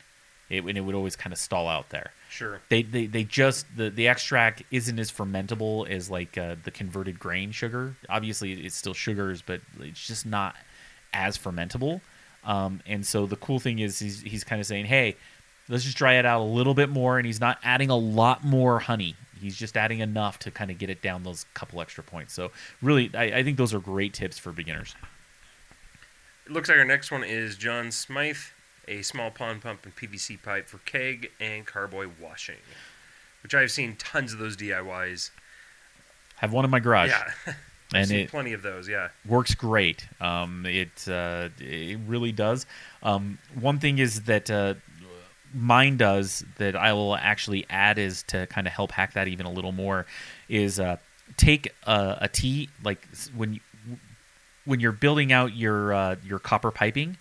It, 0.48 0.62
and 0.62 0.78
it 0.78 0.80
would 0.80 0.94
always 0.94 1.16
kind 1.16 1.32
of 1.32 1.40
stall 1.40 1.66
out 1.66 1.90
there 1.90 2.12
sure. 2.36 2.60
they, 2.68 2.82
they 2.82 3.06
they 3.06 3.24
just 3.24 3.66
the 3.76 3.90
the 3.90 4.08
extract 4.08 4.62
isn't 4.70 4.98
as 4.98 5.10
fermentable 5.10 5.88
as 5.88 6.10
like 6.10 6.38
uh, 6.38 6.56
the 6.62 6.70
converted 6.70 7.18
grain 7.18 7.50
sugar. 7.50 7.96
Obviously, 8.08 8.52
it's 8.52 8.76
still 8.76 8.94
sugars, 8.94 9.42
but 9.42 9.60
it's 9.80 10.06
just 10.06 10.26
not 10.26 10.54
as 11.12 11.36
fermentable. 11.36 12.00
Um, 12.44 12.80
and 12.86 13.04
so 13.04 13.26
the 13.26 13.36
cool 13.36 13.58
thing 13.58 13.80
is 13.80 13.98
he's 13.98 14.20
he's 14.22 14.44
kind 14.44 14.60
of 14.60 14.66
saying, 14.66 14.86
hey, 14.86 15.16
let's 15.68 15.84
just 15.84 15.96
dry 15.96 16.14
it 16.14 16.24
out 16.24 16.40
a 16.40 16.44
little 16.44 16.74
bit 16.74 16.88
more, 16.88 17.18
and 17.18 17.26
he's 17.26 17.40
not 17.40 17.58
adding 17.62 17.90
a 17.90 17.96
lot 17.96 18.44
more 18.44 18.78
honey. 18.78 19.16
He's 19.40 19.56
just 19.56 19.76
adding 19.76 19.98
enough 19.98 20.38
to 20.40 20.50
kind 20.50 20.70
of 20.70 20.78
get 20.78 20.88
it 20.88 21.02
down 21.02 21.22
those 21.22 21.44
couple 21.54 21.80
extra 21.80 22.02
points. 22.02 22.32
So 22.32 22.52
really, 22.80 23.10
I, 23.14 23.24
I 23.24 23.42
think 23.42 23.58
those 23.58 23.74
are 23.74 23.80
great 23.80 24.14
tips 24.14 24.38
for 24.38 24.52
beginners. 24.52 24.94
It 26.46 26.52
looks 26.52 26.68
like 26.68 26.78
our 26.78 26.84
next 26.84 27.10
one 27.10 27.24
is 27.24 27.56
John 27.56 27.90
Smythe, 27.90 28.36
a 28.88 29.02
small 29.02 29.30
pond 29.30 29.62
pump 29.62 29.84
and 29.84 29.94
PVC 29.94 30.40
pipe 30.42 30.68
for 30.68 30.78
keg 30.78 31.32
and 31.40 31.66
carboy 31.66 32.08
washing, 32.20 32.56
which 33.42 33.54
I've 33.54 33.72
seen 33.72 33.96
tons 33.96 34.32
of 34.32 34.38
those 34.38 34.56
DIYs. 34.56 35.30
Have 36.36 36.52
one 36.52 36.64
in 36.64 36.70
my 36.70 36.80
garage. 36.80 37.10
Yeah, 37.10 37.54
and 37.94 38.10
it 38.10 38.30
plenty 38.30 38.52
of 38.52 38.62
those. 38.62 38.88
Yeah. 38.88 39.08
works 39.26 39.54
great. 39.54 40.08
Um, 40.20 40.66
it 40.66 41.08
uh, 41.08 41.48
it 41.58 41.98
really 42.06 42.32
does. 42.32 42.66
Um, 43.02 43.38
one 43.54 43.78
thing 43.78 43.98
is 43.98 44.22
that 44.22 44.50
uh, 44.50 44.74
mine 45.54 45.96
does 45.96 46.44
that 46.58 46.76
I 46.76 46.92
will 46.92 47.16
actually 47.16 47.66
add 47.70 47.98
is 47.98 48.22
to 48.24 48.46
kind 48.48 48.66
of 48.66 48.72
help 48.72 48.92
hack 48.92 49.14
that 49.14 49.28
even 49.28 49.46
a 49.46 49.50
little 49.50 49.72
more 49.72 50.06
is 50.48 50.78
uh, 50.80 50.96
take 51.36 51.72
a, 51.84 52.18
a 52.22 52.28
T 52.28 52.68
like 52.82 53.06
when 53.34 53.54
you, 53.54 53.60
when 54.64 54.80
you're 54.80 54.92
building 54.92 55.32
out 55.32 55.54
your 55.54 55.92
uh, 55.92 56.16
your 56.24 56.38
copper 56.38 56.70
piping, 56.70 57.16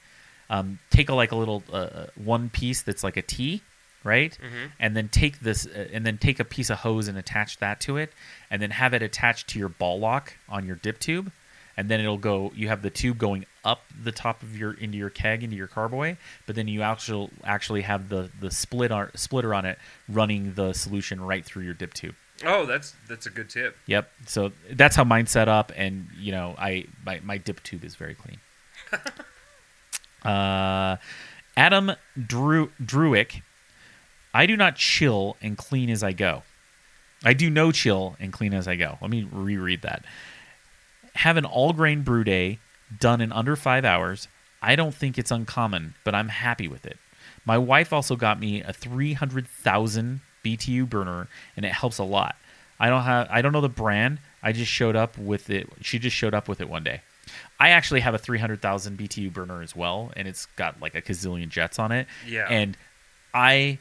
um, 0.49 0.79
take 0.89 1.09
a 1.09 1.13
like 1.13 1.31
a 1.31 1.35
little 1.35 1.63
uh, 1.71 2.07
one 2.15 2.49
piece 2.49 2.81
that's 2.81 3.03
like 3.03 3.17
a 3.17 3.21
T, 3.21 3.61
right? 4.05 4.37
Mhm. 4.41 4.71
And 4.79 4.95
then 4.95 5.09
take 5.09 5.41
this 5.41 5.65
uh, 5.65 5.89
and 5.91 6.05
then 6.05 6.17
take 6.17 6.39
a 6.39 6.45
piece 6.45 6.69
of 6.69 6.77
hose 6.79 7.09
and 7.09 7.17
attach 7.17 7.57
that 7.57 7.81
to 7.81 7.97
it, 7.97 8.13
and 8.49 8.61
then 8.61 8.71
have 8.71 8.93
it 8.93 9.01
attached 9.01 9.49
to 9.49 9.59
your 9.59 9.67
ball 9.69 9.99
lock 9.99 10.33
on 10.47 10.65
your 10.65 10.77
dip 10.77 10.99
tube, 10.99 11.31
and 11.75 11.89
then 11.89 11.99
it'll 11.99 12.17
go. 12.17 12.53
You 12.55 12.69
have 12.69 12.81
the 12.81 12.89
tube 12.89 13.17
going 13.17 13.45
up 13.65 13.81
the 14.01 14.11
top 14.13 14.43
of 14.43 14.55
your 14.57 14.73
into 14.73 14.97
your 14.97 15.09
keg 15.09 15.43
into 15.43 15.55
your 15.57 15.67
carboy, 15.67 16.15
but 16.45 16.55
then 16.55 16.67
you 16.69 16.81
actually 16.83 17.29
actually 17.43 17.81
have 17.81 18.07
the 18.07 18.29
the 18.39 18.51
split 18.51 18.91
on, 18.91 19.09
splitter 19.15 19.53
on 19.53 19.65
it 19.65 19.77
running 20.07 20.53
the 20.53 20.71
solution 20.73 21.19
right 21.19 21.43
through 21.43 21.63
your 21.63 21.73
dip 21.73 21.93
tube. 21.93 22.15
Oh, 22.45 22.65
that's 22.65 22.95
that's 23.07 23.25
a 23.25 23.29
good 23.29 23.49
tip. 23.49 23.75
Yep. 23.87 24.11
So 24.27 24.51
that's 24.69 24.95
how 24.95 25.03
mine's 25.03 25.31
set 25.31 25.47
up, 25.47 25.71
and 25.75 26.07
you 26.17 26.31
know, 26.31 26.53
I 26.57 26.85
my, 27.05 27.19
my 27.23 27.37
dip 27.37 27.63
tube 27.63 27.83
is 27.83 27.95
very 27.95 28.13
clean. 28.13 28.39
uh, 30.23 30.97
Adam 31.57 31.93
Drew 32.27 32.71
Druick, 32.83 33.41
I 34.35 34.47
do 34.47 34.57
not 34.57 34.75
chill 34.75 35.37
and 35.41 35.57
clean 35.57 35.89
as 35.89 36.03
I 36.03 36.11
go. 36.11 36.43
I 37.23 37.31
do 37.31 37.49
no 37.49 37.71
chill 37.71 38.17
and 38.19 38.33
clean 38.33 38.53
as 38.53 38.67
I 38.67 38.75
go. 38.75 38.97
Let 39.01 39.09
me 39.09 39.25
reread 39.31 39.81
that. 39.83 40.03
Have 41.13 41.37
an 41.37 41.45
all 41.45 41.71
grain 41.71 42.01
brew 42.01 42.25
day 42.25 42.59
done 42.99 43.21
in 43.21 43.31
under 43.31 43.55
five 43.55 43.85
hours. 43.85 44.27
I 44.61 44.75
don't 44.75 44.93
think 44.93 45.17
it's 45.17 45.31
uncommon, 45.31 45.95
but 46.03 46.13
I'm 46.13 46.27
happy 46.27 46.67
with 46.67 46.85
it. 46.85 46.97
My 47.45 47.57
wife 47.57 47.93
also 47.93 48.17
got 48.17 48.37
me 48.37 48.61
a 48.61 48.73
300,000 48.73 50.19
BTU 50.43 50.89
burner, 50.89 51.29
and 51.55 51.65
it 51.65 51.71
helps 51.71 51.97
a 51.97 52.03
lot. 52.03 52.35
I 52.77 52.89
don't 52.89 53.03
have, 53.03 53.29
I 53.31 53.41
don't 53.41 53.53
know 53.53 53.61
the 53.61 53.69
brand. 53.69 54.19
I 54.43 54.51
just 54.51 54.69
showed 54.69 54.97
up 54.97 55.17
with 55.17 55.49
it. 55.49 55.69
She 55.79 55.97
just 55.97 56.15
showed 56.15 56.33
up 56.33 56.49
with 56.49 56.59
it 56.59 56.67
one 56.67 56.83
day. 56.83 57.01
I 57.57 57.69
actually 57.69 58.01
have 58.01 58.13
a 58.13 58.17
300,000 58.17 58.97
BTU 58.97 59.31
burner 59.31 59.61
as 59.61 59.77
well, 59.77 60.11
and 60.17 60.27
it's 60.27 60.45
got 60.57 60.81
like 60.81 60.93
a 60.93 61.01
gazillion 61.01 61.47
jets 61.47 61.79
on 61.79 61.93
it. 61.93 62.07
Yeah. 62.27 62.47
And 62.49 62.75
I 63.33 63.79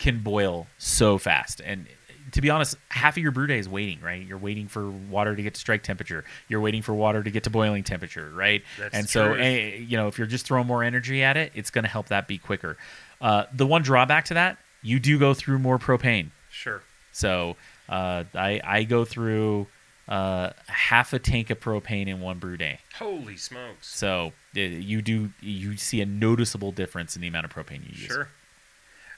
can 0.00 0.18
boil 0.18 0.66
so 0.78 1.18
fast. 1.18 1.60
And 1.64 1.86
to 2.32 2.40
be 2.40 2.50
honest, 2.50 2.76
half 2.88 3.16
of 3.16 3.22
your 3.22 3.32
brew 3.32 3.46
day 3.46 3.58
is 3.58 3.68
waiting, 3.68 4.00
right? 4.00 4.24
You're 4.26 4.38
waiting 4.38 4.66
for 4.66 4.88
water 4.90 5.36
to 5.36 5.42
get 5.42 5.54
to 5.54 5.60
strike 5.60 5.82
temperature. 5.82 6.24
You're 6.48 6.60
waiting 6.60 6.82
for 6.82 6.94
water 6.94 7.22
to 7.22 7.30
get 7.30 7.44
to 7.44 7.50
boiling 7.50 7.84
temperature, 7.84 8.32
right? 8.34 8.62
That's 8.78 8.94
and 8.94 9.08
so, 9.08 9.34
true. 9.34 9.40
eh, 9.40 9.76
you 9.76 9.96
know, 9.96 10.08
if 10.08 10.18
you're 10.18 10.26
just 10.26 10.46
throwing 10.46 10.66
more 10.66 10.82
energy 10.82 11.22
at 11.22 11.36
it, 11.36 11.52
it's 11.54 11.70
going 11.70 11.84
to 11.84 11.90
help 11.90 12.08
that 12.08 12.26
be 12.26 12.38
quicker. 12.38 12.76
Uh, 13.20 13.44
the 13.52 13.66
one 13.66 13.82
drawback 13.82 14.24
to 14.26 14.34
that, 14.34 14.58
you 14.82 14.98
do 14.98 15.18
go 15.18 15.34
through 15.34 15.58
more 15.58 15.78
propane. 15.78 16.30
Sure. 16.50 16.82
So 17.12 17.56
uh, 17.88 18.24
I, 18.34 18.60
I 18.64 18.84
go 18.84 19.04
through 19.04 19.66
uh, 20.08 20.50
half 20.66 21.12
a 21.12 21.18
tank 21.18 21.50
of 21.50 21.60
propane 21.60 22.08
in 22.08 22.20
one 22.20 22.38
brew 22.38 22.56
day. 22.56 22.78
Holy 22.98 23.36
smokes. 23.36 23.94
So 23.94 24.32
uh, 24.56 24.60
you 24.60 25.02
do 25.02 25.30
you 25.40 25.76
see 25.76 26.00
a 26.00 26.06
noticeable 26.06 26.72
difference 26.72 27.16
in 27.16 27.22
the 27.22 27.28
amount 27.28 27.44
of 27.44 27.52
propane 27.52 27.82
you 27.82 27.90
use. 27.90 28.06
Sure. 28.06 28.28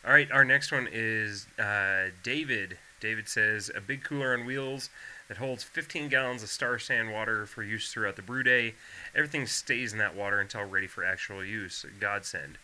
All 0.05 0.13
right, 0.13 0.31
our 0.33 0.45
next 0.45 0.73
one 0.73 0.89
is 0.91 1.47
uh, 1.59 2.11
David. 2.23 2.79
David 3.01 3.29
says 3.29 3.71
a 3.75 3.81
big 3.81 4.03
cooler 4.05 4.35
on 4.35 4.47
wheels 4.47 4.91
that 5.29 5.37
holds 5.37 5.63
15 5.63 6.09
gallons 6.09 6.43
of 6.43 6.49
Star 6.49 6.79
San 6.79 7.11
water 7.11 7.47
for 7.47 7.63
use 7.63 7.93
throughout 7.93 8.17
the 8.17 8.23
brew 8.23 8.43
day. 8.43 8.75
Everything 9.15 9.47
stays 9.47 9.93
in 9.93 9.99
that 9.99 10.15
water 10.15 10.41
until 10.41 10.65
ready 10.65 10.87
for 10.87 11.05
actual 11.05 11.45
use. 11.45 11.87
Godsend. 12.01 12.59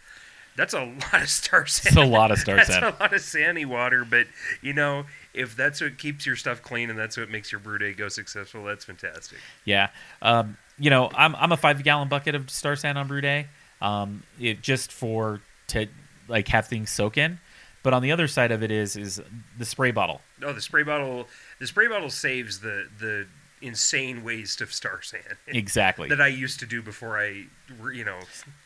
That's 0.57 0.75
a 0.75 0.85
lot 1.13 1.23
of 1.23 1.29
Star 1.29 1.67
San. 1.67 1.93
It's 1.93 1.97
a 1.97 2.05
lot 2.05 2.33
of 2.33 2.39
Star 2.39 2.57
that's 2.57 2.69
Sand. 2.69 2.83
That's 2.83 2.99
a 2.99 3.03
lot 3.03 3.13
of 3.15 3.21
sandy 3.21 3.65
water, 3.65 4.05
but 4.05 4.27
you 4.61 4.73
know, 4.73 5.07
if 5.33 5.57
that's 5.57 5.81
what 5.81 5.97
keeps 5.97 6.27
your 6.27 6.37
stuff 6.37 6.61
clean 6.61 6.91
and 6.91 6.99
that's 6.99 7.17
what 7.17 7.31
makes 7.31 7.53
your 7.53 7.61
brew 7.61 7.79
day 7.79 7.93
go 7.93 8.09
successful, 8.09 8.65
that's 8.65 8.85
fantastic. 8.85 9.39
Yeah. 9.65 9.91
Um, 10.21 10.59
you 10.79 10.91
know, 10.91 11.11
I'm 11.15 11.37
I'm 11.37 11.53
a 11.53 11.57
five 11.57 11.83
gallon 11.85 12.09
bucket 12.09 12.35
of 12.35 12.51
Star 12.51 12.75
San 12.75 12.97
on 12.97 13.07
brew 13.07 13.21
day. 13.21 13.47
Um, 13.81 14.25
it 14.41 14.61
just 14.61 14.91
for 14.91 15.41
to 15.69 15.87
like 16.29 16.49
have 16.49 16.67
things 16.67 16.91
soak 16.91 17.17
in. 17.17 17.41
But 17.83 17.95
on 17.95 18.03
the 18.03 18.13
other 18.13 18.29
side 18.29 18.51
of 18.51 18.63
it 18.63 18.71
is 18.71 18.97
is 18.97 19.21
the 19.57 19.65
spray 19.65 19.91
bottle. 19.91 20.21
No, 20.41 20.53
the 20.53 20.61
spray 20.61 20.83
bottle. 20.83 21.27
The 21.59 21.67
spray 21.67 21.89
bottle 21.89 22.11
saves 22.11 22.61
the 22.61 22.89
the 22.99 23.27
insane 23.61 24.23
waste 24.25 24.61
of 24.61 24.73
Star 24.73 25.03
San. 25.03 25.21
Exactly. 25.49 26.09
that 26.09 26.21
I 26.21 26.29
used 26.29 26.61
to 26.61 26.67
do 26.67 26.83
before 26.83 27.19
I, 27.19 27.47
you 27.93 28.05
know, 28.05 28.19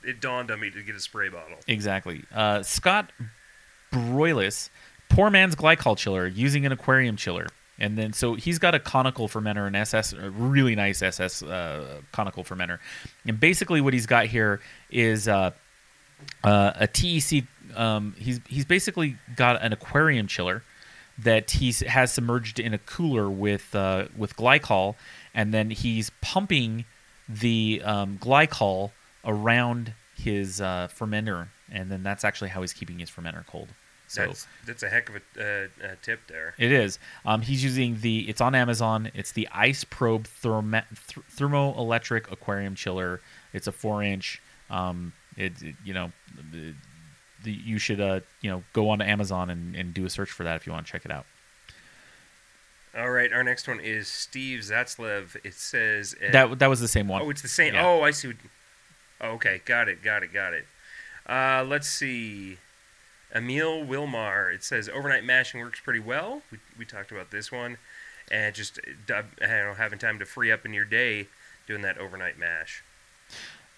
it 0.04 0.20
dawned 0.20 0.50
on 0.50 0.60
me 0.60 0.70
to 0.70 0.82
get 0.82 0.94
a 0.94 1.00
spray 1.00 1.28
bottle. 1.28 1.56
Exactly. 1.66 2.24
Uh, 2.34 2.62
Scott 2.62 3.10
Broilis, 3.92 4.68
poor 5.08 5.30
man's 5.30 5.54
glycol 5.54 5.96
chiller 5.96 6.26
using 6.26 6.66
an 6.66 6.72
aquarium 6.72 7.16
chiller. 7.16 7.46
And 7.78 7.96
then, 7.98 8.12
so 8.12 8.34
he's 8.34 8.58
got 8.58 8.74
a 8.74 8.78
conical 8.78 9.28
fermenter, 9.28 9.66
an 9.66 9.74
SS, 9.74 10.12
a 10.12 10.30
really 10.30 10.76
nice 10.76 11.02
SS 11.02 11.42
uh, 11.42 12.00
conical 12.12 12.44
fermenter. 12.44 12.78
And 13.26 13.40
basically, 13.40 13.80
what 13.80 13.92
he's 13.92 14.06
got 14.06 14.26
here 14.26 14.60
is 14.90 15.26
uh, 15.26 15.50
uh, 16.44 16.72
a 16.76 16.86
TEC. 16.86 17.44
Um, 17.74 18.14
he's 18.18 18.40
he's 18.48 18.64
basically 18.64 19.16
got 19.36 19.62
an 19.62 19.72
aquarium 19.72 20.26
chiller 20.26 20.62
that 21.18 21.52
he 21.52 21.72
has 21.86 22.12
submerged 22.12 22.58
in 22.58 22.74
a 22.74 22.78
cooler 22.78 23.30
with 23.30 23.74
uh, 23.74 24.06
with 24.16 24.36
glycol, 24.36 24.96
and 25.34 25.52
then 25.54 25.70
he's 25.70 26.10
pumping 26.20 26.84
the 27.28 27.80
um, 27.84 28.18
glycol 28.20 28.90
around 29.24 29.94
his 30.16 30.60
uh, 30.60 30.88
fermenter, 30.94 31.48
and 31.70 31.90
then 31.90 32.02
that's 32.02 32.24
actually 32.24 32.50
how 32.50 32.60
he's 32.60 32.72
keeping 32.72 32.98
his 32.98 33.10
fermenter 33.10 33.46
cold. 33.46 33.68
So 34.08 34.26
That's 34.26 34.46
that's 34.66 34.82
a 34.82 34.90
heck 34.90 35.08
of 35.08 35.22
a, 35.38 35.64
uh, 35.64 35.94
tip 36.02 36.20
there. 36.28 36.52
it 36.58 36.70
is. 36.70 36.98
Um, 37.24 37.40
he's 37.40 37.64
using 37.64 37.98
the. 38.00 38.28
It's 38.28 38.42
on 38.42 38.54
Amazon. 38.54 39.10
It's 39.14 39.32
the 39.32 39.48
Ice 39.54 39.84
Probe 39.84 40.26
thermo, 40.26 40.82
th- 41.08 41.24
thermoelectric 41.34 42.30
aquarium 42.30 42.74
chiller. 42.74 43.22
It's 43.54 43.66
a 43.66 43.72
four 43.72 44.02
inch. 44.02 44.42
Um, 44.68 45.14
it, 45.36 45.62
it- 45.62 45.74
you 45.84 45.94
know, 45.94 46.12
the, 46.52 46.74
the, 47.44 47.52
you 47.52 47.78
should 47.78 48.00
uh 48.00 48.20
you 48.40 48.50
know 48.50 48.62
go 48.72 48.88
on 48.90 48.98
to 49.00 49.04
Amazon 49.08 49.50
and, 49.50 49.74
and 49.74 49.92
do 49.94 50.04
a 50.04 50.10
search 50.10 50.30
for 50.30 50.44
that 50.44 50.56
if 50.56 50.66
you 50.66 50.72
want 50.72 50.86
to 50.86 50.92
check 50.92 51.04
it 51.04 51.10
out. 51.10 51.26
All 52.96 53.10
right, 53.10 53.32
our 53.32 53.42
next 53.42 53.66
one 53.66 53.80
is 53.80 54.06
Steve 54.06 54.60
Zatzlev. 54.60 55.36
It 55.44 55.54
says 55.54 56.14
uh, 56.26 56.30
That 56.32 56.58
that 56.58 56.66
was 56.68 56.80
the 56.80 56.88
same 56.88 57.08
one. 57.08 57.22
Oh, 57.22 57.30
it's 57.30 57.40
the 57.42 57.48
same. 57.48 57.74
Yeah. 57.74 57.86
Oh, 57.86 58.02
I 58.02 58.10
see. 58.10 58.28
what- 58.28 58.36
Oh, 59.24 59.28
okay, 59.34 59.60
got 59.64 59.88
it, 59.88 60.02
got 60.02 60.24
it, 60.24 60.32
got 60.32 60.52
it. 60.52 60.66
Uh, 61.28 61.64
let's 61.66 61.88
see. 61.88 62.58
Emil 63.32 63.84
Wilmar. 63.84 64.52
It 64.52 64.64
says 64.64 64.88
overnight 64.88 65.22
mashing 65.24 65.60
works 65.60 65.78
pretty 65.78 66.00
well. 66.00 66.42
We, 66.50 66.58
we 66.76 66.84
talked 66.84 67.12
about 67.12 67.30
this 67.30 67.52
one, 67.52 67.78
and 68.32 68.52
just 68.54 68.80
uh, 68.80 69.22
you 69.40 69.46
know, 69.46 69.74
having 69.78 70.00
time 70.00 70.18
to 70.18 70.26
free 70.26 70.50
up 70.50 70.66
in 70.66 70.74
your 70.74 70.84
day 70.84 71.28
doing 71.68 71.82
that 71.82 71.98
overnight 71.98 72.36
mash. 72.36 72.82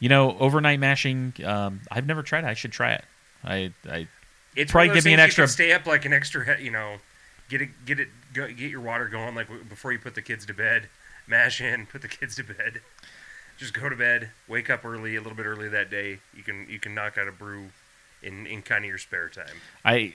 You 0.05 0.11
know, 0.11 0.37
overnight 0.39 0.81
mashing. 0.81 1.33
Um, 1.43 1.81
I've 1.91 2.05
never 2.05 2.23
tried. 2.23 2.45
it. 2.45 2.49
I 2.49 2.53
should 2.53 2.73
try 2.73 2.93
it. 2.93 3.05
I 3.43 3.73
I 3.89 4.07
It's 4.55 4.71
Probably 4.71 4.93
give 4.93 5.07
me 5.07 5.15
an 5.15 5.19
extra- 5.21 5.49
stay 5.49 5.73
up 5.73 5.87
like 5.87 6.05
an 6.05 6.13
extra, 6.13 6.61
you 6.61 6.71
know, 6.71 6.97
get 7.49 7.63
it, 7.63 7.71
get 7.87 7.99
it, 7.99 8.09
go, 8.35 8.47
get 8.49 8.71
your 8.71 8.83
water 8.83 9.09
going 9.09 9.35
like 9.35 9.49
before 9.67 9.93
you 9.93 9.99
put 9.99 10.15
the 10.15 10.21
kids 10.21 10.45
to 10.45 10.53
bed. 10.53 10.91
Mash 11.27 11.59
in, 11.63 11.87
put 11.87 12.03
the 12.03 12.09
kids 12.09 12.37
to 12.37 12.45
bed. 12.45 12.83
Just 13.57 13.73
go 13.73 13.89
to 13.89 13.97
bed, 13.97 14.29
wake 14.47 14.69
up 14.69 14.85
early, 14.85 15.17
a 15.17 15.23
little 15.23 15.39
bit 15.39 15.47
early 15.47 15.71
that 15.71 15.89
day. 15.91 16.19
You 16.37 16.43
can 16.43 16.67
you 16.69 16.79
can 16.79 16.95
knock 16.95 17.17
out 17.17 17.27
a 17.27 17.33
brew 17.33 17.71
in 18.23 18.47
in 18.47 18.61
kind 18.61 18.85
of 18.85 18.89
your 18.91 18.99
spare 18.99 19.31
time. 19.31 19.57
I 19.87 20.13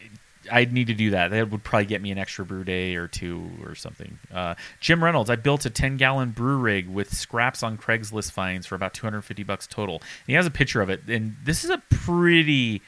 I'd 0.51 0.71
need 0.71 0.87
to 0.87 0.93
do 0.93 1.11
that. 1.11 1.31
That 1.31 1.49
would 1.49 1.63
probably 1.63 1.85
get 1.85 2.01
me 2.01 2.11
an 2.11 2.17
extra 2.17 2.45
brew 2.45 2.63
day 2.63 2.95
or 2.95 3.07
two 3.07 3.49
or 3.63 3.75
something. 3.75 4.19
Uh, 4.33 4.55
Jim 4.79 5.03
Reynolds, 5.03 5.29
I 5.29 5.35
built 5.35 5.65
a 5.65 5.69
10 5.69 5.97
gallon 5.97 6.31
brew 6.31 6.57
rig 6.57 6.87
with 6.87 7.13
scraps 7.13 7.61
on 7.61 7.77
Craigslist 7.77 8.31
finds 8.31 8.65
for 8.65 8.75
about 8.75 8.93
250 8.93 9.43
bucks 9.43 9.67
total. 9.67 9.95
And 9.95 10.27
he 10.27 10.33
has 10.33 10.45
a 10.45 10.51
picture 10.51 10.81
of 10.81 10.89
it, 10.89 11.01
and 11.07 11.35
this 11.43 11.63
is 11.63 11.69
a 11.69 11.81
pretty 11.89 12.81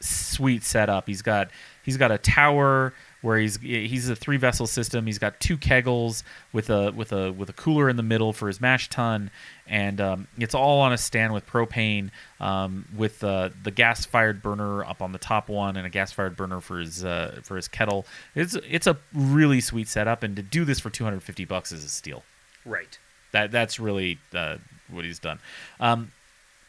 sweet 0.00 0.62
setup. 0.62 1.06
He's 1.06 1.22
got 1.22 1.50
he's 1.82 1.96
got 1.96 2.10
a 2.10 2.18
tower 2.18 2.94
where 3.22 3.38
he's 3.38 3.58
he's 3.60 4.08
a 4.08 4.16
three 4.16 4.36
vessel 4.36 4.66
system. 4.66 5.06
He's 5.06 5.18
got 5.18 5.38
two 5.40 5.56
keggles 5.56 6.22
with 6.52 6.70
a 6.70 6.92
with 6.92 7.12
a 7.12 7.32
with 7.32 7.48
a 7.48 7.52
cooler 7.52 7.88
in 7.88 7.96
the 7.96 8.02
middle 8.02 8.32
for 8.32 8.46
his 8.46 8.60
mash 8.60 8.88
tun, 8.88 9.30
and 9.66 10.00
um, 10.00 10.28
it's 10.38 10.54
all 10.54 10.80
on 10.80 10.92
a 10.92 10.98
stand 10.98 11.32
with 11.32 11.46
propane 11.46 12.10
um, 12.40 12.86
with 12.96 13.22
uh, 13.22 13.50
the 13.62 13.70
gas 13.70 14.04
fired 14.04 14.42
burner 14.42 14.84
up 14.84 15.02
on 15.02 15.12
the 15.12 15.18
top 15.18 15.48
one 15.48 15.76
and 15.76 15.86
a 15.86 15.90
gas 15.90 16.12
fired 16.12 16.36
burner 16.36 16.60
for 16.60 16.78
his 16.78 17.04
uh, 17.04 17.40
for 17.42 17.56
his 17.56 17.68
kettle. 17.68 18.06
It's 18.34 18.56
it's 18.68 18.86
a 18.86 18.96
really 19.12 19.60
sweet 19.60 19.88
setup, 19.88 20.22
and 20.22 20.36
to 20.36 20.42
do 20.42 20.64
this 20.64 20.80
for 20.80 20.90
250 20.90 21.44
bucks 21.44 21.72
is 21.72 21.84
a 21.84 21.88
steal. 21.88 22.22
Right. 22.64 22.98
That 23.32 23.50
that's 23.50 23.78
really 23.78 24.18
uh, 24.34 24.56
what 24.90 25.04
he's 25.04 25.18
done. 25.18 25.38
Um, 25.78 26.12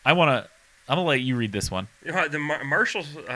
I 0.06 0.14
want 0.14 0.30
to. 0.30 0.49
I'm 0.90 0.98
gonna 0.98 1.08
let 1.08 1.22
you 1.22 1.36
read 1.36 1.52
this 1.52 1.70
one. 1.72 1.88
Uh, 2.08 2.28
The 2.28 2.40
Mar- 2.40 2.64
Marshall 2.64 3.06
uh, 3.30 3.32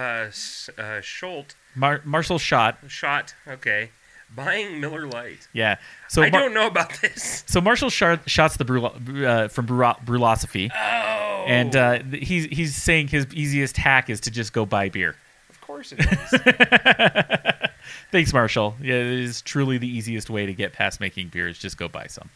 uh, 0.77 1.01
Schott 1.01 1.55
Mar- 1.75 2.01
Marshall 2.03 2.39
shot. 2.39 2.77
shot. 2.87 3.33
Okay. 3.47 3.89
buying 4.35 4.81
Miller 4.81 5.07
Lite. 5.07 5.47
Yeah. 5.53 5.77
So 6.09 6.21
I 6.23 6.29
Mar- 6.29 6.41
don't 6.41 6.53
know 6.53 6.67
about 6.67 6.99
this. 7.01 7.43
so 7.47 7.61
Marshall 7.61 7.89
shar- 7.89 8.19
shots 8.25 8.57
the 8.57 8.65
Brul- 8.65 9.25
uh, 9.25 9.47
from 9.47 9.67
Brul- 9.67 10.03
Brulosophy, 10.03 10.69
Oh, 10.75 11.45
and 11.47 11.75
uh, 11.75 11.99
he's 12.11 12.45
he's 12.45 12.75
saying 12.75 13.09
his 13.09 13.27
easiest 13.33 13.77
hack 13.77 14.09
is 14.09 14.19
to 14.21 14.31
just 14.31 14.51
go 14.51 14.65
buy 14.65 14.89
beer. 14.89 15.15
of 15.49 15.61
course 15.61 15.93
it 15.95 15.99
is. 16.01 17.61
Thanks, 18.11 18.33
Marshall. 18.33 18.75
Yeah, 18.81 18.95
it 18.95 19.19
is 19.19 19.41
truly 19.41 19.77
the 19.77 19.87
easiest 19.87 20.29
way 20.29 20.45
to 20.45 20.53
get 20.53 20.73
past 20.73 20.99
making 20.99 21.29
beer 21.29 21.47
is 21.47 21.57
just 21.57 21.77
go 21.77 21.87
buy 21.87 22.07
some. 22.07 22.29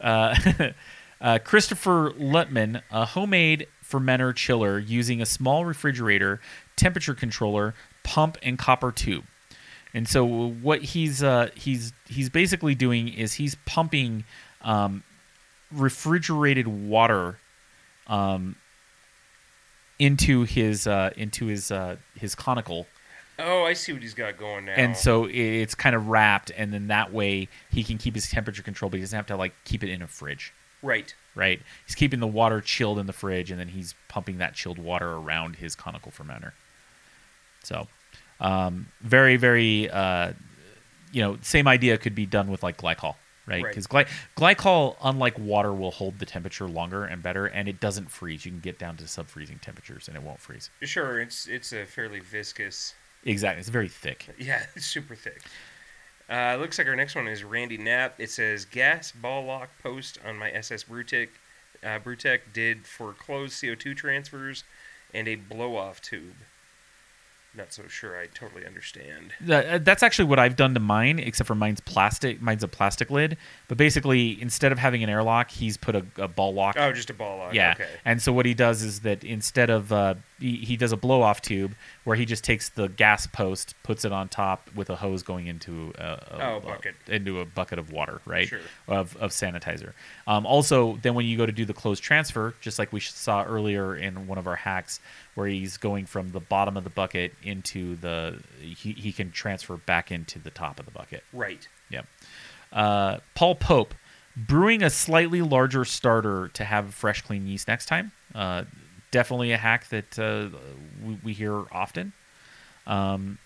Uh, 0.00 0.34
uh, 1.20 1.38
Christopher 1.44 2.12
Lutman, 2.16 2.80
a 2.90 3.04
homemade 3.04 3.66
fermenter 3.88 4.34
chiller 4.34 4.78
using 4.78 5.20
a 5.20 5.26
small 5.26 5.64
refrigerator, 5.64 6.40
temperature 6.76 7.14
controller, 7.14 7.74
pump, 8.02 8.38
and 8.42 8.58
copper 8.58 8.92
tube. 8.92 9.24
And 9.94 10.08
so 10.08 10.24
what 10.24 10.82
he's 10.82 11.22
uh, 11.22 11.50
he's 11.54 11.92
he's 12.06 12.28
basically 12.28 12.74
doing 12.74 13.08
is 13.08 13.34
he's 13.34 13.56
pumping 13.64 14.24
um, 14.62 15.02
refrigerated 15.72 16.66
water 16.68 17.38
um, 18.06 18.56
into 19.98 20.42
his 20.44 20.86
uh, 20.86 21.10
into 21.16 21.46
his 21.46 21.70
uh, 21.70 21.96
his 22.14 22.34
conical 22.34 22.86
oh, 23.38 23.64
I 23.64 23.74
see 23.74 23.92
what 23.92 24.02
he's 24.02 24.14
got 24.14 24.38
going 24.38 24.66
now. 24.66 24.72
and 24.72 24.96
so 24.96 25.28
it's 25.30 25.74
kind 25.74 25.94
of 25.94 26.08
wrapped 26.08 26.50
and 26.56 26.72
then 26.72 26.88
that 26.88 27.12
way 27.12 27.48
he 27.70 27.84
can 27.84 27.98
keep 27.98 28.14
his 28.14 28.28
temperature 28.28 28.62
control 28.62 28.90
but 28.90 28.96
he 28.96 29.02
doesn't 29.02 29.16
have 29.16 29.26
to 29.26 29.36
like 29.36 29.54
keep 29.64 29.82
it 29.82 29.90
in 29.90 30.02
a 30.02 30.06
fridge 30.06 30.52
right. 30.82 31.14
Right 31.36 31.60
he's 31.86 31.94
keeping 31.94 32.18
the 32.18 32.26
water 32.26 32.60
chilled 32.60 32.98
in 32.98 33.06
the 33.06 33.12
fridge 33.12 33.50
and 33.52 33.60
then 33.60 33.68
he's 33.68 33.94
pumping 34.08 34.38
that 34.38 34.54
chilled 34.54 34.78
water 34.78 35.12
around 35.12 35.54
his 35.56 35.74
conical 35.76 36.10
fermenter 36.10 36.50
so 37.62 37.86
um, 38.40 38.88
very 39.02 39.36
very 39.36 39.88
uh, 39.90 40.32
you 41.12 41.22
know 41.22 41.38
same 41.42 41.68
idea 41.68 41.96
could 41.98 42.14
be 42.14 42.26
done 42.26 42.50
with 42.50 42.62
like 42.62 42.76
glycol 42.78 43.14
right 43.46 43.62
Right. 43.62 43.64
because 43.70 43.86
gly- 43.86 44.06
glycol 44.36 44.96
unlike 45.04 45.38
water 45.38 45.72
will 45.72 45.92
hold 45.92 46.18
the 46.18 46.26
temperature 46.26 46.66
longer 46.66 47.04
and 47.04 47.22
better 47.22 47.46
and 47.46 47.68
it 47.68 47.78
doesn't 47.80 48.10
freeze 48.10 48.44
you 48.44 48.50
can 48.50 48.58
get 48.60 48.76
down 48.78 48.96
to 48.96 49.06
sub 49.06 49.28
freezing 49.28 49.58
temperatures 49.60 50.08
and 50.08 50.16
it 50.16 50.22
won't 50.24 50.40
freeze 50.40 50.68
Sure, 50.82 51.20
it's 51.20 51.46
it's 51.46 51.72
a 51.72 51.84
fairly 51.86 52.18
viscous. 52.20 52.94
exactly 53.24 53.60
it's 53.60 53.68
very 53.68 53.88
thick 53.88 54.26
Yeah, 54.38 54.62
it's 54.74 54.86
super 54.96 55.14
thick. 55.14 55.42
Uh, 56.28 56.56
looks 56.58 56.78
like 56.78 56.88
our 56.88 56.96
next 56.96 57.14
one 57.14 57.28
is 57.28 57.44
Randy 57.44 57.78
Knapp. 57.78 58.18
It 58.18 58.30
says 58.30 58.64
gas 58.64 59.12
ball 59.12 59.44
lock 59.44 59.70
post 59.82 60.18
on 60.26 60.36
my 60.36 60.50
SS 60.50 60.84
Brewtech. 60.84 61.28
Uh, 61.84 61.98
did 62.52 62.84
for 62.84 63.12
closed 63.12 63.62
CO2 63.62 63.96
transfers 63.96 64.64
and 65.14 65.28
a 65.28 65.36
blow 65.36 65.76
off 65.76 66.00
tube. 66.00 66.34
Not 67.56 67.72
so 67.72 67.88
sure 67.88 68.20
I 68.20 68.26
totally 68.26 68.66
understand. 68.66 69.32
That- 69.40 69.84
that's 69.84 70.02
actually 70.02 70.26
what 70.26 70.38
I've 70.38 70.56
done 70.56 70.74
to 70.74 70.80
mine, 70.80 71.18
except 71.18 71.46
for 71.46 71.54
mine's 71.54 71.80
plastic. 71.80 72.42
Mine's 72.42 72.62
a 72.62 72.68
plastic 72.68 73.10
lid, 73.10 73.36
but 73.68 73.78
basically, 73.78 74.40
instead 74.42 74.72
of 74.72 74.78
having 74.78 75.02
an 75.02 75.08
airlock, 75.08 75.50
he's 75.50 75.76
put 75.76 75.96
a, 75.96 76.04
a 76.18 76.28
ball 76.28 76.52
lock. 76.52 76.76
Oh, 76.78 76.92
just 76.92 77.08
a 77.10 77.14
ball 77.14 77.38
lock. 77.38 77.54
yeah. 77.54 77.72
Okay. 77.72 77.88
And 78.04 78.20
so 78.20 78.32
what 78.32 78.44
he 78.46 78.52
does 78.54 78.82
is 78.82 79.00
that 79.00 79.24
instead 79.24 79.70
of 79.70 79.92
uh, 79.92 80.14
he, 80.38 80.56
he 80.56 80.76
does 80.76 80.92
a 80.92 80.96
blow 80.96 81.22
off 81.22 81.40
tube 81.40 81.74
where 82.04 82.14
he 82.16 82.24
just 82.26 82.44
takes 82.44 82.68
the 82.68 82.88
gas 82.88 83.26
post, 83.26 83.74
puts 83.82 84.04
it 84.04 84.12
on 84.12 84.28
top 84.28 84.68
with 84.74 84.90
a 84.90 84.96
hose 84.96 85.22
going 85.22 85.46
into 85.46 85.92
a, 85.98 86.02
a, 86.04 86.38
Oh, 86.56 86.60
bucket. 86.60 86.94
into 87.08 87.40
a 87.40 87.46
bucket 87.46 87.78
of 87.78 87.90
water, 87.90 88.20
right? 88.26 88.48
Sure. 88.48 88.60
Of 88.86 89.16
of 89.16 89.30
sanitizer. 89.30 89.92
Um, 90.26 90.44
also, 90.46 90.98
then 91.02 91.14
when 91.14 91.24
you 91.26 91.36
go 91.38 91.46
to 91.46 91.52
do 91.52 91.64
the 91.64 91.72
closed 91.74 92.02
transfer, 92.02 92.54
just 92.60 92.78
like 92.78 92.92
we 92.92 93.00
saw 93.00 93.44
earlier 93.44 93.96
in 93.96 94.26
one 94.26 94.36
of 94.38 94.46
our 94.46 94.56
hacks, 94.56 95.00
where 95.36 95.46
he's 95.46 95.76
going 95.76 96.06
from 96.06 96.32
the 96.32 96.40
bottom 96.40 96.76
of 96.76 96.82
the 96.82 96.90
bucket 96.90 97.32
into 97.44 97.94
the 97.96 98.40
he, 98.60 98.92
he 98.92 99.12
can 99.12 99.30
transfer 99.30 99.76
back 99.76 100.10
into 100.10 100.40
the 100.40 100.50
top 100.50 100.80
of 100.80 100.84
the 100.86 100.90
bucket. 100.90 101.22
Right. 101.32 101.68
Yep. 101.90 102.06
Uh, 102.72 103.18
Paul 103.36 103.54
Pope, 103.54 103.94
brewing 104.36 104.82
a 104.82 104.90
slightly 104.90 105.42
larger 105.42 105.84
starter 105.84 106.48
to 106.48 106.64
have 106.64 106.92
fresh, 106.94 107.22
clean 107.22 107.46
yeast 107.46 107.68
next 107.68 107.86
time. 107.86 108.10
Uh, 108.34 108.64
definitely 109.12 109.52
a 109.52 109.56
hack 109.56 109.88
that 109.90 110.18
uh, 110.18 110.48
we, 111.04 111.18
we 111.22 111.32
hear 111.32 111.64
often. 111.70 112.12
Um, 112.86 113.38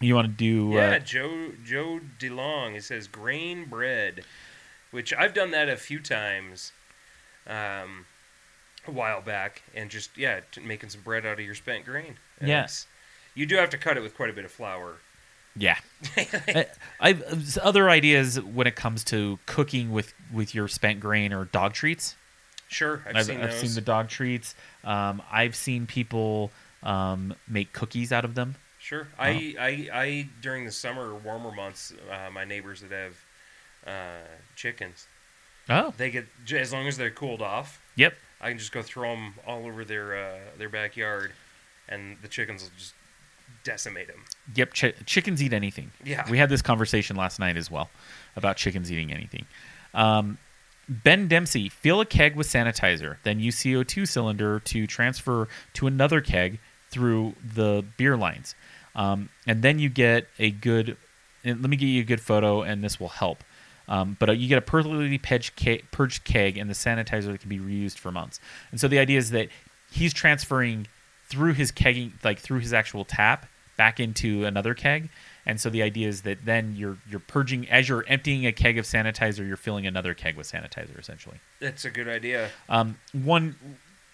you 0.00 0.14
want 0.14 0.26
to 0.28 0.32
do? 0.34 0.74
Yeah, 0.74 0.90
Uh, 0.90 0.98
Joe 0.98 1.52
Joe 1.64 2.00
DeLong. 2.18 2.76
It 2.76 2.84
says 2.84 3.06
grain 3.08 3.64
bread, 3.66 4.24
which 4.90 5.12
I've 5.12 5.34
done 5.34 5.50
that 5.52 5.68
a 5.68 5.76
few 5.76 5.98
times, 6.00 6.72
um, 7.46 8.06
a 8.88 8.92
while 8.92 9.20
back, 9.20 9.62
and 9.74 9.90
just 9.90 10.16
yeah, 10.16 10.40
t- 10.50 10.60
making 10.60 10.88
some 10.90 11.02
bread 11.02 11.24
out 11.26 11.38
of 11.38 11.44
your 11.44 11.54
spent 11.54 11.84
grain. 11.84 12.16
And 12.40 12.48
Yeah. 12.48 12.66
you 13.34 13.46
do 13.46 13.56
have 13.56 13.70
to 13.70 13.78
cut 13.78 13.96
it 13.96 14.02
with 14.02 14.16
quite 14.16 14.30
a 14.30 14.32
bit 14.32 14.44
of 14.44 14.50
flour. 14.50 14.96
yeah. 15.56 15.76
I, 16.16 16.66
I've 17.00 17.58
other 17.58 17.88
ideas 17.90 18.40
when 18.40 18.66
it 18.66 18.76
comes 18.76 19.04
to 19.04 19.38
cooking 19.46 19.90
with 19.92 20.14
with 20.32 20.54
your 20.54 20.68
spent 20.68 21.00
grain 21.00 21.32
or 21.32 21.44
dog 21.46 21.72
treats. 21.74 22.16
Sure, 22.68 23.02
I've, 23.06 23.16
I've, 23.16 23.26
seen 23.26 23.40
those. 23.40 23.54
seen 23.60 23.74
the 23.74 23.80
dog 23.80 24.08
treats. 24.08 24.54
Um, 24.84 25.22
I've 25.32 25.56
seen 25.56 25.86
people 25.86 26.50
um, 26.82 27.34
make 27.48 27.72
cookies 27.72 28.12
out 28.12 28.24
of 28.26 28.34
them. 28.34 28.56
Sure, 28.78 29.08
I, 29.18 29.54
I 29.58 29.88
I 29.92 30.28
during 30.42 30.64
the 30.64 30.70
summer 30.70 31.14
warmer 31.14 31.50
months, 31.50 31.92
uh, 32.10 32.30
my 32.30 32.44
neighbors 32.44 32.80
that 32.82 32.90
have 32.92 33.16
uh, 33.86 34.26
chickens, 34.54 35.06
Oh, 35.68 35.92
they 35.96 36.10
get 36.10 36.26
j- 36.44 36.58
as 36.60 36.72
long 36.72 36.86
as 36.86 36.96
they're 36.96 37.10
cooled 37.10 37.42
off, 37.42 37.80
yep. 37.96 38.14
I 38.40 38.50
can 38.50 38.58
just 38.58 38.72
go 38.72 38.82
throw 38.82 39.14
them 39.14 39.34
all 39.46 39.66
over 39.66 39.84
their 39.84 40.16
uh, 40.16 40.38
their 40.58 40.68
backyard, 40.68 41.32
and 41.88 42.16
the 42.22 42.28
chickens 42.28 42.62
will 42.62 42.70
just 42.76 42.94
decimate 43.64 44.06
them. 44.06 44.24
Yep, 44.54 44.74
ch- 44.74 44.94
chickens 45.06 45.42
eat 45.42 45.52
anything. 45.52 45.90
Yeah. 46.04 46.28
We 46.30 46.38
had 46.38 46.48
this 46.48 46.62
conversation 46.62 47.16
last 47.16 47.38
night 47.38 47.56
as 47.56 47.70
well 47.70 47.90
about 48.36 48.56
chickens 48.56 48.90
eating 48.90 49.12
anything. 49.12 49.46
Um, 49.94 50.38
ben 50.88 51.28
Dempsey, 51.28 51.68
fill 51.68 52.00
a 52.00 52.06
keg 52.06 52.34
with 52.34 52.46
sanitizer, 52.46 53.16
then 53.24 53.40
use 53.40 53.56
CO2 53.56 54.08
cylinder 54.08 54.60
to 54.60 54.86
transfer 54.86 55.48
to 55.74 55.86
another 55.86 56.20
keg 56.20 56.60
through 56.90 57.34
the 57.42 57.84
beer 57.96 58.16
lines. 58.16 58.54
Um, 58.94 59.28
and 59.46 59.62
then 59.62 59.78
you 59.78 59.88
get 59.88 60.28
a 60.38 60.50
good, 60.50 60.96
and 61.44 61.60
let 61.60 61.70
me 61.70 61.76
get 61.76 61.86
you 61.86 62.00
a 62.00 62.06
good 62.06 62.20
photo, 62.20 62.62
and 62.62 62.82
this 62.82 62.98
will 62.98 63.08
help. 63.08 63.44
Um, 63.88 64.16
but 64.18 64.28
uh, 64.28 64.32
you 64.32 64.48
get 64.48 64.58
a 64.58 64.62
perfectly 64.62 65.18
purged 65.18 65.56
keg, 65.56 65.84
purged 65.90 66.24
keg 66.24 66.58
and 66.58 66.68
the 66.68 66.74
sanitizer 66.74 67.32
that 67.32 67.40
can 67.40 67.48
be 67.48 67.58
reused 67.58 67.98
for 67.98 68.12
months. 68.12 68.38
And 68.70 68.80
so 68.80 68.86
the 68.86 68.98
idea 68.98 69.18
is 69.18 69.30
that 69.30 69.48
he's 69.90 70.12
transferring 70.12 70.86
through 71.28 71.54
his 71.54 71.72
kegging, 71.72 72.12
like 72.22 72.38
through 72.38 72.60
his 72.60 72.72
actual 72.72 73.04
tap, 73.04 73.46
back 73.76 73.98
into 74.00 74.44
another 74.44 74.74
keg. 74.74 75.08
And 75.46 75.58
so 75.58 75.70
the 75.70 75.82
idea 75.82 76.08
is 76.08 76.22
that 76.22 76.44
then 76.44 76.74
you're 76.76 76.98
you're 77.08 77.20
purging 77.20 77.68
as 77.70 77.88
you're 77.88 78.04
emptying 78.06 78.44
a 78.46 78.52
keg 78.52 78.76
of 78.76 78.84
sanitizer, 78.84 79.46
you're 79.46 79.56
filling 79.56 79.86
another 79.86 80.12
keg 80.12 80.36
with 80.36 80.50
sanitizer 80.50 80.98
essentially. 80.98 81.38
That's 81.60 81.86
a 81.86 81.90
good 81.90 82.08
idea. 82.08 82.50
Um, 82.68 82.98
one 83.12 83.56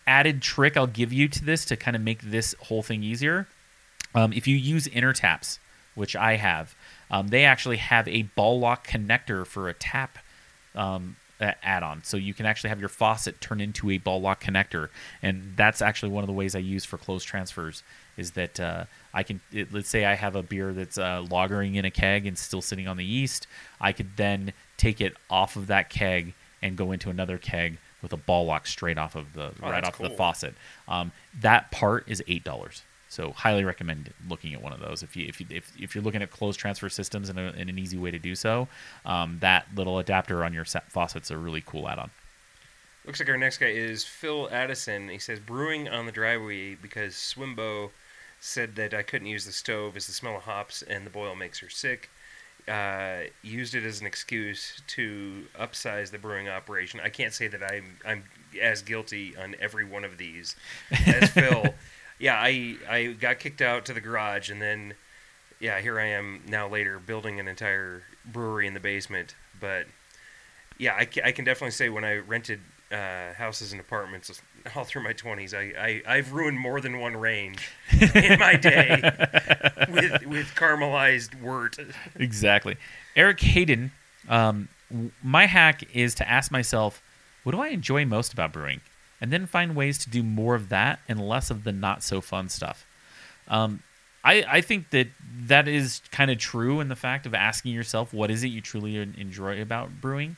added 0.07 0.43
trick 0.43 0.77
I'll 0.77 0.87
give 0.87 1.13
you 1.13 1.27
to 1.29 1.45
this 1.45 1.65
to 1.67 1.77
kind 1.77 1.97
of 1.97 2.03
make 2.03 2.23
this 2.23 2.55
whole 2.61 2.83
thing 2.83 3.03
easier. 3.03 3.49
Um, 4.15 4.33
if 4.33 4.47
you 4.47 4.57
use 4.57 4.87
Intertaps, 4.87 5.59
which 5.95 6.15
I 6.15 6.37
have, 6.37 6.77
um, 7.11 7.29
they 7.29 7.45
actually 7.45 7.79
have 7.79 8.09
a 8.09 8.23
ball 8.23 8.59
lock 8.59 8.87
connector 8.87 9.47
for 9.47 9.69
a 9.69 9.75
tap 9.75 10.19
um, 10.75 11.17
add-on, 11.41 12.03
so 12.05 12.17
you 12.17 12.33
can 12.33 12.47
actually 12.47 12.71
have 12.71 12.81
your 12.81 12.89
faucet 12.89 13.41
turn 13.41 13.61
into 13.61 13.91
a 13.91 13.99
ball 13.99 14.21
lock 14.21 14.43
connector, 14.43 14.89
and 15.23 15.55
that's 15.57 15.83
actually 15.83 16.11
one 16.11 16.23
of 16.23 16.29
the 16.29 16.33
ways 16.33 16.55
I 16.55 16.61
use 16.61 16.85
for 16.85 16.97
closed 16.97 17.27
transfers. 17.27 17.83
Is 18.17 18.33
that 18.33 18.61
uh, 18.61 18.85
I 19.13 19.25
can 19.25 19.41
it, 19.53 19.73
let's 19.73 19.89
say 19.89 20.05
I 20.05 20.15
have 20.15 20.37
a 20.37 20.43
beer 20.43 20.73
that's 20.73 20.99
uh, 20.99 21.25
lagering 21.29 21.75
in 21.75 21.85
a 21.85 21.91
keg 21.91 22.27
and 22.27 22.39
still 22.39 22.63
sitting 22.63 22.87
on 22.87 22.97
the 22.97 23.05
yeast, 23.05 23.47
I 23.81 23.93
could 23.93 24.17
then 24.17 24.53
take 24.77 25.01
it 25.01 25.15
off 25.29 25.57
of 25.57 25.67
that 25.67 25.91
keg 25.91 26.35
and 26.63 26.77
go 26.77 26.93
into 26.93 27.11
another 27.11 27.39
keg 27.39 27.79
with 28.01 28.13
a 28.13 28.17
ball 28.17 28.47
lock 28.47 28.67
straight 28.67 28.99
off 28.99 29.17
of 29.17 29.33
the 29.33 29.53
Oh, 29.63 29.71
right 29.71 29.85
off 29.85 29.99
the 29.99 30.11
faucet. 30.11 30.55
Um, 30.87 31.13
that 31.41 31.71
part 31.71 32.05
is 32.07 32.23
eight 32.29 32.45
dollars. 32.45 32.83
So 33.15 33.31
highly 33.31 33.63
recommend 33.63 34.13
looking 34.29 34.55
at 34.55 34.63
one 34.63 34.73
of 34.73 34.81
those 34.81 35.05
if 35.05 35.17
you 35.17 35.27
if 35.29 35.41
you 35.41 35.47
if, 35.49 35.73
if 35.79 35.95
you're 35.95 36.03
looking 36.03 36.21
at 36.21 36.33
closed 36.33 36.59
transfer 36.59 36.89
systems 36.89 37.29
and, 37.29 37.39
an 37.39 37.79
easy 37.79 37.97
way 37.97 38.11
to 38.11 38.19
do 38.19 38.35
so. 38.35 38.67
Um, 39.07 39.39
that 39.41 39.67
little 39.75 40.01
adapter 40.01 40.43
on 40.43 40.53
your 40.53 40.65
faucet's 40.65 41.31
a 41.31 41.39
really 41.39 41.63
cool 41.65 41.89
add-on. 41.89 42.11
Looks 43.07 43.21
like 43.21 43.29
our 43.29 43.37
next 43.37 43.59
guy 43.59 43.69
is 43.69 44.03
Phil 44.03 44.49
Addison. 44.51 45.09
He 45.09 45.19
says 45.19 45.39
brewing 45.39 45.89
on 45.89 46.07
the 46.07 46.13
driveway 46.13 46.75
because 46.75 47.15
Swimbo 47.15 47.91
said 48.41 48.75
that 48.77 48.93
I 48.93 49.03
couldn't 49.03 49.29
use 49.29 49.47
the 49.47 49.53
stove 49.53 49.97
as 49.97 50.09
the 50.09 50.13
smell 50.13 50.37
of 50.37 50.43
hops 50.43 50.83
and 50.83 51.07
the 51.07 51.11
boil 51.11 51.37
makes 51.37 51.61
her 51.61 51.69
sick. 51.69 52.11
Uh, 52.67 53.25
used 53.43 53.75
it 53.77 53.85
as 53.85 54.01
an 54.01 54.07
excuse 54.07 54.83
to 54.89 55.45
upsize 55.61 56.11
the 56.11 56.19
brewing 56.19 56.49
operation. 56.49 56.99
I 56.99 57.11
can't 57.11 57.33
say 57.33 57.47
that 57.47 57.63
I'm 57.63 57.97
I'm 58.05 58.25
as 58.61 58.83
guilty 58.83 59.37
on 59.37 59.55
every 59.61 59.85
one 59.85 60.03
of 60.03 60.19
these 60.19 60.57
as 61.07 61.31
Phil. 61.31 61.75
Yeah, 62.19 62.37
I 62.37 62.77
I 62.89 63.07
got 63.19 63.39
kicked 63.39 63.61
out 63.61 63.85
to 63.87 63.93
the 63.93 64.01
garage 64.01 64.51
and 64.51 64.61
then 64.61 64.95
yeah, 65.61 65.81
here 65.81 65.99
I 65.99 66.07
am 66.07 66.43
now 66.47 66.69
later 66.69 66.99
building 66.99 67.41
an 67.41 67.49
entire 67.49 68.03
brewery 68.25 68.67
in 68.67 68.75
the 68.75 68.81
basement. 68.81 69.35
But 69.59 69.87
yeah, 70.79 70.95
I, 70.95 71.09
I 71.25 71.33
can 71.33 71.45
definitely 71.45 71.71
say 71.71 71.89
when 71.89 72.05
I 72.05 72.17
rented 72.17 72.61
uh, 72.93 73.33
houses 73.35 73.73
and 73.73 73.81
apartments 73.81 74.43
all 74.77 74.85
through 74.85 75.03
my 75.03 75.13
20s. 75.13 75.55
I, 75.55 76.03
I, 76.07 76.17
I've 76.17 76.33
ruined 76.33 76.59
more 76.59 76.81
than 76.81 76.99
one 76.99 77.17
range 77.17 77.71
in 77.91 78.39
my 78.39 78.57
day 78.57 79.01
with, 79.89 80.27
with 80.27 80.47
caramelized 80.55 81.41
wort. 81.41 81.79
exactly. 82.17 82.77
Eric 83.17 83.41
Hayden, 83.41 83.93
um, 84.29 84.69
my 85.23 85.47
hack 85.47 85.85
is 85.95 86.15
to 86.17 86.29
ask 86.29 86.51
myself, 86.51 87.03
what 87.43 87.53
do 87.53 87.61
I 87.61 87.69
enjoy 87.69 88.05
most 88.05 88.33
about 88.33 88.53
brewing? 88.53 88.81
And 89.25 89.33
then 89.33 89.47
find 89.47 89.75
ways 89.75 89.97
to 90.05 90.11
do 90.11 90.23
more 90.23 90.55
of 90.55 90.69
that 90.69 91.01
and 91.09 91.19
less 91.19 91.51
of 91.51 91.65
the 91.65 91.73
not 91.73 92.03
so 92.03 92.21
fun 92.21 92.51
stuff. 92.51 92.85
Um, 93.49 93.83
I, 94.23 94.45
I 94.47 94.61
think 94.61 94.91
that 94.91 95.09
that 95.47 95.67
is 95.67 96.03
kind 96.11 96.31
of 96.31 96.37
true 96.37 96.81
in 96.81 96.89
the 96.91 96.95
fact 96.95 97.25
of 97.25 97.33
asking 97.33 97.73
yourself, 97.73 98.13
what 98.13 98.31
is 98.31 98.45
it 98.45 98.49
you 98.49 98.61
truly 98.61 98.99
enjoy 98.99 99.63
about 99.63 99.99
brewing? 99.99 100.37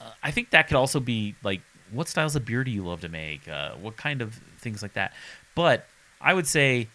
Uh, 0.00 0.12
I 0.22 0.30
think 0.30 0.48
that 0.52 0.68
could 0.68 0.78
also 0.78 1.00
be 1.00 1.34
like, 1.42 1.60
what 1.92 2.08
styles 2.08 2.34
of 2.34 2.46
beer 2.46 2.64
do 2.64 2.70
you 2.70 2.82
love 2.82 3.02
to 3.02 3.10
make? 3.10 3.46
Uh, 3.46 3.72
what 3.72 3.98
kind 3.98 4.22
of 4.22 4.40
things 4.58 4.80
like 4.80 4.94
that? 4.94 5.12
But 5.54 5.84
I 6.18 6.32
would 6.32 6.46
say, 6.46 6.88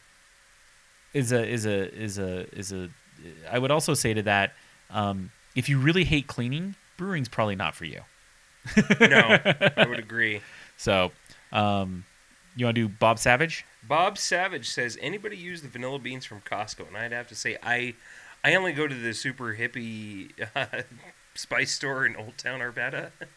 is 1.14 1.32
a 1.32 1.48
is 1.48 1.68
a 1.68 1.94
is 1.94 2.18
a 2.18 2.58
is 2.58 2.72
a. 2.72 2.90
I 3.52 3.60
would 3.60 3.70
also 3.70 3.94
say 3.94 4.16
to 4.16 4.24
that, 4.24 4.54
um, 4.90 5.30
if 5.56 5.70
you 5.70 5.78
really 5.78 6.06
hate 6.06 6.26
cleaning, 6.26 6.74
brewing's 6.98 7.30
probably 7.30 7.56
not 7.56 7.76
for 7.76 7.86
you. 7.86 8.02
No, 9.00 9.38
I 9.78 9.86
would 9.88 10.00
agree. 10.08 10.42
So, 10.80 11.12
um, 11.52 12.06
you 12.56 12.66
want 12.66 12.76
to 12.76 12.88
do 12.88 12.94
Bob 13.00 13.20
Savage? 13.20 13.66
Bob 13.88 14.18
Savage 14.18 14.70
says, 14.70 14.98
anybody 15.02 15.38
use 15.38 15.62
the 15.62 15.68
vanilla 15.68 16.00
beans 16.00 16.26
from 16.26 16.42
Costco? 16.42 16.88
And 16.88 16.98
I'd 16.98 17.12
have 17.12 17.28
to 17.30 17.36
say, 17.36 17.58
I, 17.64 17.96
I 18.44 18.56
only 18.56 18.74
go 18.74 18.88
to 18.88 18.96
the 18.96 19.14
super 19.14 19.56
hippie 19.56 20.32
uh, 20.56 20.84
spice 21.34 21.72
store 21.72 22.06
in 22.06 22.16
Old 22.16 22.38
Town 22.38 22.60
Arvada 22.60 23.12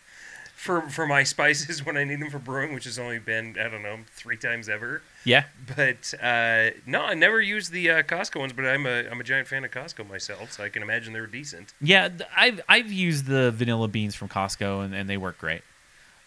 for 0.55 0.82
for 0.82 1.06
my 1.06 1.24
spices 1.24 1.84
when 1.84 1.97
I 1.97 2.05
need 2.05 2.20
them 2.20 2.30
for 2.30 2.39
brewing, 2.39 2.74
which 2.74 2.84
has 2.84 2.98
only 2.98 3.18
been 3.18 3.56
I 3.59 3.68
don't 3.68 3.82
know 3.82 3.98
three 4.14 4.36
times 4.36 4.68
ever. 4.68 5.02
Yeah. 5.24 5.44
But 5.76 6.14
uh, 6.22 6.70
no, 6.86 7.02
I 7.02 7.14
never 7.14 7.40
used 7.40 7.72
the 7.72 7.90
uh, 7.90 8.02
Costco 8.02 8.39
ones. 8.39 8.52
But 8.52 8.66
I'm 8.66 8.86
a 8.86 9.09
I'm 9.10 9.20
a 9.20 9.24
giant 9.24 9.48
fan 9.48 9.64
of 9.64 9.70
Costco 9.70 10.09
myself, 10.09 10.52
so 10.52 10.62
I 10.62 10.68
can 10.68 10.82
imagine 10.82 11.12
they're 11.12 11.26
decent. 11.26 11.74
Yeah, 11.80 12.10
I've 12.36 12.60
I've 12.68 12.93
used 12.93 13.26
the 13.26 13.51
vanilla 13.51 13.89
beans 13.89 14.14
from 14.14 14.28
Costco 14.28 14.84
and, 14.84 14.94
and 14.94 15.09
they 15.09 15.16
work 15.16 15.39
great. 15.39 15.62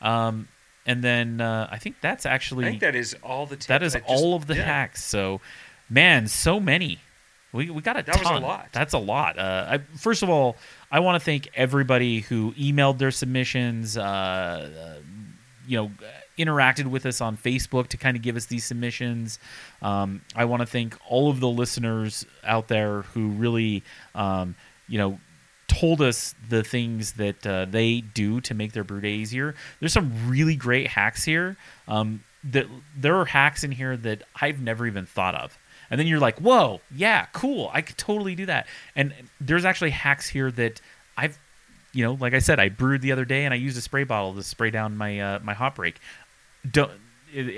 Um, 0.01 0.49
and 0.85 1.03
then 1.03 1.41
uh, 1.41 1.67
I 1.71 1.77
think 1.77 1.97
that's 2.01 2.25
actually 2.25 2.65
I 2.65 2.69
think 2.69 2.81
that 2.81 2.95
is 2.95 3.15
all 3.23 3.45
the 3.45 3.55
tips. 3.55 3.67
that 3.67 3.83
is 3.83 3.93
just- 3.93 4.05
all 4.07 4.35
of 4.35 4.47
the 4.47 4.55
yeah. 4.55 4.63
hacks. 4.63 5.03
So, 5.03 5.41
man, 5.89 6.27
so 6.27 6.59
many. 6.59 6.99
We, 7.51 7.69
we 7.69 7.81
got 7.81 7.97
a 7.97 8.03
That 8.03 8.19
was 8.19 8.29
a 8.29 8.33
lot. 8.45 8.67
That's 8.73 8.93
a 8.93 8.97
lot. 8.97 9.39
Uh, 9.39 9.65
I, 9.69 9.77
first 9.97 10.23
of 10.23 10.29
all, 10.29 10.57
I 10.91 10.99
want 10.99 11.21
to 11.21 11.23
thank 11.23 11.47
everybody 11.55 12.19
who 12.19 12.51
emailed 12.53 12.97
their 12.97 13.11
submissions. 13.11 13.97
Uh, 13.97 14.01
uh, 14.01 15.01
you 15.65 15.77
know, 15.77 15.91
interacted 16.37 16.87
with 16.87 17.05
us 17.05 17.21
on 17.21 17.37
Facebook 17.37 17.87
to 17.87 17.97
kind 17.97 18.17
of 18.17 18.21
give 18.23 18.35
us 18.35 18.45
these 18.45 18.65
submissions. 18.65 19.39
Um, 19.81 20.21
I 20.35 20.45
want 20.45 20.61
to 20.61 20.65
thank 20.65 20.97
all 21.07 21.29
of 21.29 21.39
the 21.39 21.47
listeners 21.47 22.25
out 22.43 22.67
there 22.67 23.03
who 23.03 23.29
really, 23.29 23.83
um, 24.13 24.55
you 24.87 24.97
know, 24.97 25.19
told 25.79 26.01
us 26.01 26.35
the 26.49 26.63
things 26.63 27.13
that 27.13 27.45
uh, 27.45 27.65
they 27.65 28.01
do 28.01 28.41
to 28.41 28.53
make 28.53 28.73
their 28.73 28.83
brew 28.83 29.01
day 29.01 29.13
easier. 29.13 29.55
There's 29.79 29.93
some 29.93 30.29
really 30.29 30.55
great 30.55 30.87
hacks 30.87 31.23
here. 31.23 31.57
Um, 31.87 32.23
that 32.51 32.67
there 32.95 33.15
are 33.15 33.25
hacks 33.25 33.63
in 33.63 33.71
here 33.71 33.97
that 33.97 34.21
I've 34.39 34.61
never 34.61 34.85
even 34.85 35.05
thought 35.05 35.35
of. 35.35 35.57
And 35.89 35.99
then 35.99 36.07
you're 36.07 36.19
like, 36.19 36.39
whoa, 36.39 36.81
yeah, 36.95 37.25
cool. 37.33 37.69
I 37.73 37.81
could 37.81 37.97
totally 37.97 38.35
do 38.35 38.45
that. 38.45 38.67
And 38.95 39.13
there's 39.41 39.65
actually 39.65 39.91
hacks 39.91 40.29
here 40.29 40.51
that 40.51 40.81
I've, 41.17 41.37
you 41.91 42.03
know, 42.03 42.13
like 42.13 42.33
I 42.33 42.39
said, 42.39 42.59
I 42.59 42.69
brewed 42.69 43.01
the 43.01 43.11
other 43.11 43.25
day 43.25 43.45
and 43.45 43.53
I 43.53 43.57
used 43.57 43.77
a 43.77 43.81
spray 43.81 44.03
bottle 44.03 44.33
to 44.35 44.43
spray 44.43 44.69
down 44.69 44.97
my 44.97 45.19
uh, 45.19 45.39
my 45.43 45.53
hop 45.53 45.79
rake. 45.79 45.99
Don't, 46.69 46.91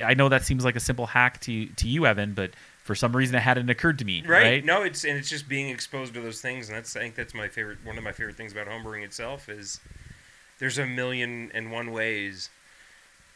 I 0.03 0.14
know 0.14 0.30
that 0.30 0.44
seems 0.44 0.64
like 0.64 0.76
a 0.76 0.80
simple 0.80 1.06
hack 1.06 1.41
to 1.41 1.65
to 1.68 1.88
you, 1.88 2.06
Evan, 2.06 2.34
but 2.34 2.52
for 2.88 2.95
some 2.95 3.15
reason 3.15 3.35
it 3.35 3.41
hadn't 3.41 3.69
occurred 3.69 3.99
to 3.99 4.05
me. 4.05 4.23
Right? 4.26 4.43
Right? 4.43 4.65
No, 4.65 4.81
it's 4.81 5.03
and 5.03 5.18
it's 5.18 5.30
just 5.30 5.47
being 5.47 5.69
exposed 5.69 6.14
to 6.15 6.22
those 6.22 6.41
things, 6.41 6.69
and 6.69 6.77
that's 6.77 6.95
I 6.95 7.01
think 7.01 7.15
that's 7.15 7.35
my 7.35 7.47
favorite. 7.47 7.80
One 7.84 7.97
of 7.97 8.03
my 8.03 8.14
favorite 8.14 8.35
things 8.35 8.51
about 8.51 8.68
homebrewing 8.68 9.03
itself 9.03 9.49
is 9.49 9.80
there's 10.59 10.80
a 10.80 10.85
million 10.85 11.51
and 11.53 11.72
one 11.72 11.91
ways 11.91 12.49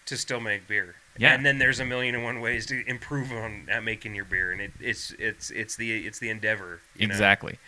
to 0.05 0.17
still 0.17 0.39
make 0.39 0.67
beer. 0.67 0.95
Yeah. 1.17 1.33
And 1.33 1.45
then 1.45 1.59
there's 1.59 1.79
a 1.79 1.85
million 1.85 2.15
and 2.15 2.23
one 2.23 2.39
ways 2.39 2.65
to 2.67 2.87
improve 2.87 3.31
on 3.31 3.67
at 3.69 3.83
making 3.83 4.15
your 4.15 4.25
beer, 4.25 4.51
and 4.51 4.61
it, 4.61 4.71
it's 4.79 5.13
it's 5.19 5.51
it's 5.51 5.75
the 5.75 6.07
it's 6.07 6.19
the 6.19 6.29
endeavor. 6.29 6.81
you 6.95 7.07
know? 7.07 7.11
Exactly. 7.11 7.59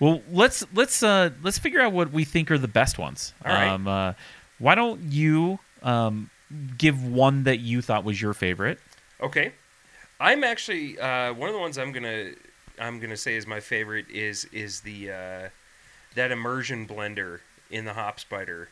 Well, 0.00 0.22
let's 0.30 0.64
let's 0.74 1.02
uh, 1.02 1.30
let's 1.42 1.58
figure 1.58 1.80
out 1.80 1.92
what 1.92 2.12
we 2.12 2.24
think 2.24 2.50
are 2.50 2.58
the 2.58 2.68
best 2.68 2.98
ones. 2.98 3.32
All 3.44 3.52
right. 3.52 3.68
Um, 3.68 3.86
uh, 3.88 4.12
why 4.58 4.74
don't 4.74 5.00
you 5.12 5.60
um, 5.82 6.30
give 6.76 7.04
one 7.04 7.44
that 7.44 7.60
you 7.60 7.80
thought 7.80 8.04
was 8.04 8.20
your 8.20 8.34
favorite? 8.34 8.78
Okay, 9.20 9.52
I'm 10.20 10.44
actually 10.44 10.98
uh, 10.98 11.32
one 11.32 11.48
of 11.48 11.54
the 11.54 11.60
ones 11.60 11.78
I'm 11.78 11.92
gonna 11.92 12.32
I'm 12.78 13.00
gonna 13.00 13.16
say 13.16 13.36
is 13.36 13.46
my 13.46 13.60
favorite 13.60 14.08
is 14.10 14.44
is 14.52 14.80
the 14.80 15.12
uh, 15.12 15.48
that 16.14 16.32
immersion 16.32 16.86
blender 16.86 17.40
in 17.70 17.84
the 17.84 17.94
Hop 17.94 18.20
Spider. 18.20 18.68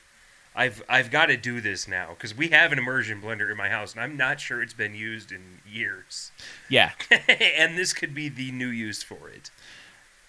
I've 0.55 0.83
I've 0.89 1.11
got 1.11 1.27
to 1.27 1.37
do 1.37 1.61
this 1.61 1.87
now 1.87 2.11
because 2.11 2.35
we 2.35 2.49
have 2.49 2.73
an 2.73 2.79
immersion 2.79 3.21
blender 3.21 3.51
in 3.51 3.57
my 3.57 3.69
house, 3.69 3.93
and 3.93 4.01
I'm 4.01 4.17
not 4.17 4.41
sure 4.41 4.63
it's 4.63 4.73
been 4.73 4.95
used 4.95 5.31
in 5.31 5.61
years. 5.71 6.33
Yeah. 6.71 6.93
and 7.29 7.77
this 7.77 7.93
could 7.93 8.15
be 8.15 8.29
the 8.29 8.51
new 8.53 8.69
use 8.69 9.03
for 9.03 9.29
it. 9.29 9.51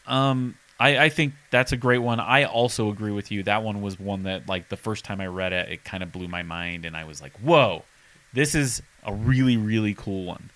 Um, 0.06 0.56
I, 0.80 1.06
I 1.06 1.10
think 1.10 1.34
that's 1.50 1.72
a 1.72 1.78
great 1.78 2.00
one. 2.00 2.20
I 2.20 2.44
also 2.44 2.90
agree 2.90 3.12
with 3.12 3.32
you. 3.32 3.44
That 3.44 3.64
one 3.64 3.82
was 3.82 4.00
one 4.00 4.24
that, 4.24 4.48
like, 4.48 4.70
the 4.70 4.78
first 4.78 5.06
time 5.06 5.20
I 5.20 5.28
read 5.28 5.52
it, 5.52 5.70
it 5.70 5.84
kind 5.84 6.04
of 6.04 6.12
blew 6.12 6.28
my 6.28 6.44
mind, 6.44 6.86
and 6.86 6.96
I 6.96 7.04
was 7.06 7.22
like, 7.22 7.34
"Whoa, 7.40 7.84
this 8.34 8.54
is 8.54 8.82
a 9.04 9.14
really, 9.14 9.58
really 9.58 9.94
cool 9.94 10.26
one," 10.26 10.50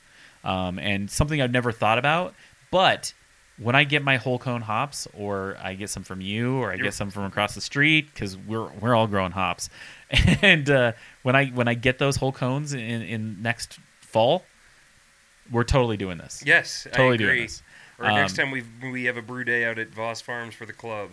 um, 0.44 0.80
and 0.80 1.10
something 1.10 1.42
I've 1.42 1.52
never 1.52 1.72
thought 1.72 1.98
about. 1.98 2.34
But 2.72 3.14
when 3.58 3.76
I 3.76 3.84
get 3.84 4.04
my 4.04 4.18
whole 4.18 4.40
cone 4.40 4.62
hops, 4.62 5.08
or 5.14 5.58
I 5.62 5.74
get 5.76 5.90
some 5.90 6.04
from 6.04 6.22
you, 6.22 6.56
or 6.58 6.72
I 6.72 6.78
get 6.78 6.94
some 6.94 7.12
from 7.12 7.26
across 7.26 7.54
the 7.56 7.62
street, 7.62 8.08
because 8.14 8.38
we're 8.38 8.70
we're 8.80 8.96
all 8.96 9.08
growing 9.08 9.32
hops, 9.34 9.70
and 10.42 10.70
uh, 10.70 10.94
when 11.24 11.36
I 11.36 11.48
when 11.48 11.68
I 11.68 11.74
get 11.74 12.00
those 12.00 12.16
whole 12.16 12.32
cones 12.32 12.74
in, 12.74 12.80
in 13.02 13.42
next 13.42 13.80
fall, 14.00 14.44
we're 15.52 15.64
totally 15.64 15.98
doing 15.98 16.18
this. 16.18 16.42
Yes, 16.46 16.88
totally 16.92 17.10
I 17.10 17.14
agree. 17.14 17.26
doing 17.28 17.42
this. 17.44 17.64
Or 18.00 18.06
next 18.12 18.40
Um, 18.40 18.46
time 18.46 18.52
we 18.52 18.64
we 18.92 19.04
have 19.06 19.18
a 19.18 19.22
brew 19.22 19.44
day 19.44 19.64
out 19.66 19.78
at 19.78 19.90
Voss 19.90 20.22
Farms 20.22 20.56
for 20.56 20.66
the 20.66 20.74
club. 20.74 21.12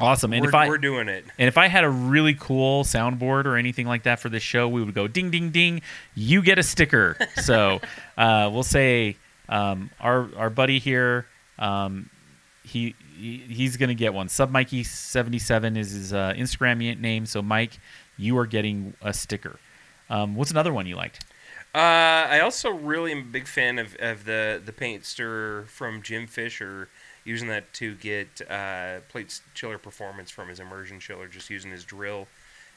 Awesome. 0.00 0.32
And 0.32 0.42
we're, 0.42 0.48
if 0.48 0.54
I 0.54 0.68
we're 0.68 0.78
doing 0.78 1.08
it. 1.08 1.24
And 1.38 1.48
if 1.48 1.58
I 1.58 1.68
had 1.68 1.84
a 1.84 1.90
really 1.90 2.34
cool 2.34 2.84
soundboard 2.84 3.44
or 3.44 3.56
anything 3.56 3.86
like 3.86 4.04
that 4.04 4.20
for 4.20 4.28
this 4.28 4.42
show, 4.42 4.68
we 4.68 4.82
would 4.82 4.94
go 4.94 5.06
ding, 5.06 5.30
ding, 5.30 5.50
ding. 5.50 5.82
You 6.14 6.42
get 6.42 6.58
a 6.58 6.62
sticker. 6.62 7.16
so 7.42 7.80
uh, 8.16 8.48
we'll 8.52 8.62
say 8.62 9.16
um, 9.48 9.90
our 10.00 10.28
our 10.36 10.50
buddy 10.50 10.78
here, 10.78 11.26
um, 11.58 12.08
he, 12.62 12.94
he 13.16 13.38
he's 13.38 13.76
gonna 13.76 13.94
get 13.94 14.14
one. 14.14 14.28
Sub 14.28 14.50
Mikey 14.50 14.84
seventy 14.84 15.38
seven 15.38 15.76
is 15.76 15.90
his 15.90 16.12
uh, 16.12 16.32
Instagram 16.36 16.98
name. 16.98 17.26
So 17.26 17.42
Mike, 17.42 17.78
you 18.16 18.38
are 18.38 18.46
getting 18.46 18.94
a 19.02 19.12
sticker. 19.12 19.58
Um, 20.08 20.34
what's 20.34 20.50
another 20.50 20.72
one 20.72 20.86
you 20.86 20.96
liked? 20.96 21.24
Uh, 21.72 22.26
I 22.26 22.40
also 22.40 22.70
really 22.70 23.12
am 23.12 23.18
a 23.18 23.24
big 23.24 23.46
fan 23.46 23.78
of, 23.78 23.94
of 24.00 24.24
the 24.24 24.60
the 24.64 24.72
paint 24.72 25.04
stirrer 25.04 25.66
from 25.68 26.02
Jim 26.02 26.26
Fisher, 26.26 26.88
using 27.24 27.48
that 27.48 27.72
to 27.74 27.94
get 27.96 28.40
uh, 28.50 29.00
plate 29.08 29.40
chiller 29.54 29.78
performance 29.78 30.30
from 30.30 30.48
his 30.48 30.60
immersion 30.60 31.00
chiller, 31.00 31.26
just 31.28 31.50
using 31.50 31.70
his 31.70 31.84
drill 31.84 32.26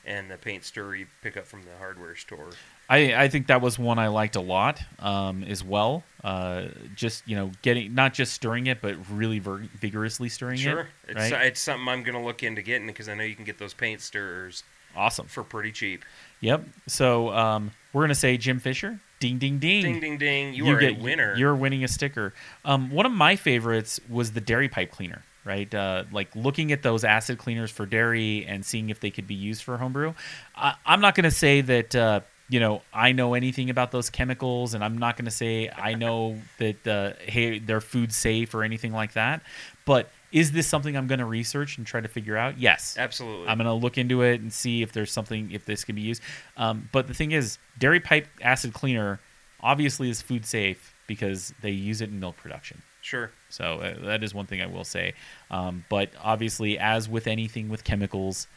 and 0.06 0.30
the 0.30 0.38
paint 0.38 0.66
stirrer 0.66 0.96
you 0.96 1.08
pick 1.22 1.38
up 1.38 1.46
from 1.46 1.62
the 1.64 1.70
hardware 1.80 2.16
store. 2.16 2.50
I, 2.90 3.16
I 3.24 3.28
think 3.30 3.48
that 3.48 3.62
was 3.62 3.80
one 3.80 3.98
I 4.00 4.08
liked 4.10 4.36
a 4.36 4.42
lot 4.42 4.82
um, 5.00 5.44
as 5.46 5.64
well. 5.64 6.04
Uh, 6.22 6.66
just 6.96 7.26
you 7.28 7.36
know, 7.38 7.52
getting 7.62 7.96
not 7.96 8.14
just 8.14 8.34
stirring 8.34 8.68
it, 8.68 8.82
but 8.82 8.96
really 9.10 9.40
ver- 9.40 9.66
vigorously 9.80 10.28
stirring 10.28 10.58
Sure, 10.58 10.82
it. 10.82 10.88
it's 11.18 11.32
right? 11.32 11.46
it's 11.48 11.62
something 11.62 11.88
I'm 11.88 12.04
gonna 12.04 12.24
look 12.24 12.44
into 12.44 12.62
getting 12.62 12.88
because 12.88 13.08
I 13.08 13.14
know 13.14 13.24
you 13.24 13.36
can 13.36 13.46
get 13.46 13.58
those 13.58 13.74
paint 13.74 14.02
stirrers 14.02 14.64
Awesome. 14.96 15.28
for 15.28 15.44
pretty 15.44 15.72
cheap. 15.72 16.04
Yep. 16.42 16.66
So 16.88 17.30
um, 17.30 17.72
we're 17.94 18.04
gonna 18.04 18.14
say 18.16 18.36
Jim 18.38 18.60
Fisher. 18.60 19.00
Ding 19.24 19.38
ding 19.38 19.58
ding. 19.58 19.84
Ding 19.84 20.00
ding 20.02 20.18
ding! 20.18 20.54
You, 20.54 20.68
are 20.68 20.78
get, 20.78 20.98
a 20.98 21.02
winner. 21.02 21.34
You're 21.38 21.56
winning 21.56 21.86
a 21.86 21.88
sticker. 21.88 22.34
Um, 22.66 22.92
one 22.92 23.06
of 23.06 23.14
my 23.14 23.38
favorites 23.38 23.98
was 24.10 24.34
the 24.34 24.42
dairy 24.42 24.68
pipe 24.68 24.92
cleaner. 24.92 25.24
Right, 25.46 25.74
uh, 25.74 26.04
like 26.12 26.36
looking 26.36 26.74
at 26.74 26.84
those 26.84 27.06
acid 27.06 27.38
cleaners 27.38 27.72
for 27.72 27.86
dairy 27.86 28.46
and 28.46 28.66
seeing 28.66 28.90
if 28.90 29.00
they 29.00 29.12
could 29.12 29.26
be 29.26 29.34
used 29.34 29.64
for 29.64 29.78
homebrew. 29.78 30.14
I, 30.58 30.76
I'm 30.86 31.00
not 31.00 31.16
going 31.16 31.24
to 31.24 31.32
say 31.32 31.62
that 31.62 31.96
uh, 31.96 32.20
you 32.50 32.60
know 32.60 32.82
I 32.94 33.14
know 33.14 33.34
anything 33.34 33.70
about 33.70 33.92
those 33.92 34.10
chemicals, 34.10 34.74
and 34.74 34.84
I'm 34.84 34.98
not 34.98 35.16
going 35.16 35.26
to 35.26 35.32
say 35.32 35.70
I 35.70 35.94
know 35.94 36.38
that 36.58 36.86
uh, 36.86 37.14
hey 37.22 37.60
they're 37.60 37.80
food 37.80 38.12
safe 38.12 38.54
or 38.54 38.64
anything 38.64 38.92
like 38.92 39.14
that. 39.14 39.42
But 39.86 40.10
is 40.34 40.52
this 40.52 40.68
something 40.68 40.98
I'm 40.98 41.08
going 41.08 41.20
to 41.20 41.26
research 41.26 41.78
and 41.78 41.88
try 41.88 42.02
to 42.02 42.08
figure 42.10 42.36
out? 42.36 42.60
Yes, 42.60 42.96
Absolutely. 42.98 43.48
I'm 43.48 43.58
going 43.58 43.68
to 43.68 43.74
look 43.74 43.98
into 43.98 44.24
it 44.24 44.42
and 44.42 44.52
see 44.52 44.82
if 44.82 44.92
there's 44.92 45.12
something 45.12 45.52
if 45.52 45.64
this 45.66 45.86
can 45.86 45.96
be 45.96 46.02
used. 46.02 46.22
Um, 46.58 46.90
but 46.92 47.08
the 47.08 47.14
thing 47.14 47.32
is, 47.32 47.60
dairy 47.78 48.00
pipe 48.00 48.28
acid 48.42 48.74
cleaner 48.74 49.22
obviously 49.62 50.10
is 50.10 50.22
food 50.22 50.46
safe 50.46 50.94
because 51.08 51.54
they 51.62 51.70
use 51.70 52.02
it 52.02 52.10
in 52.10 52.20
milk 52.20 52.36
production. 52.38 52.82
sure. 53.02 53.32
So 53.50 53.80
uh, 53.80 54.06
that 54.06 54.24
is 54.24 54.34
one 54.34 54.48
thing 54.48 54.62
I 54.62 54.66
will 54.66 54.84
say. 54.84 55.14
Um, 55.52 55.86
but 55.88 56.10
obviously, 56.22 56.80
as 56.80 57.08
with 57.08 57.28
anything 57.28 57.70
with 57.70 57.84
chemicals, 57.84 58.48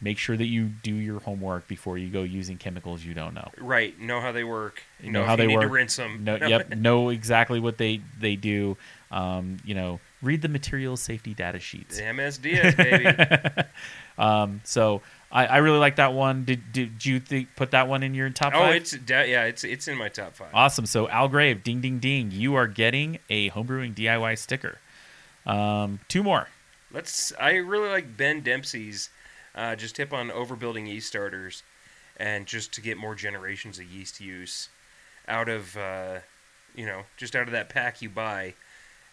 make 0.00 0.18
sure 0.18 0.36
that 0.36 0.46
you 0.46 0.66
do 0.66 0.94
your 0.94 1.20
homework 1.20 1.68
before 1.68 1.98
you 1.98 2.08
go 2.08 2.22
using 2.22 2.56
chemicals 2.56 3.04
you 3.04 3.14
don't 3.14 3.34
know. 3.34 3.50
Right. 3.58 3.98
Know 3.98 4.20
how 4.20 4.32
they 4.32 4.44
work. 4.44 4.82
You 5.02 5.12
know 5.12 5.22
if 5.22 5.26
how 5.26 5.32
you 5.32 5.36
they 5.38 5.46
need 5.48 5.54
work. 5.56 5.64
to 5.64 5.68
rinse 5.68 5.96
them. 5.96 6.24
No, 6.24 6.36
yep, 6.36 6.70
know 6.76 7.10
exactly 7.10 7.60
what 7.60 7.78
they 7.78 8.00
they 8.18 8.36
do. 8.36 8.76
Um, 9.10 9.56
you 9.64 9.74
know, 9.74 9.98
read 10.22 10.42
the 10.42 10.48
material 10.48 10.96
safety 10.96 11.34
data 11.34 11.58
sheets. 11.58 12.00
MSDS, 12.00 12.76
baby. 12.76 13.68
Um, 14.20 14.60
so 14.64 15.00
I, 15.32 15.46
I 15.46 15.56
really 15.58 15.78
like 15.78 15.96
that 15.96 16.12
one. 16.12 16.44
Did 16.44 16.72
did 16.72 17.06
you 17.06 17.20
think 17.20 17.48
put 17.56 17.70
that 17.70 17.88
one 17.88 18.02
in 18.02 18.14
your 18.14 18.28
top 18.28 18.52
oh, 18.54 18.58
five? 18.58 18.76
it's 18.76 18.90
da- 18.90 19.24
yeah, 19.24 19.44
it's 19.44 19.64
it's 19.64 19.88
in 19.88 19.96
my 19.96 20.10
top 20.10 20.36
five. 20.36 20.50
Awesome. 20.52 20.84
So 20.84 21.08
Al 21.08 21.28
Grave, 21.28 21.64
ding 21.64 21.80
ding 21.80 21.98
ding, 21.98 22.30
you 22.30 22.54
are 22.54 22.66
getting 22.66 23.18
a 23.30 23.48
homebrewing 23.50 23.94
DIY 23.94 24.36
sticker. 24.36 24.78
Um, 25.46 26.00
two 26.08 26.22
more. 26.22 26.48
Let's. 26.92 27.32
I 27.40 27.54
really 27.54 27.88
like 27.88 28.16
Ben 28.16 28.42
Dempsey's 28.42 29.08
uh, 29.54 29.76
just 29.76 29.96
tip 29.96 30.12
on 30.12 30.30
overbuilding 30.30 30.88
yeast 30.88 31.08
starters, 31.08 31.62
and 32.16 32.46
just 32.46 32.72
to 32.72 32.80
get 32.80 32.96
more 32.96 33.14
generations 33.14 33.78
of 33.78 33.84
yeast 33.84 34.20
use 34.20 34.68
out 35.28 35.48
of 35.48 35.76
uh, 35.76 36.18
you 36.74 36.86
know 36.86 37.02
just 37.16 37.34
out 37.36 37.46
of 37.46 37.52
that 37.52 37.68
pack 37.68 38.02
you 38.02 38.08
buy, 38.08 38.54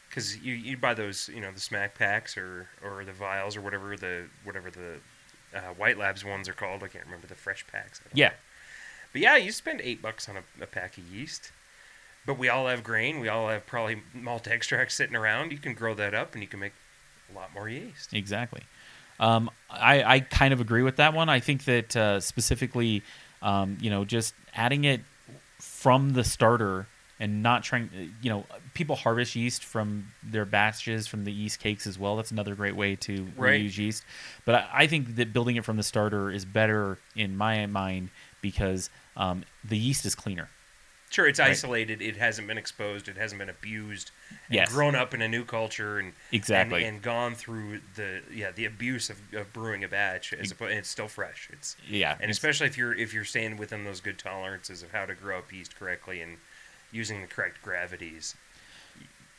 because 0.10 0.38
you 0.38 0.54
you 0.54 0.78
buy 0.78 0.94
those 0.94 1.30
you 1.34 1.42
know 1.42 1.52
the 1.52 1.60
smack 1.60 1.96
packs 1.96 2.38
or 2.38 2.68
or 2.84 3.04
the 3.04 3.14
vials 3.14 3.56
or 3.56 3.62
whatever 3.62 3.96
the 3.96 4.26
whatever 4.44 4.70
the 4.70 5.00
uh, 5.56 5.74
White 5.78 5.98
Labs 5.98 6.24
ones 6.24 6.48
are 6.50 6.54
called. 6.54 6.84
I 6.84 6.88
can't 6.88 7.06
remember 7.06 7.28
the 7.28 7.36
fresh 7.36 7.66
packs. 7.68 8.02
Yeah. 8.14 8.30
know. 8.30 8.34
But 9.14 9.22
yeah, 9.22 9.38
you 9.38 9.52
spend 9.52 9.82
eight 9.82 10.02
bucks 10.02 10.28
on 10.28 10.38
a, 10.38 10.44
a 10.62 10.68
pack 10.68 10.98
of 10.98 11.08
yeast. 11.08 11.52
But 12.26 12.38
we 12.38 12.50
all 12.50 12.68
have 12.68 12.84
grain. 12.84 13.22
We 13.22 13.30
all 13.30 13.48
have 13.48 13.66
probably 13.66 14.02
malt 14.14 14.48
extract 14.48 14.92
sitting 14.92 15.16
around. 15.16 15.54
You 15.54 15.58
can 15.60 15.74
grow 15.74 15.94
that 15.94 16.14
up, 16.14 16.34
and 16.34 16.42
you 16.42 16.48
can 16.48 16.60
make 16.60 16.74
a 17.32 17.36
lot 17.36 17.54
more 17.54 17.70
yeast. 17.70 18.14
Exactly. 18.14 18.64
Um, 19.20 19.50
I, 19.70 20.04
I 20.04 20.20
kind 20.22 20.54
of 20.54 20.62
agree 20.62 20.84
with 20.84 20.98
that 20.98 21.14
one. 21.14 21.30
I 21.30 21.40
think 21.40 21.66
that 21.66 21.96
uh, 21.96 22.20
specifically, 22.20 23.04
um, 23.42 23.78
you 23.82 23.90
know, 23.90 24.06
just 24.06 24.34
adding 24.54 24.84
it 24.86 25.02
from 25.60 26.14
the 26.14 26.24
starter 26.24 26.86
and 27.20 27.42
not 27.42 27.64
trying, 27.64 27.90
you 28.22 28.30
know, 28.30 28.46
people 28.76 28.96
harvest 28.96 29.36
yeast 29.36 29.64
from 29.64 30.08
their 30.24 30.46
batches 30.46 31.08
from 31.08 31.24
the 31.24 31.32
yeast 31.32 31.60
cakes 31.60 31.88
as 31.88 31.98
well. 31.98 32.16
That's 32.16 32.30
another 32.32 32.54
great 32.54 32.76
way 32.76 32.96
to 32.98 33.28
Right. 33.36 33.64
reuse 33.64 33.78
yeast. 33.78 34.04
But 34.46 34.56
I, 34.56 34.68
I 34.84 34.88
think 34.88 35.16
that 35.16 35.34
building 35.34 35.56
it 35.56 35.66
from 35.66 35.78
the 35.78 35.84
starter 35.84 36.30
is 36.30 36.46
better 36.46 37.00
in 37.16 37.36
my 37.36 37.66
mind 37.66 38.10
because 38.42 38.92
um, 39.16 39.44
the 39.64 39.78
yeast 39.78 40.06
is 40.06 40.14
cleaner. 40.14 40.50
Sure, 41.10 41.26
it's 41.26 41.40
Right. 41.40 41.52
isolated. 41.52 42.02
It 42.02 42.18
hasn't 42.18 42.48
been 42.50 42.58
exposed. 42.58 43.08
It 43.08 43.16
hasn't 43.16 43.40
been 43.40 43.50
abused. 43.50 44.12
And 44.48 44.56
Yes. 44.56 44.70
grown 44.74 44.94
up 44.94 45.14
in 45.14 45.22
a 45.22 45.28
new 45.28 45.46
culture 45.46 46.00
and 46.00 46.12
Exactly. 46.34 46.84
and, 46.84 46.96
and 46.96 47.02
gone 47.02 47.34
through 47.34 47.80
the 47.96 48.22
yeah 48.30 48.52
the 48.52 48.66
abuse 48.66 49.10
of, 49.10 49.18
of 49.34 49.54
brewing 49.54 49.84
a 49.86 49.88
batch. 49.88 50.34
As 50.34 50.52
opposed, 50.52 50.72
and 50.72 50.80
it's 50.80 50.90
still 50.90 51.08
fresh. 51.08 51.48
It's 51.54 51.78
Yeah. 51.88 52.18
and 52.20 52.30
especially 52.30 52.68
if 52.68 52.78
you're 52.78 52.94
if 52.94 53.14
you're 53.14 53.24
staying 53.26 53.56
within 53.58 53.86
those 53.86 54.02
good 54.02 54.18
tolerances 54.20 54.84
of 54.84 54.92
how 54.92 55.06
to 55.06 55.16
grow 55.16 55.38
up 55.40 55.52
yeast 55.54 55.78
correctly 55.78 56.22
and 56.22 56.38
using 56.92 57.22
the 57.22 57.28
correct 57.28 57.62
gravities. 57.62 58.36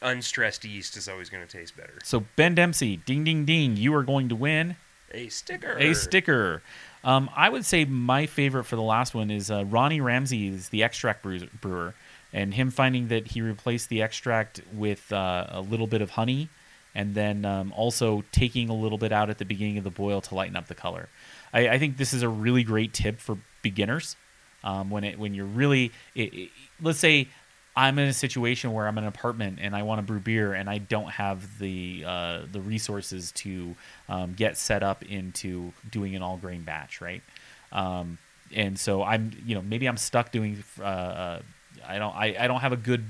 Unstressed 0.01 0.65
yeast 0.65 0.97
is 0.97 1.09
always 1.09 1.29
going 1.29 1.45
to 1.45 1.51
taste 1.59 1.77
better. 1.77 1.99
so 2.05 2.25
Ben 2.37 2.55
Dempsey, 2.55 2.99
ding 2.99 3.25
ding 3.25 3.45
ding, 3.45 3.77
you 3.77 3.93
are 3.95 4.05
going 4.05 4.29
to 4.29 4.37
win 4.37 4.77
A 5.13 5.29
sticker. 5.29 5.77
a 5.79 5.95
sticker. 5.95 6.63
Um, 7.05 7.31
I 7.35 7.49
would 7.49 7.65
say 7.65 7.85
my 7.85 8.27
favorite 8.27 8.65
for 8.65 8.77
the 8.77 8.83
last 8.83 9.15
one 9.15 9.31
is 9.31 9.51
uh, 9.51 9.65
Ronnie 9.65 10.01
Ramsey 10.01 10.49
is 10.49 10.69
the 10.71 10.83
extract 10.83 11.25
brewer, 11.61 11.95
and 12.33 12.53
him 12.55 12.71
finding 12.71 13.09
that 13.09 13.29
he 13.29 13.41
replaced 13.41 13.89
the 13.89 14.03
extract 14.03 14.61
with 14.75 15.11
uh, 15.13 15.47
a 15.51 15.61
little 15.61 15.87
bit 15.87 16.03
of 16.03 16.11
honey, 16.11 16.49
and 16.95 17.15
then 17.15 17.45
um, 17.45 17.73
also 17.77 18.25
taking 18.33 18.69
a 18.69 18.75
little 18.75 18.99
bit 18.99 19.13
out 19.13 19.31
at 19.31 19.39
the 19.39 19.45
beginning 19.45 19.79
of 19.79 19.85
the 19.85 19.91
boil 19.91 20.21
to 20.23 20.35
lighten 20.35 20.57
up 20.57 20.67
the 20.67 20.75
color. 20.75 21.09
I, 21.55 21.69
I 21.69 21.79
think 21.79 21.97
this 21.97 22.13
is 22.13 22.23
a 22.23 22.29
really 22.29 22.63
great 22.65 22.93
tip 22.93 23.19
for 23.21 23.39
beginners. 23.63 24.17
Um, 24.65 24.91
when 24.91 25.05
it 25.05 25.19
when 25.21 25.35
you're 25.35 25.47
really, 25.47 25.93
it, 26.17 26.35
it- 26.35 26.51
let's 26.83 26.99
say 26.99 27.29
I'm 27.79 27.97
in 28.01 28.09
a 28.09 28.13
situation 28.13 28.73
where 28.73 28.89
I'm 28.89 28.99
in 28.99 29.05
an 29.05 29.09
apartment 29.09 29.61
and 29.63 29.77
I 29.77 29.85
want 29.85 30.01
to 30.01 30.03
brew 30.03 30.19
beer 30.19 30.53
and 30.53 30.69
I 30.69 30.79
don't 30.79 31.11
have 31.11 31.61
the 31.61 32.03
uh, 32.05 32.41
the 32.51 32.61
resources 32.61 33.31
to 33.33 33.77
um, 34.09 34.35
get 34.35 34.57
set 34.57 34.83
up 34.83 35.05
into 35.05 35.73
doing 35.89 36.17
an 36.17 36.23
all 36.23 36.39
grain 36.39 36.63
batch, 36.63 37.01
right? 37.01 37.23
Um, 37.71 38.19
and 38.53 38.77
so 38.77 39.05
I'm, 39.05 39.31
you 39.47 39.55
know, 39.55 39.63
maybe 39.63 39.87
I'm 39.87 39.97
stuck 39.97 40.33
doing. 40.33 40.65
Uh, 40.81 40.83
uh, 40.83 41.43
I 41.87 42.01
don't. 42.01 42.17
I, 42.17 42.37
I 42.41 42.49
don't 42.49 42.59
have 42.59 42.73
a 42.73 42.77
good 42.77 43.05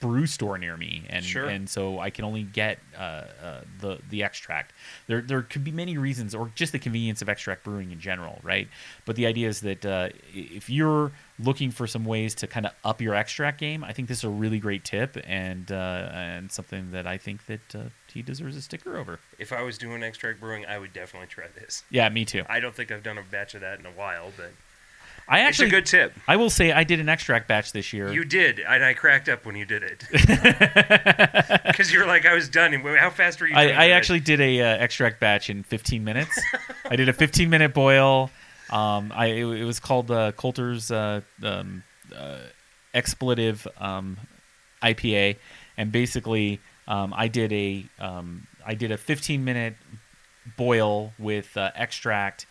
brew 0.00 0.26
store 0.26 0.58
near 0.58 0.76
me, 0.76 1.04
and 1.08 1.24
Sure. 1.24 1.46
and 1.48 1.68
so 1.68 1.98
I 1.98 2.10
can 2.10 2.24
only 2.24 2.42
get 2.42 2.78
uh, 2.96 3.00
uh, 3.00 3.60
the 3.80 3.98
the 4.10 4.22
extract. 4.22 4.72
There 5.06 5.20
there 5.22 5.42
could 5.42 5.64
be 5.64 5.70
many 5.72 5.96
reasons, 5.98 6.34
or 6.34 6.50
just 6.54 6.72
the 6.72 6.78
convenience 6.78 7.22
of 7.22 7.28
extract 7.28 7.64
brewing 7.64 7.90
in 7.90 8.00
general, 8.00 8.38
right? 8.42 8.68
But 9.06 9.16
the 9.16 9.26
idea 9.26 9.48
is 9.48 9.60
that 9.62 9.84
uh, 9.86 10.10
if 10.34 10.68
you're 10.68 11.12
looking 11.38 11.70
for 11.70 11.86
some 11.86 12.04
ways 12.04 12.34
to 12.36 12.46
kind 12.46 12.66
of 12.66 12.72
up 12.84 13.00
your 13.00 13.14
extract 13.14 13.58
game, 13.60 13.82
I 13.84 13.92
think 13.92 14.08
this 14.08 14.18
is 14.18 14.24
a 14.24 14.28
really 14.28 14.58
great 14.58 14.84
tip, 14.84 15.16
and 15.24 15.70
uh, 15.72 16.10
and 16.12 16.52
something 16.52 16.90
that 16.90 17.06
I 17.06 17.16
think 17.16 17.46
that 17.46 17.74
uh, 17.74 17.80
he 18.12 18.22
deserves 18.22 18.56
a 18.56 18.62
sticker 18.62 18.98
over. 18.98 19.18
If 19.38 19.52
I 19.52 19.62
was 19.62 19.78
doing 19.78 20.02
extract 20.02 20.40
brewing, 20.40 20.66
I 20.66 20.78
would 20.78 20.92
definitely 20.92 21.28
try 21.28 21.46
this. 21.54 21.84
Yeah, 21.90 22.08
me 22.08 22.24
too. 22.24 22.44
I 22.48 22.60
don't 22.60 22.74
think 22.74 22.90
I've 22.92 23.02
done 23.02 23.18
a 23.18 23.22
batch 23.22 23.54
of 23.54 23.60
that 23.62 23.78
in 23.78 23.86
a 23.86 23.90
while, 23.90 24.32
but 24.36 24.52
I 25.28 25.40
actually, 25.40 25.66
it's 25.66 25.74
a 25.74 25.76
good 25.76 25.86
tip. 25.86 26.14
I 26.26 26.36
will 26.36 26.50
say, 26.50 26.72
I 26.72 26.84
did 26.84 27.00
an 27.00 27.08
extract 27.08 27.48
batch 27.48 27.72
this 27.72 27.92
year. 27.92 28.10
You 28.10 28.24
did, 28.24 28.60
and 28.60 28.82
I 28.82 28.94
cracked 28.94 29.28
up 29.28 29.44
when 29.44 29.56
you 29.56 29.66
did 29.66 29.82
it 29.82 30.04
because 31.66 31.92
you 31.92 32.00
were 32.00 32.06
like, 32.06 32.24
"I 32.24 32.34
was 32.34 32.48
done." 32.48 32.72
How 32.72 33.10
fast 33.10 33.40
were 33.40 33.46
you? 33.46 33.54
I, 33.54 33.68
I 33.68 33.88
actually 33.90 34.20
did 34.20 34.40
a 34.40 34.60
uh, 34.60 34.66
extract 34.78 35.20
batch 35.20 35.50
in 35.50 35.62
15 35.62 36.02
minutes. 36.02 36.40
I 36.88 36.96
did 36.96 37.08
a 37.08 37.12
15 37.12 37.50
minute 37.50 37.74
boil. 37.74 38.30
Um, 38.70 39.12
I 39.14 39.26
it, 39.26 39.44
it 39.44 39.64
was 39.64 39.80
called 39.80 40.10
uh, 40.10 40.32
Coulter's 40.32 40.90
uh, 40.90 41.20
um, 41.42 41.82
uh, 42.14 42.38
expletive 42.94 43.66
um, 43.78 44.16
IPA, 44.82 45.36
and 45.76 45.92
basically 45.92 46.60
um, 46.86 47.12
I 47.14 47.28
did 47.28 47.52
a 47.52 47.84
um, 47.98 48.46
I 48.66 48.74
did 48.74 48.90
a 48.90 48.96
15 48.96 49.44
minute 49.44 49.74
boil 50.56 51.12
with 51.18 51.56
uh, 51.56 51.70
extract, 51.74 52.46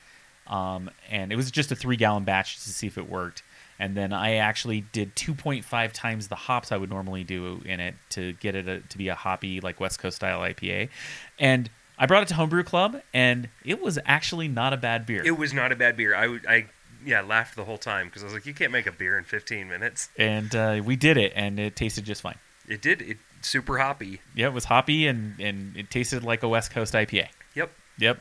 um, 0.50 0.90
and 1.10 1.32
it 1.32 1.36
was 1.36 1.52
just 1.52 1.72
a 1.72 1.76
three 1.76 1.96
gallon 1.96 2.24
batch 2.24 2.56
to 2.64 2.70
see 2.70 2.88
if 2.88 2.98
it 2.98 3.10
worked. 3.10 3.44
And 3.80 3.96
then 3.96 4.12
I 4.12 4.36
actually 4.36 4.82
did 4.92 5.16
2.5 5.16 5.92
times 5.92 6.30
the 6.30 6.36
hops 6.36 6.72
I 6.72 6.78
would 6.78 6.90
normally 6.90 7.24
do 7.24 7.62
in 7.64 7.80
it 7.80 7.94
to 8.12 8.34
get 8.34 8.56
it 8.56 8.68
a, 8.68 8.80
to 8.80 8.98
be 8.98 9.08
a 9.10 9.16
hoppy 9.16 9.62
like 9.62 9.80
West 9.80 10.00
Coast 10.00 10.16
style 10.18 10.40
IPA. 10.40 10.90
And 11.38 11.70
I 12.00 12.06
brought 12.06 12.24
it 12.24 12.28
to 12.30 12.36
Homebrew 12.36 12.64
Club, 12.64 13.02
and 13.14 13.50
it 13.64 13.82
was 13.82 13.98
actually 14.06 14.48
not 14.48 14.74
a 14.74 14.78
bad 14.78 15.06
beer. 15.06 15.24
It 15.26 15.38
was 15.38 15.54
not 15.54 15.72
a 15.72 15.76
bad 15.76 15.98
beer. 15.98 16.16
I 16.16 16.40
I, 16.48 16.66
yeah, 17.06 17.22
laughed 17.22 17.56
the 17.56 17.66
whole 17.66 17.78
time 17.78 18.08
because 18.08 18.24
I 18.24 18.26
was 18.26 18.34
like, 18.34 18.46
"You 18.46 18.54
can't 18.54 18.72
make 18.72 18.86
a 18.86 18.92
beer 18.92 19.18
in 19.18 19.24
15 19.24 19.68
minutes." 19.68 20.10
and 20.18 20.56
uh, 20.56 20.82
we 20.84 20.96
did 20.96 21.18
it, 21.18 21.34
and 21.36 21.60
it 21.60 21.76
tasted 21.76 22.06
just 22.06 22.22
fine. 22.22 22.38
It 22.68 22.82
did. 22.82 23.02
It 23.02 23.18
super 23.42 23.78
hoppy. 23.80 24.22
Yeah, 24.36 24.48
it 24.48 24.54
was 24.54 24.66
hoppy, 24.66 25.08
and 25.08 25.40
and 25.40 25.76
it 25.76 25.90
tasted 25.90 26.24
like 26.24 26.44
a 26.44 26.48
West 26.48 26.72
Coast 26.72 26.94
IPA. 26.94 27.30
Yep. 27.56 27.72
Yep. 27.98 28.20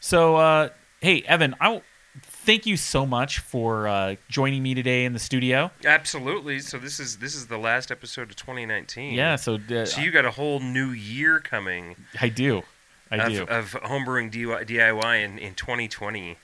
So, 0.00 0.36
uh, 0.36 0.68
hey, 1.00 1.22
Evan, 1.22 1.54
I 1.60 1.82
thank 2.22 2.66
you 2.66 2.76
so 2.76 3.04
much 3.04 3.38
for 3.38 3.88
uh, 3.88 4.16
joining 4.28 4.62
me 4.62 4.74
today 4.74 5.04
in 5.04 5.12
the 5.12 5.18
studio. 5.18 5.70
Absolutely. 5.84 6.60
So 6.60 6.78
this 6.78 6.98
is 7.00 7.18
this 7.18 7.34
is 7.34 7.46
the 7.46 7.58
last 7.58 7.90
episode 7.90 8.30
of 8.30 8.36
2019. 8.36 9.14
Yeah, 9.14 9.36
so, 9.36 9.58
uh, 9.70 9.84
So 9.84 10.00
you 10.00 10.10
got 10.10 10.24
a 10.24 10.30
whole 10.30 10.60
new 10.60 10.90
year 10.90 11.40
coming 11.40 11.96
I 12.20 12.28
do. 12.28 12.62
I 13.10 13.16
of, 13.16 13.32
do. 13.32 13.42
of 13.44 13.72
homebrewing 13.84 14.32
DIY 14.32 15.24
in, 15.24 15.38
in 15.38 15.54
2020. 15.54 16.36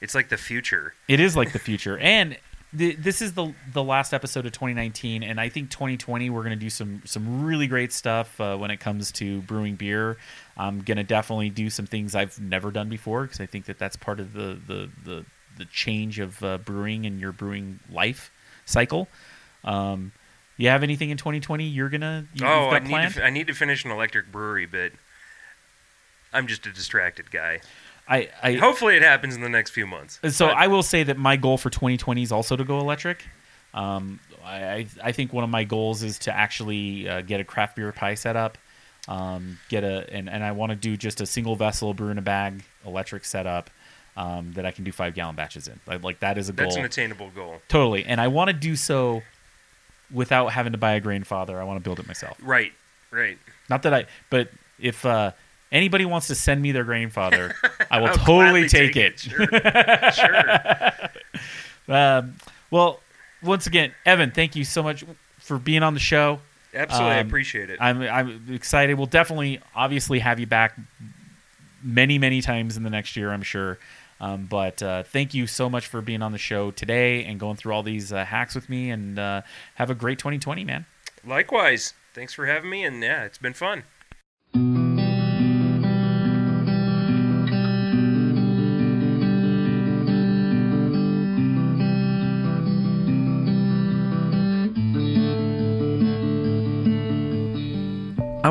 It's 0.00 0.14
like 0.14 0.28
the 0.28 0.36
future. 0.36 0.94
It 1.08 1.20
is 1.20 1.36
like 1.36 1.52
the 1.52 1.58
future, 1.58 1.98
and 2.00 2.36
th- 2.76 2.98
this 2.98 3.22
is 3.22 3.32
the 3.32 3.52
the 3.72 3.82
last 3.82 4.12
episode 4.12 4.46
of 4.46 4.52
2019, 4.52 5.22
and 5.22 5.40
I 5.40 5.48
think 5.48 5.70
2020 5.70 6.30
we're 6.30 6.42
gonna 6.42 6.56
do 6.56 6.70
some 6.70 7.02
some 7.04 7.44
really 7.44 7.66
great 7.66 7.92
stuff 7.92 8.40
uh, 8.40 8.56
when 8.56 8.70
it 8.70 8.78
comes 8.78 9.10
to 9.12 9.40
brewing 9.42 9.76
beer. 9.76 10.16
I'm 10.56 10.80
gonna 10.80 11.04
definitely 11.04 11.50
do 11.50 11.68
some 11.70 11.86
things 11.86 12.14
I've 12.14 12.40
never 12.40 12.70
done 12.70 12.88
before 12.88 13.22
because 13.24 13.40
I 13.40 13.46
think 13.46 13.66
that 13.66 13.78
that's 13.78 13.96
part 13.96 14.20
of 14.20 14.32
the 14.32 14.58
the 14.66 14.90
the, 15.04 15.24
the 15.58 15.64
change 15.66 16.18
of 16.18 16.42
uh, 16.42 16.58
brewing 16.58 17.06
and 17.06 17.20
your 17.20 17.32
brewing 17.32 17.80
life 17.90 18.30
cycle. 18.64 19.08
Um, 19.64 20.12
you 20.56 20.68
have 20.68 20.82
anything 20.82 21.10
in 21.10 21.18
2020 21.18 21.64
you're 21.64 21.88
gonna 21.90 22.26
you, 22.34 22.46
oh, 22.46 22.70
I 22.70 22.78
need 22.78 23.12
to, 23.12 23.24
I 23.24 23.30
need 23.30 23.46
to 23.48 23.54
finish 23.54 23.84
an 23.84 23.90
electric 23.90 24.32
brewery, 24.32 24.64
but 24.66 24.92
I'm 26.32 26.46
just 26.46 26.66
a 26.66 26.72
distracted 26.72 27.30
guy. 27.30 27.60
I, 28.08 28.28
I 28.42 28.52
Hopefully, 28.54 28.96
it 28.96 29.02
happens 29.02 29.34
in 29.34 29.40
the 29.42 29.48
next 29.48 29.70
few 29.70 29.86
months. 29.86 30.20
So 30.30 30.46
But- 30.46 30.56
I 30.56 30.68
will 30.68 30.82
say 30.82 31.02
that 31.02 31.16
my 31.18 31.36
goal 31.36 31.58
for 31.58 31.70
2020 31.70 32.22
is 32.22 32.30
also 32.32 32.54
to 32.56 32.64
go 32.64 32.78
electric. 32.78 33.24
Um, 33.74 34.20
I, 34.44 34.56
I- 34.56 34.86
I 35.04 35.12
think 35.12 35.32
one 35.32 35.44
of 35.44 35.50
my 35.50 35.64
goals 35.64 36.02
is 36.02 36.18
to 36.20 36.32
actually 36.34 37.08
uh, 37.08 37.22
get 37.22 37.40
a 37.40 37.44
CraftBeerPi 37.44 38.16
set 38.16 38.36
up. 38.36 38.58
Um, 39.08 39.58
get 39.68 39.84
a 39.84 40.08
and, 40.12 40.28
and 40.28 40.42
I 40.42 40.52
want 40.52 40.70
to 40.70 40.76
do 40.76 40.96
just 40.96 41.20
a 41.20 41.26
single 41.26 41.54
vessel 41.54 41.94
brew 41.94 42.08
in 42.08 42.18
a 42.18 42.22
bag 42.22 42.64
electric 42.84 43.24
setup 43.24 43.70
um, 44.16 44.52
that 44.54 44.66
I 44.66 44.70
can 44.70 44.84
do 44.84 44.92
five 44.92 45.14
gallon 45.14 45.36
batches 45.36 45.68
in. 45.68 45.78
Like, 45.86 46.02
like 46.02 46.20
that 46.20 46.38
is 46.38 46.48
a 46.48 46.52
goal. 46.52 46.66
that's 46.66 46.76
an 46.76 46.84
attainable 46.84 47.30
goal. 47.30 47.60
totally, 47.68 48.04
and 48.04 48.20
I 48.20 48.28
want 48.28 48.48
to 48.48 48.54
do 48.54 48.74
so 48.74 49.22
without 50.12 50.48
having 50.48 50.72
to 50.72 50.78
buy 50.78 50.94
a 50.94 51.00
Grainfather. 51.00 51.56
I 51.56 51.64
want 51.64 51.78
to 51.78 51.84
build 51.84 52.00
it 52.00 52.06
myself. 52.06 52.36
Right, 52.42 52.72
right. 53.10 53.38
Not 53.68 53.82
that 53.82 53.94
I, 53.94 54.06
but 54.30 54.48
if 54.80 55.04
uh, 55.04 55.32
anybody 55.70 56.04
wants 56.04 56.28
to 56.28 56.34
send 56.34 56.62
me 56.62 56.72
their 56.72 56.84
Grainfather, 56.84 57.52
I 57.90 58.00
will 58.00 58.08
totally 58.08 58.66
gladly 58.66 58.68
take, 58.68 58.96
it. 58.96 59.20
Sure. 59.20 59.46
sure. 60.12 60.90
Um, 61.88 62.34
well, 62.68 63.00
once 63.44 63.68
again, 63.68 63.92
Evan, 64.04 64.32
thank 64.32 64.56
you 64.56 64.64
so 64.64 64.82
much 64.82 65.04
for 65.38 65.56
being 65.56 65.84
on 65.84 65.94
the 65.94 66.00
show. 66.00 66.40
Absolutely, 66.76 67.14
I 67.16 67.20
Um, 67.20 67.26
appreciate 67.26 67.70
it. 67.70 67.78
I'm 67.80 68.02
I'm 68.02 68.46
excited. 68.50 68.94
We'll 68.94 69.06
definitely, 69.06 69.60
obviously, 69.74 70.18
have 70.20 70.38
you 70.38 70.46
back 70.46 70.76
many, 71.82 72.18
many 72.18 72.40
times 72.42 72.76
in 72.76 72.82
the 72.82 72.90
next 72.90 73.16
year. 73.16 73.30
I'm 73.32 73.42
sure. 73.42 73.78
Um, 74.20 74.46
but 74.46 74.82
uh, 74.82 75.02
thank 75.02 75.34
you 75.34 75.46
so 75.46 75.68
much 75.68 75.86
for 75.86 76.00
being 76.00 76.22
on 76.22 76.32
the 76.32 76.38
show 76.38 76.70
today 76.70 77.24
and 77.24 77.38
going 77.38 77.56
through 77.56 77.72
all 77.74 77.82
these 77.82 78.12
uh, 78.12 78.24
hacks 78.24 78.54
with 78.54 78.68
me. 78.70 78.90
And 78.90 79.18
uh, 79.18 79.42
have 79.74 79.90
a 79.90 79.94
great 79.94 80.18
2020, 80.18 80.64
man. 80.64 80.86
Likewise. 81.24 81.92
Thanks 82.14 82.32
for 82.32 82.46
having 82.46 82.70
me, 82.70 82.82
and 82.82 83.02
yeah, 83.02 83.24
it's 83.24 83.36
been 83.36 83.52
fun. 83.52 83.82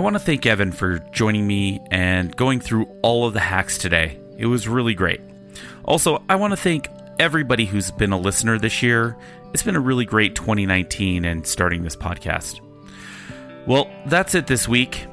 Want 0.05 0.13
to 0.13 0.19
thank 0.19 0.45
Evan 0.45 0.71
for 0.71 0.99
joining 1.11 1.47
me 1.47 1.81
and 1.89 2.35
going 2.37 2.59
through 2.59 2.85
all 3.01 3.25
of 3.25 3.33
the 3.33 3.39
hacks 3.39 3.79
today. 3.79 4.19
It 4.37 4.45
was 4.45 4.67
really 4.67 4.93
great. 4.93 5.19
Also, 5.83 6.23
I 6.29 6.35
want 6.35 6.51
to 6.51 6.57
thank 6.57 6.87
everybody 7.17 7.65
who's 7.65 7.89
been 7.89 8.11
a 8.11 8.17
listener 8.19 8.59
this 8.59 8.83
year. 8.83 9.17
It's 9.51 9.63
been 9.63 9.75
a 9.75 9.79
really 9.79 10.05
great 10.05 10.35
2019 10.35 11.25
and 11.25 11.47
starting 11.47 11.81
this 11.81 11.95
podcast. 11.95 12.59
Well, 13.65 13.89
that's 14.05 14.35
it 14.35 14.45
this 14.45 14.67
week. 14.67 15.07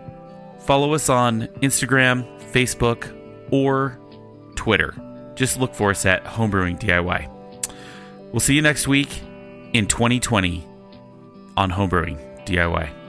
Follow 0.67 0.93
us 0.93 1.09
on 1.09 1.47
Instagram, 1.63 2.27
Facebook, 2.53 3.11
or 3.51 3.99
Twitter. 4.57 4.95
Just 5.37 5.59
look 5.59 5.75
for 5.75 5.89
us 5.89 6.05
at 6.05 6.23
Homebrewing 6.25 6.79
DIY. 6.79 7.31
We'll 8.31 8.41
see 8.41 8.55
you 8.55 8.61
next 8.61 8.87
week 8.87 9.23
in 9.73 9.87
2020 9.87 10.67
on 11.57 11.71
Homebrewing 11.71 12.45
DIY. 12.45 13.02